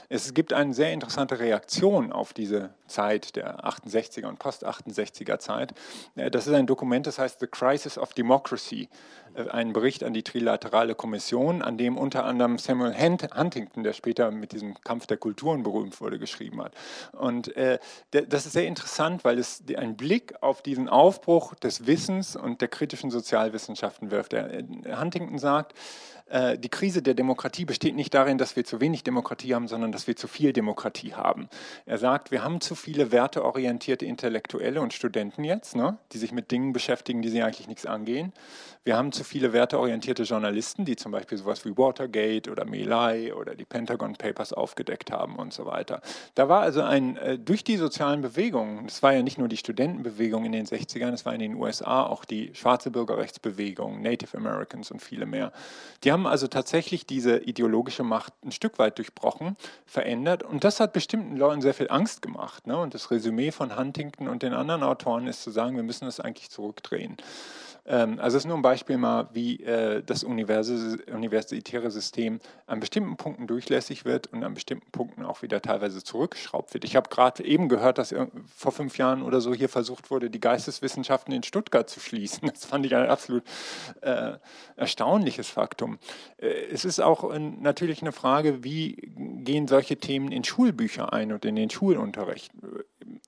Es 0.09 0.33
gibt 0.33 0.51
eine 0.51 0.73
sehr 0.73 0.93
interessante 0.93 1.37
Reaktion 1.37 2.11
auf 2.11 2.33
diese 2.33 2.73
Zeit 2.89 3.35
der 3.35 3.65
68er 3.65 4.25
und 4.25 4.39
Post-68er 4.39 5.39
Zeit. 5.39 5.73
Äh, 6.15 6.29
das 6.29 6.47
ist 6.47 6.53
ein 6.53 6.67
Dokument, 6.67 7.07
das 7.07 7.19
heißt 7.19 7.39
The 7.39 7.47
Crisis 7.47 7.97
of 7.97 8.13
Democracy, 8.13 8.89
äh, 9.39 9.49
ein 9.49 9.73
Bericht 9.73 10.03
an 10.03 10.13
die 10.13 10.23
Trilaterale 10.23 10.95
Kommission, 10.95 11.61
an 11.61 11.77
dem 11.77 11.97
unter 11.97 12.25
anderem 12.25 12.57
Samuel 12.57 12.93
Huntington, 12.93 13.83
der 13.83 13.93
später 13.93 14.31
mit 14.31 14.51
diesem 14.51 14.79
Kampf 14.81 15.07
der 15.07 15.17
Kulturen 15.17 15.63
berühmt 15.63 15.99
wurde, 16.01 16.19
geschrieben 16.19 16.61
hat. 16.61 16.73
Und 17.13 17.55
äh, 17.55 17.79
das 18.11 18.45
ist 18.45 18.53
sehr 18.53 18.67
interessant, 18.67 19.23
weil 19.23 19.39
es 19.39 19.63
einen 19.75 19.95
Blick 19.95 20.35
auf 20.41 20.61
diesen 20.61 20.89
Aufbruch 20.89 21.55
des 21.55 21.87
Wissens 21.87 22.35
und 22.35 22.61
der 22.61 22.67
kritischen 22.67 23.11
Sozialwissenschaften 23.11 24.11
wirft. 24.11 24.33
Äh, 24.33 24.63
Huntington 24.99 25.39
sagt, 25.39 25.73
die 26.31 26.69
Krise 26.69 27.01
der 27.01 27.15
Demokratie 27.15 27.65
besteht 27.65 27.95
nicht 27.95 28.13
darin, 28.13 28.37
dass 28.37 28.55
wir 28.55 28.63
zu 28.63 28.79
wenig 28.79 29.03
Demokratie 29.03 29.55
haben, 29.55 29.67
sondern 29.67 29.91
dass 29.91 30.05
wir 30.05 30.15
zu 30.15 30.27
viel 30.27 30.53
Demokratie 30.53 31.15
haben. 31.15 31.49
Er 31.87 31.97
sagt, 31.97 32.29
wir 32.29 32.43
haben 32.43 32.61
zu 32.61 32.75
viele 32.75 33.11
werteorientierte 33.11 34.05
Intellektuelle 34.05 34.79
und 34.79 34.93
Studenten 34.93 35.43
jetzt, 35.43 35.75
ne, 35.75 35.97
die 36.11 36.19
sich 36.19 36.31
mit 36.31 36.51
Dingen 36.51 36.71
beschäftigen, 36.71 37.23
die 37.23 37.29
sie 37.29 37.41
eigentlich 37.41 37.67
nichts 37.67 37.87
angehen. 37.87 38.31
Wir 38.83 38.95
haben 38.95 39.11
zu 39.11 39.23
viele 39.29 39.53
werteorientierte 39.53 40.23
Journalisten, 40.23 40.85
die 40.85 40.95
zum 40.95 41.11
Beispiel 41.11 41.39
sowas 41.39 41.65
wie 41.65 41.75
Watergate 41.75 42.51
oder 42.51 42.65
Melai 42.65 43.33
oder 43.33 43.55
die 43.55 43.65
Pentagon 43.65 44.15
Papers 44.15 44.53
aufgedeckt 44.53 45.11
haben 45.11 45.37
und 45.37 45.51
so 45.51 45.65
weiter. 45.65 46.01
Da 46.35 46.47
war 46.47 46.61
also 46.61 46.83
ein, 46.83 47.17
äh, 47.17 47.39
durch 47.39 47.63
die 47.63 47.77
sozialen 47.77 48.21
Bewegungen, 48.21 48.85
das 48.85 49.01
war 49.01 49.13
ja 49.13 49.23
nicht 49.23 49.39
nur 49.39 49.47
die 49.47 49.57
Studentenbewegung 49.57 50.45
in 50.45 50.51
den 50.51 50.67
60ern, 50.67 51.13
es 51.13 51.25
war 51.25 51.33
in 51.33 51.39
den 51.39 51.55
USA 51.55 52.03
auch 52.03 52.23
die 52.23 52.51
schwarze 52.53 52.91
Bürgerrechtsbewegung, 52.91 54.01
Native 54.01 54.37
Americans 54.37 54.91
und 54.91 55.01
viele 55.01 55.25
mehr. 55.25 55.51
Die 56.03 56.11
haben 56.11 56.19
haben 56.19 56.27
also 56.27 56.47
tatsächlich 56.47 57.05
diese 57.05 57.37
ideologische 57.37 58.03
Macht 58.03 58.33
ein 58.43 58.51
Stück 58.51 58.77
weit 58.77 58.97
durchbrochen, 58.97 59.55
verändert 59.85 60.43
und 60.43 60.65
das 60.65 60.81
hat 60.81 60.91
bestimmten 60.91 61.37
Leuten 61.37 61.61
sehr 61.61 61.73
viel 61.73 61.89
Angst 61.89 62.21
gemacht. 62.21 62.67
Ne? 62.67 62.77
Und 62.77 62.93
das 62.93 63.09
Resümee 63.09 63.51
von 63.51 63.77
Huntington 63.77 64.27
und 64.27 64.43
den 64.43 64.53
anderen 64.53 64.83
Autoren 64.83 65.27
ist 65.27 65.43
zu 65.43 65.51
sagen, 65.51 65.77
wir 65.77 65.83
müssen 65.83 66.05
das 66.05 66.19
eigentlich 66.19 66.49
zurückdrehen. 66.49 67.15
Ähm, 67.89 68.19
also 68.19 68.37
es 68.37 68.43
ist 68.43 68.47
nur 68.47 68.55
ein 68.55 68.61
Beispiel 68.61 68.97
mal, 68.97 69.29
wie 69.33 69.61
äh, 69.63 70.03
das 70.03 70.23
universitäre 70.23 71.91
System 71.91 72.39
an 72.67 72.79
bestimmten 72.79 73.17
Punkten 73.17 73.47
durchlässig 73.47 74.05
wird 74.05 74.27
und 74.27 74.43
an 74.43 74.53
bestimmten 74.53 74.91
Punkten 74.91 75.25
auch 75.25 75.41
wieder 75.41 75.61
teilweise 75.61 76.03
zurückgeschraubt 76.03 76.73
wird. 76.73 76.85
Ich 76.85 76.95
habe 76.95 77.09
gerade 77.09 77.43
eben 77.43 77.67
gehört, 77.67 77.97
dass 77.97 78.13
vor 78.55 78.71
fünf 78.71 78.97
Jahren 78.97 79.23
oder 79.23 79.41
so 79.41 79.53
hier 79.53 79.69
versucht 79.69 80.11
wurde, 80.11 80.29
die 80.29 80.39
Geisteswissenschaften 80.39 81.33
in 81.33 81.43
Stuttgart 81.43 81.89
zu 81.89 81.99
schließen. 81.99 82.49
Das 82.59 82.65
fand 82.65 82.85
ich 82.85 82.95
ein 82.95 83.09
absolut 83.09 83.43
äh, 84.01 84.33
erstaunliches 84.75 85.49
Faktum. 85.49 85.97
Äh, 86.37 86.47
es 86.71 86.85
ist 86.85 86.99
auch 86.99 87.33
natürlich 87.37 88.01
eine 88.01 88.11
Frage, 88.11 88.63
wie 88.63 89.11
gehen 89.15 89.67
solche 89.67 89.97
Themen 89.97 90.31
in 90.31 90.43
Schulbücher 90.43 91.11
ein 91.11 91.31
und 91.31 91.43
in 91.45 91.55
den 91.55 91.69
Schulunterricht 91.69 92.51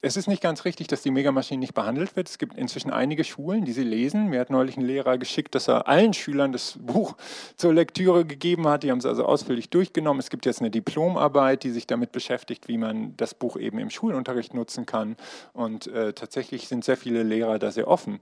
es 0.01 0.17
ist 0.17 0.27
nicht 0.27 0.41
ganz 0.41 0.65
richtig, 0.65 0.87
dass 0.87 1.01
die 1.01 1.11
Megamaschine 1.11 1.59
nicht 1.59 1.73
behandelt 1.73 2.15
wird. 2.15 2.29
Es 2.29 2.37
gibt 2.37 2.57
inzwischen 2.57 2.91
einige 2.91 3.23
Schulen, 3.23 3.65
die 3.65 3.71
sie 3.71 3.83
lesen. 3.83 4.27
Mir 4.29 4.39
hat 4.39 4.49
neulich 4.51 4.77
ein 4.77 4.85
Lehrer 4.85 5.17
geschickt, 5.17 5.55
dass 5.55 5.67
er 5.67 5.87
allen 5.87 6.13
Schülern 6.13 6.51
das 6.51 6.77
Buch 6.79 7.15
zur 7.55 7.73
Lektüre 7.73 8.25
gegeben 8.25 8.67
hat. 8.67 8.83
Die 8.83 8.91
haben 8.91 8.99
es 8.99 9.05
also 9.05 9.25
ausführlich 9.25 9.69
durchgenommen. 9.69 10.19
Es 10.19 10.29
gibt 10.29 10.45
jetzt 10.45 10.59
eine 10.59 10.69
Diplomarbeit, 10.69 11.63
die 11.63 11.71
sich 11.71 11.87
damit 11.87 12.11
beschäftigt, 12.11 12.67
wie 12.67 12.77
man 12.77 13.15
das 13.17 13.33
Buch 13.33 13.57
eben 13.57 13.79
im 13.79 13.89
Schulunterricht 13.89 14.53
nutzen 14.53 14.85
kann. 14.85 15.15
Und 15.53 15.87
äh, 15.87 16.13
tatsächlich 16.13 16.67
sind 16.67 16.83
sehr 16.83 16.97
viele 16.97 17.23
Lehrer 17.23 17.57
da 17.57 17.71
sehr 17.71 17.87
offen. 17.87 18.19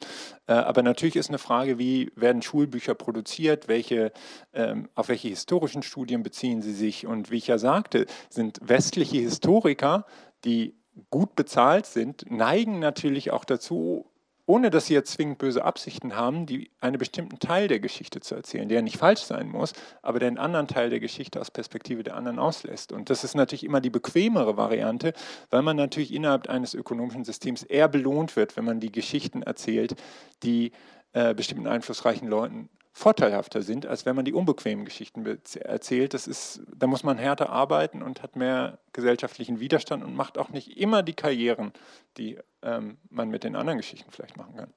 Äh, 0.48 0.54
aber 0.54 0.84
natürlich 0.84 1.16
ist 1.16 1.30
eine 1.30 1.40
Frage, 1.40 1.78
wie 1.80 2.12
werden 2.16 2.42
Schulbücher 2.42 2.96
produziert, 2.96 3.68
welche, 3.68 4.12
ähm, 4.54 4.90
auf 4.96 5.10
welche 5.10 5.28
historischen 5.28 5.84
Studien 5.84 6.24
beziehen 6.24 6.62
sie 6.62 6.74
sich. 6.74 7.08
Und 7.08 7.32
wie 7.32 7.38
ich 7.38 7.48
ja 7.48 7.58
sagte, 7.58 8.06
sind 8.30 8.60
westliche 8.62 9.18
Historiker, 9.18 10.06
die 10.46 10.76
gut 11.10 11.36
bezahlt 11.36 11.86
sind, 11.86 12.30
neigen 12.30 12.80
natürlich 12.80 13.32
auch 13.32 13.46
dazu, 13.46 14.09
ohne 14.50 14.72
dass 14.72 14.88
sie 14.88 14.96
jetzt 14.96 15.12
zwingend 15.12 15.38
böse 15.38 15.64
Absichten 15.64 16.16
haben, 16.16 16.48
die 16.48 16.72
einen 16.82 16.98
bestimmten 16.98 17.38
Teil 17.38 17.68
der 17.68 17.80
Geschichte 17.80 18.20
zu 18.20 18.34
erzählen, 18.34 18.68
der 18.68 18.82
nicht 18.82 18.98
falsch 18.98 19.22
sein 19.22 19.48
muss, 19.48 19.74
aber 20.02 20.18
den 20.18 20.40
anderen 20.40 20.68
Teil 20.68 20.90
der 20.90 21.00
Geschichte 21.00 21.40
aus 21.40 21.52
Perspektive 21.52 22.02
der 22.02 22.16
anderen 22.16 22.40
auslässt. 22.40 22.92
Und 22.92 23.12
das 23.12 23.24
ist 23.24 23.36
natürlich 23.36 23.64
immer 23.64 23.80
die 23.80 23.92
bequemere 23.92 24.58
Variante, 24.58 25.14
weil 25.52 25.62
man 25.62 25.78
natürlich 25.78 26.12
innerhalb 26.12 26.50
eines 26.50 26.74
ökonomischen 26.74 27.26
Systems 27.26 27.62
eher 27.62 27.88
belohnt 27.88 28.36
wird, 28.36 28.58
wenn 28.58 28.66
man 28.66 28.80
die 28.80 28.92
Geschichten 28.92 29.44
erzählt, 29.44 29.94
die 30.42 30.72
äh, 31.14 31.36
bestimmten 31.36 31.68
einflussreichen 31.68 32.28
Leuten 32.28 32.70
vorteilhafter 33.00 33.62
sind, 33.62 33.86
als 33.86 34.06
wenn 34.06 34.16
man 34.16 34.26
die 34.26 34.34
unbequemen 34.34 34.84
Geschichten 34.84 35.26
erzählt. 35.62 36.14
Das 36.14 36.28
ist, 36.28 36.62
da 36.76 36.86
muss 36.86 37.04
man 37.04 37.18
härter 37.18 37.50
arbeiten 37.50 38.02
und 38.02 38.22
hat 38.22 38.36
mehr 38.36 38.78
gesellschaftlichen 38.92 39.62
Widerstand 39.62 40.04
und 40.04 40.16
macht 40.16 40.38
auch 40.38 40.50
nicht 40.50 40.78
immer 40.78 41.02
die 41.02 41.14
Karrieren, 41.14 41.72
die 42.18 42.38
ähm, 42.62 42.98
man 43.10 43.30
mit 43.30 43.46
den 43.46 43.56
anderen 43.56 43.78
Geschichten 43.78 44.12
vielleicht 44.12 44.36
machen 44.36 44.58
kann. 44.58 44.74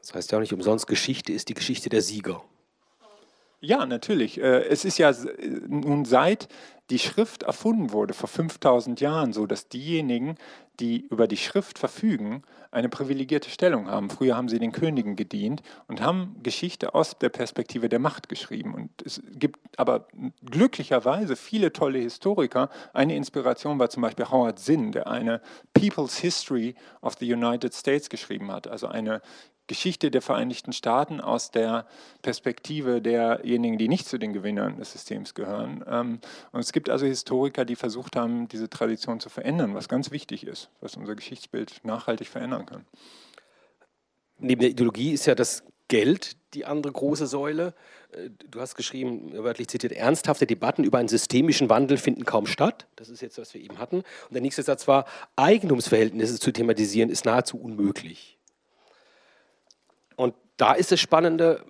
Das 0.00 0.14
heißt 0.14 0.32
ja 0.32 0.38
auch 0.38 0.40
nicht 0.40 0.54
umsonst, 0.54 0.86
Geschichte 0.86 1.32
ist 1.32 1.50
die 1.50 1.54
Geschichte 1.54 1.90
der 1.90 2.00
Sieger. 2.00 2.42
Ja, 3.60 3.86
natürlich. 3.86 4.40
Äh, 4.40 4.64
es 4.64 4.84
ist 4.84 4.98
ja 4.98 5.12
nun 5.68 6.06
seit 6.06 6.48
die 6.92 6.98
Schrift 6.98 7.42
erfunden 7.42 7.90
wurde, 7.90 8.12
vor 8.12 8.28
5000 8.28 9.00
Jahren, 9.00 9.32
so 9.32 9.46
dass 9.46 9.70
diejenigen, 9.70 10.36
die 10.78 11.06
über 11.08 11.26
die 11.26 11.38
Schrift 11.38 11.78
verfügen, 11.78 12.42
eine 12.70 12.90
privilegierte 12.90 13.48
Stellung 13.48 13.88
haben. 13.88 14.10
Früher 14.10 14.36
haben 14.36 14.50
sie 14.50 14.58
den 14.58 14.72
Königen 14.72 15.16
gedient 15.16 15.62
und 15.88 16.02
haben 16.02 16.36
Geschichte 16.42 16.94
aus 16.94 17.16
der 17.18 17.30
Perspektive 17.30 17.88
der 17.88 17.98
Macht 17.98 18.28
geschrieben. 18.28 18.74
Und 18.74 18.90
es 19.06 19.22
gibt 19.32 19.58
aber 19.78 20.06
glücklicherweise 20.44 21.34
viele 21.34 21.72
tolle 21.72 21.98
Historiker. 21.98 22.68
Eine 22.92 23.16
Inspiration 23.16 23.78
war 23.78 23.88
zum 23.88 24.02
Beispiel 24.02 24.28
Howard 24.28 24.58
Zinn, 24.58 24.92
der 24.92 25.06
eine 25.06 25.40
People's 25.72 26.18
History 26.18 26.74
of 27.00 27.14
the 27.18 27.32
United 27.32 27.72
States 27.72 28.10
geschrieben 28.10 28.52
hat, 28.52 28.68
also 28.68 28.86
eine 28.86 29.22
Geschichte 29.66 30.10
der 30.10 30.22
Vereinigten 30.22 30.72
Staaten 30.72 31.20
aus 31.20 31.50
der 31.50 31.86
Perspektive 32.22 33.00
derjenigen, 33.00 33.78
die 33.78 33.88
nicht 33.88 34.06
zu 34.06 34.18
den 34.18 34.32
Gewinnern 34.32 34.76
des 34.76 34.92
Systems 34.92 35.34
gehören. 35.34 35.84
Ähm, 35.88 36.20
und 36.52 36.60
es 36.60 36.72
gibt 36.72 36.90
also 36.90 37.06
Historiker, 37.06 37.64
die 37.64 37.76
versucht 37.76 38.16
haben, 38.16 38.48
diese 38.48 38.68
Tradition 38.68 39.20
zu 39.20 39.28
verändern, 39.28 39.74
was 39.74 39.88
ganz 39.88 40.10
wichtig 40.10 40.46
ist, 40.46 40.70
was 40.80 40.96
unser 40.96 41.14
Geschichtsbild 41.14 41.80
nachhaltig 41.84 42.28
verändern 42.28 42.66
kann. 42.66 42.84
Neben 44.38 44.60
der 44.60 44.70
Ideologie 44.70 45.12
ist 45.12 45.26
ja 45.26 45.34
das 45.34 45.62
Geld 45.88 46.36
die 46.54 46.64
andere 46.64 46.92
große 46.92 47.26
Säule. 47.26 47.74
Äh, 48.12 48.30
du 48.50 48.60
hast 48.60 48.74
geschrieben, 48.76 49.32
wörtlich 49.34 49.68
zitiert, 49.68 49.92
ernsthafte 49.92 50.46
Debatten 50.46 50.84
über 50.84 50.98
einen 50.98 51.08
systemischen 51.08 51.68
Wandel 51.68 51.98
finden 51.98 52.24
kaum 52.24 52.46
statt. 52.46 52.86
Das 52.96 53.08
ist 53.08 53.20
jetzt, 53.20 53.38
was 53.38 53.54
wir 53.54 53.60
eben 53.60 53.78
hatten. 53.78 53.96
Und 53.96 54.32
der 54.32 54.40
nächste 54.42 54.62
Satz 54.62 54.88
war, 54.88 55.04
Eigentumsverhältnisse 55.36 56.38
zu 56.38 56.50
thematisieren 56.50 57.10
ist 57.10 57.24
nahezu 57.24 57.58
unmöglich. 57.58 58.38
Und 60.16 60.34
da 60.56 60.72
ist 60.74 60.92
das 60.92 61.00
Spannende, 61.00 61.64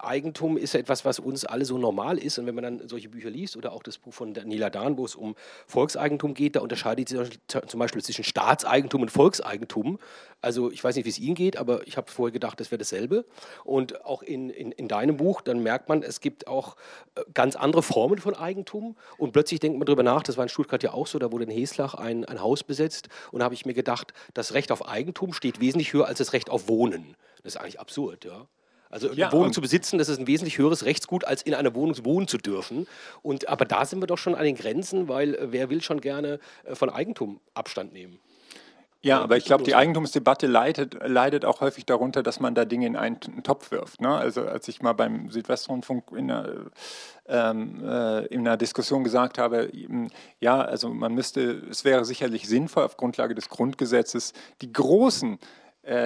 Eigentum 0.00 0.56
ist 0.56 0.74
etwas, 0.76 1.04
was 1.04 1.18
uns 1.18 1.44
alle 1.44 1.64
so 1.64 1.76
normal 1.76 2.18
ist. 2.18 2.38
Und 2.38 2.46
wenn 2.46 2.54
man 2.54 2.62
dann 2.62 2.88
solche 2.88 3.08
Bücher 3.08 3.30
liest 3.30 3.56
oder 3.56 3.72
auch 3.72 3.82
das 3.82 3.98
Buch 3.98 4.14
von 4.14 4.32
Daniela 4.32 4.70
Dahn, 4.70 4.96
wo 4.96 5.04
es 5.04 5.16
um 5.16 5.34
Volkseigentum 5.66 6.34
geht, 6.34 6.54
da 6.54 6.60
unterscheidet 6.60 7.08
sich 7.08 7.18
zum 7.48 7.80
Beispiel 7.80 8.02
zwischen 8.02 8.22
Staatseigentum 8.22 9.02
und 9.02 9.10
Volkseigentum. 9.10 9.98
Also 10.40 10.70
ich 10.70 10.84
weiß 10.84 10.94
nicht, 10.94 11.04
wie 11.04 11.10
es 11.10 11.18
Ihnen 11.18 11.34
geht, 11.34 11.56
aber 11.56 11.84
ich 11.86 11.96
habe 11.96 12.10
vorher 12.10 12.32
gedacht, 12.32 12.60
das 12.60 12.70
wäre 12.70 12.78
dasselbe. 12.78 13.24
Und 13.64 14.04
auch 14.04 14.22
in, 14.22 14.50
in, 14.50 14.70
in 14.70 14.86
deinem 14.86 15.16
Buch, 15.16 15.40
dann 15.40 15.64
merkt 15.64 15.88
man, 15.88 16.04
es 16.04 16.20
gibt 16.20 16.46
auch 16.46 16.76
äh, 17.16 17.22
ganz 17.34 17.56
andere 17.56 17.82
Formen 17.82 18.18
von 18.18 18.34
Eigentum. 18.34 18.96
Und 19.16 19.32
plötzlich 19.32 19.58
denkt 19.58 19.78
man 19.78 19.86
darüber 19.86 20.04
nach, 20.04 20.22
das 20.22 20.36
war 20.36 20.44
in 20.44 20.48
Stuttgart 20.48 20.82
ja 20.84 20.92
auch 20.92 21.08
so, 21.08 21.18
da 21.18 21.32
wurde 21.32 21.44
in 21.44 21.50
Heslach 21.50 21.94
ein, 21.94 22.24
ein 22.24 22.40
Haus 22.40 22.62
besetzt. 22.62 23.08
Und 23.32 23.40
da 23.40 23.46
habe 23.46 23.54
ich 23.54 23.66
mir 23.66 23.74
gedacht, 23.74 24.12
das 24.32 24.54
Recht 24.54 24.70
auf 24.70 24.86
Eigentum 24.86 25.32
steht 25.32 25.60
wesentlich 25.60 25.92
höher 25.92 26.06
als 26.06 26.18
das 26.18 26.32
Recht 26.32 26.50
auf 26.50 26.68
Wohnen. 26.68 27.16
Das 27.42 27.54
ist 27.54 27.60
eigentlich 27.60 27.80
absurd, 27.80 28.24
ja. 28.24 28.46
Also 28.90 29.08
eine 29.08 29.16
ja, 29.16 29.32
Wohnung 29.32 29.52
zu 29.52 29.60
besitzen, 29.60 29.98
das 29.98 30.08
ist 30.08 30.18
ein 30.18 30.26
wesentlich 30.26 30.56
höheres 30.56 30.84
Rechtsgut, 30.84 31.24
als 31.24 31.42
in 31.42 31.54
einer 31.54 31.74
Wohnung 31.74 32.04
wohnen 32.04 32.26
zu 32.26 32.38
dürfen. 32.38 32.86
Und, 33.22 33.48
aber 33.48 33.64
da 33.66 33.84
sind 33.84 34.00
wir 34.00 34.06
doch 34.06 34.16
schon 34.16 34.34
an 34.34 34.44
den 34.44 34.56
Grenzen, 34.56 35.08
weil 35.08 35.34
äh, 35.34 35.52
wer 35.52 35.68
will 35.68 35.82
schon 35.82 36.00
gerne 36.00 36.40
äh, 36.64 36.74
von 36.74 36.88
Eigentum 36.88 37.40
Abstand 37.54 37.92
nehmen? 37.92 38.18
Ja, 39.00 39.20
aber 39.20 39.36
ich 39.36 39.44
glaube, 39.44 39.62
die 39.62 39.76
Eigentumsdebatte 39.76 40.48
leidet, 40.48 40.96
leidet 41.06 41.44
auch 41.44 41.60
häufig 41.60 41.86
darunter, 41.86 42.24
dass 42.24 42.40
man 42.40 42.56
da 42.56 42.64
Dinge 42.64 42.86
in 42.86 42.96
einen 42.96 43.20
Topf 43.44 43.70
wirft. 43.70 44.00
Ne? 44.00 44.12
Also 44.12 44.42
als 44.42 44.66
ich 44.66 44.82
mal 44.82 44.92
beim 44.92 45.30
Südwestrundfunk 45.30 46.10
in 46.16 46.30
einer, 46.32 46.66
ähm, 47.28 47.84
äh, 47.84 48.26
in 48.26 48.40
einer 48.40 48.56
Diskussion 48.56 49.04
gesagt 49.04 49.38
habe, 49.38 49.70
ja, 50.40 50.60
also 50.60 50.88
man 50.88 51.14
müsste, 51.14 51.62
es 51.70 51.84
wäre 51.84 52.04
sicherlich 52.04 52.48
sinnvoll 52.48 52.82
auf 52.82 52.96
Grundlage 52.96 53.36
des 53.36 53.48
Grundgesetzes, 53.48 54.32
die 54.62 54.72
großen 54.72 55.34
äh, 55.34 55.38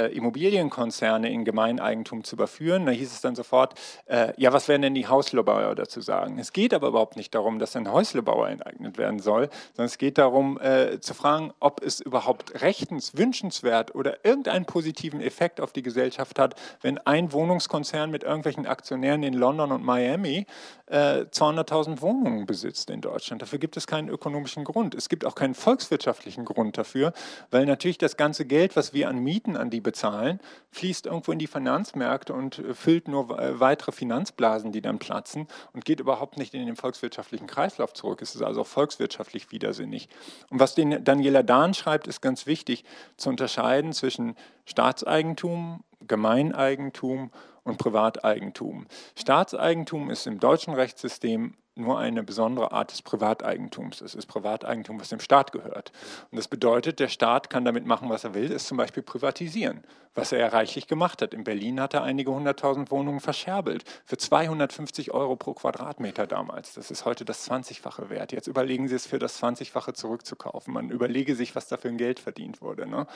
Immobilienkonzerne 0.08 1.30
in 1.30 1.44
Gemeineigentum 1.44 2.24
zu 2.24 2.36
überführen. 2.36 2.86
Da 2.86 2.92
hieß 2.92 3.12
es 3.12 3.20
dann 3.20 3.34
sofort, 3.34 3.74
äh, 4.06 4.32
ja, 4.36 4.52
was 4.52 4.68
werden 4.68 4.82
denn 4.82 4.94
die 4.94 5.08
Häuslebauer 5.08 5.74
dazu 5.74 6.00
sagen? 6.00 6.38
Es 6.38 6.52
geht 6.52 6.74
aber 6.74 6.88
überhaupt 6.88 7.16
nicht 7.16 7.34
darum, 7.34 7.58
dass 7.58 7.76
ein 7.76 7.90
Häuslebauer 7.90 8.48
enteignet 8.48 8.98
werden 8.98 9.20
soll, 9.20 9.48
sondern 9.74 9.86
es 9.86 9.98
geht 9.98 10.18
darum 10.18 10.60
äh, 10.60 11.00
zu 11.00 11.14
fragen, 11.14 11.52
ob 11.60 11.82
es 11.82 12.00
überhaupt 12.00 12.62
rechtens, 12.62 13.16
wünschenswert 13.16 13.94
oder 13.94 14.24
irgendeinen 14.24 14.64
positiven 14.64 15.20
Effekt 15.20 15.60
auf 15.60 15.72
die 15.72 15.82
Gesellschaft 15.82 16.38
hat, 16.38 16.54
wenn 16.80 16.98
ein 16.98 17.32
Wohnungskonzern 17.32 18.10
mit 18.10 18.22
irgendwelchen 18.22 18.66
Aktionären 18.66 19.22
in 19.22 19.34
London 19.34 19.72
und 19.72 19.84
Miami 19.84 20.46
200.000 20.92 21.96
äh, 21.96 22.00
Wohnungen 22.02 22.44
besitzt 22.44 22.90
in 22.90 23.00
Deutschland. 23.00 23.40
Dafür 23.40 23.58
gibt 23.58 23.78
es 23.78 23.86
keinen 23.86 24.10
ökonomischen 24.10 24.64
Grund. 24.64 24.94
Es 24.94 25.08
gibt 25.08 25.24
auch 25.24 25.34
keinen 25.34 25.54
volkswirtschaftlichen 25.54 26.44
Grund 26.44 26.76
dafür, 26.76 27.14
weil 27.50 27.64
natürlich 27.64 27.96
das 27.96 28.18
ganze 28.18 28.44
Geld, 28.44 28.76
was 28.76 28.92
wir 28.92 29.08
an 29.08 29.18
Mieten 29.18 29.56
an 29.56 29.70
die 29.72 29.80
bezahlen, 29.80 30.40
fließt 30.70 31.06
irgendwo 31.06 31.32
in 31.32 31.38
die 31.38 31.46
Finanzmärkte 31.46 32.32
und 32.32 32.58
äh, 32.58 32.74
füllt 32.74 33.08
nur 33.08 33.38
äh, 33.38 33.58
weitere 33.58 33.92
Finanzblasen, 33.92 34.70
die 34.70 34.80
dann 34.80 34.98
platzen 34.98 35.48
und 35.72 35.84
geht 35.84 36.00
überhaupt 36.00 36.38
nicht 36.38 36.54
in 36.54 36.64
den 36.64 36.76
volkswirtschaftlichen 36.76 37.46
Kreislauf 37.46 37.92
zurück. 37.92 38.22
Es 38.22 38.34
ist 38.34 38.42
also 38.42 38.64
volkswirtschaftlich 38.64 39.50
widersinnig. 39.50 40.08
Und 40.50 40.60
was 40.60 40.74
den 40.74 41.02
Daniela 41.02 41.42
Dahn 41.42 41.74
schreibt, 41.74 42.06
ist 42.06 42.20
ganz 42.20 42.46
wichtig 42.46 42.84
zu 43.16 43.30
unterscheiden 43.30 43.92
zwischen 43.92 44.36
Staatseigentum, 44.64 45.82
Gemeineigentum 46.06 47.30
und 47.64 47.78
Privateigentum. 47.78 48.86
Staatseigentum 49.16 50.10
ist 50.10 50.26
im 50.26 50.40
deutschen 50.40 50.74
Rechtssystem 50.74 51.54
nur 51.74 51.98
eine 51.98 52.22
besondere 52.22 52.72
Art 52.72 52.92
des 52.92 53.00
Privateigentums. 53.00 54.02
Es 54.02 54.14
ist 54.14 54.26
Privateigentum, 54.26 55.00
was 55.00 55.08
dem 55.08 55.20
Staat 55.20 55.52
gehört. 55.52 55.90
Und 56.30 56.36
das 56.36 56.48
bedeutet, 56.48 57.00
der 57.00 57.08
Staat 57.08 57.48
kann 57.48 57.64
damit 57.64 57.86
machen, 57.86 58.10
was 58.10 58.24
er 58.24 58.34
will, 58.34 58.52
es 58.52 58.66
zum 58.66 58.76
Beispiel 58.76 59.02
privatisieren, 59.02 59.82
was 60.14 60.32
er 60.32 60.40
ja 60.40 60.48
reichlich 60.48 60.86
gemacht 60.86 61.22
hat. 61.22 61.32
In 61.32 61.44
Berlin 61.44 61.80
hat 61.80 61.94
er 61.94 62.02
einige 62.02 62.30
hunderttausend 62.30 62.90
Wohnungen 62.90 63.20
verscherbelt 63.20 63.84
für 64.04 64.18
250 64.18 65.12
Euro 65.12 65.36
pro 65.36 65.54
Quadratmeter 65.54 66.26
damals. 66.26 66.74
Das 66.74 66.90
ist 66.90 67.06
heute 67.06 67.24
das 67.24 67.48
20-fache 67.50 68.10
wert. 68.10 68.32
Jetzt 68.32 68.48
überlegen 68.48 68.88
Sie 68.88 68.94
es 68.94 69.06
für 69.06 69.18
das 69.18 69.42
20-fache 69.42 69.94
zurückzukaufen. 69.94 70.74
Man 70.74 70.90
überlege 70.90 71.34
sich, 71.34 71.56
was 71.56 71.68
dafür 71.68 71.90
ein 71.90 71.98
Geld 71.98 72.20
verdient 72.20 72.60
wurde. 72.60 72.86
Ne? 72.86 73.06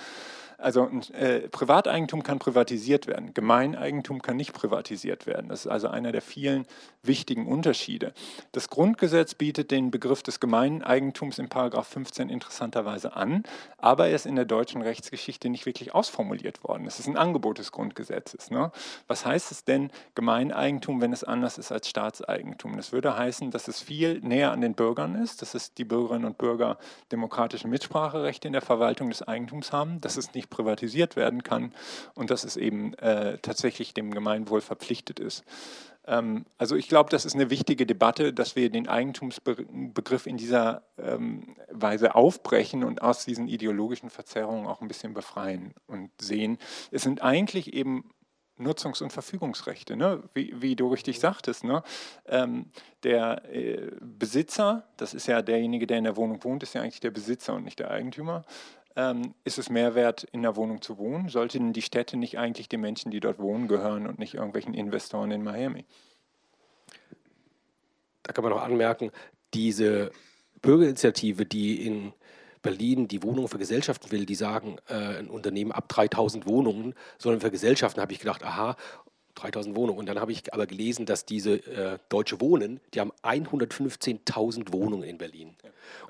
Also 0.59 0.89
äh, 1.13 1.49
Privateigentum 1.49 2.23
kann 2.23 2.39
privatisiert 2.39 3.07
werden, 3.07 3.35
Gemeineigentum 3.35 4.23
kann 4.23 4.37
nicht 4.37 4.55
privatisiert 4.55 5.27
werden. 5.27 5.49
Das 5.49 5.61
ist 5.61 5.71
also 5.71 5.89
einer 5.89 6.13
der 6.13 6.23
vielen 6.23 6.67
wichtigen 7.07 7.47
Unterschiede. 7.47 8.13
Das 8.53 8.69
Grundgesetz 8.69 9.35
bietet 9.35 9.71
den 9.71 9.91
Begriff 9.91 10.23
des 10.23 10.41
Gemeineigentums 10.41 11.39
in 11.39 11.49
Paragraph 11.49 11.89
15 11.89 12.29
interessanterweise 12.29 13.17
an, 13.17 13.43
aber 13.79 14.09
er 14.09 14.17
ist 14.17 14.27
in 14.27 14.37
der 14.37 14.45
deutschen 14.45 14.83
Rechtsgeschichte 14.83 15.49
nicht 15.49 15.67
wirklich 15.67 15.95
ausformuliert 15.95 16.65
worden. 16.65 16.87
Es 16.87 16.99
ist 16.99 17.07
ein 17.07 17.17
Angebot 17.17 17.59
des 17.59 17.73
Grundgesetzes. 17.73 18.51
Ne? 18.51 18.71
Was 19.07 19.25
heißt 19.27 19.51
es 19.51 19.65
denn 19.65 19.91
Gemeineigentum, 20.15 21.01
wenn 21.01 21.13
es 21.13 21.25
anders 21.25 21.59
ist 21.59 21.73
als 21.73 21.89
Staatseigentum? 21.89 22.77
Das 22.77 22.93
würde 22.93 23.17
heißen, 23.17 23.51
dass 23.51 23.69
es 23.69 23.81
viel 23.81 24.21
näher 24.21 24.53
an 24.53 24.61
den 24.61 24.75
Bürgern 24.75 25.15
ist, 25.15 25.43
dass 25.43 25.55
es 25.55 25.75
die 25.75 25.85
Bürgerinnen 25.85 26.25
und 26.25 26.39
Bürger 26.39 26.79
demokratische 27.13 27.69
Mitspracherechte 27.69 28.49
in 28.49 28.53
der 28.53 28.63
Verwaltung 28.63 29.09
des 29.09 29.23
Eigentums 29.23 29.73
haben, 29.73 30.01
dass 30.01 30.17
es 30.17 30.35
nicht 30.35 30.51
privatisiert 30.51 31.17
werden 31.17 31.43
kann 31.43 31.73
und 32.15 32.31
dass 32.31 32.45
es 32.45 32.57
eben 32.57 32.95
äh, 32.95 33.39
tatsächlich 33.39 33.95
dem 33.95 34.13
Gemeinwohl 34.13 34.61
verpflichtet 34.61 35.21
ist. 35.21 35.45
Ähm, 36.07 36.47
also 36.59 36.77
ich 36.77 36.89
glaube, 36.89 37.11
das 37.11 37.25
ist 37.25 37.35
eine 37.35 37.51
wichtige 37.51 37.87
Debatte, 37.87 38.33
dass 38.33 38.57
wir 38.57 38.71
den 38.71 38.89
Eigentumsbegriff 38.89 40.27
in 40.27 40.37
dieser 40.37 40.83
ähm, 40.99 41.57
Weise 41.71 42.15
aufbrechen 42.15 42.85
und 42.85 43.03
aus 43.03 43.25
diesen 43.25 43.49
ideologischen 43.49 44.11
Verzerrungen 44.11 44.67
auch 44.67 44.81
ein 44.81 44.89
bisschen 44.89 45.15
befreien 45.15 45.75
und 45.87 46.11
sehen, 46.21 46.59
es 46.91 47.03
sind 47.03 47.23
eigentlich 47.23 47.75
eben 47.75 48.11
Nutzungs- 48.59 49.03
und 49.03 49.13
Verfügungsrechte, 49.13 49.97
ne? 49.97 50.23
wie, 50.33 50.55
wie, 50.57 50.77
du 50.77 50.89
richtig 50.89 51.21
sagtest. 51.21 51.65
Ne? 51.65 51.83
Ähm, 52.27 52.71
der 53.03 53.45
äh, 53.55 53.91
Besitzer, 54.01 54.89
das 54.97 55.13
ist 55.13 55.27
ja 55.27 55.43
derjenige, 55.43 55.87
der 55.87 55.99
in 55.99 56.05
der 56.05 56.17
Wohnung 56.17 56.43
wohnt, 56.43 56.63
ist 56.63 56.75
ja 56.75 56.81
eigentlich 56.81 57.01
der 57.01 57.11
Besitzer 57.11 57.55
und 57.55 57.65
nicht 57.65 57.79
der 57.79 57.91
Eigentümer. 57.91 58.45
Ähm, 58.97 59.34
ist 59.44 59.59
es 59.59 59.68
mehr 59.68 59.94
wert, 59.94 60.24
in 60.32 60.42
der 60.42 60.57
Wohnung 60.57 60.80
zu 60.80 60.97
wohnen? 60.97 61.28
Sollten 61.28 61.74
die 61.74 61.82
Städte 61.82 62.16
nicht 62.16 62.38
eigentlich 62.38 62.68
den 62.68 62.80
Menschen, 62.80 63.11
die 63.11 63.20
dort 63.20 63.38
wohnen, 63.38 63.68
gehören 63.68 64.07
und 64.07 64.18
nicht 64.18 64.34
irgendwelchen 64.34 64.72
Investoren 64.72 65.30
in 65.30 65.44
Miami? 65.44 65.84
Da 68.22 68.32
kann 68.32 68.42
man 68.42 68.53
noch 68.53 68.62
anmerken, 68.62 69.12
diese 69.53 70.11
Bürgerinitiative, 70.62 71.44
die 71.44 71.86
in 71.86 72.14
Berlin 72.62 73.07
die 73.07 73.22
Wohnungen 73.22 73.49
vergesellschaften 73.49 74.11
will, 74.11 74.24
die 74.26 74.34
sagen, 74.34 74.78
äh, 74.88 75.18
ein 75.18 75.28
Unternehmen 75.28 75.72
ab 75.72 75.88
3000 75.88 76.47
Wohnungen 76.47 76.94
sollen 77.18 77.40
vergesellschaften, 77.40 78.03
habe 78.03 78.12
ich 78.12 78.18
gedacht, 78.18 78.42
aha, 78.42 78.76
3000 79.37 79.76
Wohnungen. 79.76 79.99
Und 79.99 80.07
dann 80.07 80.18
habe 80.20 80.32
ich 80.32 80.53
aber 80.53 80.66
gelesen, 80.66 81.07
dass 81.07 81.24
diese 81.24 81.55
äh, 81.66 81.99
Deutsche 82.09 82.41
Wohnen, 82.41 82.80
die 82.95 83.01
haben 83.01 83.12
115.000 83.22 84.72
Wohnungen 84.72 85.05
in 85.05 85.18
Berlin. 85.18 85.55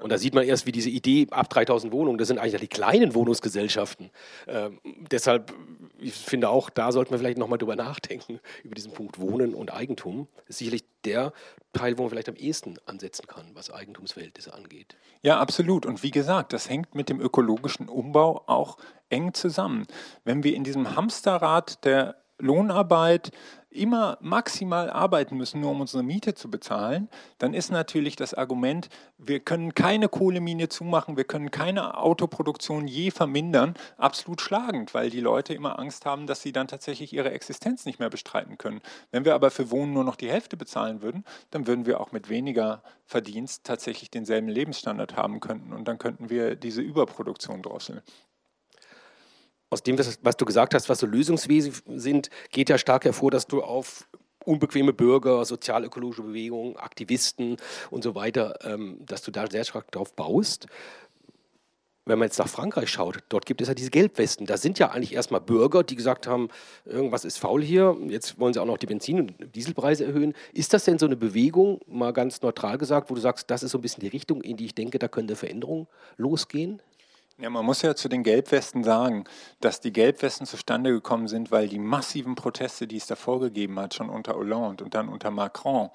Und 0.01 0.11
da 0.11 0.18
sieht 0.18 0.35
man 0.35 0.45
erst, 0.45 0.66
wie 0.66 0.72
diese 0.72 0.91
Idee 0.91 1.27
ab 1.31 1.51
3000 1.51 1.93
Wohnungen, 1.93 2.18
das 2.18 2.29
sind 2.29 2.39
eigentlich 2.39 2.61
die 2.61 2.68
kleinen 2.68 3.14
Wohnungsgesellschaften. 3.14 4.11
Ähm, 4.47 4.81
deshalb, 5.11 5.53
ich 5.99 6.14
finde 6.14 6.49
auch, 6.49 6.70
da 6.70 6.93
sollten 6.93 7.11
wir 7.11 7.18
vielleicht 7.18 7.39
nochmal 7.39 7.59
drüber 7.59 7.77
nachdenken, 7.77 8.41
über 8.64 8.74
diesen 8.74 8.93
Punkt 8.93 9.20
Wohnen 9.20 9.55
und 9.55 9.72
Eigentum. 9.72 10.29
Das 10.37 10.51
ist 10.51 10.59
sicherlich 10.59 10.85
der 11.05 11.33
Teil, 11.72 11.99
wo 11.99 12.03
man 12.03 12.11
vielleicht 12.11 12.29
am 12.29 12.37
ehesten 12.37 12.77
ansetzen 12.87 13.27
kann, 13.27 13.51
was 13.55 13.70
Eigentumsverhältnisse 13.70 14.55
angeht. 14.55 14.97
Ja, 15.22 15.39
absolut. 15.39 15.87
Und 15.87 16.03
wie 16.03 16.11
gesagt, 16.11 16.53
das 16.53 16.68
hängt 16.68 16.95
mit 16.95 17.09
dem 17.09 17.20
ökologischen 17.20 17.89
Umbau 17.89 18.43
auch 18.47 18.79
eng 19.09 19.35
zusammen. 19.35 19.87
Wenn 20.24 20.43
wir 20.43 20.55
in 20.55 20.64
diesem 20.64 20.97
Hamsterrad 20.97 21.85
der 21.85 22.16
Lohnarbeit 22.39 23.32
immer 23.76 24.16
maximal 24.20 24.91
arbeiten 24.91 25.37
müssen, 25.37 25.61
nur 25.61 25.70
um 25.70 25.80
unsere 25.82 26.03
Miete 26.03 26.34
zu 26.34 26.51
bezahlen, 26.51 27.09
dann 27.39 27.55
ist 27.55 27.70
natürlich 27.70 28.16
das 28.16 28.34
Argument, 28.34 28.89
wir 29.18 29.41
können 29.41 29.74
keine 29.74 30.09
Kohlemine 30.09 30.68
zumachen, 30.68 31.16
wir 31.16 31.24
können 31.24 31.51
keine 31.51 31.99
Autoproduktion 31.99 32.89
je 32.89 33.11
vermindern, 33.11 33.74
absolut 33.99 34.41
schlagend, 34.41 34.95
weil 34.95 35.11
die 35.11 35.20
Leute 35.20 35.55
immer 35.55 35.78
Angst 35.78 36.07
haben, 36.07 36.26
dass 36.26 36.41
sie 36.41 36.53
dann 36.53 36.68
tatsächlich 36.68 37.12
ihre 37.12 37.30
Existenz 37.30 37.84
nicht 37.84 37.99
mehr 37.99 38.11
bestreiten 38.11 38.59
können. 38.59 38.80
Wenn 39.11 39.24
wir 39.24 39.34
aber 39.34 39.51
für 39.51 39.70
Wohnen 39.70 39.93
nur 39.93 40.05
noch 40.05 40.16
die 40.16 40.30
Hälfte 40.30 40.57
bezahlen 40.57 41.03
würden, 41.03 41.24
dann 41.51 41.66
würden 41.66 41.87
wir 41.87 42.01
auch 42.01 42.12
mit 42.12 42.28
weniger 42.28 42.83
Verdienst 43.04 43.64
tatsächlich 43.64 44.11
denselben 44.11 44.49
Lebensstandard 44.49 45.17
haben 45.17 45.41
könnten 45.41 45.72
und 45.72 45.87
dann 45.87 45.99
könnten 45.99 46.30
wir 46.30 46.57
diese 46.57 46.80
Überproduktion 46.80 47.63
drosseln 47.63 48.00
aus 49.71 49.83
dem, 49.83 49.99
was, 49.99 50.37
du 50.37 50.45
gesagt 50.45 50.75
hast, 50.75 50.88
was 50.88 51.01
so 51.01 51.07
Lösungswesen 51.07 51.72
sind, 51.97 52.30
geht 52.51 52.68
ja 52.68 52.79
stark 52.79 53.05
hervor, 53.05 53.30
dass 53.30 53.47
du 53.47 53.63
auf 53.63 54.07
unbequeme 54.45 54.93
Bürger, 54.93 55.45
sozialökologische 55.45 56.22
Bewegungen, 56.22 56.76
Aktivisten 56.76 57.57
und 57.91 58.05
so 58.05 58.14
weiter, 58.14 58.59
ähm, 58.63 58.99
dass 59.05 59.22
du 59.22 59.30
da 59.30 59.47
sehr 59.51 59.64
stark 59.64 59.91
drauf 59.91 60.14
baust. 60.14 60.67
Wenn 62.09 62.21
man 62.21 62.29
jetzt 62.29 62.38
nach 62.38 62.47
Frankreich 62.47 62.88
schaut, 62.88 63.18
dort 63.29 63.47
gibt 63.47 63.61
es 63.61 63.67
ja 63.67 63.75
diese 63.75 63.91
Gelbwesten. 63.91 64.47
Da 64.47 64.57
sind 64.57 64.79
ja 64.79 64.93
eigentlich 64.93 65.13
erstmal 65.13 65.41
Bürger, 65.41 65.83
die 65.83 65.97
gesagt 65.97 66.29
haben, 66.29 66.51
irgendwas 66.84 67.25
ist 67.25 67.38
faul 67.38 67.61
hier, 67.61 67.97
jetzt 68.07 68.38
wollen 68.38 68.55
sie 68.55 68.61
auch 68.61 68.67
noch 68.67 68.79
die 68.79 68.87
Benzin- 68.87 69.18
und 69.18 69.57
Dieselpreise 69.57 70.05
erhöhen. 70.05 70.33
Ist 70.53 70.72
das 70.72 70.84
denn 70.84 71.01
so 71.01 71.07
eine 71.07 71.17
Bewegung, 71.17 71.80
mal 71.88 72.13
ganz 72.13 72.43
neutral 72.43 72.79
gesagt, 72.79 73.11
wo 73.11 73.17
du 73.17 73.21
sagst, 73.21 73.51
das 73.51 73.64
ist 73.64 73.72
so 73.72 73.79
ein 73.79 73.80
bisschen 73.80 74.03
die 74.03 74.07
Richtung, 74.07 74.41
in 74.43 74.57
die 74.57 74.67
ich 74.67 74.76
denke, 74.76 75.01
da 75.01 75.09
könnte 75.09 75.34
Veränderung 75.34 75.88
losgehen? 76.17 76.80
Ja, 77.38 77.50
man 77.50 77.67
muss 77.67 77.83
ja 77.83 77.95
zu 77.95 78.08
den 78.08 78.22
Gelbwesten 78.22 78.83
sagen, 78.83 79.25
dass 79.61 79.80
die 79.80 79.92
Gelbwesten 79.92 80.46
zustande 80.46 80.91
gekommen 80.91 81.29
sind, 81.29 81.50
weil 81.50 81.68
die 81.68 81.79
massiven 81.79 82.34
Proteste, 82.34 82.87
die 82.87 82.96
es 82.96 83.07
davor 83.07 83.41
gegeben 83.41 83.79
hat, 83.79 83.92
schon 83.92 84.08
unter 84.08 84.34
Hollande 84.37 84.83
und 84.84 84.95
dann 84.95 85.11
unter 85.11 85.30
Macron, 85.30 85.91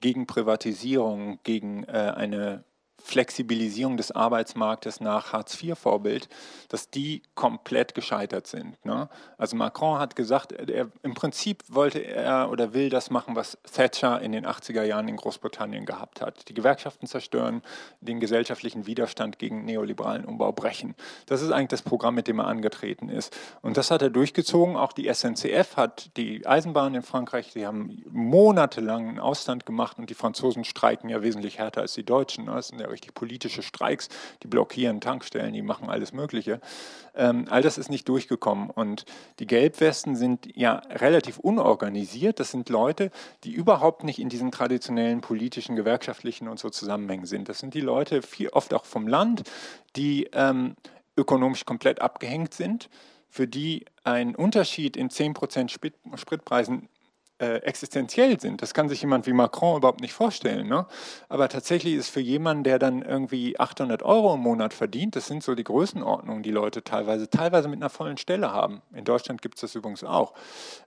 gegen 0.00 0.26
Privatisierung, 0.26 1.40
gegen 1.42 1.82
äh, 1.84 2.12
eine 2.14 2.64
Flexibilisierung 3.04 3.98
des 3.98 4.12
Arbeitsmarktes 4.12 5.00
nach 5.00 5.34
Hartz-IV-Vorbild, 5.34 6.26
dass 6.70 6.88
die 6.88 7.22
komplett 7.34 7.94
gescheitert 7.94 8.46
sind. 8.46 8.82
Ne? 8.86 9.10
Also 9.36 9.56
Macron 9.56 9.98
hat 9.98 10.16
gesagt, 10.16 10.52
er, 10.52 10.88
im 11.02 11.12
Prinzip 11.12 11.62
wollte 11.68 11.98
er 11.98 12.50
oder 12.50 12.72
will 12.72 12.88
das 12.88 13.10
machen, 13.10 13.36
was 13.36 13.58
Thatcher 13.70 14.22
in 14.22 14.32
den 14.32 14.46
80er 14.46 14.82
Jahren 14.84 15.06
in 15.06 15.16
Großbritannien 15.16 15.84
gehabt 15.84 16.22
hat. 16.22 16.48
Die 16.48 16.54
Gewerkschaften 16.54 17.06
zerstören, 17.06 17.60
den 18.00 18.20
gesellschaftlichen 18.20 18.86
Widerstand 18.86 19.38
gegen 19.38 19.66
neoliberalen 19.66 20.24
Umbau 20.24 20.52
brechen. 20.52 20.94
Das 21.26 21.42
ist 21.42 21.50
eigentlich 21.50 21.68
das 21.68 21.82
Programm, 21.82 22.14
mit 22.14 22.26
dem 22.26 22.38
er 22.38 22.46
angetreten 22.46 23.10
ist. 23.10 23.36
Und 23.60 23.76
das 23.76 23.90
hat 23.90 24.00
er 24.00 24.08
durchgezogen. 24.08 24.76
Auch 24.76 24.94
die 24.94 25.12
SNCF 25.12 25.76
hat 25.76 26.16
die 26.16 26.46
Eisenbahn 26.46 26.94
in 26.94 27.02
Frankreich, 27.02 27.52
die 27.52 27.66
haben 27.66 28.02
monatelang 28.10 29.10
einen 29.10 29.20
Ausstand 29.20 29.66
gemacht 29.66 29.98
und 29.98 30.08
die 30.08 30.14
Franzosen 30.14 30.64
streiken 30.64 31.10
ja 31.10 31.22
wesentlich 31.22 31.58
härter 31.58 31.82
als 31.82 31.92
die 31.92 32.02
Deutschen. 32.02 32.46
Ne? 32.46 32.52
Das 32.54 32.68
sind 32.68 32.80
ja 32.80 32.93
richtig 32.94 33.14
politische 33.14 33.62
Streiks, 33.62 34.08
die 34.42 34.48
blockieren 34.48 35.00
Tankstellen, 35.00 35.52
die 35.52 35.62
machen 35.62 35.90
alles 35.90 36.12
Mögliche. 36.12 36.60
Ähm, 37.14 37.46
all 37.50 37.62
das 37.62 37.76
ist 37.78 37.90
nicht 37.90 38.08
durchgekommen. 38.08 38.70
Und 38.70 39.04
die 39.38 39.46
Gelbwesten 39.46 40.16
sind 40.16 40.48
ja 40.56 40.76
relativ 40.90 41.38
unorganisiert. 41.38 42.40
Das 42.40 42.50
sind 42.50 42.68
Leute, 42.70 43.10
die 43.44 43.52
überhaupt 43.52 44.04
nicht 44.04 44.18
in 44.18 44.28
diesen 44.28 44.50
traditionellen 44.50 45.20
politischen, 45.20 45.76
gewerkschaftlichen 45.76 46.48
und 46.48 46.58
so 46.58 46.70
Zusammenhängen 46.70 47.26
sind. 47.26 47.48
Das 47.48 47.58
sind 47.58 47.74
die 47.74 47.80
Leute, 47.80 48.22
viel, 48.22 48.48
oft 48.48 48.72
auch 48.72 48.86
vom 48.86 49.06
Land, 49.06 49.42
die 49.96 50.30
ähm, 50.32 50.76
ökonomisch 51.16 51.64
komplett 51.64 52.00
abgehängt 52.00 52.54
sind 52.54 52.88
für 53.34 53.48
die 53.48 53.84
ein 54.04 54.36
Unterschied 54.36 54.96
in 54.96 55.08
10% 55.08 55.68
Spritpreisen 55.68 56.88
äh, 57.44 57.56
existenziell 57.58 58.40
sind. 58.40 58.62
Das 58.62 58.72
kann 58.72 58.88
sich 58.88 59.02
jemand 59.02 59.26
wie 59.26 59.32
Macron 59.32 59.76
überhaupt 59.76 60.00
nicht 60.00 60.14
vorstellen. 60.14 60.66
Ne? 60.66 60.86
Aber 61.28 61.48
tatsächlich 61.48 61.94
ist 61.94 62.08
für 62.08 62.20
jemanden, 62.20 62.64
der 62.64 62.78
dann 62.78 63.02
irgendwie 63.02 63.58
800 63.58 64.02
Euro 64.02 64.34
im 64.34 64.40
Monat 64.40 64.72
verdient, 64.72 65.16
das 65.16 65.26
sind 65.26 65.42
so 65.42 65.54
die 65.54 65.64
Größenordnungen, 65.64 66.42
die 66.42 66.50
Leute 66.50 66.82
teilweise, 66.82 67.28
teilweise 67.28 67.68
mit 67.68 67.80
einer 67.80 67.90
vollen 67.90 68.16
Stelle 68.16 68.52
haben. 68.52 68.80
In 68.94 69.04
Deutschland 69.04 69.42
gibt 69.42 69.56
es 69.56 69.60
das 69.60 69.74
übrigens 69.74 70.04
auch. 70.04 70.32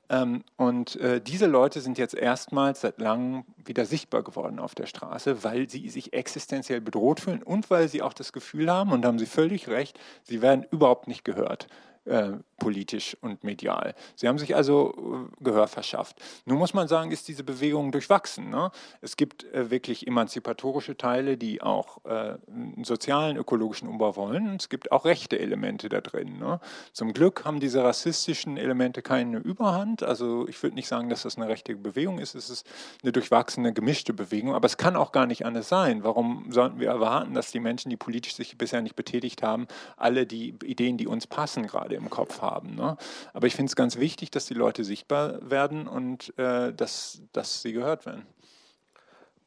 Ähm, 0.10 0.44
und 0.56 0.96
äh, 0.98 1.22
diese 1.22 1.46
Leute 1.46 1.82
sind 1.82 1.98
jetzt 1.98 2.16
erstmals 2.16 2.82
seit 2.82 3.00
langem 3.00 3.44
wieder 3.58 3.86
sichtbar 3.86 4.24
geworden 4.24 4.60
auf 4.60 4.74
der 4.74 4.86
Straße, 4.86 5.44
weil 5.44 5.70
sie 5.70 5.90
sich 5.90 6.14
existenziell 6.14 6.82
bedroht 6.82 7.20
fühlen 7.20 7.44
und 7.44 7.70
weil 7.70 7.88
sie 7.88 8.02
auch 8.02 8.14
das 8.14 8.34
Gefühl 8.34 8.72
haben, 8.72 8.92
und 8.92 9.02
da 9.02 9.10
haben 9.10 9.20
sie 9.20 9.26
völlig 9.26 9.68
recht, 9.68 10.00
sie 10.24 10.42
werden 10.42 10.66
überhaupt 10.72 11.08
nicht 11.08 11.24
gehört. 11.24 11.68
Äh, 12.08 12.38
politisch 12.58 13.16
und 13.22 13.44
medial. 13.44 13.94
Sie 14.16 14.28
haben 14.28 14.40
sich 14.40 14.56
also 14.56 15.30
äh, 15.40 15.44
Gehör 15.44 15.68
verschafft. 15.68 16.18
Nun 16.46 16.58
muss 16.58 16.74
man 16.74 16.88
sagen, 16.88 17.12
ist 17.12 17.28
diese 17.28 17.44
Bewegung 17.44 17.92
durchwachsen. 17.92 18.50
Ne? 18.50 18.72
Es 19.02 19.16
gibt 19.16 19.44
äh, 19.54 19.70
wirklich 19.70 20.08
emanzipatorische 20.08 20.98
Teile, 20.98 21.38
die 21.38 21.62
auch 21.62 22.04
äh, 22.06 22.38
einen 22.50 22.84
sozialen, 22.84 23.38
ökologischen 23.38 23.88
Umbau 23.88 24.16
wollen. 24.16 24.56
Es 24.56 24.70
gibt 24.70 24.92
auch 24.92 25.06
rechte 25.06 25.38
Elemente 25.38 25.88
da 25.88 26.02
drin. 26.02 26.40
Ne? 26.40 26.60
Zum 26.94 27.14
Glück 27.14 27.46
haben 27.46 27.60
diese 27.60 27.84
rassistischen 27.84 28.58
Elemente 28.58 29.04
keine 29.04 29.38
Überhand. 29.38 30.02
Also 30.02 30.48
ich 30.48 30.62
würde 30.64 30.76
nicht 30.76 30.88
sagen, 30.88 31.10
dass 31.10 31.24
das 31.24 31.38
eine 31.38 31.48
rechte 31.48 31.76
Bewegung 31.76 32.18
ist. 32.18 32.34
Es 32.34 32.50
ist 32.50 32.68
eine 33.04 33.12
durchwachsene, 33.12 33.72
gemischte 33.72 34.14
Bewegung. 34.14 34.56
Aber 34.56 34.66
es 34.66 34.78
kann 34.78 34.96
auch 34.96 35.12
gar 35.12 35.28
nicht 35.28 35.46
anders 35.46 35.70
sein. 35.70 36.04
Warum 36.04 36.52
sollten 36.52 36.80
wir 36.80 36.88
erwarten, 36.88 37.36
dass 37.36 37.52
die 37.52 37.60
Menschen, 37.60 37.92
die 37.92 37.98
politisch 37.98 38.36
sich 38.36 38.58
bisher 38.58 38.82
nicht 38.82 38.96
betätigt 38.96 39.44
haben, 39.44 39.68
alle 39.96 40.26
die 40.26 40.56
Ideen, 40.64 40.98
die 40.98 41.06
uns 41.06 41.28
passen, 41.28 41.68
gerade 41.68 41.97
im 41.98 42.10
Kopf 42.10 42.42
haben. 42.42 42.76
Ne? 42.76 42.98
Aber 43.34 43.48
ich 43.48 43.56
finde 43.56 43.70
es 43.70 43.76
ganz 43.76 43.98
wichtig, 43.98 44.32
dass 44.32 44.46
die 44.46 44.54
Leute 44.54 44.84
sichtbar 44.84 45.50
werden 45.50 45.88
und 45.88 46.38
äh, 46.38 46.74
dass, 46.74 47.22
dass 47.34 47.62
sie 47.62 47.74
gehört 47.74 48.06
werden. 48.06 48.26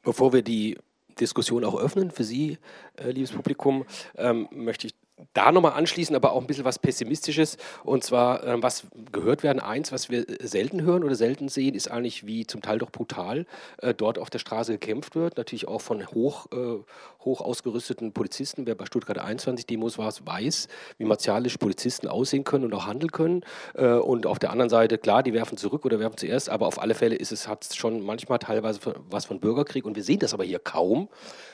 Bevor 0.03 0.33
wir 0.33 0.41
die 0.41 0.77
Diskussion 1.19 1.65
auch 1.65 1.79
öffnen 1.79 2.11
für 2.11 2.23
Sie, 2.23 2.57
äh, 2.95 3.11
liebes 3.11 3.31
Publikum, 3.31 3.85
ähm, 4.15 4.47
möchte 4.51 4.87
ich 4.87 4.93
da 5.33 5.51
nochmal 5.51 5.73
anschließen, 5.73 6.15
aber 6.15 6.33
auch 6.33 6.41
ein 6.41 6.47
bisschen 6.47 6.65
was 6.65 6.79
Pessimistisches. 6.79 7.57
Und 7.83 8.03
zwar, 8.03 8.43
äh, 8.43 8.61
was 8.61 8.87
gehört 9.11 9.43
werden, 9.43 9.59
eins, 9.59 9.91
was 9.91 10.09
wir 10.09 10.25
selten 10.41 10.81
hören 10.81 11.03
oder 11.03 11.15
selten 11.15 11.49
sehen, 11.49 11.75
ist 11.75 11.89
eigentlich, 11.89 12.25
wie 12.25 12.45
zum 12.45 12.61
Teil 12.61 12.79
doch 12.79 12.91
brutal 12.91 13.45
äh, 13.81 13.93
dort 13.93 14.17
auf 14.17 14.29
der 14.29 14.39
Straße 14.39 14.73
gekämpft 14.73 15.15
wird. 15.15 15.37
Natürlich 15.37 15.67
auch 15.67 15.81
von 15.81 16.05
hoch, 16.07 16.47
äh, 16.51 16.83
hoch 17.23 17.41
ausgerüsteten 17.41 18.13
Polizisten. 18.13 18.65
Wer 18.65 18.75
bei 18.75 18.85
Stuttgart 18.85 19.19
21 19.19 19.65
Demos 19.65 19.97
war, 19.97 20.11
weiß, 20.11 20.67
wie 20.97 21.05
martialisch 21.05 21.57
Polizisten 21.57 22.07
aussehen 22.07 22.43
können 22.43 22.65
und 22.65 22.73
auch 22.73 22.85
handeln 22.85 23.11
können. 23.11 23.43
Äh, 23.75 23.93
und 23.93 24.25
auf 24.25 24.39
der 24.39 24.51
anderen 24.51 24.69
Seite, 24.69 24.97
klar, 24.97 25.23
die 25.23 25.33
werfen 25.33 25.57
zurück 25.57 25.85
oder 25.85 25.99
werfen 25.99 26.17
zuerst, 26.17 26.49
aber 26.49 26.67
auf 26.67 26.81
alle 26.81 26.95
Fälle 26.95 27.15
ist 27.15 27.31
es, 27.31 27.47
hat 27.47 27.65
es 27.65 27.75
schon 27.75 28.01
manchmal 28.01 28.39
teilweise 28.39 28.79
was 29.09 29.25
von 29.25 29.39
Bürgerkrieg 29.39 29.85
und 29.85 29.95
wir 29.95 30.03
sehen 30.03 30.19
das 30.19 30.33
aber 30.33 30.43
hier 30.43 30.59
kaum. 30.59 31.09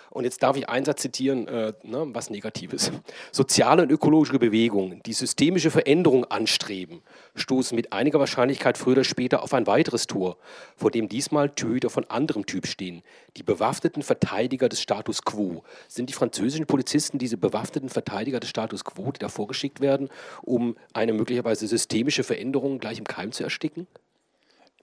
Und 0.09 0.23
jetzt 0.23 0.41
darf 0.41 0.57
ich 0.57 0.69
einen 0.69 0.85
Satz 0.85 1.01
zitieren, 1.01 1.47
äh, 1.47 1.73
ne, 1.83 2.07
was 2.13 2.29
Negatives. 2.29 2.91
Soziale 3.31 3.83
und 3.83 3.91
ökologische 3.91 4.39
Bewegungen, 4.39 5.01
die 5.05 5.13
systemische 5.13 5.71
Veränderung 5.71 6.25
anstreben, 6.25 7.01
stoßen 7.35 7.75
mit 7.75 7.93
einiger 7.93 8.19
Wahrscheinlichkeit 8.19 8.77
früher 8.77 8.93
oder 8.93 9.03
später 9.03 9.43
auf 9.43 9.53
ein 9.53 9.67
weiteres 9.67 10.07
Tor, 10.07 10.37
vor 10.75 10.91
dem 10.91 11.09
diesmal 11.09 11.49
Töter 11.49 11.89
von 11.89 12.05
anderem 12.09 12.45
Typ 12.45 12.67
stehen. 12.67 13.03
Die 13.35 13.43
bewaffneten 13.43 14.01
Verteidiger 14.01 14.69
des 14.69 14.81
Status 14.81 15.23
quo. 15.23 15.63
Sind 15.87 16.09
die 16.09 16.13
französischen 16.13 16.65
Polizisten 16.65 17.17
diese 17.17 17.37
bewaffneten 17.37 17.89
Verteidiger 17.89 18.39
des 18.39 18.49
Status 18.49 18.83
quo, 18.83 19.11
die 19.11 19.19
da 19.19 19.29
vorgeschickt 19.29 19.81
werden, 19.81 20.09
um 20.41 20.75
eine 20.93 21.13
möglicherweise 21.13 21.67
systemische 21.67 22.23
Veränderung 22.23 22.79
gleich 22.79 22.97
im 22.97 23.05
Keim 23.05 23.31
zu 23.31 23.43
ersticken? 23.43 23.87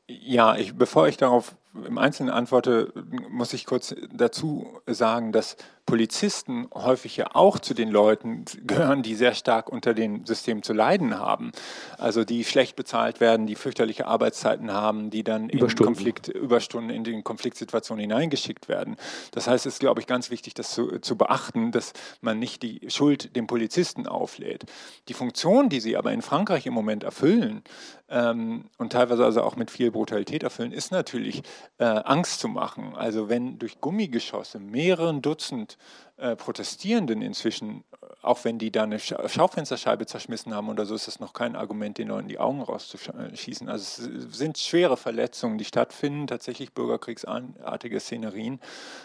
Ja, 0.07 0.57
ich, 0.57 0.75
bevor 0.75 1.09
ich 1.09 1.17
darauf 1.17 1.57
im 1.87 1.99
Einzelnen 1.99 2.31
antworte, 2.31 2.93
muss 3.29 3.53
ich 3.53 3.67
kurz 3.67 3.95
dazu 4.13 4.81
sagen, 4.87 5.33
dass 5.33 5.57
Polizisten 5.87 6.67
häufig 6.73 7.17
ja 7.19 7.35
auch 7.35 7.59
zu 7.59 7.75
den 7.75 7.91
Leuten 7.91 8.47
gehören, 8.67 9.03
die 9.03 9.15
sehr 9.15 9.35
stark 9.35 9.69
unter 9.69 9.93
dem 9.93 10.25
System 10.25 10.63
zu 10.63 10.73
leiden 10.73 11.19
haben. 11.19 11.53
Also 11.99 12.25
die 12.25 12.45
schlecht 12.45 12.75
bezahlt 12.75 13.21
werden, 13.21 13.47
die 13.47 13.55
fürchterliche 13.55 14.07
Arbeitszeiten 14.07 14.73
haben, 14.73 15.11
die 15.11 15.25
dann 15.25 15.51
in 15.51 15.59
Konflikt, 15.77 16.29
Überstunden 16.29 16.91
in 16.91 17.05
den 17.05 17.23
Konfliktsituationen 17.23 18.01
hineingeschickt 18.01 18.69
werden. 18.69 18.97
Das 19.33 19.47
heißt, 19.47 19.67
es 19.67 19.75
ist, 19.75 19.81
glaube 19.81 20.01
ich, 20.01 20.07
ganz 20.07 20.31
wichtig, 20.31 20.55
das 20.55 20.71
zu, 20.71 21.01
zu 21.01 21.17
beachten, 21.17 21.71
dass 21.71 21.93
man 22.23 22.39
nicht 22.39 22.63
die 22.63 22.81
Schuld 22.89 23.37
dem 23.37 23.47
Polizisten 23.47 24.07
auflädt. 24.07 24.65
Die 25.09 25.15
Funktion, 25.15 25.69
die 25.69 25.81
sie 25.81 25.99
aber 25.99 26.13
in 26.13 26.23
Frankreich 26.23 26.65
im 26.65 26.73
Moment 26.73 27.05
erfüllen 27.05 27.63
ähm, 28.09 28.65
und 28.79 28.93
teilweise 28.93 29.25
also 29.25 29.43
auch 29.43 29.57
mit 29.57 29.71
viel 29.71 29.91
Brutalität 29.91 30.43
erfüllen, 30.43 30.73
ist 30.73 30.93
natürlich 30.93 31.43
äh, 31.79 31.85
Angst 31.85 32.41
zu 32.41 32.49
machen. 32.49 32.95
Also 32.97 33.29
wenn 33.29 33.59
durch 33.59 33.81
Gummigeschosse 33.81 34.59
mehreren 34.59 35.23
Dutzend 35.23 35.79
äh, 36.17 36.37
Protestierenden 36.37 37.23
inzwischen, 37.23 37.85
äh, 38.01 38.07
auch 38.23 38.45
wenn 38.45 38.59
die 38.59 38.71
da 38.71 38.85
eine 38.85 38.99
Schaufensterscheibe 38.99 40.07
zerschmissen 40.07 40.55
haben 40.55 40.69
oder 40.69 40.87
so, 40.87 40.95
ist 40.95 41.09
das 41.09 41.21
noch 41.21 41.33
kein 41.33 41.57
Argument, 41.57 41.99
den 41.99 42.09
Leuten 42.09 42.29
die 42.29 42.39
Augen 42.39 42.63
rauszuschießen. 42.63 43.69
Also 43.69 44.05
es 44.05 44.37
sind 44.37 44.59
schwere 44.59 44.97
Verletzungen, 44.97 45.59
die 45.59 45.65
stattfinden, 45.65 46.27
tatsächlich 46.27 46.73
bürgerkriegsartige 46.73 47.99
Szenerien. 48.01 48.61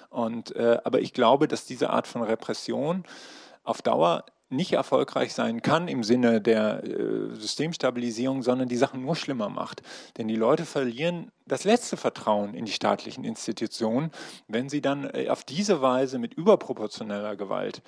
Und, 0.10 0.56
äh, 0.56 0.80
aber 0.84 1.02
ich 1.02 1.14
glaube, 1.14 1.48
dass 1.48 1.66
diese 1.66 1.90
Art 1.90 2.08
von 2.08 2.22
Repression 2.22 3.04
auf 3.64 3.82
Dauer 3.82 4.26
nicht 4.50 4.74
erfolgreich 4.74 5.34
sein 5.34 5.62
kann 5.62 5.88
im 5.88 6.04
Sinne 6.04 6.42
der 6.42 6.84
äh, 6.84 7.36
Systemstabilisierung, 7.36 8.42
sondern 8.44 8.68
die 8.68 8.78
Sachen 8.78 9.02
nur 9.02 9.16
schlimmer 9.16 9.50
macht. 9.50 9.82
Denn 10.18 10.28
die 10.28 10.36
Leute 10.36 10.66
verlieren 10.66 11.32
das 11.46 11.64
letzte 11.64 11.98
Vertrauen 11.98 12.54
in 12.54 12.66
die 12.66 12.72
staatlichen 12.72 13.24
Institutionen, 13.24 14.12
wenn 14.48 14.70
sie 14.70 14.82
dann 14.82 15.10
äh, 15.14 15.30
auf 15.30 15.44
diese 15.44 15.82
Weise 15.82 16.20
mit 16.20 16.34
überproportioneller 16.34 17.36
Gewalt 17.36 17.82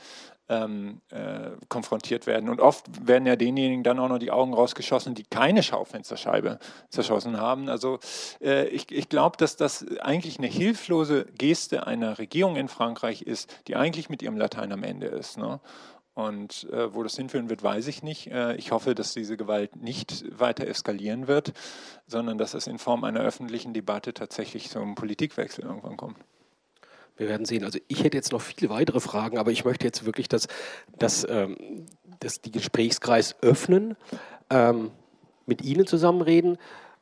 ähm, 0.50 1.02
äh, 1.10 1.52
konfrontiert 1.70 2.28
werden. 2.28 2.50
Und 2.50 2.60
oft 2.60 3.08
werden 3.08 3.26
ja 3.26 3.36
denjenigen 3.36 3.84
dann 3.84 4.00
auch 4.00 4.10
noch 4.10 4.20
die 4.20 4.32
Augen 4.32 4.54
rausgeschossen, 4.54 5.16
die 5.16 5.24
keine 5.24 5.64
Schaufensterscheibe 5.64 6.60
zerschossen 6.90 7.38
haben. 7.38 7.70
Also 7.70 8.00
äh, 8.42 8.68
ich, 8.68 8.92
ich 8.92 9.08
glaube, 9.08 9.38
dass 9.38 9.56
das 9.56 9.86
eigentlich 10.00 10.38
eine 10.38 10.48
hilflose 10.48 11.26
Geste 11.38 11.88
einer 11.88 12.20
Regierung 12.20 12.58
in 12.58 12.68
Frankreich 12.68 13.22
ist, 13.22 13.50
die 13.68 13.78
eigentlich 13.78 14.10
mit 14.10 14.22
ihrem 14.22 14.38
Latein 14.38 14.74
am 14.74 14.84
Ende 14.84 15.08
ist. 15.08 15.38
Ne? 15.38 15.62
Und 16.28 16.68
äh, 16.72 16.94
wo 16.94 17.04
das 17.04 17.16
hinführen 17.16 17.50
wird, 17.50 17.64
weiß 17.64 17.88
ich 17.88 18.04
nicht. 18.04 18.28
Äh, 18.28 18.56
ich 18.56 18.72
hoffe, 18.72 18.96
dass 18.96 19.14
diese 19.14 19.38
Gewalt 19.38 19.76
nicht 19.76 20.26
weiter 20.38 20.68
eskalieren 20.68 21.28
wird, 21.28 21.54
sondern 22.08 22.38
dass 22.38 22.54
es 22.54 22.68
in 22.68 22.78
Form 22.78 23.04
einer 23.04 23.22
öffentlichen 23.22 23.74
Debatte 23.74 24.14
tatsächlich 24.14 24.70
zum 24.70 24.96
Politikwechsel 24.96 25.64
irgendwann 25.64 25.98
kommt. 25.98 26.18
Wir 27.18 27.28
werden 27.28 27.46
sehen. 27.46 27.64
Also 27.64 27.80
ich 27.88 28.04
hätte 28.04 28.18
jetzt 28.18 28.32
noch 28.32 28.42
viele 28.42 28.70
weitere 28.70 29.00
Fragen, 29.00 29.38
aber 29.38 29.52
ich 29.52 29.66
möchte 29.66 29.86
jetzt 29.86 30.06
wirklich 30.06 30.28
das, 30.28 30.48
das, 30.98 31.26
ähm, 31.30 31.86
das 32.20 32.42
die 32.42 32.52
Gesprächskreis 32.52 33.36
öffnen, 33.42 33.96
ähm, 34.50 34.92
mit 35.46 35.62
Ihnen 35.62 35.86
zusammenreden. 35.86 36.58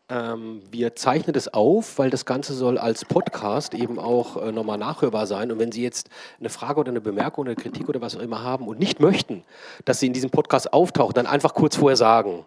Ähm, 0.09 0.63
wir 0.71 0.95
zeichnen 0.95 1.33
das 1.33 1.53
auf, 1.53 1.99
weil 1.99 2.09
das 2.09 2.25
Ganze 2.25 2.55
soll 2.55 2.79
als 2.79 3.05
Podcast 3.05 3.75
eben 3.75 3.99
auch 3.99 4.37
äh, 4.37 4.51
nochmal 4.51 4.79
nachhörbar 4.79 5.27
sein. 5.27 5.51
Und 5.51 5.59
wenn 5.59 5.71
Sie 5.71 5.83
jetzt 5.83 6.09
eine 6.39 6.49
Frage 6.49 6.79
oder 6.79 6.89
eine 6.89 7.01
Bemerkung 7.01 7.43
oder 7.43 7.51
eine 7.51 7.61
Kritik 7.61 7.89
oder 7.89 8.01
was 8.01 8.15
auch 8.15 8.21
immer 8.21 8.41
haben 8.41 8.67
und 8.67 8.79
nicht 8.79 8.99
möchten, 8.99 9.43
dass 9.85 9.99
sie 9.99 10.07
in 10.07 10.13
diesem 10.13 10.31
Podcast 10.31 10.73
auftauchen, 10.73 11.13
dann 11.13 11.27
einfach 11.27 11.53
kurz 11.53 11.75
vorher 11.75 11.95
sagen. 11.95 12.45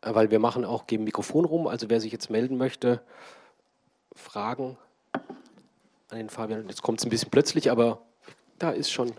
Äh, 0.00 0.14
weil 0.14 0.30
wir 0.30 0.38
machen 0.38 0.64
auch, 0.64 0.86
geben 0.86 1.04
Mikrofon 1.04 1.44
rum. 1.44 1.66
Also 1.66 1.90
wer 1.90 2.00
sich 2.00 2.12
jetzt 2.12 2.30
melden 2.30 2.56
möchte, 2.56 3.02
Fragen 4.14 4.78
an 6.08 6.16
den 6.18 6.30
Fabian. 6.30 6.68
Jetzt 6.68 6.82
kommt 6.82 7.00
es 7.00 7.06
ein 7.06 7.10
bisschen 7.10 7.30
plötzlich, 7.30 7.70
aber 7.70 7.98
da 8.58 8.70
ist 8.70 8.90
schon 8.90 9.12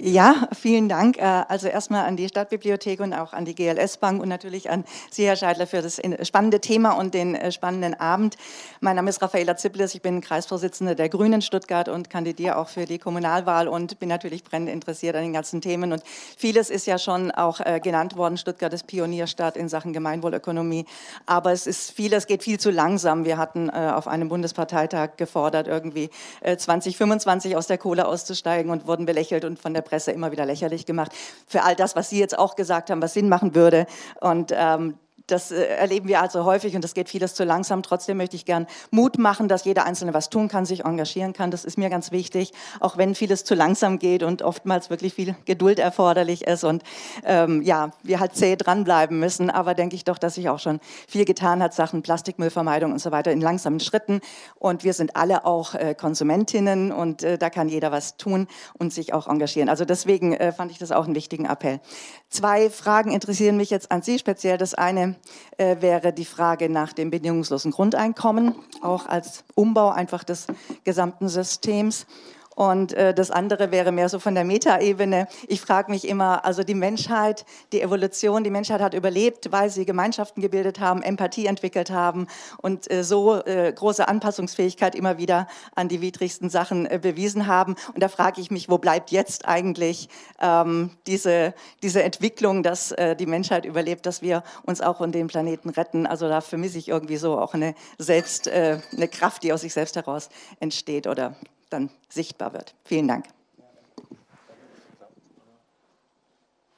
ja, 0.00 0.48
vielen 0.52 0.88
Dank. 0.88 1.18
Äh, 1.18 1.22
also 1.22 1.68
erstmal 1.68 2.04
an 2.04 2.16
die 2.16 2.28
Stadtbibliothek 2.28 2.98
und 2.98 3.12
auch 3.12 3.32
an 3.32 3.44
die 3.44 3.54
GLS 3.54 3.98
Bank 3.98 4.20
und 4.20 4.28
natürlich 4.28 4.68
an 4.68 4.84
Sie, 5.10 5.24
Herr 5.24 5.36
Scheidler, 5.36 5.68
für 5.68 5.82
das 5.82 6.00
spannende 6.22 6.60
Thema 6.60 6.92
und 6.92 7.14
den 7.14 7.36
äh, 7.36 7.52
spannenden 7.52 7.94
Abend. 7.94 8.36
Mein 8.80 8.96
Name 8.96 9.10
ist 9.10 9.22
Raffaela 9.22 9.56
Ziplis, 9.56 9.94
ich 9.94 10.02
bin 10.02 10.20
Kreisvorsitzende 10.20 10.96
der 10.96 11.08
Grünen 11.08 11.42
Stuttgart 11.42 11.88
und 11.88 12.10
kandidiere 12.10 12.56
auch 12.56 12.68
für 12.68 12.86
die 12.86 12.98
Kommunalwahl 12.98 13.68
und 13.68 14.00
bin 14.00 14.08
natürlich 14.08 14.42
brennend 14.42 14.68
interessiert 14.68 15.14
an 15.14 15.22
den 15.22 15.32
ganzen 15.32 15.60
Themen. 15.60 15.92
Und 15.92 16.02
vieles 16.36 16.70
ist 16.70 16.86
ja 16.86 16.98
schon 16.98 17.30
auch 17.30 17.60
äh, 17.60 17.78
genannt 17.78 18.16
worden. 18.16 18.36
Stuttgart 18.36 18.72
ist 18.72 18.88
Pionierstadt 18.88 19.56
in 19.56 19.68
Sachen 19.68 19.92
Gemeinwohlökonomie. 19.92 20.86
Aber 21.26 21.52
es 21.52 21.68
ist 21.68 21.92
vieles 21.92 22.26
geht 22.26 22.42
viel 22.42 22.58
zu 22.58 22.70
langsam. 22.70 23.24
Wir 23.24 23.38
hatten 23.38 23.70
auf 23.70 24.08
einem 24.08 24.28
Bundesparteitag 24.28 25.16
gefordert, 25.16 25.68
irgendwie 25.68 26.10
2025 26.42 27.56
aus 27.56 27.66
der 27.66 27.78
Kohle 27.78 28.06
auszusteigen 28.06 28.70
und 28.70 28.86
wurden 28.86 29.06
belächelt 29.06 29.44
und 29.44 29.58
von 29.58 29.74
der 29.74 29.83
Presse 29.84 30.12
immer 30.12 30.32
wieder 30.32 30.46
lächerlich 30.46 30.86
gemacht 30.86 31.12
für 31.46 31.62
all 31.62 31.76
das, 31.76 31.96
was 31.96 32.10
Sie 32.10 32.18
jetzt 32.18 32.38
auch 32.38 32.56
gesagt 32.56 32.90
haben, 32.90 33.02
was 33.02 33.14
Sinn 33.14 33.28
machen 33.28 33.54
würde. 33.54 33.86
Und 34.20 34.52
ähm, 34.54 34.98
das 35.26 35.50
äh, 35.50 35.64
erleben 35.64 36.08
wir 36.08 36.20
also 36.20 36.44
häufig 36.44 36.74
und 36.74 36.84
das 36.84 36.94
geht 36.94 37.08
vieles 37.08 37.34
zu 37.34 37.44
langsam. 37.44 37.82
Trotzdem 37.82 38.16
möchte 38.18 38.36
ich 38.36 38.44
gern 38.44 38.66
Mut 38.90 39.18
machen, 39.18 39.48
dass 39.48 39.64
jeder 39.64 39.84
Einzelne 39.84 40.14
was 40.14 40.30
tun 40.30 40.48
kann, 40.48 40.66
sich 40.66 40.84
engagieren 40.84 41.32
kann. 41.32 41.50
Das 41.50 41.64
ist 41.64 41.78
mir 41.78 41.90
ganz 41.90 42.12
wichtig, 42.12 42.52
auch 42.80 42.96
wenn 42.96 43.14
vieles 43.14 43.44
zu 43.44 43.54
langsam 43.54 43.98
geht 43.98 44.22
und 44.22 44.42
oftmals 44.42 44.90
wirklich 44.90 45.14
viel 45.14 45.34
Geduld 45.44 45.78
erforderlich 45.78 46.46
ist 46.46 46.64
und 46.64 46.82
ähm, 47.24 47.62
ja, 47.62 47.90
wir 48.02 48.20
halt 48.20 48.34
zäh 48.36 48.56
dranbleiben 48.56 49.18
müssen. 49.18 49.50
Aber 49.50 49.74
denke 49.74 49.96
ich 49.96 50.04
doch, 50.04 50.18
dass 50.18 50.34
sich 50.34 50.48
auch 50.48 50.58
schon 50.58 50.80
viel 51.08 51.24
getan 51.24 51.62
hat, 51.62 51.74
Sachen 51.74 52.02
Plastikmüllvermeidung 52.02 52.92
und 52.92 52.98
so 52.98 53.10
weiter 53.10 53.32
in 53.32 53.40
langsamen 53.40 53.80
Schritten. 53.80 54.20
Und 54.56 54.84
wir 54.84 54.92
sind 54.92 55.16
alle 55.16 55.44
auch 55.44 55.74
äh, 55.74 55.94
Konsumentinnen 55.94 56.92
und 56.92 57.22
äh, 57.22 57.38
da 57.38 57.50
kann 57.50 57.68
jeder 57.68 57.92
was 57.92 58.16
tun 58.16 58.46
und 58.78 58.92
sich 58.92 59.12
auch 59.14 59.26
engagieren. 59.26 59.68
Also 59.68 59.84
deswegen 59.84 60.34
äh, 60.34 60.52
fand 60.52 60.70
ich 60.70 60.78
das 60.78 60.92
auch 60.92 61.04
einen 61.04 61.14
wichtigen 61.14 61.46
Appell. 61.46 61.80
Zwei 62.28 62.68
Fragen 62.68 63.12
interessieren 63.12 63.56
mich 63.56 63.70
jetzt 63.70 63.90
an 63.90 64.02
Sie 64.02 64.18
speziell. 64.18 64.58
Das 64.58 64.74
eine 64.74 65.13
äh, 65.56 65.76
wäre 65.80 66.12
die 66.12 66.24
Frage 66.24 66.68
nach 66.68 66.92
dem 66.92 67.10
bedingungslosen 67.10 67.70
Grundeinkommen, 67.70 68.54
auch 68.82 69.06
als 69.06 69.44
Umbau 69.54 69.90
einfach 69.90 70.24
des 70.24 70.46
gesamten 70.84 71.28
Systems. 71.28 72.06
Und 72.54 72.92
äh, 72.92 73.14
das 73.14 73.30
andere 73.30 73.70
wäre 73.70 73.92
mehr 73.92 74.08
so 74.08 74.18
von 74.18 74.34
der 74.34 74.44
Metaebene. 74.44 75.28
Ich 75.48 75.60
frage 75.60 75.90
mich 75.90 76.06
immer, 76.06 76.44
also 76.44 76.62
die 76.62 76.74
Menschheit, 76.74 77.44
die 77.72 77.80
Evolution, 77.80 78.44
die 78.44 78.50
Menschheit 78.50 78.80
hat 78.80 78.94
überlebt, 78.94 79.50
weil 79.52 79.70
sie 79.70 79.84
Gemeinschaften 79.84 80.40
gebildet 80.40 80.80
haben, 80.80 81.02
Empathie 81.02 81.46
entwickelt 81.46 81.90
haben 81.90 82.26
und 82.58 82.90
äh, 82.90 83.02
so 83.02 83.42
äh, 83.44 83.72
große 83.72 84.06
Anpassungsfähigkeit 84.06 84.94
immer 84.94 85.18
wieder 85.18 85.48
an 85.74 85.88
die 85.88 86.00
widrigsten 86.00 86.50
Sachen 86.50 86.86
äh, 86.86 86.98
bewiesen 87.00 87.46
haben. 87.46 87.74
Und 87.92 88.02
da 88.02 88.08
frage 88.08 88.40
ich 88.40 88.50
mich, 88.50 88.68
wo 88.68 88.78
bleibt 88.78 89.10
jetzt 89.10 89.46
eigentlich 89.46 90.08
ähm, 90.40 90.90
diese, 91.06 91.54
diese 91.82 92.02
Entwicklung, 92.02 92.62
dass 92.62 92.92
äh, 92.92 93.16
die 93.16 93.26
Menschheit 93.26 93.64
überlebt, 93.64 94.06
dass 94.06 94.22
wir 94.22 94.42
uns 94.62 94.80
auch 94.80 95.00
und 95.00 95.12
den 95.12 95.26
Planeten 95.26 95.70
retten. 95.70 96.06
Also 96.06 96.28
da 96.28 96.40
vermisse 96.40 96.78
ich 96.78 96.88
irgendwie 96.88 97.16
so 97.16 97.38
auch 97.38 97.54
eine 97.54 97.74
selbst, 97.98 98.46
äh, 98.46 98.78
eine 98.92 99.08
Kraft, 99.08 99.42
die 99.42 99.52
aus 99.52 99.62
sich 99.62 99.72
selbst 99.72 99.96
heraus 99.96 100.28
entsteht 100.60 101.06
oder 101.06 101.34
dann 101.70 101.90
sichtbar 102.08 102.52
wird. 102.52 102.74
Vielen 102.84 103.08
Dank. 103.08 103.26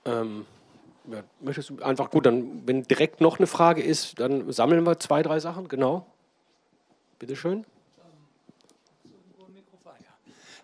Ähm, 0.04 0.46
ja, 1.10 1.22
möchtest 1.40 1.70
du 1.70 1.82
einfach 1.82 2.10
gut, 2.10 2.26
dann, 2.26 2.66
wenn 2.66 2.82
direkt 2.82 3.20
noch 3.20 3.38
eine 3.38 3.46
Frage 3.46 3.82
ist, 3.82 4.18
dann 4.20 4.52
sammeln 4.52 4.84
wir 4.84 4.98
zwei, 4.98 5.22
drei 5.22 5.40
Sachen, 5.40 5.68
genau. 5.68 6.06
Bitte 7.18 7.36
schön. 7.36 7.64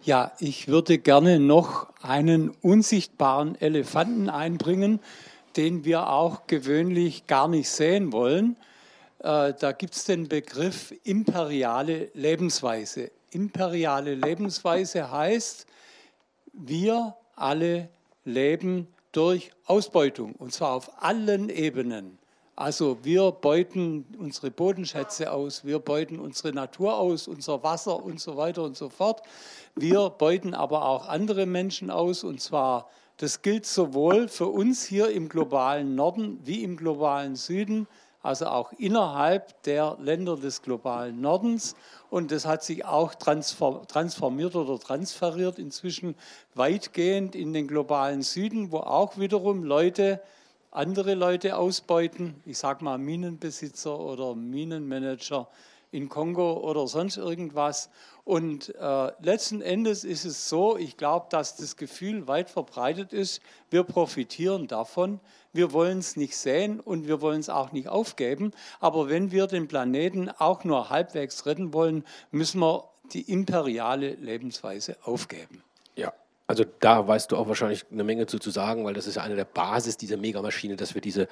Ja, 0.05 0.32
ich 0.40 0.66
würde 0.66 0.99
gerne 0.99 1.39
noch 1.39 1.89
einen 2.03 2.51
unsichtbaren 2.51 3.55
Elefanten 3.61 4.28
einbringen, 4.28 4.99
den 5.57 5.85
wir 5.85 6.09
auch 6.09 6.49
gewöhnlich 6.49 7.28
gar 7.28 7.47
nicht 7.47 7.70
sehen 7.70 8.12
wollen. 8.12 8.57
Äh, 9.20 9.55
da 9.59 9.70
gibt 9.70 9.94
es 9.94 10.05
den 10.05 10.27
Begriff 10.27 10.93
imperiale 11.05 12.11
Lebensweise 12.15 13.12
imperiale 13.35 14.15
Lebensweise 14.15 15.11
heißt, 15.11 15.67
wir 16.53 17.17
alle 17.35 17.89
leben 18.25 18.89
durch 19.13 19.51
Ausbeutung 19.67 20.35
und 20.35 20.53
zwar 20.53 20.73
auf 20.73 21.03
allen 21.03 21.49
Ebenen. 21.49 22.19
Also 22.55 22.99
wir 23.03 23.33
beuten 23.33 24.05
unsere 24.19 24.51
Bodenschätze 24.51 25.33
aus, 25.33 25.65
wir 25.65 25.79
beuten 25.79 26.19
unsere 26.19 26.53
Natur 26.53 26.99
aus, 26.99 27.27
unser 27.27 27.63
Wasser 27.63 28.03
und 28.03 28.21
so 28.21 28.37
weiter 28.37 28.63
und 28.63 28.77
so 28.77 28.91
fort. 28.91 29.23
Wir 29.75 30.11
beuten 30.11 30.53
aber 30.55 30.85
auch 30.87 31.09
andere 31.09 31.47
Menschen 31.47 31.91
aus 31.91 32.25
und 32.25 32.41
zwar, 32.41 32.91
das 33.17 33.41
gilt 33.41 33.65
sowohl 33.65 34.29
für 34.29 34.49
uns 34.49 34.85
hier 34.85 35.11
im 35.11 35.29
globalen 35.29 35.95
Norden 35.95 36.41
wie 36.45 36.63
im 36.63 36.77
globalen 36.77 37.37
Süden, 37.37 37.87
also 38.23 38.47
auch 38.47 38.73
innerhalb 38.73 39.62
der 39.65 39.97
Länder 40.01 40.36
des 40.36 40.62
globalen 40.62 41.20
Nordens. 41.20 41.74
Und 42.11 42.31
das 42.31 42.47
hat 42.47 42.62
sich 42.62 42.85
auch 42.85 43.15
transformiert 43.15 44.55
oder 44.55 44.78
transferiert 44.78 45.59
inzwischen 45.59 46.15
weitgehend 46.55 47.35
in 47.35 47.53
den 47.53 47.66
globalen 47.66 48.23
Süden, 48.23 48.70
wo 48.70 48.78
auch 48.78 49.19
wiederum 49.19 49.65
Leute 49.65 50.20
andere 50.70 51.15
Leute 51.15 51.57
ausbeuten. 51.57 52.40
Ich 52.47 52.59
sage 52.59 52.82
mal 52.82 52.97
Minenbesitzer 52.97 53.99
oder 53.99 54.35
Minenmanager 54.35 55.49
in 55.90 56.09
Kongo 56.09 56.55
oder 56.55 56.89
sonst 56.89 57.19
irgendwas. 57.19 57.90
Und 58.24 58.74
äh, 58.77 59.12
letzten 59.20 59.61
Endes 59.61 60.05
ist 60.05 60.24
es 60.24 60.49
so, 60.49 60.78
ich 60.78 60.97
glaube, 60.97 61.27
dass 61.28 61.57
das 61.57 61.77
Gefühl 61.77 62.27
weit 62.27 62.49
verbreitet 62.49 63.12
ist, 63.12 63.43
wir 63.69 63.82
profitieren 63.82 64.66
davon, 64.66 65.20
wir 65.53 65.73
wollen 65.73 65.99
es 65.99 66.16
nicht 66.16 66.37
sehen 66.37 66.81
und 66.81 67.07
wir 67.07 67.20
wollen 67.20 67.41
es 67.41 67.49
auch 67.49 67.73
nicht 67.73 67.89
aufgeben. 67.89 68.53
Aber 68.81 69.09
wenn 69.09 69.33
wir 69.33 69.47
den 69.47 69.69
Planeten 69.69 70.31
auch 70.31 70.65
nur 70.65 70.91
halbwegs 70.91 71.47
retten 71.47 71.73
wollen, 71.73 72.05
müssen 72.31 72.61
wir 72.61 72.89
die 73.12 73.31
imperiale 73.31 74.15
Lebensweise 74.15 74.97
aufgeben. 75.03 75.62
Ja, 75.97 76.12
also 76.47 76.65
da 76.81 77.07
weißt 77.07 77.33
du 77.33 77.37
auch 77.37 77.49
wahrscheinlich 77.49 77.85
eine 77.91 78.05
Menge 78.05 78.27
zu, 78.27 78.39
zu 78.39 78.51
sagen, 78.51 78.85
weil 78.85 78.95
das 78.95 79.07
ist 79.07 79.16
ja 79.16 79.23
eine 79.23 79.37
der 79.37 79.45
Basis 79.45 79.97
dieser 79.97 80.16
Megamaschine, 80.16 80.77
dass 80.77 80.95
wir 80.95 81.03
diese 81.03 81.29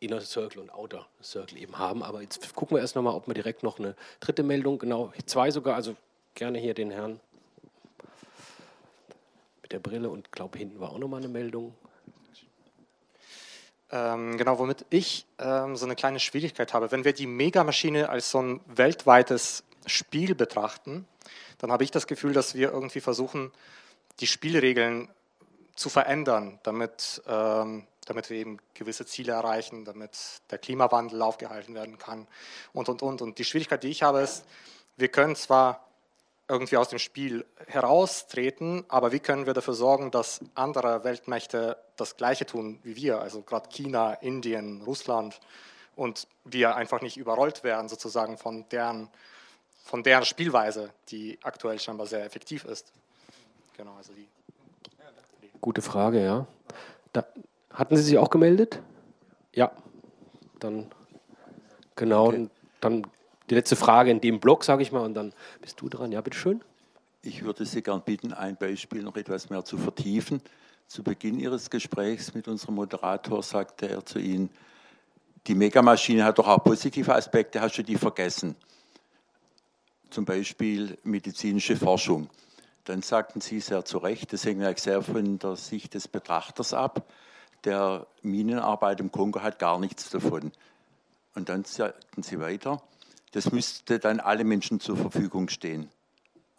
Inner 0.00 0.20
Circle 0.20 0.62
und 0.62 0.72
Outer 0.72 1.06
Circle 1.22 1.58
eben 1.58 1.78
haben. 1.78 2.02
Aber 2.02 2.22
jetzt 2.22 2.54
gucken 2.54 2.76
wir 2.76 2.80
erst 2.80 2.96
nochmal, 2.96 3.14
ob 3.14 3.26
wir 3.26 3.34
direkt 3.34 3.62
noch 3.62 3.78
eine 3.78 3.94
dritte 4.18 4.42
Meldung, 4.42 4.78
genau, 4.78 5.12
zwei 5.26 5.50
sogar, 5.50 5.76
also 5.76 5.94
gerne 6.34 6.58
hier 6.58 6.74
den 6.74 6.90
Herrn 6.90 7.20
mit 9.62 9.72
der 9.72 9.78
Brille 9.78 10.08
und 10.08 10.32
glaube 10.32 10.58
hinten 10.58 10.80
war 10.80 10.90
auch 10.90 10.98
nochmal 10.98 11.20
eine 11.20 11.28
Meldung. 11.28 11.74
Ähm, 13.92 14.38
genau, 14.38 14.58
womit 14.58 14.86
ich 14.90 15.26
ähm, 15.38 15.76
so 15.76 15.84
eine 15.84 15.96
kleine 15.96 16.20
Schwierigkeit 16.20 16.72
habe. 16.74 16.92
Wenn 16.92 17.04
wir 17.04 17.12
die 17.12 17.26
Megamaschine 17.26 18.08
als 18.08 18.30
so 18.30 18.40
ein 18.40 18.60
weltweites 18.66 19.64
Spiel 19.86 20.34
betrachten, 20.34 21.08
dann 21.58 21.72
habe 21.72 21.84
ich 21.84 21.90
das 21.90 22.06
Gefühl, 22.06 22.32
dass 22.32 22.54
wir 22.54 22.72
irgendwie 22.72 23.00
versuchen, 23.00 23.52
die 24.20 24.26
Spielregeln 24.26 25.08
zu 25.74 25.88
verändern, 25.88 26.60
damit, 26.62 27.22
ähm, 27.26 27.86
damit 28.06 28.30
wir 28.30 28.36
eben 28.36 28.58
gewisse 28.74 29.06
Ziele 29.06 29.32
erreichen, 29.32 29.84
damit 29.84 30.40
der 30.50 30.58
Klimawandel 30.58 31.20
aufgehalten 31.22 31.74
werden 31.74 31.98
kann 31.98 32.28
und, 32.72 32.88
und, 32.88 33.02
und. 33.02 33.22
Und 33.22 33.38
die 33.38 33.44
Schwierigkeit, 33.44 33.82
die 33.82 33.88
ich 33.88 34.02
habe, 34.02 34.20
ist, 34.20 34.44
wir 34.96 35.08
können 35.08 35.34
zwar 35.34 35.89
irgendwie 36.50 36.76
aus 36.76 36.88
dem 36.88 36.98
Spiel 36.98 37.46
heraustreten, 37.68 38.84
aber 38.88 39.12
wie 39.12 39.20
können 39.20 39.46
wir 39.46 39.54
dafür 39.54 39.74
sorgen, 39.74 40.10
dass 40.10 40.40
andere 40.56 41.04
Weltmächte 41.04 41.76
das 41.96 42.16
Gleiche 42.16 42.44
tun 42.44 42.80
wie 42.82 42.96
wir, 42.96 43.20
also 43.20 43.42
gerade 43.42 43.68
China, 43.68 44.14
Indien, 44.14 44.82
Russland 44.82 45.38
und 45.94 46.26
wir 46.44 46.74
einfach 46.74 47.02
nicht 47.02 47.16
überrollt 47.16 47.62
werden 47.62 47.88
sozusagen 47.88 48.36
von 48.36 48.68
deren, 48.70 49.08
von 49.84 50.02
deren 50.02 50.24
Spielweise, 50.24 50.90
die 51.10 51.38
aktuell 51.44 51.78
scheinbar 51.78 52.08
sehr 52.08 52.24
effektiv 52.24 52.64
ist. 52.64 52.92
Genau, 53.76 53.94
also 53.96 54.12
die. 54.12 54.28
Gute 55.60 55.82
Frage, 55.82 56.24
ja. 56.24 56.46
Da, 57.12 57.26
hatten 57.72 57.96
Sie 57.96 58.02
sich 58.02 58.18
auch 58.18 58.30
gemeldet? 58.30 58.80
Ja, 59.54 59.70
dann 60.58 60.90
genau, 61.94 62.28
okay. 62.28 62.48
dann 62.80 63.06
die 63.50 63.54
letzte 63.56 63.76
Frage 63.76 64.10
in 64.10 64.20
dem 64.20 64.38
Blog, 64.38 64.64
sage 64.64 64.82
ich 64.82 64.92
mal, 64.92 65.00
und 65.00 65.14
dann 65.14 65.32
bist 65.60 65.80
du 65.80 65.88
dran. 65.88 66.12
Ja, 66.12 66.20
bitteschön. 66.20 66.62
Ich 67.22 67.42
würde 67.42 67.66
Sie 67.66 67.82
gern 67.82 68.02
bitten, 68.02 68.32
ein 68.32 68.56
Beispiel 68.56 69.02
noch 69.02 69.16
etwas 69.16 69.50
mehr 69.50 69.64
zu 69.64 69.76
vertiefen. 69.76 70.40
Zu 70.86 71.02
Beginn 71.02 71.38
Ihres 71.38 71.68
Gesprächs 71.68 72.32
mit 72.32 72.48
unserem 72.48 72.76
Moderator 72.76 73.42
sagte 73.42 73.88
er 73.88 74.06
zu 74.06 74.18
Ihnen, 74.18 74.50
die 75.46 75.54
Megamaschine 75.54 76.24
hat 76.24 76.38
doch 76.38 76.46
auch 76.46 76.62
positive 76.62 77.14
Aspekte, 77.14 77.60
hast 77.60 77.76
du 77.76 77.82
die 77.82 77.96
vergessen? 77.96 78.56
Zum 80.10 80.24
Beispiel 80.24 80.98
medizinische 81.02 81.76
Forschung. 81.76 82.28
Dann 82.84 83.02
sagten 83.02 83.40
Sie 83.40 83.60
sehr 83.60 83.84
zu 83.84 83.98
Recht, 83.98 84.32
das 84.32 84.44
hängt 84.44 84.78
sehr 84.78 85.02
von 85.02 85.38
der 85.38 85.56
Sicht 85.56 85.94
des 85.94 86.08
Betrachters 86.08 86.72
ab. 86.72 87.04
Der 87.64 88.06
Minenarbeit 88.22 89.00
im 89.00 89.12
Kongo 89.12 89.42
hat 89.42 89.58
gar 89.58 89.78
nichts 89.78 90.10
davon. 90.10 90.52
Und 91.34 91.48
dann 91.48 91.64
sagten 91.64 92.22
Sie 92.22 92.40
weiter, 92.40 92.82
das 93.32 93.52
müsste 93.52 93.98
dann 93.98 94.20
alle 94.20 94.44
Menschen 94.44 94.80
zur 94.80 94.96
Verfügung 94.96 95.48
stehen. 95.48 95.88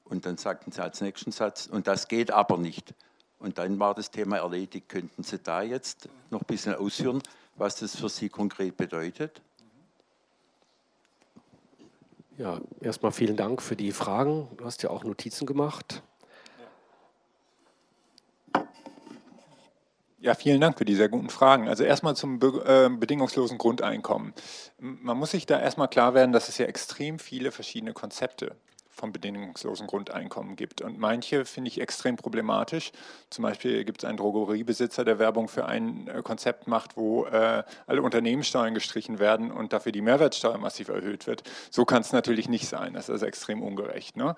Und 0.05 0.25
dann 0.25 0.37
sagten 0.37 0.71
sie 0.71 0.81
als 0.81 1.01
nächsten 1.01 1.31
Satz, 1.31 1.67
und 1.67 1.87
das 1.87 2.07
geht 2.07 2.31
aber 2.31 2.57
nicht. 2.57 2.93
Und 3.39 3.57
dann 3.57 3.79
war 3.79 3.95
das 3.95 4.11
Thema 4.11 4.37
erledigt. 4.37 4.87
Könnten 4.87 5.23
Sie 5.23 5.39
da 5.39 5.63
jetzt 5.63 6.09
noch 6.29 6.41
ein 6.41 6.45
bisschen 6.45 6.75
ausführen, 6.75 7.23
was 7.55 7.77
das 7.77 7.95
für 7.95 8.07
Sie 8.07 8.29
konkret 8.29 8.77
bedeutet? 8.77 9.41
Ja, 12.37 12.59
erstmal 12.79 13.11
vielen 13.11 13.35
Dank 13.35 13.61
für 13.61 13.75
die 13.75 13.91
Fragen. 13.91 14.47
Du 14.57 14.65
hast 14.65 14.83
ja 14.83 14.89
auch 14.89 15.03
Notizen 15.03 15.45
gemacht. 15.45 16.03
Ja, 20.23 20.35
vielen 20.35 20.61
Dank 20.61 20.77
für 20.77 20.85
die 20.85 20.93
sehr 20.93 21.09
guten 21.09 21.31
Fragen. 21.31 21.67
Also 21.67 21.83
erstmal 21.83 22.15
zum 22.15 22.37
be 22.37 22.63
äh, 22.63 22.95
bedingungslosen 22.95 23.57
Grundeinkommen. 23.57 24.35
Man 24.77 25.17
muss 25.17 25.31
sich 25.31 25.47
da 25.47 25.59
erstmal 25.59 25.87
klar 25.87 26.13
werden, 26.13 26.31
dass 26.31 26.47
es 26.47 26.59
ja 26.59 26.67
extrem 26.67 27.17
viele 27.17 27.51
verschiedene 27.51 27.93
Konzepte 27.93 28.55
vom 28.91 29.11
bedingungslosen 29.11 29.87
Grundeinkommen 29.87 30.55
gibt. 30.55 30.81
Und 30.81 30.99
manche 30.99 31.45
finde 31.45 31.69
ich 31.69 31.81
extrem 31.81 32.17
problematisch. 32.17 32.91
Zum 33.31 33.41
Beispiel 33.41 33.83
gibt 33.83 34.03
es 34.03 34.07
einen 34.07 34.17
Drogeriebesitzer, 34.17 35.03
der 35.03 35.17
Werbung 35.17 35.47
für 35.47 35.65
ein 35.65 36.07
äh, 36.07 36.21
Konzept 36.21 36.67
macht, 36.67 36.97
wo 36.97 37.25
äh, 37.25 37.63
alle 37.87 38.01
Unternehmenssteuern 38.03 38.75
gestrichen 38.75 39.17
werden 39.17 39.51
und 39.51 39.73
dafür 39.73 39.91
die 39.91 40.01
Mehrwertsteuer 40.01 40.57
massiv 40.59 40.89
erhöht 40.89 41.25
wird. 41.25 41.43
So 41.71 41.83
kann 41.83 42.01
es 42.01 42.13
natürlich 42.13 42.47
nicht 42.47 42.67
sein. 42.67 42.93
Das 42.93 43.05
ist 43.05 43.09
also 43.09 43.25
extrem 43.25 43.63
ungerecht. 43.63 44.17
Ne? 44.17 44.35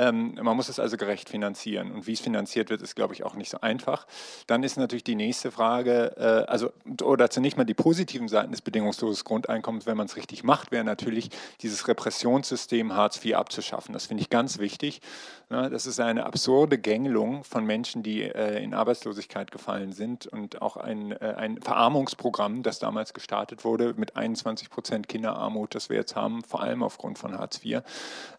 Ähm, 0.00 0.34
man 0.40 0.56
muss 0.56 0.70
es 0.70 0.80
also 0.80 0.96
gerecht 0.96 1.28
finanzieren. 1.28 1.92
Und 1.92 2.06
wie 2.06 2.14
es 2.14 2.20
finanziert 2.20 2.70
wird, 2.70 2.80
ist, 2.80 2.96
glaube 2.96 3.12
ich, 3.12 3.22
auch 3.22 3.34
nicht 3.34 3.50
so 3.50 3.60
einfach. 3.60 4.06
Dann 4.46 4.62
ist 4.62 4.78
natürlich 4.78 5.04
die 5.04 5.14
nächste 5.14 5.50
Frage, 5.50 6.16
äh, 6.16 6.50
also, 6.50 6.72
oder 7.02 7.28
zunächst 7.28 7.58
mal 7.58 7.64
die 7.64 7.74
positiven 7.74 8.26
Seiten 8.26 8.50
des 8.50 8.62
bedingungslosen 8.62 9.24
Grundeinkommens, 9.24 9.84
wenn 9.84 9.98
man 9.98 10.06
es 10.06 10.16
richtig 10.16 10.42
macht, 10.42 10.72
wäre 10.72 10.84
natürlich 10.84 11.28
dieses 11.60 11.86
Repressionssystem 11.86 12.96
Hartz 12.96 13.22
IV 13.22 13.34
abzuschaffen. 13.34 13.92
Das 13.92 14.06
finde 14.06 14.22
ich 14.22 14.30
ganz 14.30 14.58
wichtig. 14.58 15.02
Das 15.50 15.84
ist 15.84 15.98
eine 15.98 16.26
absurde 16.26 16.78
Gängelung 16.78 17.42
von 17.42 17.66
Menschen, 17.66 18.04
die 18.04 18.22
äh, 18.22 18.62
in 18.62 18.72
Arbeitslosigkeit 18.72 19.50
gefallen 19.50 19.90
sind 19.90 20.28
und 20.28 20.62
auch 20.62 20.76
ein, 20.76 21.10
äh, 21.10 21.34
ein 21.36 21.60
Verarmungsprogramm, 21.60 22.62
das 22.62 22.78
damals 22.78 23.14
gestartet 23.14 23.64
wurde 23.64 23.94
mit 23.96 24.14
21 24.14 24.70
Prozent 24.70 25.08
Kinderarmut, 25.08 25.74
das 25.74 25.88
wir 25.88 25.96
jetzt 25.96 26.14
haben, 26.14 26.44
vor 26.44 26.62
allem 26.62 26.84
aufgrund 26.84 27.18
von 27.18 27.36
Hartz 27.36 27.64
IV. 27.64 27.82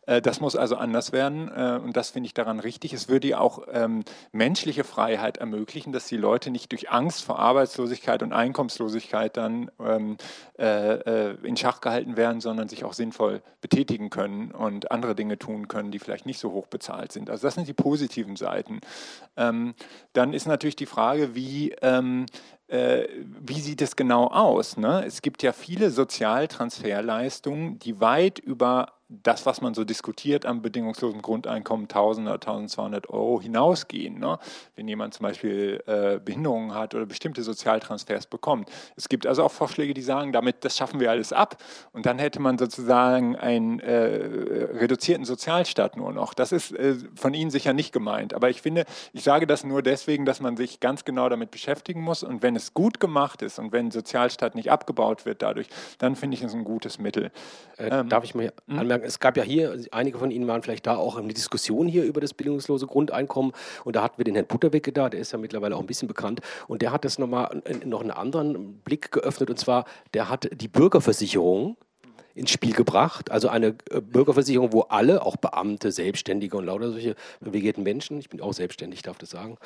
Äh, 0.05 0.21
das 0.21 0.39
muss 0.39 0.55
also 0.55 0.77
anders 0.77 1.11
werden 1.11 1.50
und 1.75 1.95
das 1.95 2.09
finde 2.09 2.27
ich 2.27 2.33
daran 2.33 2.59
richtig. 2.59 2.93
Es 2.93 3.07
würde 3.07 3.27
ja 3.27 3.39
auch 3.39 3.67
ähm, 3.71 4.03
menschliche 4.31 4.83
Freiheit 4.83 5.37
ermöglichen, 5.37 5.93
dass 5.93 6.07
die 6.07 6.17
Leute 6.17 6.49
nicht 6.51 6.71
durch 6.71 6.89
Angst 6.91 7.23
vor 7.23 7.39
Arbeitslosigkeit 7.39 8.23
und 8.23 8.33
Einkommenslosigkeit 8.33 9.37
dann 9.37 9.69
ähm, 9.79 10.17
äh, 10.57 11.35
in 11.45 11.55
Schach 11.55 11.81
gehalten 11.81 12.17
werden, 12.17 12.41
sondern 12.41 12.67
sich 12.67 12.83
auch 12.83 12.93
sinnvoll 12.93 13.41
betätigen 13.61 14.09
können 14.09 14.51
und 14.51 14.91
andere 14.91 15.13
Dinge 15.15 15.37
tun 15.37 15.51
tun 15.51 15.67
können, 15.67 15.91
die 15.91 15.99
vielleicht 15.99 16.25
nicht 16.25 16.39
so 16.39 16.51
hoch 16.51 16.67
bezahlt 16.67 17.11
sind. 17.11 17.29
Also 17.29 17.47
das 17.47 17.55
sind 17.55 17.67
die 17.67 17.73
positiven 17.73 18.35
Seiten. 18.35 18.79
Ähm, 19.37 19.73
dann 20.13 20.33
ist 20.33 20.47
natürlich 20.47 20.75
die 20.75 20.85
Frage, 20.85 21.35
wie, 21.35 21.71
ähm, 21.81 22.25
äh, 22.67 23.07
wie 23.23 23.59
sieht 23.59 23.81
es 23.81 23.95
genau 23.95 24.27
aus? 24.27 24.77
Ne? 24.77 25.03
Es 25.05 25.21
gibt 25.21 25.43
ja 25.43 25.53
viele 25.53 25.91
Sozialtransferleistungen, 25.91 27.79
die 27.79 27.99
weit 27.99 28.39
über 28.39 28.93
das, 29.23 29.45
was 29.45 29.61
man 29.61 29.73
so 29.73 29.83
diskutiert 29.83 30.45
am 30.45 30.61
bedingungslosen 30.61 31.21
Grundeinkommen, 31.21 31.85
1000 31.85 32.27
oder 32.27 32.35
1200 32.35 33.09
Euro 33.09 33.41
hinausgehen. 33.41 34.19
Ne? 34.19 34.39
Wenn 34.75 34.87
jemand 34.87 35.13
zum 35.13 35.25
Beispiel 35.25 35.83
äh, 35.85 36.19
Behinderungen 36.19 36.73
hat 36.73 36.95
oder 36.95 37.05
bestimmte 37.05 37.43
Sozialtransfers 37.43 38.27
bekommt. 38.27 38.69
Es 38.95 39.09
gibt 39.09 39.27
also 39.27 39.43
auch 39.43 39.51
Vorschläge, 39.51 39.93
die 39.93 40.01
sagen, 40.01 40.31
damit 40.31 40.63
das 40.63 40.77
schaffen 40.77 40.99
wir 40.99 41.11
alles 41.11 41.33
ab 41.33 41.61
und 41.91 42.05
dann 42.05 42.19
hätte 42.19 42.39
man 42.39 42.57
sozusagen 42.57 43.35
einen 43.35 43.79
äh, 43.79 43.95
reduzierten 43.95 45.25
Sozialstaat 45.25 45.97
nur 45.97 46.13
noch. 46.13 46.33
Das 46.33 46.53
ist 46.53 46.71
äh, 46.71 46.95
von 47.15 47.33
Ihnen 47.33 47.51
sicher 47.51 47.73
nicht 47.73 47.91
gemeint, 47.91 48.33
aber 48.33 48.49
ich 48.49 48.61
finde, 48.61 48.85
ich 49.11 49.23
sage 49.23 49.45
das 49.45 49.65
nur 49.65 49.81
deswegen, 49.81 50.25
dass 50.25 50.39
man 50.39 50.55
sich 50.55 50.79
ganz 50.79 51.03
genau 51.03 51.27
damit 51.27 51.51
beschäftigen 51.51 52.01
muss 52.01 52.23
und 52.23 52.43
wenn 52.43 52.55
es 52.55 52.73
gut 52.73 52.99
gemacht 52.99 53.41
ist 53.41 53.59
und 53.59 53.73
wenn 53.73 53.91
Sozialstaat 53.91 54.55
nicht 54.55 54.71
abgebaut 54.71 55.25
wird 55.25 55.41
dadurch, 55.41 55.67
dann 55.97 56.15
finde 56.15 56.37
ich 56.37 56.43
es 56.43 56.53
ein 56.53 56.63
gutes 56.63 56.97
Mittel. 56.97 57.31
Äh, 57.77 57.89
ähm, 57.89 58.09
darf 58.09 58.23
ich 58.23 58.35
mal 58.35 58.53
hm? 58.67 58.79
anmerken? 58.79 59.00
Sagen, 59.01 59.07
es 59.07 59.19
gab 59.19 59.37
ja 59.37 59.43
hier, 59.43 59.77
einige 59.91 60.17
von 60.17 60.31
Ihnen 60.31 60.47
waren 60.47 60.61
vielleicht 60.61 60.87
da 60.87 60.95
auch 60.95 61.17
eine 61.17 61.33
Diskussion 61.33 61.87
hier 61.87 62.03
über 62.03 62.21
das 62.21 62.33
bildungslose 62.33 62.87
Grundeinkommen. 62.87 63.51
Und 63.83 63.95
da 63.95 64.03
hatten 64.03 64.17
wir 64.17 64.25
den 64.25 64.35
Herrn 64.35 64.47
Butterwecke 64.47 64.91
da, 64.91 65.09
der 65.09 65.19
ist 65.19 65.31
ja 65.31 65.37
mittlerweile 65.37 65.75
auch 65.75 65.81
ein 65.81 65.87
bisschen 65.87 66.07
bekannt. 66.07 66.41
Und 66.67 66.81
der 66.81 66.91
hat 66.91 67.05
das 67.05 67.19
nochmal 67.19 67.61
noch 67.85 68.01
einen 68.01 68.11
anderen 68.11 68.79
Blick 68.81 69.11
geöffnet. 69.11 69.49
Und 69.49 69.57
zwar, 69.57 69.85
der 70.13 70.29
hat 70.29 70.49
die 70.53 70.67
Bürgerversicherung 70.67 71.77
ins 72.35 72.51
Spiel 72.51 72.73
gebracht. 72.73 73.31
Also 73.31 73.49
eine 73.49 73.75
äh, 73.89 74.01
Bürgerversicherung, 74.01 74.73
wo 74.73 74.81
alle, 74.81 75.25
auch 75.25 75.37
Beamte, 75.37 75.91
Selbstständige 75.91 76.57
und 76.57 76.65
lauter 76.65 76.91
solche 76.91 77.15
bewegten 77.39 77.83
Menschen, 77.83 78.19
ich 78.19 78.29
bin 78.29 78.41
auch 78.41 78.53
selbstständig, 78.53 79.01
darf 79.01 79.17
das 79.17 79.29
sagen, 79.29 79.57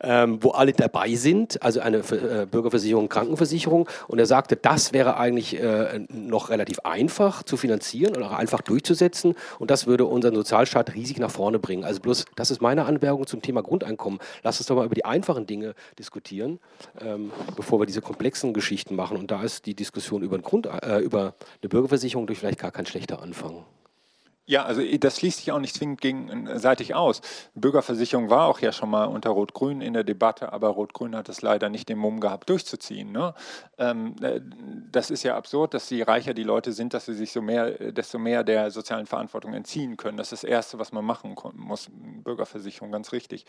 ähm, 0.00 0.42
wo 0.42 0.50
alle 0.50 0.72
dabei 0.72 1.14
sind, 1.14 1.62
also 1.62 1.80
eine 1.80 1.98
äh, 1.98 2.46
Bürgerversicherung, 2.50 3.08
Krankenversicherung. 3.08 3.88
Und 4.08 4.18
er 4.18 4.26
sagte, 4.26 4.56
das 4.56 4.92
wäre 4.92 5.16
eigentlich 5.16 5.60
äh, 5.60 6.04
noch 6.08 6.50
relativ 6.50 6.80
einfach 6.80 7.42
zu 7.42 7.56
finanzieren 7.56 8.16
und 8.16 8.22
auch 8.22 8.32
einfach 8.32 8.60
durchzusetzen. 8.62 9.34
Und 9.58 9.70
das 9.70 9.86
würde 9.86 10.04
unseren 10.04 10.34
Sozialstaat 10.34 10.94
riesig 10.94 11.18
nach 11.18 11.30
vorne 11.30 11.58
bringen. 11.58 11.84
Also 11.84 12.00
bloß, 12.00 12.26
das 12.36 12.50
ist 12.50 12.60
meine 12.60 12.84
Anmerkung 12.84 13.26
zum 13.26 13.42
Thema 13.42 13.62
Grundeinkommen. 13.62 14.20
Lass 14.42 14.58
uns 14.58 14.66
doch 14.66 14.76
mal 14.76 14.86
über 14.86 14.94
die 14.94 15.04
einfachen 15.04 15.46
Dinge 15.46 15.74
diskutieren, 15.98 16.60
ähm, 17.00 17.30
bevor 17.56 17.80
wir 17.80 17.86
diese 17.86 18.00
komplexen 18.00 18.52
Geschichten 18.54 18.94
machen. 18.94 19.16
Und 19.16 19.30
da 19.30 19.42
ist 19.42 19.66
die 19.66 19.74
Diskussion 19.74 20.22
über, 20.22 20.36
ein 20.36 20.42
Grund, 20.42 20.66
äh, 20.66 20.98
über 20.98 21.34
eine 21.62 21.68
Bürgerversicherung 21.68 22.13
Versicherung 22.14 22.26
durch 22.28 22.38
vielleicht 22.38 22.60
gar 22.60 22.70
kein 22.70 22.86
schlechter 22.86 23.20
Anfang. 23.20 23.64
Ja, 24.46 24.64
also 24.66 24.82
das 24.98 25.18
schließt 25.18 25.38
sich 25.38 25.52
auch 25.52 25.58
nicht 25.58 25.74
zwingend 25.74 26.02
gegenseitig 26.02 26.94
aus. 26.94 27.22
Bürgerversicherung 27.54 28.28
war 28.28 28.46
auch 28.46 28.60
ja 28.60 28.72
schon 28.72 28.90
mal 28.90 29.06
unter 29.06 29.30
Rot-Grün 29.30 29.80
in 29.80 29.94
der 29.94 30.04
Debatte, 30.04 30.52
aber 30.52 30.68
Rot-Grün 30.68 31.16
hat 31.16 31.30
es 31.30 31.40
leider 31.40 31.70
nicht 31.70 31.88
den 31.88 31.96
Mumm 31.96 32.20
gehabt, 32.20 32.50
durchzuziehen. 32.50 33.10
Ne? 33.10 33.32
Ähm, 33.78 34.16
äh, 34.20 34.42
das 34.92 35.10
ist 35.10 35.22
ja 35.22 35.34
absurd, 35.34 35.72
dass 35.72 35.88
je 35.88 36.02
reicher 36.02 36.34
die 36.34 36.42
Leute 36.42 36.72
sind, 36.72 36.92
dass 36.92 37.06
sie 37.06 37.14
sich 37.14 37.32
so 37.32 37.40
mehr, 37.40 37.92
desto 37.92 38.18
mehr 38.18 38.44
der 38.44 38.70
sozialen 38.70 39.06
Verantwortung 39.06 39.54
entziehen 39.54 39.96
können. 39.96 40.18
Das 40.18 40.30
ist 40.30 40.42
das 40.42 40.44
Erste, 40.44 40.78
was 40.78 40.92
man 40.92 41.06
machen 41.06 41.34
muss. 41.54 41.88
Bürgerversicherung, 41.90 42.92
ganz 42.92 43.12
richtig. 43.12 43.46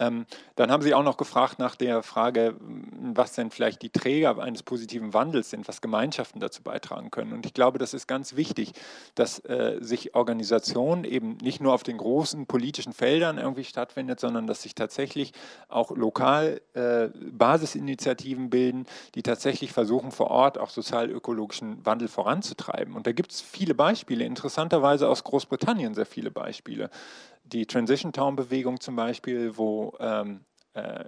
Ähm, 0.00 0.26
dann 0.56 0.72
haben 0.72 0.82
Sie 0.82 0.92
auch 0.92 1.04
noch 1.04 1.18
gefragt 1.18 1.60
nach 1.60 1.76
der 1.76 2.02
Frage, 2.02 2.56
was 2.60 3.34
denn 3.34 3.52
vielleicht 3.52 3.82
die 3.82 3.90
Träger 3.90 4.36
eines 4.42 4.64
positiven 4.64 5.14
Wandels 5.14 5.50
sind, 5.50 5.68
was 5.68 5.80
Gemeinschaften 5.80 6.40
dazu 6.40 6.64
beitragen 6.64 7.12
können. 7.12 7.32
Und 7.32 7.46
ich 7.46 7.54
glaube, 7.54 7.78
das 7.78 7.94
ist 7.94 8.08
ganz 8.08 8.34
wichtig, 8.34 8.72
dass 9.14 9.38
äh, 9.44 9.78
sich 9.80 10.16
Organisationen 10.16 10.31
Organisation 10.32 11.04
eben 11.04 11.36
nicht 11.42 11.60
nur 11.60 11.74
auf 11.74 11.82
den 11.82 11.98
großen 11.98 12.46
politischen 12.46 12.94
Feldern 12.94 13.36
irgendwie 13.36 13.64
stattfindet, 13.64 14.18
sondern 14.18 14.46
dass 14.46 14.62
sich 14.62 14.74
tatsächlich 14.74 15.32
auch 15.68 15.90
lokal 15.90 16.62
äh, 16.72 17.08
Basisinitiativen 17.30 18.48
bilden, 18.48 18.86
die 19.14 19.22
tatsächlich 19.22 19.72
versuchen, 19.72 20.10
vor 20.10 20.30
Ort 20.30 20.56
auch 20.56 20.70
sozial-ökologischen 20.70 21.84
Wandel 21.84 22.08
voranzutreiben. 22.08 22.94
Und 22.94 23.06
da 23.06 23.12
gibt 23.12 23.32
es 23.32 23.42
viele 23.42 23.74
Beispiele, 23.74 24.24
interessanterweise 24.24 25.06
aus 25.06 25.22
Großbritannien 25.22 25.92
sehr 25.94 26.06
viele 26.06 26.30
Beispiele. 26.30 26.88
Die 27.44 27.66
Transition 27.66 28.14
Town 28.14 28.34
Bewegung 28.34 28.80
zum 28.80 28.96
Beispiel, 28.96 29.58
wo 29.58 29.92
ähm, 30.00 30.46
äh, 30.72 31.04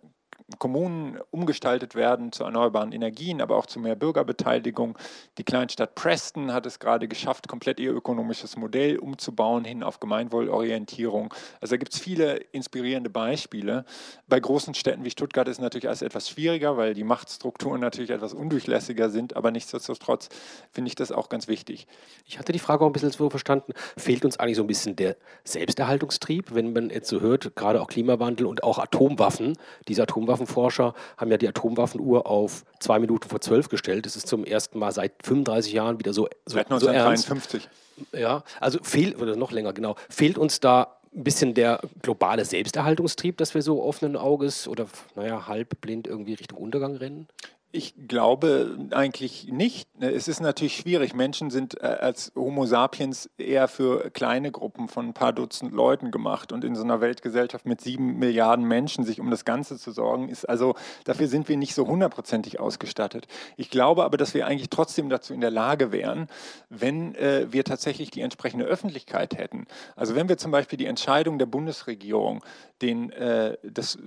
Kommunen 0.58 1.18
umgestaltet 1.30 1.94
werden 1.94 2.32
zu 2.32 2.44
erneuerbaren 2.44 2.92
Energien, 2.92 3.40
aber 3.40 3.56
auch 3.56 3.66
zu 3.66 3.78
mehr 3.78 3.96
Bürgerbeteiligung. 3.96 4.98
Die 5.38 5.44
Kleinstadt 5.44 5.94
Preston 5.94 6.52
hat 6.52 6.66
es 6.66 6.78
gerade 6.78 7.08
geschafft, 7.08 7.48
komplett 7.48 7.80
ihr 7.80 7.92
ökonomisches 7.92 8.56
Modell 8.56 8.98
umzubauen 8.98 9.64
hin 9.64 9.82
auf 9.82 10.00
Gemeinwohlorientierung. 10.00 11.32
Also 11.60 11.74
da 11.74 11.76
gibt 11.76 11.94
es 11.94 12.00
viele 12.00 12.36
inspirierende 12.52 13.10
Beispiele. 13.10 13.84
Bei 14.28 14.40
großen 14.40 14.74
Städten 14.74 15.04
wie 15.04 15.10
Stuttgart 15.10 15.48
ist 15.48 15.60
natürlich 15.60 15.88
alles 15.88 16.02
etwas 16.02 16.28
schwieriger, 16.28 16.76
weil 16.76 16.94
die 16.94 17.04
Machtstrukturen 17.04 17.80
natürlich 17.80 18.10
etwas 18.10 18.34
undurchlässiger 18.34 19.10
sind, 19.10 19.36
aber 19.36 19.50
nichtsdestotrotz 19.50 20.28
finde 20.72 20.88
ich 20.88 20.94
das 20.94 21.12
auch 21.12 21.28
ganz 21.28 21.48
wichtig. 21.48 21.86
Ich 22.26 22.38
hatte 22.38 22.52
die 22.52 22.58
Frage 22.58 22.84
auch 22.84 22.88
ein 22.88 22.92
bisschen 22.92 23.10
so 23.10 23.30
verstanden, 23.30 23.72
fehlt 23.96 24.24
uns 24.24 24.38
eigentlich 24.38 24.56
so 24.56 24.62
ein 24.62 24.66
bisschen 24.66 24.96
der 24.96 25.16
Selbsterhaltungstrieb, 25.44 26.54
wenn 26.54 26.72
man 26.72 26.90
jetzt 26.90 27.08
so 27.08 27.20
hört, 27.20 27.56
gerade 27.56 27.80
auch 27.80 27.88
Klimawandel 27.88 28.46
und 28.46 28.62
auch 28.62 28.78
Atomwaffen, 28.78 29.56
diese 29.88 30.02
Atomwaffen 30.02 30.43
Atomwaffenforscher 30.44 30.94
haben 31.16 31.30
ja 31.30 31.36
die 31.36 31.48
Atomwaffenuhr 31.48 32.26
auf 32.26 32.64
zwei 32.78 32.98
Minuten 32.98 33.28
vor 33.28 33.40
zwölf 33.40 33.68
gestellt. 33.68 34.06
Das 34.06 34.16
ist 34.16 34.26
zum 34.26 34.44
ersten 34.44 34.78
Mal 34.78 34.92
seit 34.92 35.12
35 35.22 35.72
Jahren 35.72 35.98
wieder 35.98 36.12
so, 36.12 36.28
so, 36.46 36.54
seit 36.54 36.70
1953. 36.70 37.68
So 38.12 38.18
ja, 38.18 38.42
also 38.60 38.78
fehlt, 38.82 39.20
oder 39.20 39.36
noch 39.36 39.52
länger, 39.52 39.72
genau, 39.72 39.96
fehlt 40.08 40.36
uns 40.38 40.60
da 40.60 40.96
ein 41.14 41.22
bisschen 41.22 41.54
der 41.54 41.80
globale 42.02 42.44
Selbsterhaltungstrieb, 42.44 43.36
dass 43.36 43.54
wir 43.54 43.62
so 43.62 43.82
offenen 43.82 44.16
Auges 44.16 44.66
oder, 44.66 44.86
naja, 45.14 45.46
halb 45.46 45.80
blind 45.80 46.08
irgendwie 46.08 46.34
Richtung 46.34 46.58
Untergang 46.58 46.96
rennen? 46.96 47.28
Ich 47.76 47.96
glaube 48.06 48.78
eigentlich 48.92 49.48
nicht. 49.50 49.88
Es 49.98 50.28
ist 50.28 50.40
natürlich 50.40 50.76
schwierig. 50.76 51.12
Menschen 51.12 51.50
sind 51.50 51.82
äh, 51.82 51.86
als 51.86 52.30
Homo 52.36 52.66
sapiens 52.66 53.28
eher 53.36 53.66
für 53.66 54.10
kleine 54.10 54.52
Gruppen 54.52 54.86
von 54.86 55.08
ein 55.08 55.12
paar 55.12 55.32
Dutzend 55.32 55.72
Leuten 55.72 56.12
gemacht. 56.12 56.52
Und 56.52 56.62
in 56.62 56.76
so 56.76 56.84
einer 56.84 57.00
Weltgesellschaft 57.00 57.66
mit 57.66 57.80
sieben 57.80 58.20
Milliarden 58.20 58.64
Menschen 58.64 59.04
sich 59.04 59.18
um 59.18 59.28
das 59.28 59.44
Ganze 59.44 59.76
zu 59.76 59.90
sorgen, 59.90 60.28
ist 60.28 60.48
also, 60.48 60.76
dafür 61.02 61.26
sind 61.26 61.48
wir 61.48 61.56
nicht 61.56 61.74
so 61.74 61.84
hundertprozentig 61.88 62.60
ausgestattet. 62.60 63.26
Ich 63.56 63.70
glaube 63.70 64.04
aber, 64.04 64.18
dass 64.18 64.34
wir 64.34 64.46
eigentlich 64.46 64.70
trotzdem 64.70 65.08
dazu 65.08 65.34
in 65.34 65.40
der 65.40 65.50
Lage 65.50 65.90
wären, 65.90 66.28
wenn 66.68 67.16
äh, 67.16 67.48
wir 67.50 67.64
tatsächlich 67.64 68.12
die 68.12 68.20
entsprechende 68.20 68.66
Öffentlichkeit 68.66 69.36
hätten. 69.36 69.66
Also 69.96 70.14
wenn 70.14 70.28
wir 70.28 70.38
zum 70.38 70.52
Beispiel 70.52 70.76
die 70.76 70.86
Entscheidung 70.86 71.40
der 71.40 71.46
Bundesregierung, 71.46 72.44
den, 72.82 73.10
äh, 73.12 73.56
das, 73.62 73.98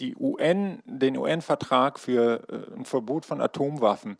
die 0.00 0.16
UN, 0.16 0.82
den 0.84 1.16
UN-Vertrag 1.16 1.98
für 1.98 2.42
äh, 2.48 2.76
ein 2.76 2.84
Verbot 2.84 3.24
von 3.24 3.40
Atomwaffen 3.40 4.18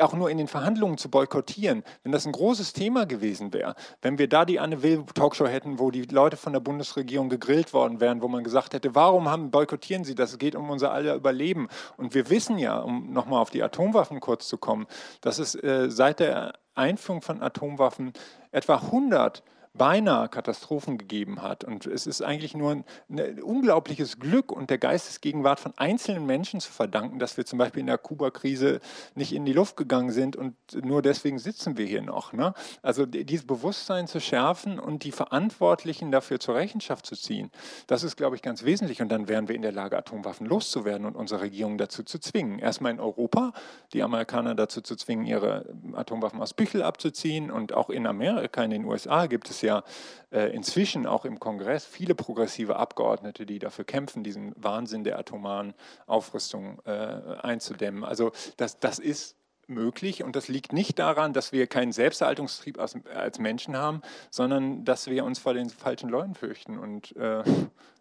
auch 0.00 0.12
nur 0.12 0.30
in 0.30 0.38
den 0.38 0.46
Verhandlungen 0.46 0.98
zu 0.98 1.10
boykottieren, 1.10 1.82
wenn 2.04 2.12
das 2.12 2.24
ein 2.24 2.32
großes 2.32 2.72
Thema 2.72 3.06
gewesen 3.06 3.52
wäre, 3.52 3.74
wenn 4.02 4.18
wir 4.18 4.28
da 4.28 4.44
die 4.44 4.60
Anne 4.60 4.84
Will 4.84 5.04
Talkshow 5.14 5.48
hätten, 5.48 5.80
wo 5.80 5.90
die 5.90 6.02
Leute 6.02 6.36
von 6.36 6.52
der 6.52 6.60
Bundesregierung 6.60 7.28
gegrillt 7.28 7.72
worden 7.74 8.00
wären, 8.00 8.22
wo 8.22 8.28
man 8.28 8.44
gesagt 8.44 8.72
hätte, 8.72 8.94
warum 8.94 9.28
haben, 9.28 9.50
boykottieren 9.50 10.04
sie 10.04 10.14
das? 10.14 10.32
Es 10.32 10.38
geht 10.38 10.54
um 10.54 10.70
unser 10.70 10.92
aller 10.92 11.16
Überleben. 11.16 11.66
Und 11.96 12.14
wir 12.14 12.30
wissen 12.30 12.58
ja, 12.58 12.78
um 12.78 13.12
nochmal 13.12 13.40
auf 13.40 13.50
die 13.50 13.64
Atomwaffen 13.64 14.20
kurz 14.20 14.46
zu 14.46 14.58
kommen, 14.58 14.86
dass 15.22 15.40
es 15.40 15.56
äh, 15.56 15.90
seit 15.90 16.20
der 16.20 16.52
Einführung 16.74 17.20
von 17.20 17.42
Atomwaffen 17.42 18.12
etwa 18.52 18.76
100 18.76 19.42
beinahe 19.72 20.28
Katastrophen 20.28 20.98
gegeben 20.98 21.42
hat. 21.42 21.62
Und 21.62 21.86
es 21.86 22.06
ist 22.06 22.22
eigentlich 22.22 22.54
nur 22.56 22.72
ein, 22.72 22.84
ein, 23.08 23.40
unglaubliches 23.42 24.18
Glück 24.18 24.50
und 24.50 24.68
der 24.68 24.78
Geistesgegenwart 24.78 25.60
von 25.60 25.72
einzelnen 25.76 26.26
Menschen 26.26 26.60
zu 26.60 26.72
verdanken, 26.72 27.18
dass 27.18 27.36
wir 27.36 27.46
zum 27.46 27.58
Beispiel 27.58 27.80
in 27.80 27.86
der 27.86 27.98
Kuba-Krise 27.98 28.80
nicht 29.14 29.32
in 29.32 29.44
die 29.44 29.52
Luft 29.52 29.76
gegangen 29.76 30.10
sind 30.10 30.34
und 30.34 30.54
nur 30.84 31.02
deswegen 31.02 31.38
sitzen 31.38 31.76
wir 31.76 31.86
hier 31.86 32.02
noch. 32.02 32.32
Ne? 32.32 32.52
Also 32.82 33.06
dieses 33.06 33.46
Bewusstsein 33.46 34.08
zu 34.08 34.20
schärfen 34.20 34.80
und 34.80 35.04
die 35.04 35.12
Verantwortlichen 35.12 36.10
dafür 36.10 36.40
zur 36.40 36.56
Rechenschaft 36.56 37.06
zu 37.06 37.14
ziehen, 37.14 37.50
das 37.86 38.02
ist, 38.02 38.16
glaube 38.16 38.34
ich, 38.34 38.42
ganz 38.42 38.64
wesentlich. 38.64 39.00
Und 39.00 39.08
dann 39.08 39.28
wären 39.28 39.46
wir 39.46 39.54
in 39.54 39.62
der 39.62 39.72
Lage, 39.72 39.96
Atomwaffen 39.96 40.46
loszuwerden 40.46 41.06
und 41.06 41.14
unsere 41.14 41.42
Regierung 41.42 41.78
dazu 41.78 42.02
zu 42.02 42.18
zwingen. 42.18 42.58
Erstmal 42.58 42.92
in 42.92 43.00
Europa, 43.00 43.52
die 43.92 44.02
Amerikaner 44.02 44.56
dazu 44.56 44.80
zu 44.80 44.96
zwingen, 44.96 45.26
ihre 45.26 45.72
Atomwaffen 45.92 46.40
aus 46.40 46.54
Büchel 46.54 46.82
abzuziehen. 46.82 47.52
Und 47.52 47.72
auch 47.72 47.88
in 47.88 48.06
Amerika, 48.06 48.64
in 48.64 48.70
den 48.70 48.84
USA 48.84 49.26
gibt 49.26 49.48
es 49.48 49.59
ja 49.62 49.84
äh, 50.30 50.54
inzwischen 50.54 51.06
auch 51.06 51.24
im 51.24 51.40
Kongress 51.40 51.84
viele 51.84 52.14
progressive 52.14 52.76
Abgeordnete, 52.76 53.46
die 53.46 53.58
dafür 53.58 53.84
kämpfen, 53.84 54.24
diesen 54.24 54.52
Wahnsinn 54.56 55.04
der 55.04 55.18
atomaren 55.18 55.74
Aufrüstung 56.06 56.80
äh, 56.84 56.90
einzudämmen. 56.90 58.04
Also 58.04 58.32
das, 58.56 58.78
das 58.78 58.98
ist 58.98 59.36
möglich 59.70 60.22
und 60.22 60.36
das 60.36 60.48
liegt 60.48 60.72
nicht 60.72 60.98
daran, 60.98 61.32
dass 61.32 61.52
wir 61.52 61.66
keinen 61.66 61.92
Selbsterhaltungstrieb 61.92 62.78
als, 62.78 62.96
als 63.14 63.38
Menschen 63.38 63.76
haben, 63.76 64.02
sondern 64.30 64.84
dass 64.84 65.06
wir 65.06 65.24
uns 65.24 65.38
vor 65.38 65.54
den 65.54 65.70
falschen 65.70 66.10
Leuten 66.10 66.34
fürchten 66.34 66.78
und 66.78 67.16
äh, 67.16 67.42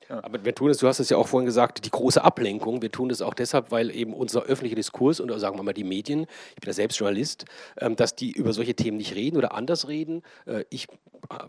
ja. 0.10 0.24
Aber 0.24 0.44
wir 0.44 0.56
tun 0.56 0.70
es, 0.70 0.78
du 0.78 0.88
hast 0.88 1.00
es 1.00 1.10
ja 1.10 1.18
auch 1.18 1.28
vorhin 1.28 1.46
gesagt, 1.46 1.86
die 1.86 1.92
große 1.92 2.24
Ablenkung. 2.24 2.82
Wir 2.82 2.92
tun 2.92 3.10
das 3.10 3.22
auch 3.22 3.34
deshalb, 3.34 3.72
weil 3.72 3.92
eben 3.92 4.14
unser 4.14 4.44
öffentlicher 4.44 4.76
Diskurs 4.76 5.20
und 5.20 5.32
sagen 5.40 5.58
wir 5.58 5.64
mal 5.64 5.74
die 5.74 5.84
Medien, 5.84 6.26
ich 6.56 6.62
bin 6.62 6.68
ja 6.68 6.74
selbst 6.74 7.00
Journalist, 7.00 7.46
ähm, 7.80 7.96
dass 7.96 8.16
die 8.16 8.32
über 8.32 8.54
solche 8.54 8.74
Themen 8.74 8.98
nicht 8.98 9.16
reden 9.16 9.38
oder 9.38 9.54
anders 9.54 9.88
reden. 9.88 10.24
Äh, 10.46 10.64
ich, 10.70 10.88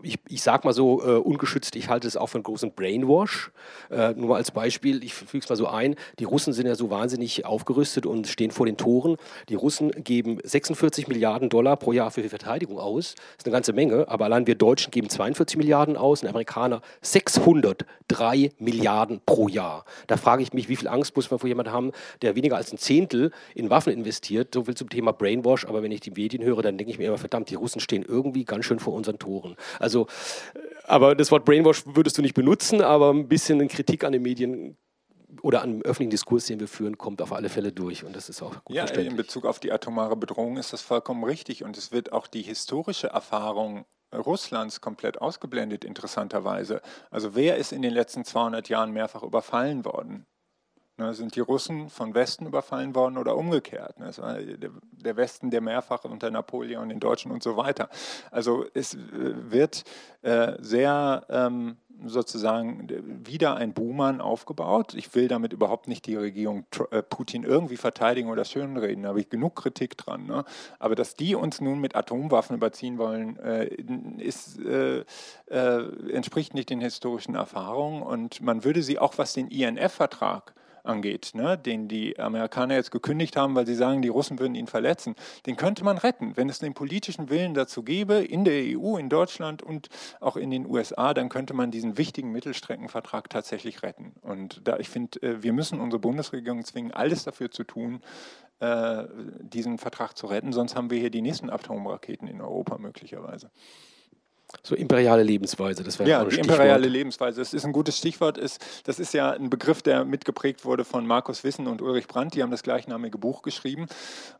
ich, 0.03 0.19
ich 0.27 0.43
sage 0.43 0.67
mal 0.67 0.73
so 0.73 1.01
äh, 1.01 1.17
ungeschützt, 1.17 1.75
ich 1.75 1.89
halte 1.89 2.07
es 2.07 2.15
auch 2.15 2.27
für 2.27 2.35
einen 2.35 2.43
großen 2.43 2.71
Brainwash. 2.73 3.51
Äh, 3.89 4.13
nur 4.13 4.29
mal 4.29 4.35
als 4.35 4.51
Beispiel, 4.51 5.03
ich 5.03 5.13
füge 5.13 5.43
es 5.43 5.49
mal 5.49 5.55
so 5.55 5.67
ein, 5.67 5.95
die 6.19 6.25
Russen 6.25 6.53
sind 6.53 6.67
ja 6.67 6.75
so 6.75 6.89
wahnsinnig 6.89 7.45
aufgerüstet 7.45 8.05
und 8.05 8.27
stehen 8.27 8.51
vor 8.51 8.67
den 8.67 8.77
Toren. 8.77 9.17
Die 9.49 9.55
Russen 9.55 9.91
geben 10.03 10.39
46 10.43 11.07
Milliarden 11.07 11.49
Dollar 11.49 11.77
pro 11.77 11.93
Jahr 11.93 12.11
für 12.11 12.21
die 12.21 12.29
Verteidigung 12.29 12.77
aus. 12.77 13.15
Das 13.15 13.39
ist 13.39 13.45
eine 13.45 13.53
ganze 13.53 13.73
Menge, 13.73 14.07
aber 14.07 14.25
allein 14.25 14.45
wir 14.45 14.55
Deutschen 14.55 14.91
geben 14.91 15.09
42 15.09 15.57
Milliarden 15.57 15.97
aus, 15.97 16.21
ein 16.23 16.29
Amerikaner 16.29 16.81
603 17.01 18.50
Milliarden 18.59 19.21
pro 19.25 19.47
Jahr. 19.47 19.85
Da 20.07 20.17
frage 20.17 20.43
ich 20.43 20.53
mich, 20.53 20.69
wie 20.69 20.75
viel 20.75 20.87
Angst 20.87 21.15
muss 21.15 21.29
man 21.31 21.39
vor 21.39 21.47
jemandem 21.47 21.73
haben, 21.73 21.91
der 22.21 22.35
weniger 22.35 22.57
als 22.57 22.71
ein 22.71 22.77
Zehntel 22.77 23.31
in 23.55 23.69
Waffen 23.69 23.93
investiert. 23.93 24.53
So 24.53 24.65
viel 24.65 24.75
zum 24.75 24.89
Thema 24.89 25.11
Brainwash. 25.13 25.65
Aber 25.65 25.83
wenn 25.83 25.91
ich 25.91 26.01
die 26.01 26.11
Medien 26.11 26.43
höre, 26.43 26.61
dann 26.61 26.77
denke 26.77 26.91
ich 26.91 26.97
mir 26.97 27.07
immer, 27.07 27.17
verdammt, 27.17 27.49
die 27.49 27.55
Russen 27.55 27.79
stehen 27.79 28.03
irgendwie 28.03 28.45
ganz 28.45 28.65
schön 28.65 28.79
vor 28.79 28.93
unseren 28.93 29.19
Toren. 29.19 29.55
Also, 29.79 30.07
äh, 30.53 30.59
aber 30.85 31.15
das 31.15 31.31
Wort 31.31 31.45
Brainwash 31.45 31.83
würdest 31.85 32.17
du 32.17 32.21
nicht 32.21 32.33
benutzen, 32.33 32.81
aber 32.81 33.13
ein 33.13 33.27
bisschen 33.27 33.59
eine 33.59 33.67
Kritik 33.67 34.03
an 34.03 34.11
den 34.11 34.23
Medien 34.23 34.77
oder 35.41 35.61
an 35.61 35.71
dem 35.71 35.81
öffentlichen 35.83 36.11
Diskurs, 36.11 36.45
den 36.45 36.59
wir 36.59 36.67
führen, 36.67 36.97
kommt 36.97 37.21
auf 37.21 37.31
alle 37.31 37.49
Fälle 37.49 37.71
durch. 37.71 38.03
Und 38.03 38.15
das 38.15 38.29
ist 38.29 38.41
auch 38.41 38.63
gut 38.63 38.75
Ja, 38.75 38.85
in 38.85 39.15
Bezug 39.15 39.45
auf 39.45 39.59
die 39.59 39.71
atomare 39.71 40.15
Bedrohung 40.15 40.57
ist 40.57 40.73
das 40.73 40.81
vollkommen 40.81 41.23
richtig. 41.23 41.63
Und 41.63 41.77
es 41.77 41.91
wird 41.91 42.11
auch 42.11 42.27
die 42.27 42.41
historische 42.41 43.07
Erfahrung 43.07 43.85
Russlands 44.13 44.81
komplett 44.81 45.21
ausgeblendet, 45.21 45.83
interessanterweise. 45.85 46.81
Also 47.09 47.35
wer 47.35 47.57
ist 47.57 47.71
in 47.71 47.81
den 47.81 47.93
letzten 47.93 48.25
200 48.25 48.69
Jahren 48.69 48.91
mehrfach 48.91 49.23
überfallen 49.23 49.85
worden? 49.85 50.25
Ne, 51.01 51.15
sind 51.15 51.35
die 51.35 51.39
Russen 51.39 51.89
von 51.89 52.13
Westen 52.13 52.45
überfallen 52.45 52.93
worden 52.93 53.17
oder 53.17 53.35
umgekehrt? 53.35 53.99
Ne, 53.99 54.11
der 54.91 55.17
Westen, 55.17 55.49
der 55.49 55.61
mehrfach 55.61 56.03
unter 56.03 56.29
Napoleon, 56.29 56.89
den 56.89 56.99
Deutschen 56.99 57.31
und 57.31 57.41
so 57.41 57.57
weiter. 57.57 57.89
Also 58.29 58.65
es 58.75 58.93
äh, 58.93 58.99
wird 59.49 59.83
äh, 60.21 60.53
sehr 60.59 61.25
ähm, 61.29 61.77
sozusagen 62.05 62.87
wieder 63.25 63.55
ein 63.55 63.73
Buhmann 63.73 64.21
aufgebaut. 64.21 64.93
Ich 64.93 65.15
will 65.15 65.27
damit 65.27 65.53
überhaupt 65.53 65.87
nicht 65.87 66.05
die 66.05 66.15
Regierung 66.15 66.65
äh, 66.91 67.01
Putin 67.01 67.43
irgendwie 67.43 67.77
verteidigen 67.77 68.29
oder 68.29 68.45
schönreden, 68.45 69.03
da 69.03 69.09
habe 69.09 69.21
ich 69.21 69.29
genug 69.29 69.55
Kritik 69.55 69.97
dran. 69.97 70.27
Ne? 70.27 70.45
Aber 70.77 70.93
dass 70.93 71.15
die 71.15 71.33
uns 71.33 71.61
nun 71.61 71.79
mit 71.79 71.95
Atomwaffen 71.95 72.55
überziehen 72.55 72.99
wollen, 72.99 73.37
äh, 73.39 73.65
ist, 74.19 74.59
äh, 74.59 75.03
äh, 75.47 76.11
entspricht 76.11 76.53
nicht 76.53 76.69
den 76.69 76.81
historischen 76.81 77.33
Erfahrungen 77.33 78.03
und 78.03 78.41
man 78.41 78.63
würde 78.63 78.83
sie 78.83 78.99
auch, 78.99 79.17
was 79.17 79.33
den 79.33 79.47
INF-Vertrag 79.47 80.53
angeht, 80.83 81.31
ne, 81.33 81.57
den 81.57 81.87
die 81.87 82.19
Amerikaner 82.19 82.75
jetzt 82.75 82.91
gekündigt 82.91 83.35
haben, 83.35 83.55
weil 83.55 83.65
sie 83.65 83.75
sagen, 83.75 84.01
die 84.01 84.09
Russen 84.09 84.39
würden 84.39 84.55
ihn 84.55 84.67
verletzen, 84.67 85.15
den 85.45 85.55
könnte 85.55 85.83
man 85.83 85.97
retten. 85.97 86.37
Wenn 86.37 86.49
es 86.49 86.59
den 86.59 86.73
politischen 86.73 87.29
Willen 87.29 87.53
dazu 87.53 87.83
gäbe, 87.83 88.15
in 88.15 88.45
der 88.45 88.77
EU, 88.77 88.97
in 88.97 89.09
Deutschland 89.09 89.63
und 89.63 89.89
auch 90.19 90.37
in 90.37 90.51
den 90.51 90.65
USA, 90.65 91.13
dann 91.13 91.29
könnte 91.29 91.53
man 91.53 91.71
diesen 91.71 91.97
wichtigen 91.97 92.31
Mittelstreckenvertrag 92.31 93.29
tatsächlich 93.29 93.83
retten. 93.83 94.13
Und 94.21 94.61
da 94.67 94.77
ich 94.77 94.89
finde, 94.89 95.21
äh, 95.21 95.43
wir 95.43 95.53
müssen 95.53 95.79
unsere 95.79 95.99
Bundesregierung 95.99 96.63
zwingen, 96.65 96.91
alles 96.91 97.23
dafür 97.23 97.51
zu 97.51 97.63
tun, 97.63 98.01
äh, 98.59 99.05
diesen 99.39 99.77
Vertrag 99.77 100.17
zu 100.17 100.27
retten, 100.27 100.53
sonst 100.53 100.75
haben 100.75 100.91
wir 100.91 100.99
hier 100.99 101.09
die 101.09 101.21
nächsten 101.21 101.49
Atomraketen 101.49 102.27
in 102.27 102.41
Europa 102.41 102.77
möglicherweise. 102.77 103.49
So 104.63 104.75
imperiale 104.75 105.23
Lebensweise, 105.23 105.83
das 105.83 105.97
wäre 105.99 106.09
Ja, 106.09 106.23
die 106.25 106.37
imperiale 106.37 106.87
Lebensweise, 106.87 107.39
das 107.39 107.53
ist 107.53 107.65
ein 107.65 107.71
gutes 107.71 107.97
Stichwort. 107.97 108.37
das 108.37 108.99
ist 108.99 109.13
ja 109.13 109.31
ein 109.31 109.49
Begriff, 109.49 109.81
der 109.81 110.05
mitgeprägt 110.05 110.65
wurde 110.65 110.85
von 110.85 111.07
Markus 111.07 111.43
Wissen 111.43 111.67
und 111.67 111.81
Ulrich 111.81 112.07
Brandt. 112.07 112.35
Die 112.35 112.43
haben 112.43 112.51
das 112.51 112.63
gleichnamige 112.63 113.17
Buch 113.17 113.41
geschrieben. 113.41 113.87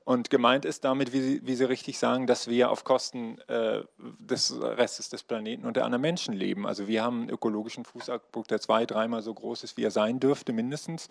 Und 0.03 0.29
gemeint 0.29 0.65
ist 0.65 0.83
damit, 0.83 1.13
wie 1.13 1.21
Sie, 1.21 1.41
wie 1.43 1.55
Sie 1.55 1.63
richtig 1.63 1.97
sagen, 1.97 2.27
dass 2.27 2.47
wir 2.47 2.71
auf 2.71 2.83
Kosten 2.83 3.39
äh, 3.47 3.81
des 4.19 4.53
Restes 4.61 5.09
des 5.09 5.23
Planeten 5.23 5.65
und 5.65 5.77
der 5.77 5.85
anderen 5.85 6.01
Menschen 6.01 6.33
leben. 6.33 6.67
Also 6.67 6.87
wir 6.87 7.03
haben 7.03 7.21
einen 7.21 7.29
ökologischen 7.29 7.85
Fußabdruck, 7.85 8.47
der 8.47 8.59
zwei, 8.59 8.85
dreimal 8.85 9.21
so 9.21 9.33
groß 9.33 9.63
ist, 9.63 9.77
wie 9.77 9.83
er 9.83 9.91
sein 9.91 10.19
dürfte, 10.19 10.53
mindestens. 10.53 11.07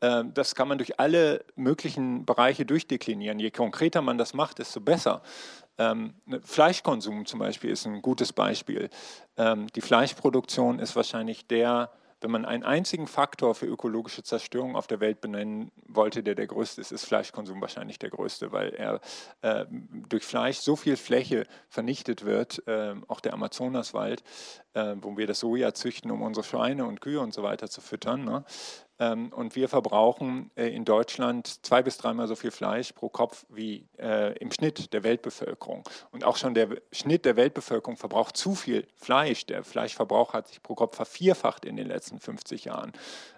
Äh, 0.00 0.24
das 0.32 0.54
kann 0.54 0.68
man 0.68 0.78
durch 0.78 0.98
alle 0.98 1.44
möglichen 1.56 2.24
Bereiche 2.24 2.64
durchdeklinieren. 2.64 3.38
Je 3.38 3.50
konkreter 3.50 4.02
man 4.02 4.18
das 4.18 4.34
macht, 4.34 4.58
desto 4.58 4.80
besser. 4.80 5.22
Ähm, 5.80 6.12
ne, 6.26 6.40
Fleischkonsum 6.44 7.24
zum 7.24 7.40
Beispiel 7.40 7.70
ist 7.70 7.86
ein 7.86 8.02
gutes 8.02 8.34
Beispiel. 8.34 8.90
Ähm, 9.38 9.66
die 9.74 9.80
Fleischproduktion 9.80 10.78
ist 10.78 10.94
wahrscheinlich 10.94 11.46
der, 11.46 11.90
wenn 12.20 12.30
man 12.30 12.44
einen 12.44 12.64
einzigen 12.64 13.06
Faktor 13.06 13.54
für 13.54 13.64
ökologische 13.64 14.22
Zerstörung 14.22 14.76
auf 14.76 14.86
der 14.86 15.00
Welt 15.00 15.22
benennen 15.22 15.72
wollte, 15.86 16.22
der 16.22 16.34
der 16.34 16.48
größte 16.48 16.82
ist, 16.82 16.92
ist 16.92 17.06
Fleischkonsum 17.06 17.62
wahrscheinlich 17.62 17.98
der 17.98 18.10
größte, 18.10 18.52
weil 18.52 18.74
er 18.74 19.00
äh, 19.40 19.64
durch 20.10 20.24
Fleisch 20.24 20.58
so 20.58 20.76
viel 20.76 20.98
Fläche 20.98 21.46
vernichtet 21.70 22.26
wird, 22.26 22.62
äh, 22.68 22.94
auch 23.08 23.20
der 23.20 23.32
Amazonaswald, 23.32 24.22
äh, 24.74 24.96
wo 25.00 25.16
wir 25.16 25.26
das 25.26 25.40
Soja 25.40 25.72
züchten, 25.72 26.10
um 26.10 26.20
unsere 26.20 26.44
Schweine 26.44 26.84
und 26.84 27.00
Kühe 27.00 27.20
und 27.20 27.32
so 27.32 27.42
weiter 27.42 27.70
zu 27.70 27.80
füttern. 27.80 28.26
Ne? 28.26 28.44
Ähm, 29.00 29.32
und 29.32 29.56
wir 29.56 29.68
verbrauchen 29.68 30.50
äh, 30.56 30.68
in 30.68 30.84
Deutschland 30.84 31.64
zwei 31.64 31.82
bis 31.82 31.96
dreimal 31.96 32.28
so 32.28 32.36
viel 32.36 32.50
Fleisch 32.50 32.92
pro 32.92 33.08
Kopf 33.08 33.46
wie 33.48 33.88
äh, 33.98 34.36
im 34.38 34.52
Schnitt 34.52 34.92
der 34.92 35.02
Weltbevölkerung. 35.02 35.82
Und 36.12 36.24
auch 36.24 36.36
schon 36.36 36.52
der 36.52 36.68
Schnitt 36.92 37.24
der 37.24 37.36
Weltbevölkerung 37.36 37.96
verbraucht 37.96 38.36
zu 38.36 38.54
viel 38.54 38.86
Fleisch. 38.94 39.46
Der 39.46 39.64
Fleischverbrauch 39.64 40.34
hat 40.34 40.48
sich 40.48 40.62
pro 40.62 40.74
Kopf 40.74 40.96
vervierfacht 40.96 41.64
in 41.64 41.76
den 41.76 41.86
letzten 41.86 42.20
50 42.20 42.66
Jahren. 42.66 42.92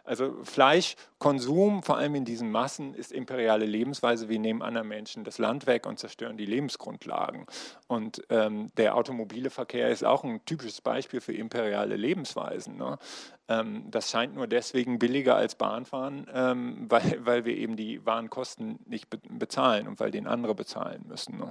Also 0.05 0.34
Fleischkonsum, 0.43 1.84
vor 1.84 1.97
allem 1.97 2.16
in 2.16 2.24
diesen 2.24 2.51
Massen, 2.51 2.93
ist 2.94 3.12
imperiale 3.12 3.64
Lebensweise. 3.64 4.28
Wir 4.28 4.40
nehmen 4.40 4.60
anderen 4.60 4.89
Menschen 4.89 5.22
das 5.22 5.39
Land 5.39 5.68
weg 5.68 5.86
und 5.86 6.01
zerstören 6.01 6.36
die 6.36 6.44
Lebensgrundlagen. 6.44 7.47
Und 7.86 8.20
ähm, 8.28 8.72
der 8.76 8.97
automobile 8.97 9.51
Verkehr 9.51 9.90
ist 9.90 10.05
auch 10.05 10.24
ein 10.24 10.44
typisches 10.44 10.80
Beispiel 10.80 11.20
für 11.20 11.32
imperiale 11.32 11.94
Lebensweisen. 11.94 12.76
Ne? 12.76 12.98
Ähm, 13.61 13.91
das 13.91 14.11
scheint 14.11 14.35
nur 14.35 14.47
deswegen 14.47 14.99
billiger 14.99 15.37
als 15.37 15.53
als 15.53 15.55
Bahn 15.55 15.85
fahren, 15.85 16.27
ähm, 16.33 16.87
weil, 16.89 17.24
weil 17.24 17.45
wir 17.45 17.57
eben 17.57 17.77
die 17.77 18.05
Warenkosten 18.05 18.79
nicht 18.87 19.11
be 19.11 19.19
bezahlen 19.29 19.89
und 19.89 20.01
weil 20.01 20.11
den 20.11 20.27
andere 20.27 20.55
bezahlen 20.55 21.05
müssen. 21.07 21.43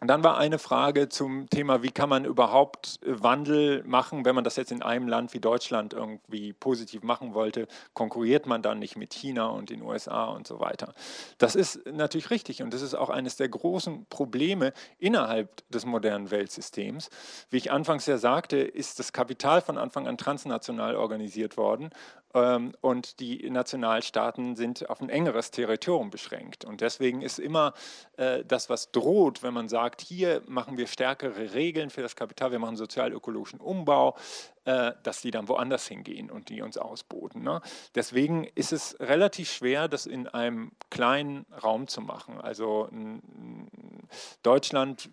Und 0.00 0.08
dann 0.08 0.22
war 0.22 0.36
eine 0.36 0.58
Frage 0.58 1.08
zum 1.08 1.48
Thema, 1.48 1.82
wie 1.82 1.90
kann 1.90 2.08
man 2.08 2.24
überhaupt 2.26 3.00
äh, 3.02 3.22
Wandel 3.22 3.82
machen, 3.84 4.24
wenn 4.24 4.34
man 4.34 4.44
das 4.44 4.56
jetzt 4.56 4.70
in 4.70 4.82
einem 4.82 5.08
Land 5.08 5.32
wie 5.32 5.40
Deutschland 5.40 5.94
irgendwie 5.94 6.52
positiv 6.52 7.02
machen 7.02 7.32
wollte, 7.32 7.66
konkurriert 7.94 8.46
man 8.46 8.60
dann 8.60 8.78
nicht 8.78 8.96
mit 8.96 9.14
China 9.14 9.46
und 9.46 9.70
den 9.70 9.82
USA 9.82 10.26
und 10.26 10.46
so 10.46 10.60
weiter. 10.60 10.92
Das 11.38 11.54
ist 11.54 11.86
natürlich 11.86 12.30
richtig 12.30 12.62
und 12.62 12.74
das 12.74 12.82
ist 12.82 12.94
auch 12.94 13.08
eines 13.08 13.36
der 13.36 13.48
großen 13.48 14.06
Probleme 14.06 14.72
innerhalb 14.98 15.62
des 15.70 15.86
modernen 15.86 16.30
Weltsystems. 16.30 17.08
Wie 17.48 17.56
ich 17.56 17.72
anfangs 17.72 18.04
ja 18.06 18.18
sagte, 18.18 18.58
ist 18.58 18.98
das 18.98 19.12
Kapital 19.12 19.62
von 19.62 19.78
Anfang 19.78 20.06
an 20.06 20.18
transnational 20.18 20.96
organisiert 20.96 21.56
worden 21.56 21.90
und 22.36 23.20
die 23.20 23.48
Nationalstaaten 23.48 24.56
sind 24.56 24.90
auf 24.90 25.00
ein 25.00 25.08
engeres 25.08 25.50
Territorium 25.50 26.10
beschränkt. 26.10 26.64
Und 26.64 26.80
deswegen 26.82 27.22
ist 27.22 27.38
immer 27.38 27.72
äh, 28.16 28.44
das, 28.44 28.68
was 28.68 28.92
droht, 28.92 29.42
wenn 29.42 29.54
man 29.54 29.68
sagt, 29.68 30.02
hier 30.02 30.42
machen 30.46 30.76
wir 30.76 30.86
stärkere 30.86 31.54
Regeln 31.54 31.88
für 31.88 32.02
das 32.02 32.14
Kapital, 32.14 32.52
wir 32.52 32.58
machen 32.58 32.76
sozial-ökologischen 32.76 33.60
Umbau, 33.60 34.16
äh, 34.66 34.92
dass 35.02 35.22
die 35.22 35.30
dann 35.30 35.48
woanders 35.48 35.86
hingehen 35.86 36.30
und 36.30 36.50
die 36.50 36.60
uns 36.60 36.76
ausboten. 36.76 37.42
Ne? 37.42 37.62
Deswegen 37.94 38.44
ist 38.54 38.72
es 38.72 38.96
relativ 39.00 39.50
schwer, 39.50 39.88
das 39.88 40.04
in 40.04 40.28
einem 40.28 40.72
kleinen 40.90 41.46
Raum 41.62 41.88
zu 41.88 42.00
machen. 42.02 42.40
Also 42.40 42.90
Deutschland 44.42 45.08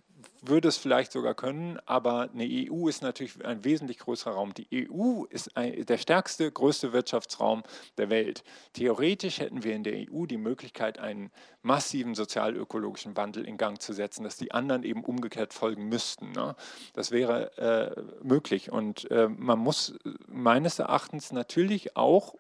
würde 0.46 0.68
es 0.68 0.78
vielleicht 0.78 1.12
sogar 1.12 1.34
können, 1.34 1.80
aber 1.86 2.30
eine 2.34 2.44
EU 2.44 2.88
ist 2.88 3.02
natürlich 3.02 3.44
ein 3.46 3.64
wesentlich 3.64 4.00
größerer 4.00 4.34
Raum. 4.34 4.54
Die 4.54 4.90
EU 4.90 5.24
ist 5.26 5.56
ein, 5.56 5.86
der 5.86 5.98
stärkste, 5.98 6.52
größte 6.52 6.94
Wirtschaftsraum 6.94 7.64
der 7.98 8.10
Welt. 8.10 8.44
Theoretisch 8.74 9.40
hätten 9.40 9.64
wir 9.64 9.74
in 9.74 9.84
der 9.84 9.94
EU 9.94 10.26
die 10.26 10.38
Möglichkeit, 10.38 11.00
einen 11.00 11.32
massiven 11.62 12.14
sozial-ökologischen 12.14 13.16
Wandel 13.16 13.46
in 13.46 13.58
Gang 13.58 13.82
zu 13.82 13.94
setzen, 13.94 14.24
dass 14.24 14.38
die 14.38 14.52
anderen 14.52 14.84
eben 14.84 15.04
umgekehrt 15.04 15.54
folgen 15.54 15.88
müssten. 15.88 16.32
Ne? 16.34 16.56
Das 16.94 17.12
wäre 17.12 17.58
äh, 17.58 18.02
möglich 18.22 18.72
und 18.72 19.10
äh, 19.12 19.30
man 19.30 19.60
muss 19.60 19.96
meines 20.28 20.80
Erachtens 20.80 21.32
natürlich 21.32 21.96
auch 21.96 22.36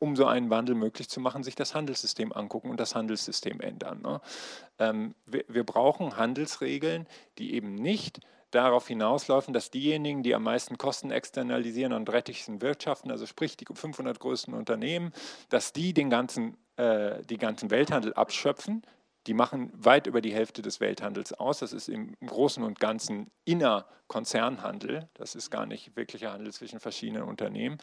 um 0.00 0.16
so 0.16 0.26
einen 0.26 0.50
Wandel 0.50 0.74
möglich 0.74 1.08
zu 1.08 1.20
machen, 1.20 1.44
sich 1.44 1.54
das 1.54 1.74
Handelssystem 1.74 2.32
angucken 2.32 2.70
und 2.70 2.80
das 2.80 2.96
Handelssystem 2.96 3.60
ändern. 3.60 4.02
Ne? 4.02 4.20
Ähm, 4.80 5.14
wir, 5.26 5.44
wir 5.46 5.64
brauchen 5.64 6.16
Handelsregeln, 6.16 7.06
die 7.38 7.54
eben 7.54 7.76
nicht 7.76 8.20
darauf 8.50 8.88
hinauslaufen, 8.88 9.54
dass 9.54 9.70
diejenigen, 9.70 10.22
die 10.22 10.34
am 10.34 10.42
meisten 10.42 10.76
Kosten 10.78 11.10
externalisieren 11.10 11.92
und 11.92 12.10
rettigsten 12.10 12.62
wirtschaften, 12.62 13.10
also 13.10 13.26
sprich 13.26 13.56
die 13.56 13.66
500 13.72 14.18
größten 14.18 14.54
Unternehmen, 14.54 15.12
dass 15.50 15.72
die 15.72 15.94
den 15.94 16.10
ganzen, 16.10 16.56
äh, 16.76 17.22
die 17.22 17.38
ganzen 17.38 17.70
Welthandel 17.70 18.14
abschöpfen, 18.14 18.82
die 19.26 19.34
machen 19.34 19.70
weit 19.74 20.06
über 20.06 20.20
die 20.20 20.32
Hälfte 20.32 20.62
des 20.62 20.80
Welthandels 20.80 21.32
aus. 21.32 21.58
Das 21.58 21.72
ist 21.72 21.88
im 21.88 22.16
Großen 22.24 22.62
und 22.62 22.80
Ganzen 22.80 23.30
Innerkonzernhandel. 23.44 25.08
Das 25.14 25.34
ist 25.34 25.50
gar 25.50 25.66
nicht 25.66 25.94
wirklicher 25.96 26.32
Handel 26.32 26.52
zwischen 26.52 26.80
verschiedenen 26.80 27.24
Unternehmen. 27.24 27.78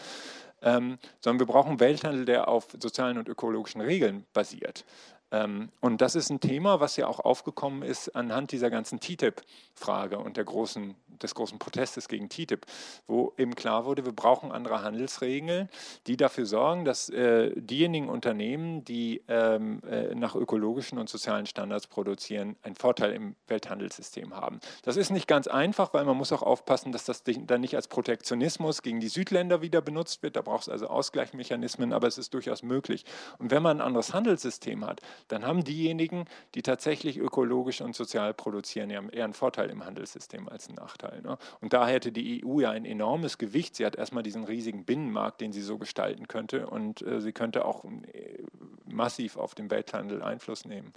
Ähm, 0.62 0.98
sondern 1.20 1.40
wir 1.40 1.54
brauchen 1.54 1.80
Welthandel, 1.80 2.26
der 2.26 2.48
auf 2.48 2.68
sozialen 2.82 3.20
und 3.20 3.30
ökologischen 3.30 3.82
Regeln 3.82 4.26
basiert. 4.34 4.86
Ähm, 5.32 5.70
und 5.82 6.02
das 6.02 6.16
ist 6.16 6.30
ein 6.30 6.40
Thema, 6.40 6.80
was 6.80 6.96
ja 6.96 7.08
auch 7.08 7.20
aufgekommen 7.20 7.82
ist 7.82 8.16
anhand 8.16 8.52
dieser 8.52 8.70
ganzen 8.70 9.00
TTIP-Frage 9.00 10.18
und 10.20 10.38
der 10.38 10.46
großen, 10.46 10.96
des 11.22 11.36
großen 11.36 11.60
Protestes 11.60 12.08
gegen 12.08 12.30
TTIP, 12.30 12.66
wo 13.08 13.34
eben 13.38 13.56
klar 13.56 13.86
wurde, 13.86 14.06
wir 14.06 14.14
brauchen 14.14 14.52
andere 14.52 14.84
Handelsregeln, 14.84 15.70
die 16.08 16.16
dafür 16.16 16.46
sorgen, 16.46 16.86
dass 16.86 17.10
äh, 17.10 17.52
diejenigen 17.56 18.08
Unternehmen, 18.08 18.86
die 18.86 19.22
ähm, 19.28 19.82
äh, 19.90 20.16
nach 20.16 20.36
ökologischen 20.36 20.98
und 20.98 21.10
sozialen 21.10 21.46
Standards 21.46 21.88
produzieren, 21.88 22.56
einen 22.64 22.76
Vorteil 22.76 23.12
im 23.12 23.36
Welthandelssystem 23.48 24.34
haben. 24.34 24.62
Das 24.84 24.96
ist 24.96 25.10
nicht 25.10 25.28
ganz 25.28 25.48
einfach, 25.48 25.94
weil 25.94 26.06
man 26.06 26.16
muss 26.16 26.32
auch 26.32 26.44
aufpassen, 26.44 26.92
dass 26.94 27.04
das 27.04 27.24
dann 27.26 27.62
nicht 27.62 27.76
als 27.76 27.90
Protektionismus 27.90 28.82
gegen 28.82 29.02
die 29.02 29.10
Südländer 29.10 29.62
wieder 29.62 29.82
benutzt 29.82 30.24
wird. 30.24 30.38
Da 30.38 30.42
braucht 30.42 30.64
es 30.64 30.70
also 30.70 30.88
Ausgleichsmechanismen, 30.88 31.92
aber 31.92 32.08
es 32.08 32.18
ist 32.18 32.34
durchaus 32.34 32.64
möglich. 32.64 33.04
Und 33.40 33.52
wenn 33.52 33.62
man 33.62 33.78
ein 33.78 33.86
anderes 33.86 34.14
Handelssystem 34.14 34.86
hat, 34.86 35.02
dann 35.28 35.46
haben 35.46 35.64
diejenigen, 35.64 36.26
die 36.56 36.62
tatsächlich 36.62 37.18
ökologisch 37.18 37.82
und 37.82 37.96
sozial 37.96 38.34
produzieren, 38.34 38.90
eher 38.90 39.24
einen 39.24 39.34
Vorteil 39.34 39.70
im 39.70 39.86
Handelssystem 39.86 40.48
als 40.48 40.68
einen 40.68 40.76
Nachteil. 40.76 41.22
Ne? 41.22 41.38
Und 41.62 41.74
da 41.74 41.88
hätte 41.88 42.12
die 42.12 42.44
EU 42.46 42.60
ja 42.60 42.72
ein 42.72 42.86
enormes 42.86 43.38
Gewicht. 43.38 43.76
Sie 43.76 43.86
hat 43.86 43.96
erstmal 43.96 44.24
diesen 44.24 44.44
riesigen 44.44 44.86
Binnenmarkt, 44.86 45.42
den 45.42 45.52
sie 45.52 45.62
so 45.62 45.78
gestalten 45.78 46.28
könnte 46.28 46.68
und 46.68 47.02
äh, 47.02 47.22
sie 47.22 47.34
könnte 47.34 47.66
auch 47.66 47.84
äh, 47.86 48.44
massiv 48.86 49.38
auf 49.38 49.56
den 49.56 49.70
Welthandel 49.70 50.22
Einfluss 50.22 50.66
nehmen. 50.66 50.94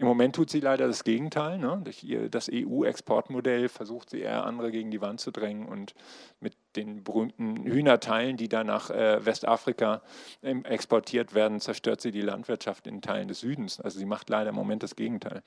Im 0.00 0.06
Moment 0.06 0.36
tut 0.36 0.48
sie 0.48 0.60
leider 0.60 0.86
das 0.86 1.02
Gegenteil. 1.02 1.58
Ne? 1.58 1.80
Durch 1.82 2.04
ihr, 2.04 2.28
das 2.28 2.48
EU-Exportmodell 2.52 3.68
versucht 3.68 4.10
sie 4.10 4.20
eher 4.20 4.46
andere 4.46 4.70
gegen 4.70 4.92
die 4.92 5.00
Wand 5.00 5.18
zu 5.18 5.32
drängen 5.32 5.66
und 5.66 5.94
mit 6.40 6.54
den 6.78 7.04
berühmten 7.04 7.64
Hühnerteilen, 7.64 8.36
die 8.36 8.48
dann 8.48 8.66
nach 8.66 8.90
äh, 8.90 9.24
Westafrika 9.24 10.02
ähm, 10.42 10.64
exportiert 10.64 11.34
werden, 11.34 11.60
zerstört 11.60 12.00
sie 12.00 12.10
die 12.10 12.20
Landwirtschaft 12.20 12.86
in 12.86 13.02
Teilen 13.02 13.28
des 13.28 13.40
Südens. 13.40 13.80
Also 13.80 13.98
sie 13.98 14.06
macht 14.06 14.30
leider 14.30 14.50
im 14.50 14.56
Moment 14.56 14.82
das 14.82 14.96
Gegenteil. 14.96 15.42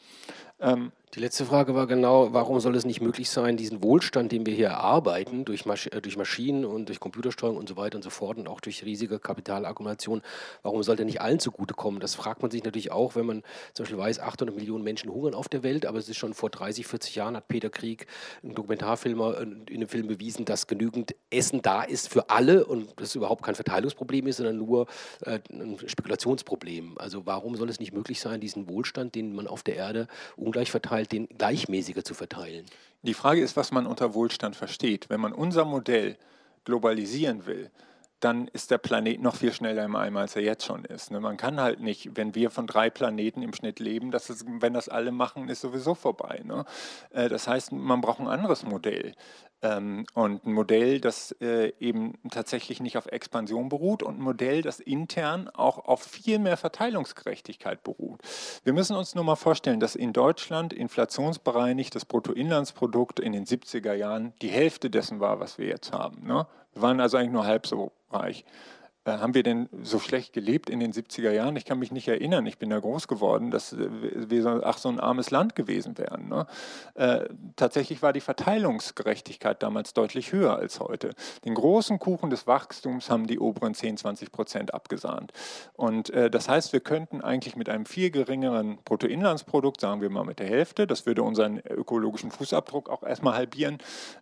Ähm, 0.60 0.92
die 1.14 1.20
letzte 1.20 1.46
Frage 1.46 1.76
war 1.76 1.88
genau, 1.88 2.32
warum 2.32 2.62
soll 2.62 2.74
es 2.76 2.86
nicht 2.86 3.02
möglich 3.02 3.30
sein, 3.30 3.58
diesen 3.58 3.84
Wohlstand, 3.84 4.32
den 4.32 4.46
wir 4.46 4.54
hier 4.54 4.68
erarbeiten, 4.68 5.44
durch, 5.44 5.66
Masch 5.66 5.88
äh, 5.88 6.02
durch 6.02 6.16
Maschinen 6.16 6.64
und 6.64 6.88
durch 6.88 7.02
Computersteuerung 7.02 7.58
und 7.58 7.68
so 7.68 7.76
weiter 7.76 7.98
und 7.98 8.02
so 8.02 8.10
fort 8.10 8.38
und 8.38 8.48
auch 8.48 8.62
durch 8.62 8.86
riesige 8.86 9.20
Kapitalakkumulation, 9.20 10.22
warum 10.64 10.84
soll 10.84 10.96
der 10.96 11.06
nicht 11.06 11.20
allen 11.20 11.40
zugutekommen? 11.40 12.00
Das 12.00 12.16
fragt 12.16 12.42
man 12.42 12.50
sich 12.50 12.64
natürlich 12.64 12.92
auch, 12.92 13.16
wenn 13.16 13.26
man 13.26 13.44
zum 13.74 13.84
Beispiel 13.84 13.98
weiß, 13.98 14.20
800 14.20 14.56
Millionen 14.56 14.86
Menschen 14.86 15.12
hungern 15.12 15.34
auf 15.34 15.50
der 15.50 15.64
Welt, 15.64 15.86
aber 15.86 15.98
es 15.98 16.08
ist 16.08 16.18
schon 16.18 16.34
vor 16.34 16.50
30, 16.50 16.88
40 16.88 17.16
Jahren, 17.16 17.36
hat 17.36 17.50
Peter 17.50 17.70
Krieg, 17.70 18.08
ein 18.44 18.56
Dokumentarfilmer, 18.56 19.38
äh, 19.40 19.44
in 19.44 19.68
einem 19.70 19.90
Film 19.90 20.08
bewiesen, 20.08 20.46
dass 20.46 20.68
genügend 20.68 21.16
Essen 21.30 21.62
da 21.62 21.84
ist 21.84 22.10
für 22.10 22.30
alle 22.30 22.66
und 22.66 22.90
das 22.98 23.16
überhaupt 23.16 23.44
kein 23.44 23.56
Verteilungsproblem 23.56 24.28
ist, 24.28 24.38
sondern 24.38 24.58
nur 24.58 24.88
äh, 25.22 25.40
ein 25.50 25.78
Spekulationsproblem. 25.86 26.98
Also 26.98 27.26
warum 27.26 27.56
soll 27.56 27.70
es 27.70 27.80
nicht 27.80 27.94
möglich 27.94 28.20
sein, 28.20 28.42
diesen 28.42 28.68
Wohlstand, 28.68 29.16
den 29.16 29.34
man 29.34 29.48
auf 29.48 29.64
der 29.64 29.76
Erde 29.76 30.08
ungleich 30.36 30.72
verteilt, 30.72 31.12
den 31.12 31.28
gleichmäßiger 31.28 32.04
zu 32.04 32.14
verteilen? 32.14 32.66
Die 33.04 33.14
Frage 33.14 33.42
ist, 33.42 33.56
was 33.56 33.72
man 33.72 33.88
unter 33.88 34.14
Wohlstand 34.14 34.56
versteht. 34.56 35.10
Wenn 35.10 35.22
man 35.22 35.34
unser 35.34 35.66
Modell 35.66 36.18
globalisieren 36.66 37.46
will, 37.46 37.72
dann 38.22 38.48
ist 38.50 38.70
der 38.70 38.78
Planet 38.78 39.20
noch 39.20 39.36
viel 39.36 39.52
schneller 39.52 39.84
im 39.84 39.96
Eimer, 39.96 40.22
als 40.22 40.36
er 40.36 40.44
jetzt 40.44 40.64
schon 40.64 40.86
ist. 40.86 41.10
Ne? 41.10 41.20
Man 41.20 41.38
kann 41.38 41.60
halt 41.60 41.80
nicht, 41.80 42.16
wenn 42.16 42.36
wir 42.36 42.52
von 42.52 42.68
drei 42.68 42.92
Planeten 42.92 43.42
im 43.42 43.54
Schnitt 43.54 43.80
leben, 43.80 44.12
dass 44.12 44.30
es, 44.30 44.46
wenn 44.48 44.74
das 44.74 44.90
alle 44.90 45.12
machen, 45.12 45.50
ist 45.50 45.62
sowieso 45.62 45.96
vorbei. 45.96 46.42
Ne? 46.44 46.66
Äh, 47.10 47.30
das 47.30 47.48
heißt, 47.48 47.72
man 47.72 48.02
braucht 48.02 48.20
ein 48.20 48.28
anderes 48.28 48.64
Modell. 48.64 49.16
Ähm, 49.64 50.06
und 50.14 50.46
ein 50.46 50.54
Modell, 50.54 51.00
das 51.00 51.36
äh, 51.40 51.74
eben 51.80 52.14
tatsächlich 52.32 52.80
nicht 52.80 52.98
auf 52.98 53.06
Expansion 53.06 53.70
beruht 53.70 54.02
und 54.02 54.18
ein 54.18 54.22
Modell, 54.22 54.62
das 54.62 54.80
intern 54.80 55.50
auch 55.50 55.86
auf 55.86 56.02
viel 56.02 56.40
mehr 56.40 56.58
Verteilungsgerechtigkeit 56.58 57.84
beruht. 57.84 58.22
Wir 58.64 58.74
müssen 58.74 58.96
uns 58.96 59.14
nur 59.14 59.24
mal 59.24 59.36
vorstellen, 59.36 59.80
dass 59.80 59.96
in 59.96 60.14
Deutschland 60.14 60.74
inflationsbereinigt 60.74 61.94
das 61.94 62.06
Bruttoinlandsprodukt 62.06 63.20
in 63.20 63.34
den 63.34 63.46
70er 63.46 63.94
Jahren 63.94 64.34
die 64.42 64.50
Hälfte 64.50 64.90
dessen 64.90 65.20
war, 65.20 65.40
was 65.40 65.58
wir 65.58 65.68
jetzt 65.68 65.92
haben. 65.92 66.26
Ne? 66.26 66.48
Wir 66.74 66.82
waren 66.82 67.00
also 67.00 67.18
eigentlich 67.18 67.32
nur 67.32 67.46
halb 67.46 67.68
so 67.68 67.92
reich. 68.10 68.46
Äh, 69.04 69.14
haben 69.14 69.34
wir 69.34 69.42
denn 69.42 69.68
so 69.82 69.98
schlecht 69.98 70.32
gelebt 70.32 70.70
in 70.70 70.80
den 70.80 70.94
70er 70.94 71.32
Jahren? 71.32 71.56
Ich 71.56 71.66
kann 71.66 71.80
mich 71.80 71.92
nicht 71.92 72.08
erinnern, 72.08 72.46
ich 72.46 72.60
bin 72.60 72.70
da 72.70 72.80
groß 72.80 73.08
geworden, 73.08 73.50
dass 73.50 73.76
wir 73.76 74.44
so, 74.44 74.62
ach, 74.64 74.78
so 74.78 74.90
ein 74.90 75.00
armes 75.00 75.32
Land 75.32 75.56
gewesen 75.56 75.98
wären. 75.98 76.30
Ne? 76.30 76.46
Äh, 76.94 77.30
tatsächlich 77.56 78.04
war 78.04 78.14
die 78.14 78.22
Verteilungsgerechtigkeit 78.22 79.64
damals 79.64 79.94
deutlich 79.94 80.32
höher 80.32 80.56
als 80.56 80.80
heute. 80.80 81.16
Den 81.46 81.56
großen 81.56 81.98
Kuchen 81.98 82.30
des 82.30 82.46
Wachstums 82.46 83.10
haben 83.10 83.26
die 83.26 83.40
oberen 83.40 83.74
10, 83.74 83.98
20 83.98 84.32
Prozent 84.32 84.74
abgesahnt. 84.74 85.34
Und 85.74 86.12
äh, 86.12 86.30
das 86.30 86.48
heißt, 86.48 86.72
wir 86.72 86.80
könnten 86.80 87.22
eigentlich 87.22 87.56
mit 87.56 87.70
einem 87.70 87.88
viel 87.88 88.12
geringeren 88.12 88.78
Bruttoinlandsprodukt, 88.86 89.82
sagen 89.82 90.02
wir 90.02 90.12
mal 90.12 90.26
mit 90.26 90.38
der 90.38 90.48
Hälfte, 90.48 90.86
das 90.86 91.08
würde 91.08 91.24
unseren 91.24 91.58
ökologischen 91.58 92.30
Fußabdruck 92.30 92.88
auch 92.90 93.02
erstmal 93.02 93.34
halbieren, 93.34 93.80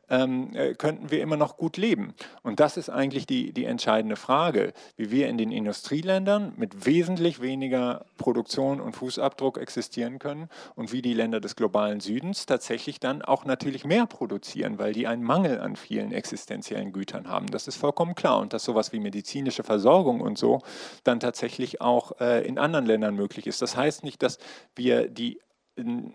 ähm, 0.09 0.55
äh, 0.55 0.73
könnten 0.73 1.11
wir 1.11 1.21
immer 1.21 1.35
noch 1.35 1.57
gut 1.57 1.75
leben. 1.75 2.13
Und 2.43 2.61
das 2.61 2.77
ist 2.77 2.89
eigentlich 2.89 3.27
die, 3.27 3.51
die 3.51 3.65
entscheidende 3.65 4.15
Frage 4.15 4.68
wie 4.97 5.11
wir 5.11 5.27
in 5.27 5.37
den 5.37 5.51
Industrieländern 5.51 6.53
mit 6.57 6.85
wesentlich 6.85 7.41
weniger 7.41 8.05
Produktion 8.17 8.79
und 8.79 8.95
Fußabdruck 8.95 9.57
existieren 9.57 10.19
können 10.19 10.49
und 10.75 10.91
wie 10.91 11.01
die 11.01 11.13
Länder 11.13 11.39
des 11.39 11.55
globalen 11.55 11.99
Südens 11.99 12.45
tatsächlich 12.45 12.99
dann 12.99 13.21
auch 13.21 13.45
natürlich 13.45 13.85
mehr 13.85 14.05
produzieren, 14.05 14.79
weil 14.79 14.93
die 14.93 15.07
einen 15.07 15.23
Mangel 15.23 15.59
an 15.59 15.75
vielen 15.75 16.11
existenziellen 16.11 16.91
Gütern 16.93 17.27
haben. 17.27 17.47
Das 17.47 17.67
ist 17.67 17.77
vollkommen 17.77 18.15
klar 18.15 18.39
und 18.39 18.53
dass 18.53 18.63
sowas 18.63 18.91
wie 18.93 18.99
medizinische 18.99 19.63
Versorgung 19.63 20.21
und 20.21 20.37
so 20.37 20.59
dann 21.03 21.19
tatsächlich 21.19 21.81
auch 21.81 22.19
äh, 22.19 22.45
in 22.47 22.57
anderen 22.57 22.85
Ländern 22.85 23.15
möglich 23.15 23.47
ist. 23.47 23.61
Das 23.61 23.75
heißt 23.75 24.03
nicht, 24.03 24.21
dass 24.23 24.37
wir 24.75 25.07
die 25.07 25.39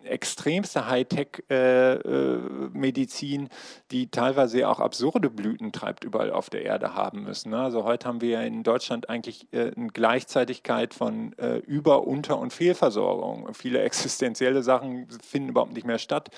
extremste 0.05 0.89
Hightech-Medizin, 0.89 3.47
äh, 3.47 3.49
die 3.91 4.11
teilweise 4.11 4.69
auch 4.69 4.81
absurde 4.81 5.31
Blüten 5.31 5.73
treibt, 5.73 6.05
überall 6.05 6.31
auf 6.33 6.51
der 6.51 6.65
Erde 6.65 6.95
haben 6.95 7.25
müssen. 7.25 7.51
Ne? 7.51 7.59
Also 7.59 7.85
heute 7.85 8.09
haben 8.09 8.21
wir 8.21 8.43
in 8.43 8.63
Deutschland 8.63 9.09
eigentlich 9.09 9.49
äh, 9.53 9.73
eine 9.77 9.89
Gleichzeitigkeit 9.89 10.95
von 10.95 11.33
äh, 11.39 11.57
Über-, 11.59 12.07
Unter- 12.07 12.39
und 12.39 12.53
Fehlversorgung. 12.53 13.53
Viele 13.55 13.81
existenzielle 13.83 14.63
Sachen 14.63 15.09
finden 15.23 15.49
überhaupt 15.51 15.75
nicht 15.75 15.87
mehr 15.87 15.99
statt. 15.99 16.31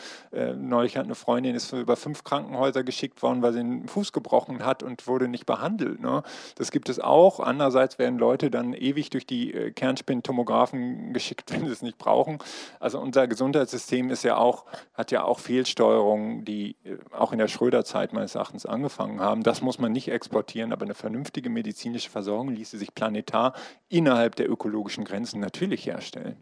Neulich 0.56 0.96
hat 0.96 1.04
eine 1.04 1.14
Freundin 1.14 1.54
ist 1.54 1.72
über 1.72 1.96
fünf 1.96 2.24
Krankenhäuser 2.24 2.82
geschickt 2.84 3.22
worden, 3.22 3.42
weil 3.42 3.52
sie 3.52 3.60
einen 3.60 3.88
Fuß 3.88 4.12
gebrochen 4.12 4.64
hat 4.64 4.82
und 4.82 5.06
wurde 5.06 5.28
nicht 5.28 5.46
behandelt. 5.46 6.00
Ne? 6.00 6.22
Das 6.56 6.70
gibt 6.70 6.88
es 6.88 7.00
auch. 7.00 7.40
Andererseits 7.40 7.98
werden 7.98 8.18
Leute 8.18 8.50
dann 8.50 8.74
ewig 8.74 9.10
durch 9.10 9.26
die 9.26 9.52
Kernspintomographen 9.74 11.12
geschickt, 11.12 11.50
wenn 11.52 11.66
sie 11.66 11.72
es 11.72 11.82
nicht 11.82 11.98
brauchen. 11.98 12.38
Also 12.80 13.00
unser 13.16 13.28
Gesundheitssystem 13.28 14.10
ist 14.10 14.24
ja 14.24 14.36
auch, 14.36 14.66
hat 14.92 15.10
ja 15.10 15.24
auch 15.24 15.38
Fehlsteuerungen, 15.38 16.44
die 16.44 16.76
äh, 16.84 16.98
auch 17.12 17.32
in 17.32 17.38
der 17.38 17.48
Schröder-Zeit 17.48 18.12
meines 18.12 18.34
Erachtens 18.34 18.66
angefangen 18.66 19.20
haben. 19.20 19.42
Das 19.42 19.62
muss 19.62 19.78
man 19.78 19.90
nicht 19.92 20.08
exportieren, 20.08 20.70
aber 20.70 20.84
eine 20.84 20.92
vernünftige 20.92 21.48
medizinische 21.48 22.10
Versorgung 22.10 22.50
ließe 22.50 22.76
sich 22.76 22.94
planetar 22.94 23.54
innerhalb 23.88 24.36
der 24.36 24.50
ökologischen 24.50 25.04
Grenzen 25.04 25.40
natürlich 25.40 25.86
herstellen. 25.86 26.36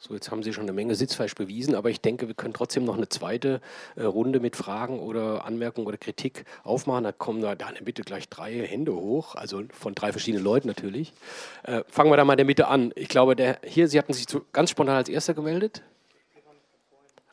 So, 0.00 0.14
jetzt 0.14 0.30
haben 0.30 0.44
Sie 0.44 0.52
schon 0.52 0.62
eine 0.62 0.72
Menge 0.72 0.94
Sitzfleisch 0.94 1.34
bewiesen, 1.34 1.74
aber 1.74 1.90
ich 1.90 2.00
denke, 2.00 2.28
wir 2.28 2.34
können 2.34 2.54
trotzdem 2.54 2.84
noch 2.84 2.96
eine 2.96 3.08
zweite 3.08 3.60
äh, 3.96 4.04
Runde 4.04 4.38
mit 4.38 4.54
Fragen 4.54 5.00
oder 5.00 5.44
Anmerkungen 5.44 5.88
oder 5.88 5.96
Kritik 5.96 6.44
aufmachen. 6.62 7.02
Da 7.02 7.10
kommen 7.10 7.42
da, 7.42 7.56
da 7.56 7.66
bitte 7.82 8.02
gleich 8.02 8.28
drei 8.28 8.64
Hände 8.64 8.94
hoch, 8.94 9.34
also 9.34 9.60
von 9.72 9.96
drei 9.96 10.12
verschiedenen 10.12 10.44
Leuten 10.44 10.68
natürlich. 10.68 11.12
Äh, 11.64 11.82
fangen 11.88 12.12
wir 12.12 12.16
da 12.16 12.24
mal 12.24 12.34
in 12.34 12.38
der 12.38 12.46
Mitte 12.46 12.68
an. 12.68 12.92
Ich 12.94 13.08
glaube, 13.08 13.34
der, 13.34 13.58
hier, 13.64 13.88
Sie 13.88 13.98
hatten 13.98 14.12
sich 14.12 14.28
zu, 14.28 14.42
ganz 14.52 14.70
spontan 14.70 14.94
als 14.94 15.08
Erster 15.08 15.34
gemeldet. 15.34 15.82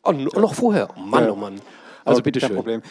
Oh, 0.02 0.10
noch 0.10 0.54
vorher. 0.54 0.88
Oh 0.96 1.00
Mann, 1.00 1.30
oh 1.30 1.36
Mann. 1.36 1.60
Also 2.04 2.20
bitte 2.22 2.40
schön. 2.40 2.48
Kein 2.48 2.56
Problem. 2.56 2.82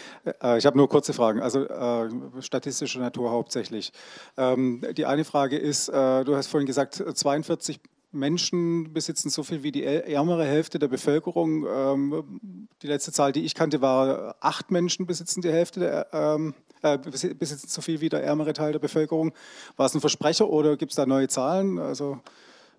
Äh, 0.42 0.58
ich 0.58 0.66
habe 0.66 0.78
nur 0.78 0.88
kurze 0.88 1.12
Fragen, 1.12 1.42
also 1.42 1.66
äh, 1.66 2.10
statistische 2.40 3.00
Natur 3.00 3.32
hauptsächlich. 3.32 3.92
Ähm, 4.38 4.86
die 4.96 5.06
eine 5.06 5.26
Frage 5.26 5.58
ist, 5.58 5.90
äh, 5.90 6.24
du 6.24 6.36
hast 6.38 6.48
vorhin 6.48 6.68
gesagt, 6.68 6.96
42 6.96 7.82
Menschen 8.16 8.94
besitzen 8.94 9.30
so 9.30 9.44
viel 9.44 9.64
wie 9.64 9.72
die 9.72 9.84
ärmere 9.84 10.46
Hälfte 10.46 10.80
der 10.80 10.88
Bevölkerung. 10.88 11.66
Ähm, 11.68 12.70
die 12.82 12.88
letzte 12.88 13.12
Zahl, 13.12 13.32
die 13.32 13.46
ich 13.46 13.54
kannte, 13.54 13.82
war 13.82 14.36
acht 14.40 14.72
Menschen 14.72 15.06
besitzen 15.06 15.42
die 15.42 15.52
Hälfte 15.52 15.80
der, 15.80 16.08
ähm, 16.14 16.54
äh, 16.82 16.98
besitzen 16.98 17.68
so 17.68 17.82
viel 17.82 18.02
wie 18.02 18.10
der 18.10 18.24
ärmere 18.24 18.54
Teil 18.54 18.72
der 18.72 18.80
Bevölkerung. 18.80 19.34
War 19.78 19.86
es 19.86 19.94
ein 19.94 20.02
Versprecher 20.02 20.50
oder 20.50 20.78
gibt 20.78 20.92
es 20.92 20.96
da 20.96 21.06
neue 21.06 21.28
Zahlen? 21.28 21.78
Also 21.78 22.20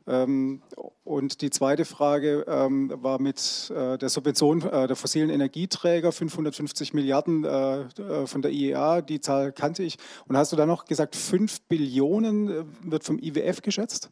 ähm, 0.09 0.63
und 1.05 1.41
die 1.41 1.51
zweite 1.51 1.85
Frage 1.85 2.45
ähm, 2.47 2.93
war 2.95 3.21
mit 3.21 3.73
äh, 3.75 3.99
der 3.99 4.09
Subvention 4.09 4.63
äh, 4.63 4.87
der 4.87 4.95
fossilen 4.95 5.31
Energieträger, 5.31 6.13
550 6.13 6.95
Milliarden 6.95 7.45
äh, 7.45 7.81
äh, 7.81 8.27
von 8.27 8.43
der 8.43 8.53
IEA, 8.53 9.03
die 9.03 9.21
Zahl 9.21 9.53
kannte 9.53 9.83
ich. 9.83 9.97
Und 10.29 10.37
hast 10.37 10.53
du 10.53 10.57
da 10.57 10.65
noch 10.65 10.85
gesagt, 10.85 11.17
5 11.17 11.63
Billionen 11.63 12.49
äh, 12.49 12.65
wird 12.83 13.03
vom 13.03 13.19
IWF 13.19 13.63
geschätzt? 13.63 14.11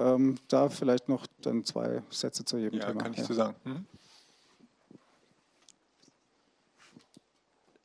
Ähm, 0.00 0.38
da 0.48 0.70
vielleicht 0.70 1.08
noch 1.10 1.26
dann 1.42 1.64
zwei 1.64 2.02
Sätze 2.08 2.44
zu 2.44 2.56
jedem 2.56 2.80
ja, 2.80 2.86
Thema. 2.86 3.02
Kann 3.02 3.12
ich 3.12 3.18
ja. 3.18 3.24
zu 3.24 3.34
sagen. 3.34 3.54
Hm? 3.64 3.86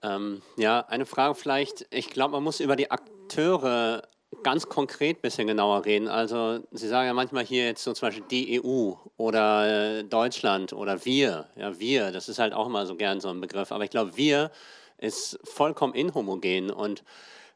Ähm, 0.02 0.42
ja, 0.56 0.80
eine 0.88 1.06
Frage 1.06 1.36
vielleicht. 1.36 1.88
Ich 1.90 2.10
glaube, 2.10 2.34
man 2.34 2.44
muss 2.44 2.62
über 2.62 2.78
die 2.78 2.90
Akteure 2.90 4.04
ganz 4.44 4.70
konkret 4.70 5.18
ein 5.18 5.22
bisschen 5.22 5.48
genauer 5.48 5.84
reden. 5.84 6.08
Also 6.08 6.60
Sie 6.72 6.88
sagen 6.88 7.08
ja 7.08 7.14
manchmal 7.14 7.44
hier 7.44 7.66
jetzt 7.66 7.84
so 7.84 7.92
zum 7.92 8.08
Beispiel 8.08 8.26
die 8.30 8.62
EU 8.64 8.94
oder 9.18 10.00
äh, 10.00 10.04
Deutschland 10.04 10.72
oder 10.72 11.04
wir. 11.04 11.50
Ja, 11.58 11.80
wir, 11.80 12.12
das 12.12 12.30
ist 12.30 12.40
halt 12.40 12.54
auch 12.54 12.68
immer 12.68 12.86
so 12.86 12.96
gern 12.96 13.20
so 13.20 13.30
ein 13.30 13.42
Begriff. 13.42 13.72
Aber 13.72 13.84
ich 13.84 13.90
glaube, 13.90 14.16
wir 14.16 14.52
ist 14.98 15.40
vollkommen 15.44 15.94
inhomogen 15.94 16.72
und 16.72 17.04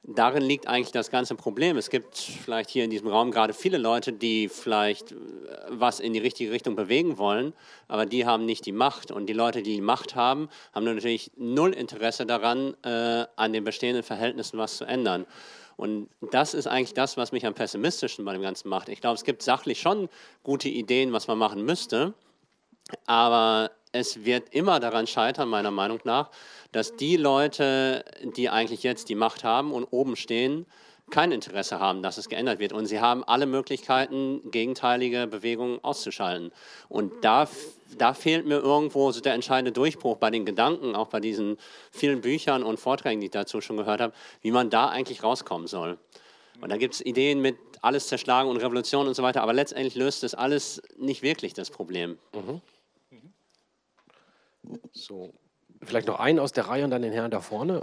darin 0.04 0.44
liegt 0.44 0.68
eigentlich 0.68 0.92
das 0.92 1.12
ganze 1.12 1.36
Problem. 1.36 1.78
Es 1.78 1.90
gibt 1.90 2.18
vielleicht 2.18 2.70
hier 2.70 2.84
in 2.84 2.90
diesem 2.90 3.08
Raum 3.08 3.32
gerade 3.32 3.54
viele 3.54 3.78
Leute, 3.78 4.14
die 4.14 4.50
vielleicht 4.50 5.12
äh, 5.12 5.16
was 5.70 6.00
in 6.00 6.14
die 6.14 6.20
richtige 6.20 6.52
Richtung 6.52 6.76
bewegen 6.76 7.18
wollen, 7.18 7.54
aber 7.88 8.06
die 8.06 8.26
haben 8.26 8.46
nicht 8.46 8.66
die 8.66 8.72
Macht. 8.72 9.12
Und 9.12 9.28
die 9.28 9.34
Leute, 9.34 9.62
die 9.62 9.76
die 9.76 9.82
Macht 9.82 10.16
haben, 10.16 10.50
haben 10.74 10.86
natürlich 10.86 11.32
null 11.38 11.74
Interesse 11.74 12.26
daran, 12.26 12.76
äh, 12.84 13.26
an 13.36 13.54
den 13.54 13.64
bestehenden 13.64 14.04
Verhältnissen 14.04 14.58
was 14.58 14.78
zu 14.78 14.86
ändern. 14.86 15.26
Und 15.78 16.10
das 16.32 16.54
ist 16.54 16.68
eigentlich 16.68 16.94
das, 16.94 17.16
was 17.16 17.32
mich 17.32 17.46
am 17.46 17.54
pessimistischen 17.54 18.26
bei 18.26 18.34
dem 18.34 18.42
Ganzen 18.42 18.68
macht. 18.68 18.90
Ich 18.90 19.00
glaube, 19.00 19.16
es 19.16 19.24
gibt 19.24 19.42
sachlich 19.42 19.80
schon 19.80 20.10
gute 20.44 20.68
Ideen, 20.68 21.14
was 21.14 21.28
man 21.28 21.38
machen 21.38 21.64
müsste, 21.64 22.14
aber 23.06 23.72
es 23.92 24.26
wird 24.26 24.54
immer 24.54 24.80
daran 24.80 25.08
scheitern, 25.08 25.50
meiner 25.50 25.72
Meinung 25.72 26.00
nach, 26.04 26.32
dass 26.72 26.96
die 26.96 27.18
Leute, 27.18 28.06
die 28.36 28.50
eigentlich 28.50 28.84
jetzt 28.84 29.10
die 29.10 29.16
Macht 29.16 29.44
haben 29.44 29.72
und 29.72 29.86
oben 29.86 30.16
stehen, 30.16 30.66
kein 31.10 31.32
Interesse 31.32 31.80
haben, 31.80 32.04
dass 32.04 32.18
es 32.18 32.30
geändert 32.30 32.60
wird. 32.60 32.72
Und 32.72 32.86
sie 32.86 33.00
haben 33.00 33.24
alle 33.24 33.46
Möglichkeiten, 33.46 34.42
gegenteilige 34.52 35.28
Bewegungen 35.28 35.84
auszuschalten. 35.84 36.52
Und 36.88 37.12
da, 37.24 37.48
da 37.98 38.14
fehlt 38.14 38.46
mir 38.46 38.60
irgendwo 38.60 39.12
so 39.12 39.20
der 39.20 39.34
entscheidende 39.34 39.72
Durchbruch 39.72 40.18
bei 40.18 40.30
den 40.30 40.46
Gedanken, 40.46 40.96
auch 40.96 41.08
bei 41.08 41.20
diesen 41.20 41.58
vielen 41.92 42.22
Büchern 42.22 42.64
und 42.64 42.80
Vorträgen, 42.80 43.22
die 43.22 43.26
ich 43.26 43.32
dazu 43.32 43.62
schon 43.62 43.78
gehört 43.78 44.02
habe, 44.02 44.14
wie 44.42 44.52
man 44.52 44.70
da 44.70 44.90
eigentlich 44.90 45.24
rauskommen 45.24 45.68
soll. 45.68 45.98
Und 46.62 46.70
da 46.70 46.78
gibt 46.78 46.96
es 46.96 47.02
Ideen 47.06 47.42
mit 47.42 47.58
alles 47.82 48.08
zerschlagen 48.08 48.50
und 48.50 48.58
Revolution 48.58 49.08
und 49.08 49.14
so 49.14 49.24
weiter, 49.24 49.42
aber 49.42 49.54
letztendlich 49.54 49.96
löst 49.96 50.24
das 50.24 50.36
alles 50.36 50.82
nicht 50.98 51.22
wirklich 51.22 51.54
das 51.54 51.70
Problem. 51.70 52.18
Mhm. 52.34 52.62
So, 54.92 55.34
Vielleicht 55.82 56.08
noch 56.08 56.20
einen 56.20 56.40
aus 56.40 56.52
der 56.52 56.68
Reihe 56.68 56.84
und 56.84 56.92
dann 56.92 57.02
den 57.02 57.14
Herrn 57.14 57.32
da 57.32 57.42
vorne. 57.42 57.82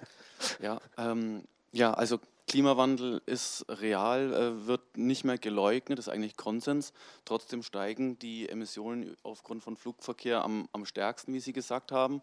ja, 0.62 0.80
ähm, 0.96 1.44
ja, 1.72 1.92
also 1.92 2.20
Klimawandel 2.46 3.22
ist 3.26 3.64
real, 3.68 4.32
äh, 4.32 4.66
wird 4.66 4.96
nicht 4.96 5.24
mehr 5.24 5.38
geleugnet, 5.38 5.98
ist 5.98 6.08
eigentlich 6.08 6.36
Konsens. 6.36 6.92
Trotzdem 7.24 7.62
steigen 7.62 8.18
die 8.18 8.48
Emissionen 8.48 9.16
aufgrund 9.22 9.62
von 9.62 9.76
Flugverkehr 9.76 10.44
am, 10.44 10.68
am 10.72 10.84
stärksten, 10.86 11.32
wie 11.32 11.40
Sie 11.40 11.52
gesagt 11.52 11.90
haben. 11.90 12.22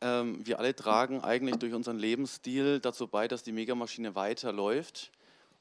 Ähm, 0.00 0.44
wir 0.44 0.58
alle 0.58 0.74
tragen 0.74 1.22
eigentlich 1.22 1.56
durch 1.56 1.74
unseren 1.74 1.98
Lebensstil 1.98 2.80
dazu 2.80 3.06
bei, 3.06 3.28
dass 3.28 3.42
die 3.42 3.52
Megamaschine 3.52 4.14
weiterläuft, 4.14 5.10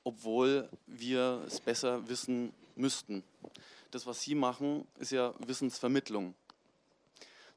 obwohl 0.03 0.68
wir 0.88 1.41
es 1.45 1.60
besser 1.60 2.07
wissen 2.10 2.52
müssten. 2.76 3.23
Das, 3.91 4.06
was 4.07 4.22
Sie 4.22 4.36
machen, 4.36 4.88
ist 4.99 5.11
ja 5.11 5.34
Wissensvermittlung. 5.45 6.34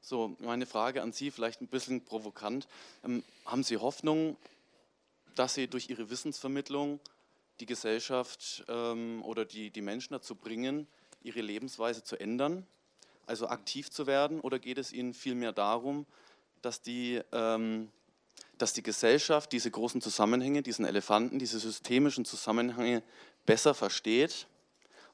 So, 0.05 0.35
meine 0.39 0.65
Frage 0.65 1.01
an 1.01 1.13
Sie, 1.13 1.31
vielleicht 1.31 1.61
ein 1.61 1.67
bisschen 1.67 2.03
provokant. 2.03 2.67
Ähm, 3.05 3.23
haben 3.45 3.63
Sie 3.63 3.77
Hoffnung, 3.77 4.35
dass 5.35 5.53
Sie 5.53 5.69
durch 5.69 5.89
Ihre 5.89 6.09
Wissensvermittlung 6.09 6.99
die 7.61 7.65
Gesellschaft 7.65 8.65
ähm, 8.67 9.23
oder 9.23 9.45
die, 9.45 9.69
die 9.69 9.79
Menschen 9.79 10.11
dazu 10.11 10.35
bringen, 10.35 10.87
ihre 11.21 11.39
Lebensweise 11.39 12.03
zu 12.03 12.19
ändern, 12.19 12.67
also 13.27 13.47
aktiv 13.47 13.91
zu 13.91 14.05
werden? 14.05 14.41
Oder 14.41 14.59
geht 14.59 14.77
es 14.77 14.91
Ihnen 14.91 15.13
vielmehr 15.13 15.53
darum, 15.53 16.05
dass 16.61 16.81
die, 16.81 17.21
ähm, 17.31 17.89
dass 18.57 18.73
die 18.73 18.83
Gesellschaft 18.83 19.53
diese 19.53 19.71
großen 19.71 20.01
Zusammenhänge, 20.01 20.63
diesen 20.63 20.83
Elefanten, 20.83 21.39
diese 21.39 21.59
systemischen 21.59 22.25
Zusammenhänge 22.25 23.03
besser 23.45 23.73
versteht 23.73 24.47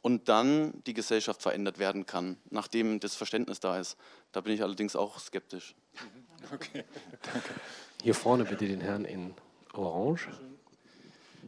und 0.01 0.29
dann 0.29 0.81
die 0.85 0.93
Gesellschaft 0.93 1.41
verändert 1.41 1.79
werden 1.79 2.05
kann, 2.05 2.37
nachdem 2.49 2.99
das 2.99 3.15
Verständnis 3.15 3.59
da 3.59 3.79
ist. 3.79 3.97
Da 4.31 4.41
bin 4.41 4.53
ich 4.53 4.63
allerdings 4.63 4.95
auch 4.95 5.19
skeptisch. 5.19 5.75
Okay, 6.53 6.85
danke. 7.21 7.49
Hier 8.01 8.15
vorne 8.15 8.45
bitte 8.45 8.65
den 8.65 8.79
Herrn 8.79 9.03
in 9.03 9.33
Orange. 9.73 10.29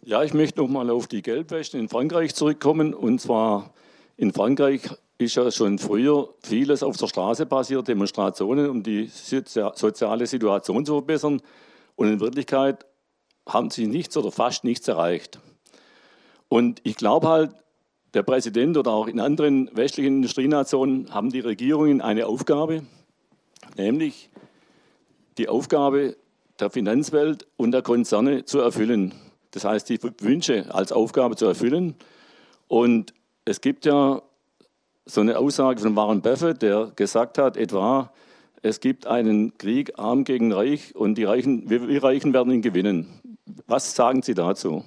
Ja, 0.03 0.21
ich 0.21 0.33
möchte 0.33 0.59
nochmal 0.59 0.89
auf 0.89 1.07
die 1.07 1.21
Gelbwesten 1.21 1.79
in 1.79 1.87
Frankreich 1.87 2.35
zurückkommen. 2.35 2.93
Und 2.93 3.21
zwar 3.21 3.73
in 4.17 4.33
Frankreich 4.33 4.81
ist 5.17 5.35
ja 5.35 5.49
schon 5.49 5.79
früher 5.79 6.33
vieles 6.43 6.83
auf 6.83 6.97
der 6.97 7.07
Straße 7.07 7.45
passiert, 7.45 7.87
Demonstrationen, 7.87 8.69
um 8.69 8.83
die 8.83 9.07
soziale 9.07 10.27
Situation 10.27 10.85
zu 10.85 10.93
verbessern. 10.95 11.41
Und 11.95 12.07
in 12.09 12.19
Wirklichkeit 12.19 12.85
haben 13.47 13.69
sie 13.69 13.87
nichts 13.87 14.17
oder 14.17 14.31
fast 14.31 14.65
nichts 14.65 14.89
erreicht. 14.89 15.39
Und 16.49 16.81
ich 16.83 16.97
glaube 16.97 17.29
halt, 17.29 17.55
der 18.13 18.23
Präsident 18.23 18.77
oder 18.77 18.91
auch 18.91 19.07
in 19.07 19.19
anderen 19.19 19.69
westlichen 19.73 20.17
Industrienationen 20.17 21.13
haben 21.13 21.29
die 21.29 21.39
Regierungen 21.39 22.01
eine 22.01 22.27
Aufgabe, 22.27 22.83
nämlich 23.77 24.29
die 25.37 25.47
Aufgabe 25.47 26.17
der 26.59 26.69
Finanzwelt 26.69 27.47
und 27.57 27.71
der 27.71 27.81
Konzerne 27.81 28.45
zu 28.45 28.59
erfüllen. 28.59 29.13
Das 29.51 29.65
heißt, 29.65 29.89
die 29.89 29.99
Wünsche 30.19 30.73
als 30.73 30.91
Aufgabe 30.91 31.35
zu 31.35 31.45
erfüllen. 31.45 31.95
Und 32.67 33.13
es 33.45 33.61
gibt 33.61 33.85
ja 33.85 34.21
so 35.05 35.21
eine 35.21 35.39
Aussage 35.39 35.81
von 35.81 35.95
Warren 35.95 36.21
Buffett, 36.21 36.61
der 36.61 36.91
gesagt 36.95 37.37
hat, 37.37 37.57
etwa, 37.57 38.13
es 38.61 38.79
gibt 38.79 39.07
einen 39.07 39.57
Krieg 39.57 39.97
arm 39.97 40.23
gegen 40.23 40.53
reich 40.53 40.95
und 40.95 41.15
die 41.15 41.23
Reichen, 41.23 41.69
wir 41.69 42.03
Reichen 42.03 42.33
werden 42.33 42.53
ihn 42.53 42.61
gewinnen. 42.61 43.07
Was 43.67 43.95
sagen 43.95 44.21
Sie 44.21 44.35
dazu? 44.35 44.83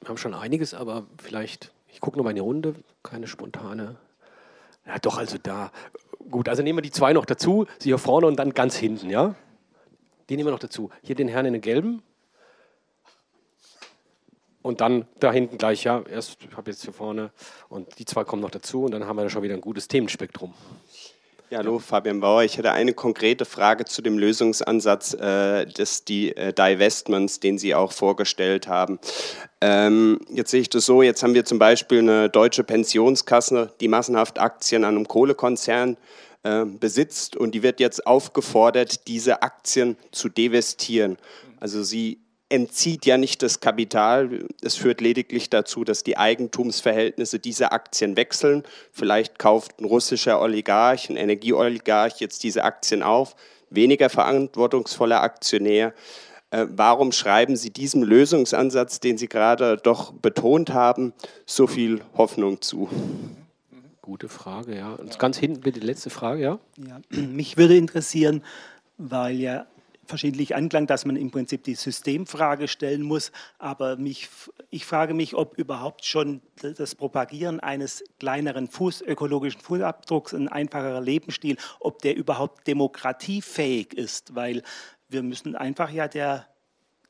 Wir 0.00 0.08
haben 0.08 0.16
schon 0.16 0.34
einiges, 0.34 0.74
aber 0.74 1.06
vielleicht 1.18 1.72
Ich 1.92 2.00
gucke 2.00 2.16
nochmal 2.16 2.32
in 2.32 2.36
die 2.36 2.42
Runde, 2.42 2.74
keine 3.02 3.26
spontane. 3.26 3.96
Ja, 4.86 4.98
doch, 4.98 5.18
also 5.18 5.38
da. 5.38 5.72
Gut, 6.30 6.48
also 6.48 6.62
nehmen 6.62 6.78
wir 6.78 6.82
die 6.82 6.90
zwei 6.90 7.12
noch 7.12 7.24
dazu, 7.24 7.66
sie 7.78 7.88
hier 7.90 7.98
vorne 7.98 8.26
und 8.26 8.36
dann 8.36 8.54
ganz 8.54 8.76
hinten, 8.76 9.10
ja? 9.10 9.34
Die 10.28 10.36
nehmen 10.36 10.46
wir 10.46 10.52
noch 10.52 10.60
dazu. 10.60 10.90
Hier 11.02 11.16
den 11.16 11.28
Herrn 11.28 11.46
in 11.46 11.54
den 11.54 11.62
gelben. 11.62 12.02
Und 14.62 14.80
dann 14.80 15.06
da 15.18 15.32
hinten 15.32 15.58
gleich, 15.58 15.84
ja, 15.84 16.02
erst, 16.02 16.36
ich 16.44 16.56
habe 16.56 16.70
jetzt 16.70 16.84
hier 16.84 16.92
vorne 16.92 17.30
und 17.68 17.98
die 17.98 18.04
zwei 18.04 18.24
kommen 18.24 18.42
noch 18.42 18.50
dazu 18.50 18.84
und 18.84 18.92
dann 18.92 19.06
haben 19.06 19.16
wir 19.16 19.28
schon 19.30 19.42
wieder 19.42 19.54
ein 19.54 19.62
gutes 19.62 19.88
Themenspektrum. 19.88 20.52
Ja, 21.50 21.58
hallo, 21.58 21.80
Fabian 21.80 22.20
Bauer. 22.20 22.44
Ich 22.44 22.58
hätte 22.58 22.70
eine 22.70 22.94
konkrete 22.94 23.44
Frage 23.44 23.84
zu 23.84 24.02
dem 24.02 24.18
Lösungsansatz 24.18 25.14
äh, 25.14 25.66
des 25.66 26.04
die, 26.04 26.36
äh, 26.36 26.52
Divestments, 26.52 27.40
den 27.40 27.58
Sie 27.58 27.74
auch 27.74 27.90
vorgestellt 27.90 28.68
haben. 28.68 29.00
Ähm, 29.60 30.20
jetzt 30.32 30.52
sehe 30.52 30.60
ich 30.60 30.70
das 30.70 30.86
so, 30.86 31.02
jetzt 31.02 31.24
haben 31.24 31.34
wir 31.34 31.44
zum 31.44 31.58
Beispiel 31.58 31.98
eine 31.98 32.30
deutsche 32.30 32.62
Pensionskasse, 32.62 33.74
die 33.80 33.88
massenhaft 33.88 34.38
Aktien 34.38 34.84
an 34.84 34.94
einem 34.94 35.08
Kohlekonzern 35.08 35.96
äh, 36.44 36.64
besitzt 36.66 37.34
und 37.34 37.52
die 37.52 37.64
wird 37.64 37.80
jetzt 37.80 38.06
aufgefordert, 38.06 39.08
diese 39.08 39.42
Aktien 39.42 39.96
zu 40.12 40.28
divestieren. 40.28 41.18
Also 41.58 41.82
sie 41.82 42.20
entzieht 42.50 43.06
ja 43.06 43.16
nicht 43.16 43.42
das 43.42 43.60
Kapital. 43.60 44.44
Es 44.60 44.76
führt 44.76 45.00
lediglich 45.00 45.48
dazu, 45.48 45.84
dass 45.84 46.02
die 46.02 46.18
Eigentumsverhältnisse 46.18 47.38
dieser 47.38 47.72
Aktien 47.72 48.16
wechseln. 48.16 48.64
Vielleicht 48.92 49.38
kauft 49.38 49.80
ein 49.80 49.84
russischer 49.84 50.40
Oligarch, 50.40 51.08
ein 51.08 51.16
Energieoligarch 51.16 52.20
jetzt 52.20 52.42
diese 52.42 52.64
Aktien 52.64 53.02
auf, 53.02 53.36
weniger 53.70 54.10
verantwortungsvoller 54.10 55.22
Aktionär. 55.22 55.94
Äh, 56.50 56.66
warum 56.68 57.12
schreiben 57.12 57.56
Sie 57.56 57.70
diesem 57.70 58.02
Lösungsansatz, 58.02 58.98
den 58.98 59.16
Sie 59.16 59.28
gerade 59.28 59.76
doch 59.76 60.12
betont 60.12 60.70
haben, 60.70 61.12
so 61.46 61.68
viel 61.68 62.00
Hoffnung 62.16 62.60
zu? 62.60 62.88
Gute 64.02 64.28
Frage, 64.28 64.76
ja. 64.76 64.94
Und 64.94 65.20
ganz 65.20 65.38
hinten 65.38 65.60
bitte 65.60 65.78
die 65.78 65.86
letzte 65.86 66.10
Frage, 66.10 66.42
ja? 66.42 66.58
ja. 66.76 67.00
Mich 67.10 67.56
würde 67.56 67.76
interessieren, 67.76 68.42
weil 68.98 69.36
ja 69.36 69.66
verschiedentlich 70.10 70.54
anklang, 70.54 70.86
dass 70.86 71.06
man 71.06 71.16
im 71.16 71.30
Prinzip 71.30 71.64
die 71.64 71.74
Systemfrage 71.74 72.68
stellen 72.68 73.02
muss. 73.02 73.32
Aber 73.58 73.96
mich, 73.96 74.28
ich 74.68 74.84
frage 74.84 75.14
mich, 75.14 75.34
ob 75.34 75.56
überhaupt 75.56 76.04
schon 76.04 76.42
das 76.60 76.94
Propagieren 76.94 77.60
eines 77.60 78.04
kleineren 78.18 78.68
Fuß, 78.68 79.00
ökologischen 79.00 79.62
Fußabdrucks, 79.62 80.34
ein 80.34 80.48
einfacherer 80.48 81.00
Lebensstil, 81.00 81.56
ob 81.78 82.02
der 82.02 82.16
überhaupt 82.16 82.66
demokratiefähig 82.66 83.94
ist. 83.94 84.34
Weil 84.34 84.62
wir 85.08 85.22
müssen 85.22 85.56
einfach 85.56 85.90
ja 85.90 86.06
der 86.06 86.46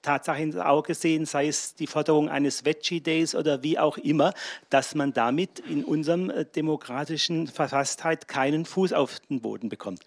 Tatsache 0.03 0.43
ins 0.43 0.57
Auge 0.57 0.95
sehen, 0.95 1.27
sei 1.27 1.49
es 1.49 1.75
die 1.75 1.87
Forderung 1.87 2.29
eines 2.29 2.65
Veggie 2.65 3.01
Days 3.01 3.35
oder 3.35 3.63
wie 3.63 3.79
auch 3.79 3.99
immer, 3.99 4.33
dass 4.71 4.95
man 4.95 5.13
damit 5.13 5.59
in 5.59 5.85
unserem 5.85 6.31
äh, 6.31 6.45
demokratischen 6.45 7.47
Verfasstheit 7.47 8.29
keinen 8.29 8.65
Fuß 8.65 8.93
auf 8.93 9.21
den 9.29 9.41
Boden 9.41 9.69
bekommt. 9.69 10.01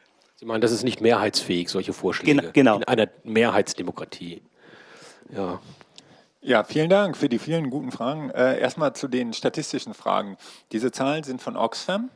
Sie 0.43 0.47
meinen, 0.47 0.59
das 0.59 0.73
ist 0.73 0.83
nicht 0.83 0.99
mehrheitsfähig, 0.99 1.69
solche 1.69 1.93
Vorschläge 1.93 2.35
genau, 2.35 2.51
genau. 2.51 2.75
in 2.75 2.83
einer 2.83 3.07
Mehrheitsdemokratie. 3.23 4.41
Ja. 5.33 5.61
Ja, 6.41 6.65
vielen 6.65 6.89
Dank 6.89 7.15
für 7.15 7.29
die 7.29 7.39
vielen 7.39 7.69
guten 7.69 7.93
Fragen. 7.93 8.29
Äh, 8.31 8.59
erstmal 8.59 8.91
zu 8.91 9.07
den 9.07 9.31
statistischen 9.31 9.93
Fragen. 9.93 10.35
Diese 10.73 10.91
Zahlen 10.91 11.23
sind 11.23 11.41
von 11.41 11.55
Oxfam 11.55 12.09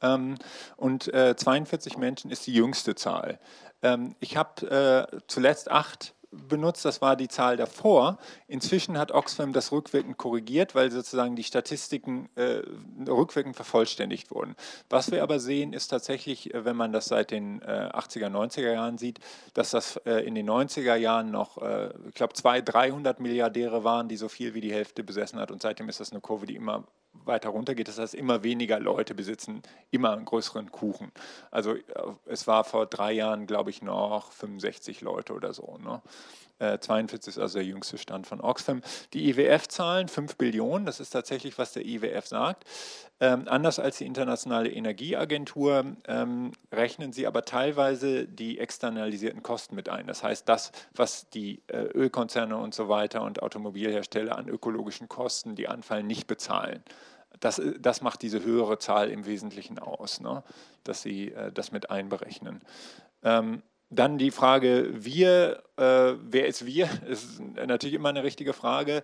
ähm, 0.00 0.36
und 0.78 1.12
äh, 1.12 1.36
42 1.36 1.98
Menschen 1.98 2.30
ist 2.30 2.46
die 2.46 2.54
jüngste 2.54 2.94
Zahl. 2.94 3.38
Ähm, 3.82 4.14
ich 4.18 4.38
habe 4.38 5.10
äh, 5.12 5.18
zuletzt 5.26 5.70
acht 5.70 6.14
benutzt, 6.48 6.84
das 6.84 7.00
war 7.00 7.16
die 7.16 7.28
Zahl 7.28 7.56
davor. 7.56 8.18
Inzwischen 8.48 8.98
hat 8.98 9.12
Oxfam 9.12 9.52
das 9.52 9.72
rückwirkend 9.72 10.16
korrigiert, 10.16 10.74
weil 10.74 10.90
sozusagen 10.90 11.36
die 11.36 11.44
Statistiken 11.44 12.28
äh, 12.36 12.62
rückwirkend 13.08 13.56
vervollständigt 13.56 14.30
wurden. 14.30 14.56
Was 14.90 15.10
wir 15.10 15.22
aber 15.22 15.40
sehen, 15.40 15.72
ist 15.72 15.88
tatsächlich, 15.88 16.52
äh, 16.52 16.64
wenn 16.64 16.76
man 16.76 16.92
das 16.92 17.06
seit 17.06 17.30
den 17.30 17.62
äh, 17.62 17.90
80er, 17.92 18.28
90er 18.28 18.72
Jahren 18.72 18.98
sieht, 18.98 19.20
dass 19.54 19.70
das 19.70 19.96
äh, 20.04 20.26
in 20.26 20.34
den 20.34 20.48
90er 20.48 20.96
Jahren 20.96 21.30
noch, 21.30 21.58
äh, 21.58 21.90
ich 22.08 22.14
glaube, 22.14 22.34
200, 22.34 22.74
300 22.74 23.20
Milliardäre 23.20 23.84
waren, 23.84 24.08
die 24.08 24.16
so 24.16 24.28
viel 24.28 24.54
wie 24.54 24.60
die 24.60 24.72
Hälfte 24.72 25.04
besessen 25.04 25.38
hat. 25.38 25.50
Und 25.50 25.62
seitdem 25.62 25.88
ist 25.88 26.00
das 26.00 26.12
eine 26.12 26.20
Kurve, 26.20 26.46
die 26.46 26.56
immer 26.56 26.84
weiter 27.24 27.50
runtergeht. 27.50 27.88
Das 27.88 27.98
heißt, 27.98 28.14
immer 28.14 28.42
weniger 28.42 28.80
Leute 28.80 29.14
besitzen 29.14 29.62
immer 29.90 30.12
einen 30.12 30.24
größeren 30.24 30.70
Kuchen. 30.70 31.12
Also 31.50 31.74
äh, 31.74 31.82
es 32.26 32.46
war 32.46 32.64
vor 32.64 32.86
drei 32.86 33.12
Jahren, 33.12 33.46
glaube 33.46 33.70
ich, 33.70 33.82
noch 33.82 34.32
65 34.32 35.00
Leute 35.00 35.32
oder 35.32 35.52
so. 35.52 35.78
Ne? 35.78 36.02
42 36.58 37.34
ist 37.34 37.38
also 37.38 37.58
der 37.58 37.66
jüngste 37.66 37.98
Stand 37.98 38.26
von 38.26 38.40
Oxfam. 38.40 38.80
Die 39.12 39.28
IWF-Zahlen, 39.28 40.08
5 40.08 40.36
Billionen, 40.36 40.86
das 40.86 41.00
ist 41.00 41.10
tatsächlich, 41.10 41.58
was 41.58 41.72
der 41.72 41.84
IWF 41.84 42.26
sagt. 42.26 42.64
Ähm, 43.20 43.44
anders 43.48 43.78
als 43.78 43.98
die 43.98 44.06
Internationale 44.06 44.70
Energieagentur 44.70 45.96
ähm, 46.06 46.52
rechnen 46.72 47.12
sie 47.12 47.26
aber 47.26 47.44
teilweise 47.44 48.26
die 48.26 48.58
externalisierten 48.58 49.42
Kosten 49.42 49.74
mit 49.74 49.88
ein. 49.88 50.06
Das 50.06 50.22
heißt, 50.22 50.48
das, 50.48 50.72
was 50.94 51.28
die 51.30 51.62
äh, 51.68 51.84
Ölkonzerne 51.94 52.56
und 52.56 52.74
so 52.74 52.88
weiter 52.88 53.22
und 53.22 53.42
Automobilhersteller 53.42 54.36
an 54.36 54.48
ökologischen 54.48 55.08
Kosten, 55.08 55.54
die 55.54 55.68
anfallen, 55.68 56.06
nicht 56.06 56.26
bezahlen. 56.26 56.82
Das, 57.40 57.58
äh, 57.58 57.78
das 57.78 58.00
macht 58.00 58.22
diese 58.22 58.42
höhere 58.42 58.78
Zahl 58.78 59.10
im 59.10 59.26
Wesentlichen 59.26 59.78
aus, 59.78 60.20
ne? 60.20 60.42
dass 60.82 61.02
sie 61.02 61.32
äh, 61.32 61.52
das 61.52 61.72
mit 61.72 61.90
einberechnen. 61.90 62.62
Ähm, 63.22 63.62
dann 63.94 64.18
die 64.18 64.30
Frage, 64.30 64.90
wir, 64.92 65.62
äh, 65.76 66.14
wer 66.20 66.46
ist 66.46 66.66
wir? 66.66 66.88
Ist 67.08 67.40
natürlich 67.40 67.94
immer 67.94 68.08
eine 68.10 68.22
richtige 68.22 68.52
Frage. 68.52 69.02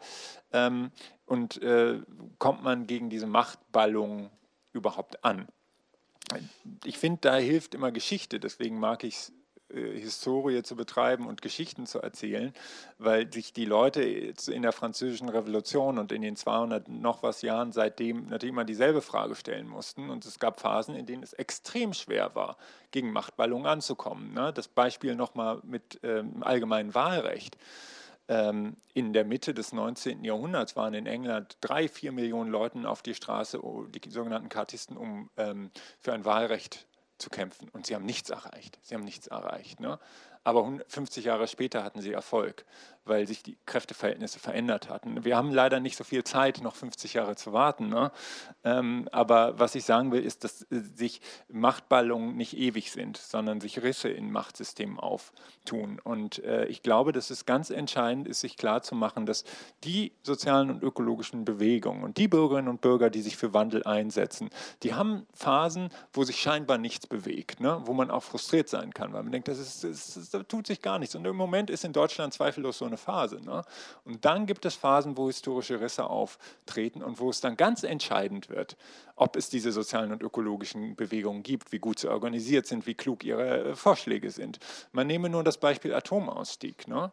Ähm, 0.52 0.90
und 1.26 1.62
äh, 1.62 2.00
kommt 2.38 2.62
man 2.62 2.86
gegen 2.86 3.10
diese 3.10 3.26
Machtballung 3.26 4.30
überhaupt 4.72 5.24
an? 5.24 5.48
Ich 6.84 6.98
finde, 6.98 7.20
da 7.22 7.36
hilft 7.36 7.74
immer 7.74 7.90
Geschichte, 7.90 8.38
deswegen 8.38 8.78
mag 8.78 9.04
ich 9.04 9.14
es 9.16 9.32
Historie 9.72 10.62
zu 10.62 10.76
betreiben 10.76 11.26
und 11.26 11.42
Geschichten 11.42 11.86
zu 11.86 12.00
erzählen, 12.00 12.52
weil 12.98 13.32
sich 13.32 13.52
die 13.52 13.64
Leute 13.64 14.02
in 14.02 14.62
der 14.62 14.72
französischen 14.72 15.28
Revolution 15.28 15.98
und 15.98 16.12
in 16.12 16.22
den 16.22 16.36
200 16.36 16.88
noch 16.88 17.22
was 17.22 17.42
Jahren 17.42 17.72
seitdem 17.72 18.26
natürlich 18.26 18.52
immer 18.52 18.64
dieselbe 18.64 19.02
Frage 19.02 19.34
stellen 19.34 19.68
mussten. 19.68 20.10
Und 20.10 20.24
es 20.24 20.38
gab 20.38 20.60
Phasen, 20.60 20.94
in 20.94 21.06
denen 21.06 21.22
es 21.22 21.32
extrem 21.32 21.92
schwer 21.92 22.34
war, 22.34 22.56
gegen 22.90 23.12
Machtballungen 23.12 23.66
anzukommen. 23.66 24.34
Ne? 24.34 24.52
Das 24.52 24.68
Beispiel 24.68 25.14
nochmal 25.14 25.60
mit 25.62 26.00
ähm, 26.02 26.42
allgemeinem 26.42 26.94
Wahlrecht. 26.94 27.56
Ähm, 28.30 28.76
in 28.94 29.12
der 29.12 29.24
Mitte 29.24 29.54
des 29.54 29.72
19. 29.72 30.22
Jahrhunderts 30.22 30.76
waren 30.76 30.94
in 30.94 31.06
England 31.06 31.56
drei, 31.60 31.88
vier 31.88 32.12
Millionen 32.12 32.48
Leute 32.48 32.88
auf 32.88 33.02
die 33.02 33.14
Straße, 33.14 33.64
oh, 33.64 33.86
die 33.86 34.08
sogenannten 34.08 34.48
Kartisten, 34.48 34.96
um 34.96 35.30
ähm, 35.36 35.72
für 35.98 36.12
ein 36.12 36.24
Wahlrecht 36.24 36.86
zu 37.20 37.30
kämpfen. 37.30 37.68
Und 37.70 37.86
sie 37.86 37.94
haben 37.94 38.04
nichts 38.04 38.30
erreicht. 38.30 38.78
Sie 38.82 38.94
haben 38.94 39.04
nichts 39.04 39.26
erreicht. 39.26 39.80
Ne? 39.80 39.98
Aber 40.42 40.78
50 40.88 41.24
Jahre 41.24 41.46
später 41.46 41.84
hatten 41.84 42.00
sie 42.00 42.12
Erfolg 42.12 42.64
weil 43.04 43.26
sich 43.26 43.42
die 43.42 43.56
Kräfteverhältnisse 43.66 44.38
verändert 44.38 44.88
hatten. 44.88 45.24
Wir 45.24 45.36
haben 45.36 45.52
leider 45.52 45.80
nicht 45.80 45.96
so 45.96 46.04
viel 46.04 46.24
Zeit, 46.24 46.60
noch 46.62 46.76
50 46.76 47.14
Jahre 47.14 47.36
zu 47.36 47.52
warten. 47.52 47.88
Ne? 47.88 48.12
Ähm, 48.64 49.08
aber 49.12 49.58
was 49.58 49.74
ich 49.74 49.84
sagen 49.84 50.12
will, 50.12 50.22
ist, 50.22 50.44
dass 50.44 50.62
äh, 50.70 50.80
sich 50.94 51.20
Machtballungen 51.48 52.36
nicht 52.36 52.56
ewig 52.56 52.90
sind, 52.90 53.16
sondern 53.16 53.60
sich 53.60 53.82
Risse 53.82 54.08
in 54.08 54.30
Machtsystemen 54.30 54.98
auftun. 54.98 55.98
Und 56.02 56.42
äh, 56.44 56.66
ich 56.66 56.82
glaube, 56.82 57.12
dass 57.12 57.30
es 57.30 57.46
ganz 57.46 57.70
entscheidend 57.70 58.28
ist, 58.28 58.40
sich 58.40 58.56
klarzumachen, 58.56 59.26
dass 59.26 59.44
die 59.84 60.12
sozialen 60.22 60.70
und 60.70 60.82
ökologischen 60.82 61.44
Bewegungen 61.44 62.04
und 62.04 62.18
die 62.18 62.28
Bürgerinnen 62.28 62.68
und 62.68 62.80
Bürger, 62.80 63.10
die 63.10 63.22
sich 63.22 63.36
für 63.36 63.54
Wandel 63.54 63.84
einsetzen, 63.84 64.50
die 64.82 64.94
haben 64.94 65.26
Phasen, 65.32 65.90
wo 66.12 66.24
sich 66.24 66.36
scheinbar 66.36 66.78
nichts 66.78 67.06
bewegt, 67.06 67.60
ne? 67.60 67.80
wo 67.84 67.94
man 67.94 68.10
auch 68.10 68.22
frustriert 68.22 68.68
sein 68.68 68.92
kann, 68.92 69.12
weil 69.12 69.22
man 69.22 69.32
denkt, 69.32 69.48
das, 69.48 69.58
ist, 69.58 69.84
das, 69.84 70.16
ist, 70.16 70.34
das 70.34 70.46
tut 70.46 70.66
sich 70.66 70.82
gar 70.82 70.98
nichts. 70.98 71.14
Und 71.14 71.26
im 71.26 71.36
Moment 71.36 71.70
ist 71.70 71.84
in 71.84 71.92
Deutschland 71.92 72.34
zweifellos 72.34 72.78
so 72.78 72.89
eine 72.90 72.96
Phase. 72.96 73.40
Ne? 73.44 73.62
Und 74.04 74.24
dann 74.24 74.46
gibt 74.46 74.64
es 74.64 74.74
Phasen, 74.74 75.16
wo 75.16 75.28
historische 75.28 75.80
Risse 75.80 76.04
auftreten 76.04 77.02
und 77.02 77.18
wo 77.20 77.30
es 77.30 77.40
dann 77.40 77.56
ganz 77.56 77.82
entscheidend 77.82 78.50
wird, 78.50 78.76
ob 79.16 79.36
es 79.36 79.48
diese 79.48 79.72
sozialen 79.72 80.12
und 80.12 80.22
ökologischen 80.22 80.96
Bewegungen 80.96 81.42
gibt, 81.42 81.72
wie 81.72 81.78
gut 81.78 81.98
sie 81.98 82.10
organisiert 82.10 82.66
sind, 82.66 82.86
wie 82.86 82.94
klug 82.94 83.24
ihre 83.24 83.70
äh, 83.70 83.76
Vorschläge 83.76 84.30
sind. 84.30 84.58
Man 84.92 85.06
nehme 85.06 85.28
nur 85.28 85.44
das 85.44 85.58
Beispiel 85.58 85.94
Atomausstieg. 85.94 86.88
Ne? 86.88 87.12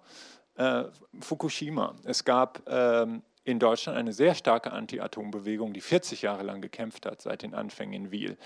Äh, 0.55 0.85
Fukushima. 1.19 1.95
Es 2.03 2.25
gab 2.25 2.63
ähm, 2.67 3.21
in 3.47 3.59
Deutschland 3.59 3.97
eine 3.97 4.11
sehr 4.11 4.35
starke 4.35 4.73
Anti-Atom-Bewegung, 4.73 5.71
die 5.71 5.79
40 5.79 6.21
Jahre 6.21 6.43
lang 6.43 6.61
gekämpft 6.61 7.05
hat 7.05 7.21
seit 7.21 7.43
den 7.43 7.53
Anfängen 7.53 7.93
in 7.93 8.11
Wiel. 8.11 8.37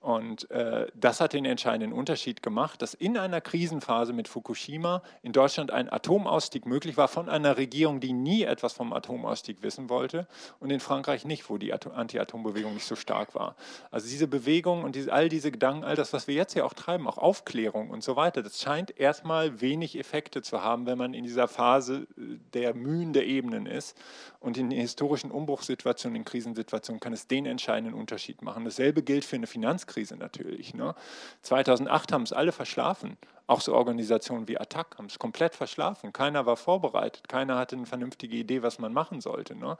Und 0.00 0.50
äh, 0.50 0.86
das 0.94 1.20
hat 1.20 1.34
den 1.34 1.44
entscheidenden 1.44 1.92
Unterschied 1.92 2.42
gemacht, 2.42 2.80
dass 2.80 2.94
in 2.94 3.18
einer 3.18 3.42
Krisenphase 3.42 4.14
mit 4.14 4.28
Fukushima 4.28 5.02
in 5.22 5.32
Deutschland 5.32 5.70
ein 5.70 5.92
Atomausstieg 5.92 6.64
möglich 6.64 6.96
war 6.96 7.06
von 7.06 7.28
einer 7.28 7.58
Regierung, 7.58 8.00
die 8.00 8.14
nie 8.14 8.44
etwas 8.44 8.72
vom 8.72 8.94
Atomausstieg 8.94 9.62
wissen 9.62 9.90
wollte 9.90 10.26
und 10.58 10.70
in 10.70 10.80
Frankreich 10.80 11.26
nicht, 11.26 11.50
wo 11.50 11.58
die 11.58 11.74
Anti-Atom-Bewegung 11.74 12.72
nicht 12.72 12.86
so 12.86 12.96
stark 12.96 13.34
war. 13.34 13.56
Also 13.90 14.08
diese 14.08 14.26
Bewegung 14.26 14.84
und 14.84 14.96
diese, 14.96 15.12
all 15.12 15.28
diese 15.28 15.50
Gedanken, 15.50 15.84
all 15.84 15.96
das, 15.96 16.14
was 16.14 16.26
wir 16.26 16.34
jetzt 16.34 16.54
ja 16.54 16.64
auch 16.64 16.72
treiben, 16.72 17.06
auch 17.06 17.18
Aufklärung 17.18 17.90
und 17.90 18.02
so 18.02 18.16
weiter, 18.16 18.42
das 18.42 18.58
scheint 18.58 18.98
erstmal 18.98 19.60
wenig 19.60 19.98
Effekte 19.98 20.40
zu 20.40 20.62
haben, 20.62 20.86
wenn 20.86 20.96
man 20.96 21.12
in 21.12 21.24
dieser 21.24 21.46
Phase 21.46 22.06
äh, 22.16 22.38
der 22.54 22.72
Mühen 22.72 23.12
der 23.12 23.26
Ebenen 23.26 23.66
ist. 23.66 23.98
Und 24.40 24.56
in 24.56 24.70
historischen 24.70 25.30
Umbruchssituationen, 25.30 26.16
in 26.16 26.24
Krisensituationen 26.24 27.00
kann 27.00 27.12
es 27.12 27.26
den 27.26 27.44
entscheidenden 27.44 27.92
Unterschied 27.92 28.40
machen. 28.40 28.64
Dasselbe 28.64 29.02
gilt 29.02 29.26
für 29.26 29.36
eine 29.36 29.46
Finanzkrise 29.46 29.89
natürlich. 30.16 30.74
Ne? 30.74 30.94
2008 31.42 32.12
haben 32.12 32.22
es 32.22 32.32
alle 32.32 32.52
verschlafen. 32.52 33.16
Auch 33.50 33.60
so 33.62 33.74
Organisationen 33.74 34.46
wie 34.46 34.60
Attac 34.60 34.96
haben 34.96 35.06
es 35.06 35.18
komplett 35.18 35.56
verschlafen. 35.56 36.12
Keiner 36.12 36.46
war 36.46 36.56
vorbereitet. 36.56 37.28
Keiner 37.28 37.58
hatte 37.58 37.74
eine 37.74 37.84
vernünftige 37.84 38.36
Idee, 38.36 38.62
was 38.62 38.78
man 38.78 38.92
machen 38.92 39.20
sollte. 39.20 39.56
Ne? 39.56 39.76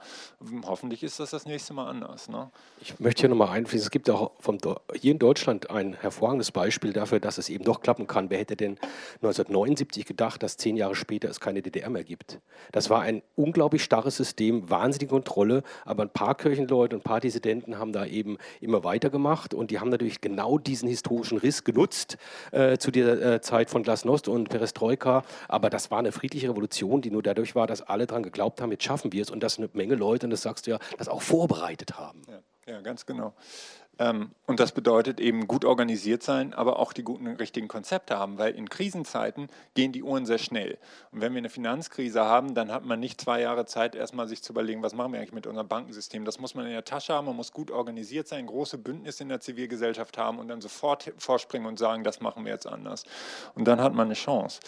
Hoffentlich 0.65 1.03
ist 1.03 1.21
das 1.21 1.29
das 1.29 1.45
nächste 1.45 1.73
Mal 1.73 1.87
anders. 1.87 2.27
Ne? 2.27 2.51
Ich 2.81 2.99
möchte 2.99 3.21
hier 3.21 3.29
nochmal 3.29 3.51
einfließen. 3.51 3.85
Es 3.85 3.89
gibt 3.89 4.09
auch 4.09 4.31
vom, 4.39 4.57
hier 4.99 5.13
in 5.13 5.19
Deutschland 5.19 5.69
ein 5.69 5.93
hervorragendes 5.93 6.51
Beispiel 6.51 6.91
dafür, 6.91 7.21
dass 7.21 7.37
es 7.37 7.47
eben 7.47 7.63
doch 7.63 7.79
klappen 7.79 8.07
kann. 8.07 8.29
Wer 8.29 8.39
hätte 8.39 8.57
denn 8.57 8.71
1979 9.21 10.05
gedacht, 10.05 10.43
dass 10.43 10.57
zehn 10.57 10.75
Jahre 10.75 10.95
später 10.95 11.29
es 11.29 11.39
keine 11.39 11.61
DDR 11.61 11.89
mehr 11.89 12.03
gibt? 12.03 12.41
Das 12.73 12.89
war 12.89 12.99
ein 12.99 13.21
unglaublich 13.37 13.85
starres 13.85 14.17
System, 14.17 14.69
wahnsinnige 14.69 15.11
Kontrolle. 15.11 15.63
Aber 15.85 16.03
ein 16.03 16.09
paar 16.09 16.35
Kirchenleute 16.35 16.97
und 16.97 17.03
ein 17.03 17.05
paar 17.05 17.21
Dissidenten 17.21 17.79
haben 17.79 17.93
da 17.93 18.05
eben 18.05 18.37
immer 18.59 18.83
weitergemacht. 18.83 19.53
Und 19.53 19.71
die 19.71 19.79
haben 19.79 19.91
natürlich 19.91 20.19
genau 20.19 20.57
diesen 20.57 20.89
historischen 20.89 21.37
Riss 21.37 21.63
genutzt 21.63 22.17
äh, 22.51 22.77
zu 22.77 22.91
dieser 22.91 23.35
äh, 23.35 23.39
Zeit 23.39 23.60
Zeit 23.61 23.69
von 23.69 23.83
Glasnost 23.83 24.27
und 24.27 24.49
Perestroika, 24.49 25.23
aber 25.47 25.69
das 25.69 25.91
war 25.91 25.99
eine 25.99 26.11
friedliche 26.11 26.49
Revolution, 26.49 27.01
die 27.01 27.11
nur 27.11 27.21
dadurch 27.21 27.53
war, 27.53 27.67
dass 27.67 27.81
alle 27.83 28.07
daran 28.07 28.23
geglaubt 28.23 28.59
haben, 28.59 28.71
jetzt 28.71 28.83
schaffen 28.83 29.13
wir 29.13 29.21
es 29.21 29.29
und 29.29 29.43
dass 29.43 29.59
eine 29.59 29.69
Menge 29.73 29.93
Leute, 29.93 30.25
und 30.25 30.31
das 30.31 30.41
sagst 30.41 30.65
du 30.65 30.71
ja, 30.71 30.79
das 30.97 31.07
auch 31.07 31.21
vorbereitet 31.21 31.99
haben. 31.99 32.23
Ja, 32.27 32.73
ja 32.73 32.81
ganz 32.81 33.05
genau. 33.05 33.35
Ähm, 34.01 34.31
und 34.47 34.59
das 34.59 34.71
bedeutet 34.71 35.19
eben 35.19 35.47
gut 35.47 35.63
organisiert 35.63 36.23
sein, 36.23 36.55
aber 36.55 36.79
auch 36.79 36.91
die 36.91 37.03
guten, 37.03 37.27
richtigen 37.27 37.67
Konzepte 37.67 38.17
haben, 38.17 38.39
weil 38.39 38.55
in 38.55 38.67
Krisenzeiten 38.67 39.47
gehen 39.75 39.91
die 39.91 40.01
Uhren 40.01 40.25
sehr 40.25 40.39
schnell. 40.39 40.79
Und 41.11 41.21
wenn 41.21 41.33
wir 41.33 41.37
eine 41.37 41.49
Finanzkrise 41.49 42.25
haben, 42.25 42.55
dann 42.55 42.71
hat 42.71 42.83
man 42.83 42.99
nicht 42.99 43.21
zwei 43.21 43.41
Jahre 43.41 43.67
Zeit, 43.67 43.93
erstmal 43.93 44.27
sich 44.27 44.41
zu 44.41 44.53
überlegen, 44.53 44.81
was 44.81 44.95
machen 44.95 45.13
wir 45.13 45.19
eigentlich 45.19 45.33
mit 45.33 45.45
unserem 45.45 45.67
Bankensystem. 45.67 46.25
Das 46.25 46.39
muss 46.39 46.55
man 46.55 46.65
in 46.65 46.71
der 46.71 46.83
Tasche 46.83 47.13
haben, 47.13 47.25
man 47.25 47.35
muss 47.35 47.51
gut 47.51 47.69
organisiert 47.69 48.27
sein, 48.27 48.47
große 48.47 48.79
Bündnisse 48.79 49.21
in 49.21 49.29
der 49.29 49.39
Zivilgesellschaft 49.39 50.17
haben 50.17 50.39
und 50.39 50.47
dann 50.47 50.61
sofort 50.61 51.13
vorspringen 51.19 51.67
und 51.67 51.77
sagen, 51.77 52.03
das 52.03 52.21
machen 52.21 52.43
wir 52.43 52.53
jetzt 52.53 52.65
anders. 52.65 53.03
Und 53.53 53.67
dann 53.67 53.79
hat 53.79 53.93
man 53.93 54.07
eine 54.07 54.15
Chance. 54.15 54.61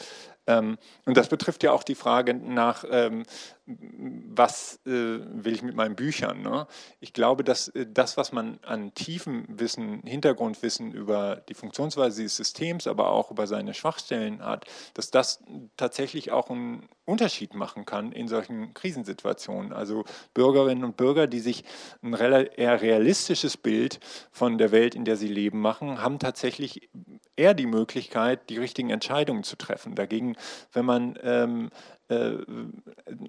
Ähm, 0.47 0.77
und 1.05 1.17
das 1.17 1.29
betrifft 1.29 1.63
ja 1.63 1.71
auch 1.71 1.83
die 1.83 1.95
Frage 1.95 2.33
nach, 2.33 2.83
ähm, 2.89 3.23
was 3.65 4.81
äh, 4.85 4.89
will 4.89 5.53
ich 5.53 5.63
mit 5.63 5.75
meinen 5.75 5.95
Büchern. 5.95 6.41
Ne? 6.41 6.67
Ich 6.99 7.13
glaube, 7.13 7.45
dass 7.45 7.69
äh, 7.69 7.85
das, 7.89 8.17
was 8.17 8.33
man 8.33 8.59
an 8.63 8.93
tiefem 8.93 9.45
Wissen, 9.47 10.01
Hintergrundwissen 10.03 10.91
über 10.91 11.37
die 11.47 11.53
Funktionsweise 11.53 12.21
dieses 12.21 12.35
Systems, 12.35 12.87
aber 12.87 13.09
auch 13.11 13.31
über 13.31 13.47
seine 13.47 13.73
Schwachstellen 13.73 14.43
hat, 14.43 14.65
dass 14.95 15.11
das 15.11 15.41
tatsächlich 15.77 16.31
auch 16.31 16.49
einen 16.49 16.89
Unterschied 17.05 17.53
machen 17.53 17.85
kann 17.85 18.11
in 18.11 18.27
solchen 18.27 18.73
Krisensituationen. 18.73 19.71
Also 19.71 20.03
Bürgerinnen 20.33 20.83
und 20.83 20.97
Bürger, 20.97 21.27
die 21.27 21.39
sich 21.39 21.63
ein 22.01 22.13
eher 22.13 22.81
realistisches 22.81 23.55
Bild 23.55 23.99
von 24.31 24.57
der 24.57 24.71
Welt, 24.71 24.95
in 24.95 25.05
der 25.05 25.15
sie 25.15 25.27
leben, 25.27 25.59
machen, 25.59 26.01
haben 26.01 26.19
tatsächlich 26.19 26.89
eher 27.35 27.53
die 27.53 27.65
Möglichkeit, 27.65 28.49
die 28.49 28.57
richtigen 28.57 28.89
Entscheidungen 28.89 29.43
zu 29.43 29.57
treffen. 29.57 29.95
Dagegen, 29.95 30.32
wenn 30.71 30.85
man 30.85 31.17
ähm, 31.23 31.69
äh, 32.09 32.37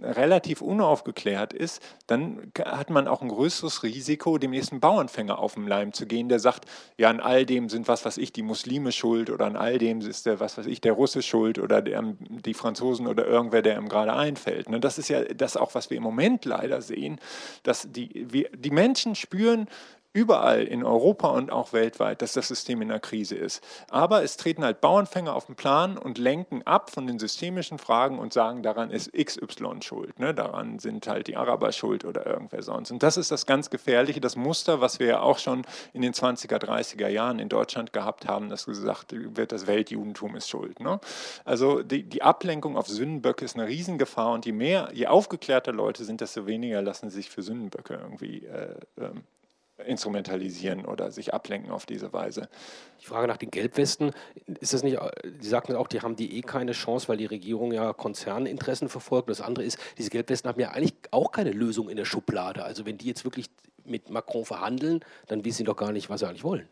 relativ 0.02 0.60
unaufgeklärt 0.60 1.52
ist, 1.52 1.80
dann 2.06 2.52
hat 2.58 2.90
man 2.90 3.06
auch 3.08 3.22
ein 3.22 3.28
größeres 3.28 3.82
Risiko, 3.82 4.36
dem 4.36 4.50
nächsten 4.50 4.80
Bauernfänger 4.80 5.38
auf 5.38 5.54
den 5.54 5.66
Leim 5.66 5.92
zu 5.92 6.06
gehen, 6.06 6.28
der 6.28 6.40
sagt, 6.40 6.66
ja, 6.98 7.08
an 7.08 7.20
all 7.20 7.46
dem 7.46 7.68
sind, 7.68 7.86
was 7.88 8.04
weiß 8.04 8.18
ich, 8.18 8.32
die 8.32 8.42
Muslime 8.42 8.92
schuld 8.92 9.30
oder 9.30 9.46
an 9.46 9.56
all 9.56 9.78
dem 9.78 10.00
ist 10.00 10.26
der, 10.26 10.40
was 10.40 10.58
weiß 10.58 10.66
ich, 10.66 10.80
der 10.80 10.92
Russe 10.92 11.22
schuld 11.22 11.58
oder 11.58 11.82
der, 11.82 12.02
die 12.18 12.54
Franzosen 12.54 13.06
oder 13.06 13.26
irgendwer, 13.26 13.62
der 13.62 13.78
ihm 13.78 13.88
gerade 13.88 14.12
einfällt. 14.12 14.68
Ne, 14.68 14.80
das 14.80 14.98
ist 14.98 15.08
ja 15.08 15.22
das 15.22 15.56
auch, 15.56 15.74
was 15.74 15.90
wir 15.90 15.96
im 15.96 16.02
Moment 16.02 16.44
leider 16.44 16.82
sehen, 16.82 17.20
dass 17.62 17.86
die, 17.90 18.26
wir, 18.30 18.50
die 18.50 18.70
Menschen 18.70 19.14
spüren, 19.14 19.68
überall 20.14 20.62
in 20.62 20.84
Europa 20.84 21.28
und 21.28 21.50
auch 21.50 21.72
weltweit, 21.72 22.22
dass 22.22 22.32
das 22.32 22.48
System 22.48 22.80
in 22.80 22.90
einer 22.90 23.00
Krise 23.00 23.34
ist. 23.34 23.62
Aber 23.90 24.22
es 24.22 24.36
treten 24.36 24.64
halt 24.64 24.80
Bauernfänger 24.80 25.34
auf 25.34 25.46
den 25.46 25.56
Plan 25.56 25.98
und 25.98 26.18
lenken 26.18 26.62
ab 26.62 26.90
von 26.90 27.06
den 27.06 27.18
systemischen 27.18 27.78
Fragen 27.78 28.18
und 28.18 28.32
sagen, 28.32 28.62
daran 28.62 28.90
ist 28.90 29.12
XY 29.12 29.82
schuld, 29.82 30.18
ne? 30.20 30.32
daran 30.32 30.78
sind 30.78 31.08
halt 31.08 31.26
die 31.26 31.36
Araber 31.36 31.72
schuld 31.72 32.04
oder 32.04 32.26
irgendwer 32.26 32.62
sonst. 32.62 32.92
Und 32.92 33.02
das 33.02 33.16
ist 33.16 33.32
das 33.32 33.44
ganz 33.44 33.70
Gefährliche, 33.70 34.20
das 34.20 34.36
Muster, 34.36 34.80
was 34.80 35.00
wir 35.00 35.06
ja 35.08 35.20
auch 35.20 35.38
schon 35.38 35.66
in 35.92 36.00
den 36.00 36.12
20er, 36.12 36.58
30er 36.58 37.08
Jahren 37.08 37.40
in 37.40 37.48
Deutschland 37.48 37.92
gehabt 37.92 38.28
haben, 38.28 38.48
dass 38.48 38.66
gesagt 38.66 39.14
wird, 39.14 39.50
das 39.50 39.66
Weltjudentum 39.66 40.36
ist 40.36 40.48
schuld. 40.48 40.78
Ne? 40.80 41.00
Also 41.44 41.82
die, 41.82 42.04
die 42.04 42.22
Ablenkung 42.22 42.76
auf 42.76 42.86
Sündenböcke 42.86 43.44
ist 43.44 43.56
eine 43.56 43.66
Riesengefahr 43.66 44.32
und 44.32 44.46
je 44.46 44.52
mehr, 44.52 44.90
je 44.92 45.08
aufgeklärter 45.08 45.72
Leute 45.72 46.04
sind, 46.04 46.20
desto 46.20 46.46
weniger 46.46 46.82
lassen 46.82 47.10
sie 47.10 47.16
sich 47.16 47.30
für 47.30 47.42
Sündenböcke 47.42 47.94
irgendwie 47.94 48.46
äh, 48.46 48.76
ähm, 48.98 49.24
instrumentalisieren 49.78 50.84
oder 50.84 51.10
sich 51.10 51.34
ablenken 51.34 51.72
auf 51.72 51.86
diese 51.86 52.12
Weise. 52.12 52.48
Die 53.00 53.06
Frage 53.06 53.26
nach 53.26 53.36
den 53.36 53.50
Gelbwesten, 53.50 54.12
ist 54.60 54.72
das 54.72 54.82
nicht, 54.82 54.98
Sie 55.40 55.48
sagten 55.48 55.74
auch, 55.74 55.88
die 55.88 56.00
haben 56.00 56.16
die 56.16 56.38
eh 56.38 56.42
keine 56.42 56.72
Chance, 56.72 57.08
weil 57.08 57.16
die 57.16 57.26
Regierung 57.26 57.72
ja 57.72 57.92
Konzerninteressen 57.92 58.88
verfolgt. 58.88 59.28
Das 59.28 59.40
andere 59.40 59.64
ist, 59.64 59.78
diese 59.98 60.10
Gelbwesten 60.10 60.48
haben 60.48 60.60
ja 60.60 60.70
eigentlich 60.70 60.94
auch 61.10 61.32
keine 61.32 61.50
Lösung 61.50 61.88
in 61.88 61.96
der 61.96 62.04
Schublade. 62.04 62.64
Also 62.64 62.86
wenn 62.86 62.98
die 62.98 63.06
jetzt 63.06 63.24
wirklich 63.24 63.50
mit 63.84 64.10
Macron 64.10 64.44
verhandeln, 64.44 65.00
dann 65.26 65.44
wissen 65.44 65.58
sie 65.58 65.64
doch 65.64 65.76
gar 65.76 65.92
nicht, 65.92 66.08
was 66.08 66.20
sie 66.20 66.28
eigentlich 66.28 66.44
wollen. 66.44 66.68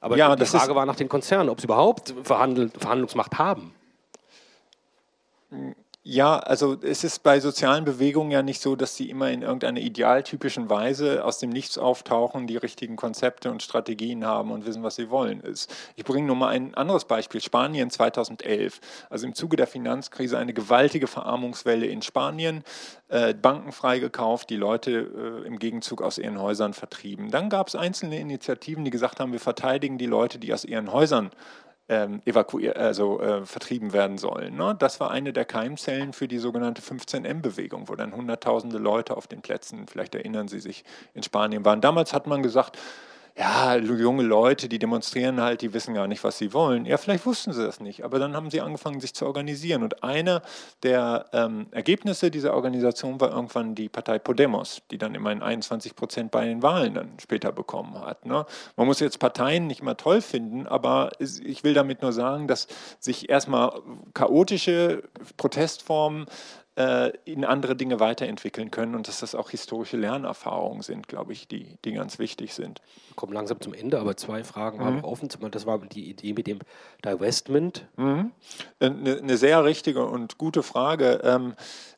Aber 0.00 0.16
ja, 0.16 0.34
die 0.34 0.44
Frage 0.44 0.74
war 0.74 0.84
nach 0.84 0.96
den 0.96 1.08
Konzernen, 1.08 1.48
ob 1.48 1.60
sie 1.60 1.66
überhaupt 1.66 2.12
Verhandlungsmacht 2.24 3.38
haben. 3.38 3.72
Ja, 6.04 6.40
also 6.40 6.76
es 6.82 7.04
ist 7.04 7.22
bei 7.22 7.38
sozialen 7.38 7.84
Bewegungen 7.84 8.32
ja 8.32 8.42
nicht 8.42 8.60
so, 8.60 8.74
dass 8.74 8.96
sie 8.96 9.08
immer 9.08 9.30
in 9.30 9.42
irgendeiner 9.42 9.78
idealtypischen 9.78 10.68
Weise 10.68 11.24
aus 11.24 11.38
dem 11.38 11.50
Nichts 11.50 11.78
auftauchen, 11.78 12.48
die 12.48 12.56
richtigen 12.56 12.96
Konzepte 12.96 13.52
und 13.52 13.62
Strategien 13.62 14.26
haben 14.26 14.50
und 14.50 14.66
wissen, 14.66 14.82
was 14.82 14.96
sie 14.96 15.10
wollen. 15.10 15.44
Ich 15.94 16.04
bringe 16.04 16.26
nur 16.26 16.34
mal 16.34 16.48
ein 16.48 16.74
anderes 16.74 17.04
Beispiel. 17.04 17.40
Spanien 17.40 17.88
2011. 17.88 18.80
Also 19.10 19.28
im 19.28 19.36
Zuge 19.36 19.56
der 19.56 19.68
Finanzkrise 19.68 20.38
eine 20.38 20.52
gewaltige 20.52 21.06
Verarmungswelle 21.06 21.86
in 21.86 22.02
Spanien, 22.02 22.64
äh, 23.06 23.32
Banken 23.32 23.70
freigekauft, 23.70 24.50
die 24.50 24.56
Leute 24.56 25.44
äh, 25.44 25.46
im 25.46 25.60
Gegenzug 25.60 26.02
aus 26.02 26.18
ihren 26.18 26.40
Häusern 26.40 26.74
vertrieben. 26.74 27.30
Dann 27.30 27.48
gab 27.48 27.68
es 27.68 27.76
einzelne 27.76 28.18
Initiativen, 28.18 28.84
die 28.84 28.90
gesagt 28.90 29.20
haben, 29.20 29.30
wir 29.30 29.38
verteidigen 29.38 29.98
die 29.98 30.06
Leute, 30.06 30.40
die 30.40 30.52
aus 30.52 30.64
ihren 30.64 30.92
Häusern 30.92 31.30
ähm, 31.92 32.22
evakuiert, 32.24 32.78
also 32.78 33.20
äh, 33.20 33.44
vertrieben 33.44 33.92
werden 33.92 34.16
sollen. 34.16 34.56
Ne? 34.56 34.74
Das 34.78 34.98
war 34.98 35.10
eine 35.10 35.34
der 35.34 35.44
Keimzellen 35.44 36.14
für 36.14 36.26
die 36.26 36.38
sogenannte 36.38 36.80
15M-Bewegung, 36.80 37.90
wo 37.90 37.96
dann 37.96 38.16
hunderttausende 38.16 38.78
Leute 38.78 39.14
auf 39.14 39.26
den 39.26 39.42
Plätzen, 39.42 39.86
vielleicht 39.86 40.14
erinnern 40.14 40.48
Sie 40.48 40.58
sich, 40.58 40.84
in 41.12 41.22
Spanien 41.22 41.66
waren. 41.66 41.82
Damals 41.82 42.14
hat 42.14 42.26
man 42.26 42.42
gesagt, 42.42 42.78
ja, 43.36 43.76
junge 43.76 44.22
Leute, 44.22 44.68
die 44.68 44.78
demonstrieren 44.78 45.40
halt, 45.40 45.62
die 45.62 45.72
wissen 45.72 45.94
gar 45.94 46.06
nicht, 46.06 46.22
was 46.22 46.36
sie 46.36 46.52
wollen. 46.52 46.84
Ja, 46.84 46.98
vielleicht 46.98 47.24
wussten 47.24 47.52
sie 47.52 47.64
das 47.64 47.80
nicht, 47.80 48.04
aber 48.04 48.18
dann 48.18 48.36
haben 48.36 48.50
sie 48.50 48.60
angefangen, 48.60 49.00
sich 49.00 49.14
zu 49.14 49.24
organisieren. 49.24 49.82
Und 49.82 50.04
einer 50.04 50.42
der 50.82 51.26
ähm, 51.32 51.66
Ergebnisse 51.70 52.30
dieser 52.30 52.52
Organisation 52.54 53.20
war 53.20 53.30
irgendwann 53.30 53.74
die 53.74 53.88
Partei 53.88 54.18
Podemos, 54.18 54.82
die 54.90 54.98
dann 54.98 55.14
immerhin 55.14 55.42
21 55.42 55.96
Prozent 55.96 56.30
bei 56.30 56.44
den 56.44 56.62
Wahlen 56.62 56.94
dann 56.94 57.12
später 57.20 57.52
bekommen 57.52 57.98
hat. 58.00 58.26
Ne? 58.26 58.44
Man 58.76 58.86
muss 58.86 59.00
jetzt 59.00 59.18
Parteien 59.18 59.66
nicht 59.66 59.80
immer 59.80 59.96
toll 59.96 60.20
finden, 60.20 60.66
aber 60.66 61.10
ich 61.18 61.64
will 61.64 61.72
damit 61.72 62.02
nur 62.02 62.12
sagen, 62.12 62.48
dass 62.48 62.66
sich 63.00 63.30
erstmal 63.30 63.80
chaotische 64.12 65.04
Protestformen 65.38 66.26
in 67.26 67.44
andere 67.44 67.76
Dinge 67.76 68.00
weiterentwickeln 68.00 68.70
können 68.70 68.94
und 68.94 69.06
dass 69.06 69.20
das 69.20 69.34
auch 69.34 69.50
historische 69.50 69.98
Lernerfahrungen 69.98 70.80
sind, 70.80 71.06
glaube 71.06 71.34
ich, 71.34 71.46
die, 71.46 71.76
die 71.84 71.92
ganz 71.92 72.18
wichtig 72.18 72.54
sind. 72.54 72.80
Wir 73.08 73.16
kommen 73.16 73.34
langsam 73.34 73.60
zum 73.60 73.74
Ende, 73.74 74.00
aber 74.00 74.16
zwei 74.16 74.42
Fragen 74.42 74.78
mhm. 74.78 74.84
haben 74.84 75.04
offen. 75.04 75.28
Das 75.50 75.66
war 75.66 75.78
die 75.80 76.08
Idee 76.08 76.32
mit 76.32 76.46
dem 76.46 76.60
Divestment. 77.04 77.86
Mhm. 77.96 78.32
Eine, 78.80 79.18
eine, 79.18 79.36
sehr 79.36 79.62
richtige 79.64 80.06
und 80.06 80.38
gute 80.38 80.62
Frage. 80.62 81.20
Ähm, 81.22 81.54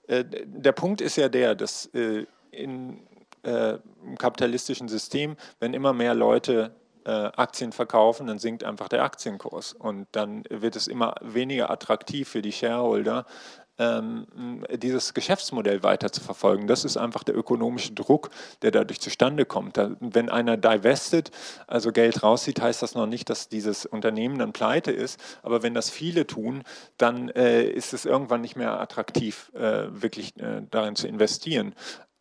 äh, 0.09 0.25
der 0.25 0.73
Punkt 0.73 1.01
ist 1.01 1.17
ja 1.17 1.29
der, 1.29 1.55
dass 1.55 1.87
äh, 1.95 2.27
in, 2.51 3.01
äh, 3.43 3.79
im 4.05 4.19
kapitalistischen 4.19 4.89
System, 4.89 5.37
wenn 5.61 5.75
immer 5.75 5.93
mehr 5.93 6.15
Leute 6.15 6.75
äh, 7.05 7.11
Aktien 7.11 7.73
verkaufen, 7.73 8.27
dann 8.27 8.39
sinkt 8.39 8.65
einfach 8.65 8.89
der 8.89 9.03
Aktienkurs 9.03 9.73
und 9.73 10.07
dann 10.13 10.45
wird 10.49 10.77
es 10.77 10.89
immer 10.89 11.15
weniger 11.21 11.71
attraktiv 11.71 12.29
für 12.29 12.43
die 12.43 12.53
Shareholder, 12.53 13.27
ähm, 13.79 14.27
dieses 14.73 15.15
Geschäftsmodell 15.15 15.83
weiter 15.83 16.13
zu 16.13 16.21
verfolgen. 16.21 16.67
Das 16.67 16.85
ist 16.85 16.97
einfach 16.97 17.25
der 17.25 17.37
ökonomische 17.37 17.93
Druck, 17.93 18.31
der 18.63 18.71
dadurch 18.71 19.01
zustande 19.01 19.45
kommt. 19.45 19.79
wenn 20.01 20.29
einer 20.29 20.57
divestet, 20.57 21.31
also 21.67 21.93
Geld 21.93 22.23
rauszieht, 22.23 22.61
heißt 22.61 22.83
das 22.83 22.95
noch 22.95 23.07
nicht, 23.07 23.31
dass 23.31 23.49
dieses 23.49 23.87
Unternehmen 23.87 24.39
dann 24.39 24.53
pleite 24.53 24.93
ist. 24.93 25.21
Aber 25.43 25.63
wenn 25.63 25.75
das 25.75 25.91
viele 25.91 26.27
tun, 26.27 26.63
dann 26.99 27.29
äh, 27.31 27.65
ist 27.65 27.93
es 27.93 28.05
irgendwann 28.05 28.41
nicht 28.41 28.57
mehr 28.57 28.81
attraktiv, 28.81 29.51
äh, 29.55 29.87
wirklich 29.91 30.37
äh, 30.39 30.63
darin 30.71 30.97
zu 30.97 31.09
investieren. 31.09 31.75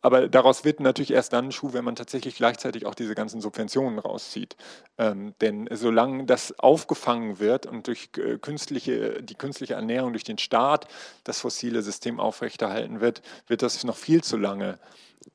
Aber 0.04 0.28
daraus 0.28 0.66
wird 0.66 0.80
natürlich 0.80 1.12
erst 1.12 1.32
dann 1.32 1.46
ein 1.46 1.52
Schuh, 1.52 1.72
wenn 1.72 1.82
man 1.82 1.96
tatsächlich 1.96 2.36
gleichzeitig 2.36 2.84
auch 2.84 2.94
diese 2.94 3.14
ganzen 3.14 3.40
Subventionen 3.40 3.98
rauszieht. 3.98 4.54
Ähm, 4.98 5.32
denn 5.40 5.66
solange 5.72 6.26
das 6.26 6.58
aufgefangen 6.58 7.38
wird 7.38 7.64
und 7.64 7.86
durch 7.86 8.10
äh, 8.18 8.36
künstliche, 8.36 9.22
die 9.22 9.34
künstliche 9.34 9.72
Ernährung 9.72 10.12
durch 10.12 10.24
den 10.24 10.36
Staat 10.36 10.88
das 11.24 11.40
fossile 11.40 11.80
System 11.80 12.20
aufrechterhalten 12.20 13.00
wird, 13.00 13.22
wird 13.46 13.62
das 13.62 13.82
noch 13.82 13.96
viel 13.96 14.22
zu 14.22 14.36
lange, 14.36 14.78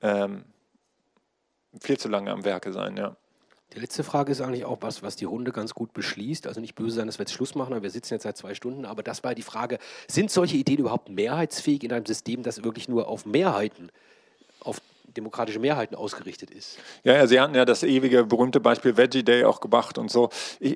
ähm, 0.01 0.45
viel 1.81 1.97
zu 1.97 2.07
lange 2.07 2.29
am 2.29 2.45
Werke 2.45 2.71
sein, 2.71 2.95
ja. 2.95 3.15
Die 3.73 3.79
letzte 3.79 4.03
Frage 4.03 4.31
ist 4.31 4.41
eigentlich 4.41 4.65
auch 4.65 4.77
was, 4.81 5.01
was 5.01 5.15
die 5.15 5.25
Runde 5.25 5.51
ganz 5.51 5.73
gut 5.73 5.93
beschließt. 5.93 6.45
Also 6.45 6.61
nicht 6.61 6.75
böse 6.75 6.97
sein, 6.97 7.07
dass 7.07 7.17
wir 7.17 7.23
jetzt 7.23 7.33
Schluss 7.33 7.55
machen, 7.55 7.73
aber 7.73 7.81
wir 7.81 7.89
sitzen 7.89 8.13
jetzt 8.13 8.23
seit 8.23 8.37
zwei 8.37 8.53
Stunden. 8.53 8.85
Aber 8.85 9.01
das 9.01 9.23
war 9.23 9.33
die 9.33 9.41
Frage, 9.41 9.79
sind 10.07 10.29
solche 10.29 10.57
Ideen 10.57 10.77
überhaupt 10.77 11.09
mehrheitsfähig 11.09 11.83
in 11.83 11.91
einem 11.91 12.05
System, 12.05 12.43
das 12.43 12.63
wirklich 12.63 12.87
nur 12.87 13.07
auf 13.07 13.25
Mehrheiten, 13.25 13.91
auf 14.61 14.81
demokratische 15.05 15.59
Mehrheiten 15.59 15.95
ausgerichtet 15.95 16.51
ist. 16.51 16.77
Ja, 17.03 17.13
ja, 17.13 17.27
Sie 17.27 17.39
hatten 17.39 17.55
ja 17.55 17.65
das 17.65 17.83
ewige 17.83 18.25
berühmte 18.25 18.59
Beispiel 18.59 18.95
Veggie 18.95 19.23
Day 19.23 19.43
auch 19.43 19.59
gebracht 19.59 19.97
und 19.97 20.11
so. 20.11 20.29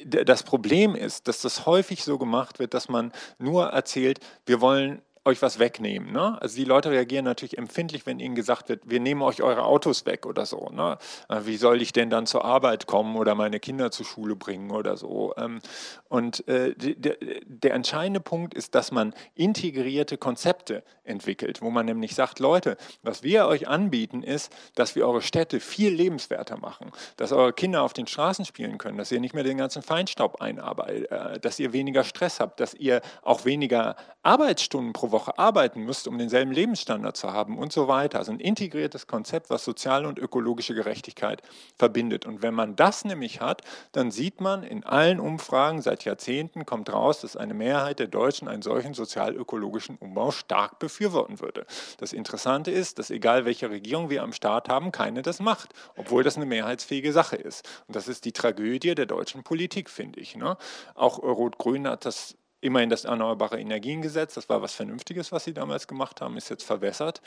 Das 0.06 0.44
Problem 0.44 0.96
ist, 0.96 1.28
dass 1.28 1.42
das 1.42 1.66
häufig 1.66 2.04
so 2.04 2.18
gemacht 2.18 2.60
wird, 2.60 2.74
dass 2.74 2.90
man 2.90 3.12
nur 3.38 3.68
erzählt, 3.68 4.20
wir 4.46 4.62
wollen 4.62 5.02
euch 5.26 5.42
was 5.42 5.58
wegnehmen. 5.60 6.12
Ne? 6.12 6.38
Also 6.42 6.58
die 6.58 6.66
Leute 6.66 6.92
reagieren 6.92 7.24
natürlich 7.24 7.58
empfindlich, 7.58 8.06
wenn 8.06 8.20
ihnen 8.20 8.36
gesagt 8.36 8.68
wird, 8.68 8.82
wir 8.86 9.00
nehmen 9.00 9.22
euch 9.22 9.42
eure 9.42 9.64
Autos 9.64 10.06
weg 10.06 10.26
oder 10.26 10.46
so. 10.46 10.70
Ne? 10.70 10.98
Äh, 11.30 11.42
wie 11.46 11.56
soll 11.56 11.82
ich 11.82 11.94
denn 11.94 12.10
dann 12.10 12.26
zur 12.26 12.44
Arbeit 12.44 12.88
kommen 12.88 13.16
oder 13.16 13.34
meine 13.34 13.60
Kinder 13.60 13.92
zur 13.92 14.06
Schule 14.06 14.36
bringen 14.36 14.72
oder 14.72 14.98
so? 14.98 15.34
Ähm, 15.38 15.62
und 16.10 16.46
äh, 16.48 16.74
der, 16.76 17.74
entscheidende 17.74 18.20
Punkt 18.20 18.54
ist, 18.54 18.76
dass 18.76 18.92
man 18.92 19.14
integrierte 19.34 20.18
Konzepte 20.18 20.84
entwickelt, 21.04 21.62
wo 21.62 21.70
man 21.70 21.86
nämlich 21.86 22.16
sagt, 22.16 22.40
Leute, 22.40 22.78
was 23.02 23.24
wir 23.24 23.48
euch 23.48 23.68
anbieten 23.68 24.24
ist, 24.24 24.54
dass 24.76 24.96
wir 24.96 25.08
eure 25.08 25.22
Städte 25.22 25.60
viel 25.60 25.92
lebenswerter 25.94 26.58
machen, 26.58 26.92
dass 27.18 27.32
eure 27.32 27.54
Kinder 27.54 27.82
auf 27.82 27.94
den 27.94 28.08
Straßen 28.08 28.46
spielen 28.46 28.78
können, 28.78 28.98
dass 28.98 29.12
ihr 29.12 29.20
nicht 29.20 29.34
mehr 29.34 29.44
den 29.44 29.58
ganzen 29.58 29.82
Feinstaub 29.82 30.42
einarbeitet, 30.42 31.10
äh, 31.12 31.40
dass 31.40 31.60
ihr 31.60 31.72
weniger 31.72 32.04
Stress 32.04 32.42
habt, 32.42 32.60
dass 32.60 32.74
ihr 32.74 33.02
auch 33.22 33.46
weniger 33.46 33.96
Arbeitsstunden 34.22 34.94
pro 34.94 35.13
Woche 35.14 35.38
arbeiten 35.38 35.82
müsst, 35.84 36.10
um 36.10 36.18
denselben 36.18 36.52
Lebensstandard 36.52 37.16
zu 37.16 37.32
haben 37.32 37.58
und 37.58 37.72
so 37.72 37.88
weiter. 37.88 38.20
Also 38.20 38.34
ein 38.34 38.42
integriertes 38.42 39.08
Konzept, 39.08 39.50
was 39.50 39.64
soziale 39.64 40.10
und 40.10 40.20
ökologische 40.20 40.76
Gerechtigkeit 40.76 41.42
verbindet. 41.78 42.26
Und 42.26 42.42
wenn 42.42 42.54
man 42.54 42.76
das 42.76 43.06
nämlich 43.06 43.40
hat, 43.40 43.62
dann 43.94 44.12
sieht 44.12 44.42
man 44.42 44.64
in 44.64 44.84
allen 44.84 45.22
Umfragen 45.22 45.82
seit 45.82 46.04
Jahrzehnten 46.04 46.66
kommt 46.66 46.92
raus, 46.92 47.22
dass 47.22 47.38
eine 47.38 47.54
Mehrheit 47.54 48.00
der 48.00 48.08
Deutschen 48.08 48.50
einen 48.50 48.62
solchen 48.62 48.94
sozial-ökologischen 48.94 49.96
Umbau 49.98 50.32
stark 50.32 50.80
befürworten 50.80 51.40
würde. 51.40 51.66
Das 52.00 52.12
Interessante 52.12 52.72
ist, 52.72 53.00
dass 53.00 53.10
egal 53.10 53.46
welche 53.46 53.70
Regierung 53.70 54.10
wir 54.10 54.24
am 54.24 54.34
Start 54.34 54.68
haben, 54.68 54.92
keine 54.92 55.22
das 55.22 55.40
macht, 55.40 55.74
obwohl 55.96 56.24
das 56.24 56.36
eine 56.36 56.46
mehrheitsfähige 56.46 57.14
Sache 57.14 57.36
ist. 57.36 57.70
Und 57.88 57.96
das 57.96 58.08
ist 58.08 58.26
die 58.26 58.32
Tragödie 58.34 58.96
der 58.96 59.06
deutschen 59.06 59.44
Politik, 59.44 59.90
finde 59.90 60.20
ich. 60.20 60.36
Ne? 60.36 60.58
Auch 60.96 61.20
Rot-Grün 61.20 61.88
hat 61.88 62.06
das 62.06 62.36
immerhin 62.64 62.90
das 62.90 63.04
Erneuerbare 63.04 63.60
Energiengesetz, 63.60 64.34
das 64.36 64.48
war 64.50 64.62
was 64.62 64.74
Vernünftiges, 64.74 65.32
was 65.32 65.44
sie 65.44 65.54
damals 65.54 65.88
gemacht 65.88 66.22
haben, 66.22 66.38
ist 66.38 66.50
jetzt 66.50 66.64
verwässert. 66.64 67.22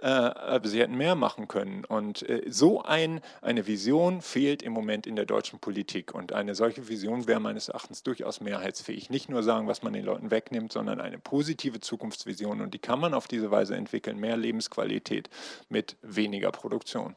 Äh, 0.00 0.06
aber 0.06 0.68
sie 0.68 0.80
hätten 0.80 0.96
mehr 0.96 1.16
machen 1.16 1.48
können. 1.48 1.84
Und 1.84 2.28
äh, 2.28 2.42
so 2.48 2.82
ein, 2.82 3.20
eine 3.42 3.66
Vision 3.66 4.22
fehlt 4.22 4.62
im 4.62 4.72
Moment 4.72 5.06
in 5.06 5.16
der 5.16 5.26
deutschen 5.26 5.58
Politik. 5.58 6.14
Und 6.14 6.32
eine 6.32 6.54
solche 6.54 6.88
Vision 6.88 7.26
wäre 7.26 7.40
meines 7.40 7.68
Erachtens 7.68 8.02
durchaus 8.04 8.40
mehrheitsfähig. 8.40 9.10
Nicht 9.10 9.28
nur 9.28 9.42
sagen, 9.42 9.66
was 9.66 9.82
man 9.82 9.92
den 9.92 10.04
Leuten 10.04 10.30
wegnimmt, 10.30 10.72
sondern 10.72 11.00
eine 11.00 11.18
positive 11.18 11.80
Zukunftsvision. 11.80 12.60
Und 12.60 12.72
die 12.72 12.78
kann 12.78 13.00
man 13.00 13.12
auf 13.12 13.26
diese 13.26 13.50
Weise 13.50 13.74
entwickeln. 13.74 14.18
Mehr 14.18 14.36
Lebensqualität 14.36 15.28
mit 15.68 15.96
weniger 16.02 16.52
Produktion. 16.52 17.16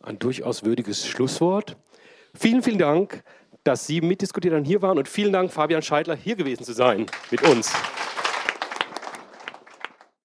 Ein 0.00 0.18
durchaus 0.18 0.64
würdiges 0.64 1.06
Schlusswort. 1.06 1.76
Vielen, 2.34 2.62
vielen 2.62 2.78
Dank 2.78 3.22
dass 3.68 3.86
Sie 3.86 4.00
mitdiskutiert 4.00 4.54
und 4.54 4.64
hier 4.64 4.80
waren. 4.80 4.96
Und 4.96 5.08
vielen 5.08 5.32
Dank, 5.32 5.52
Fabian 5.52 5.82
Scheidler, 5.82 6.16
hier 6.16 6.36
gewesen 6.36 6.64
zu 6.64 6.72
sein 6.72 7.04
mit 7.30 7.42
uns. 7.42 7.70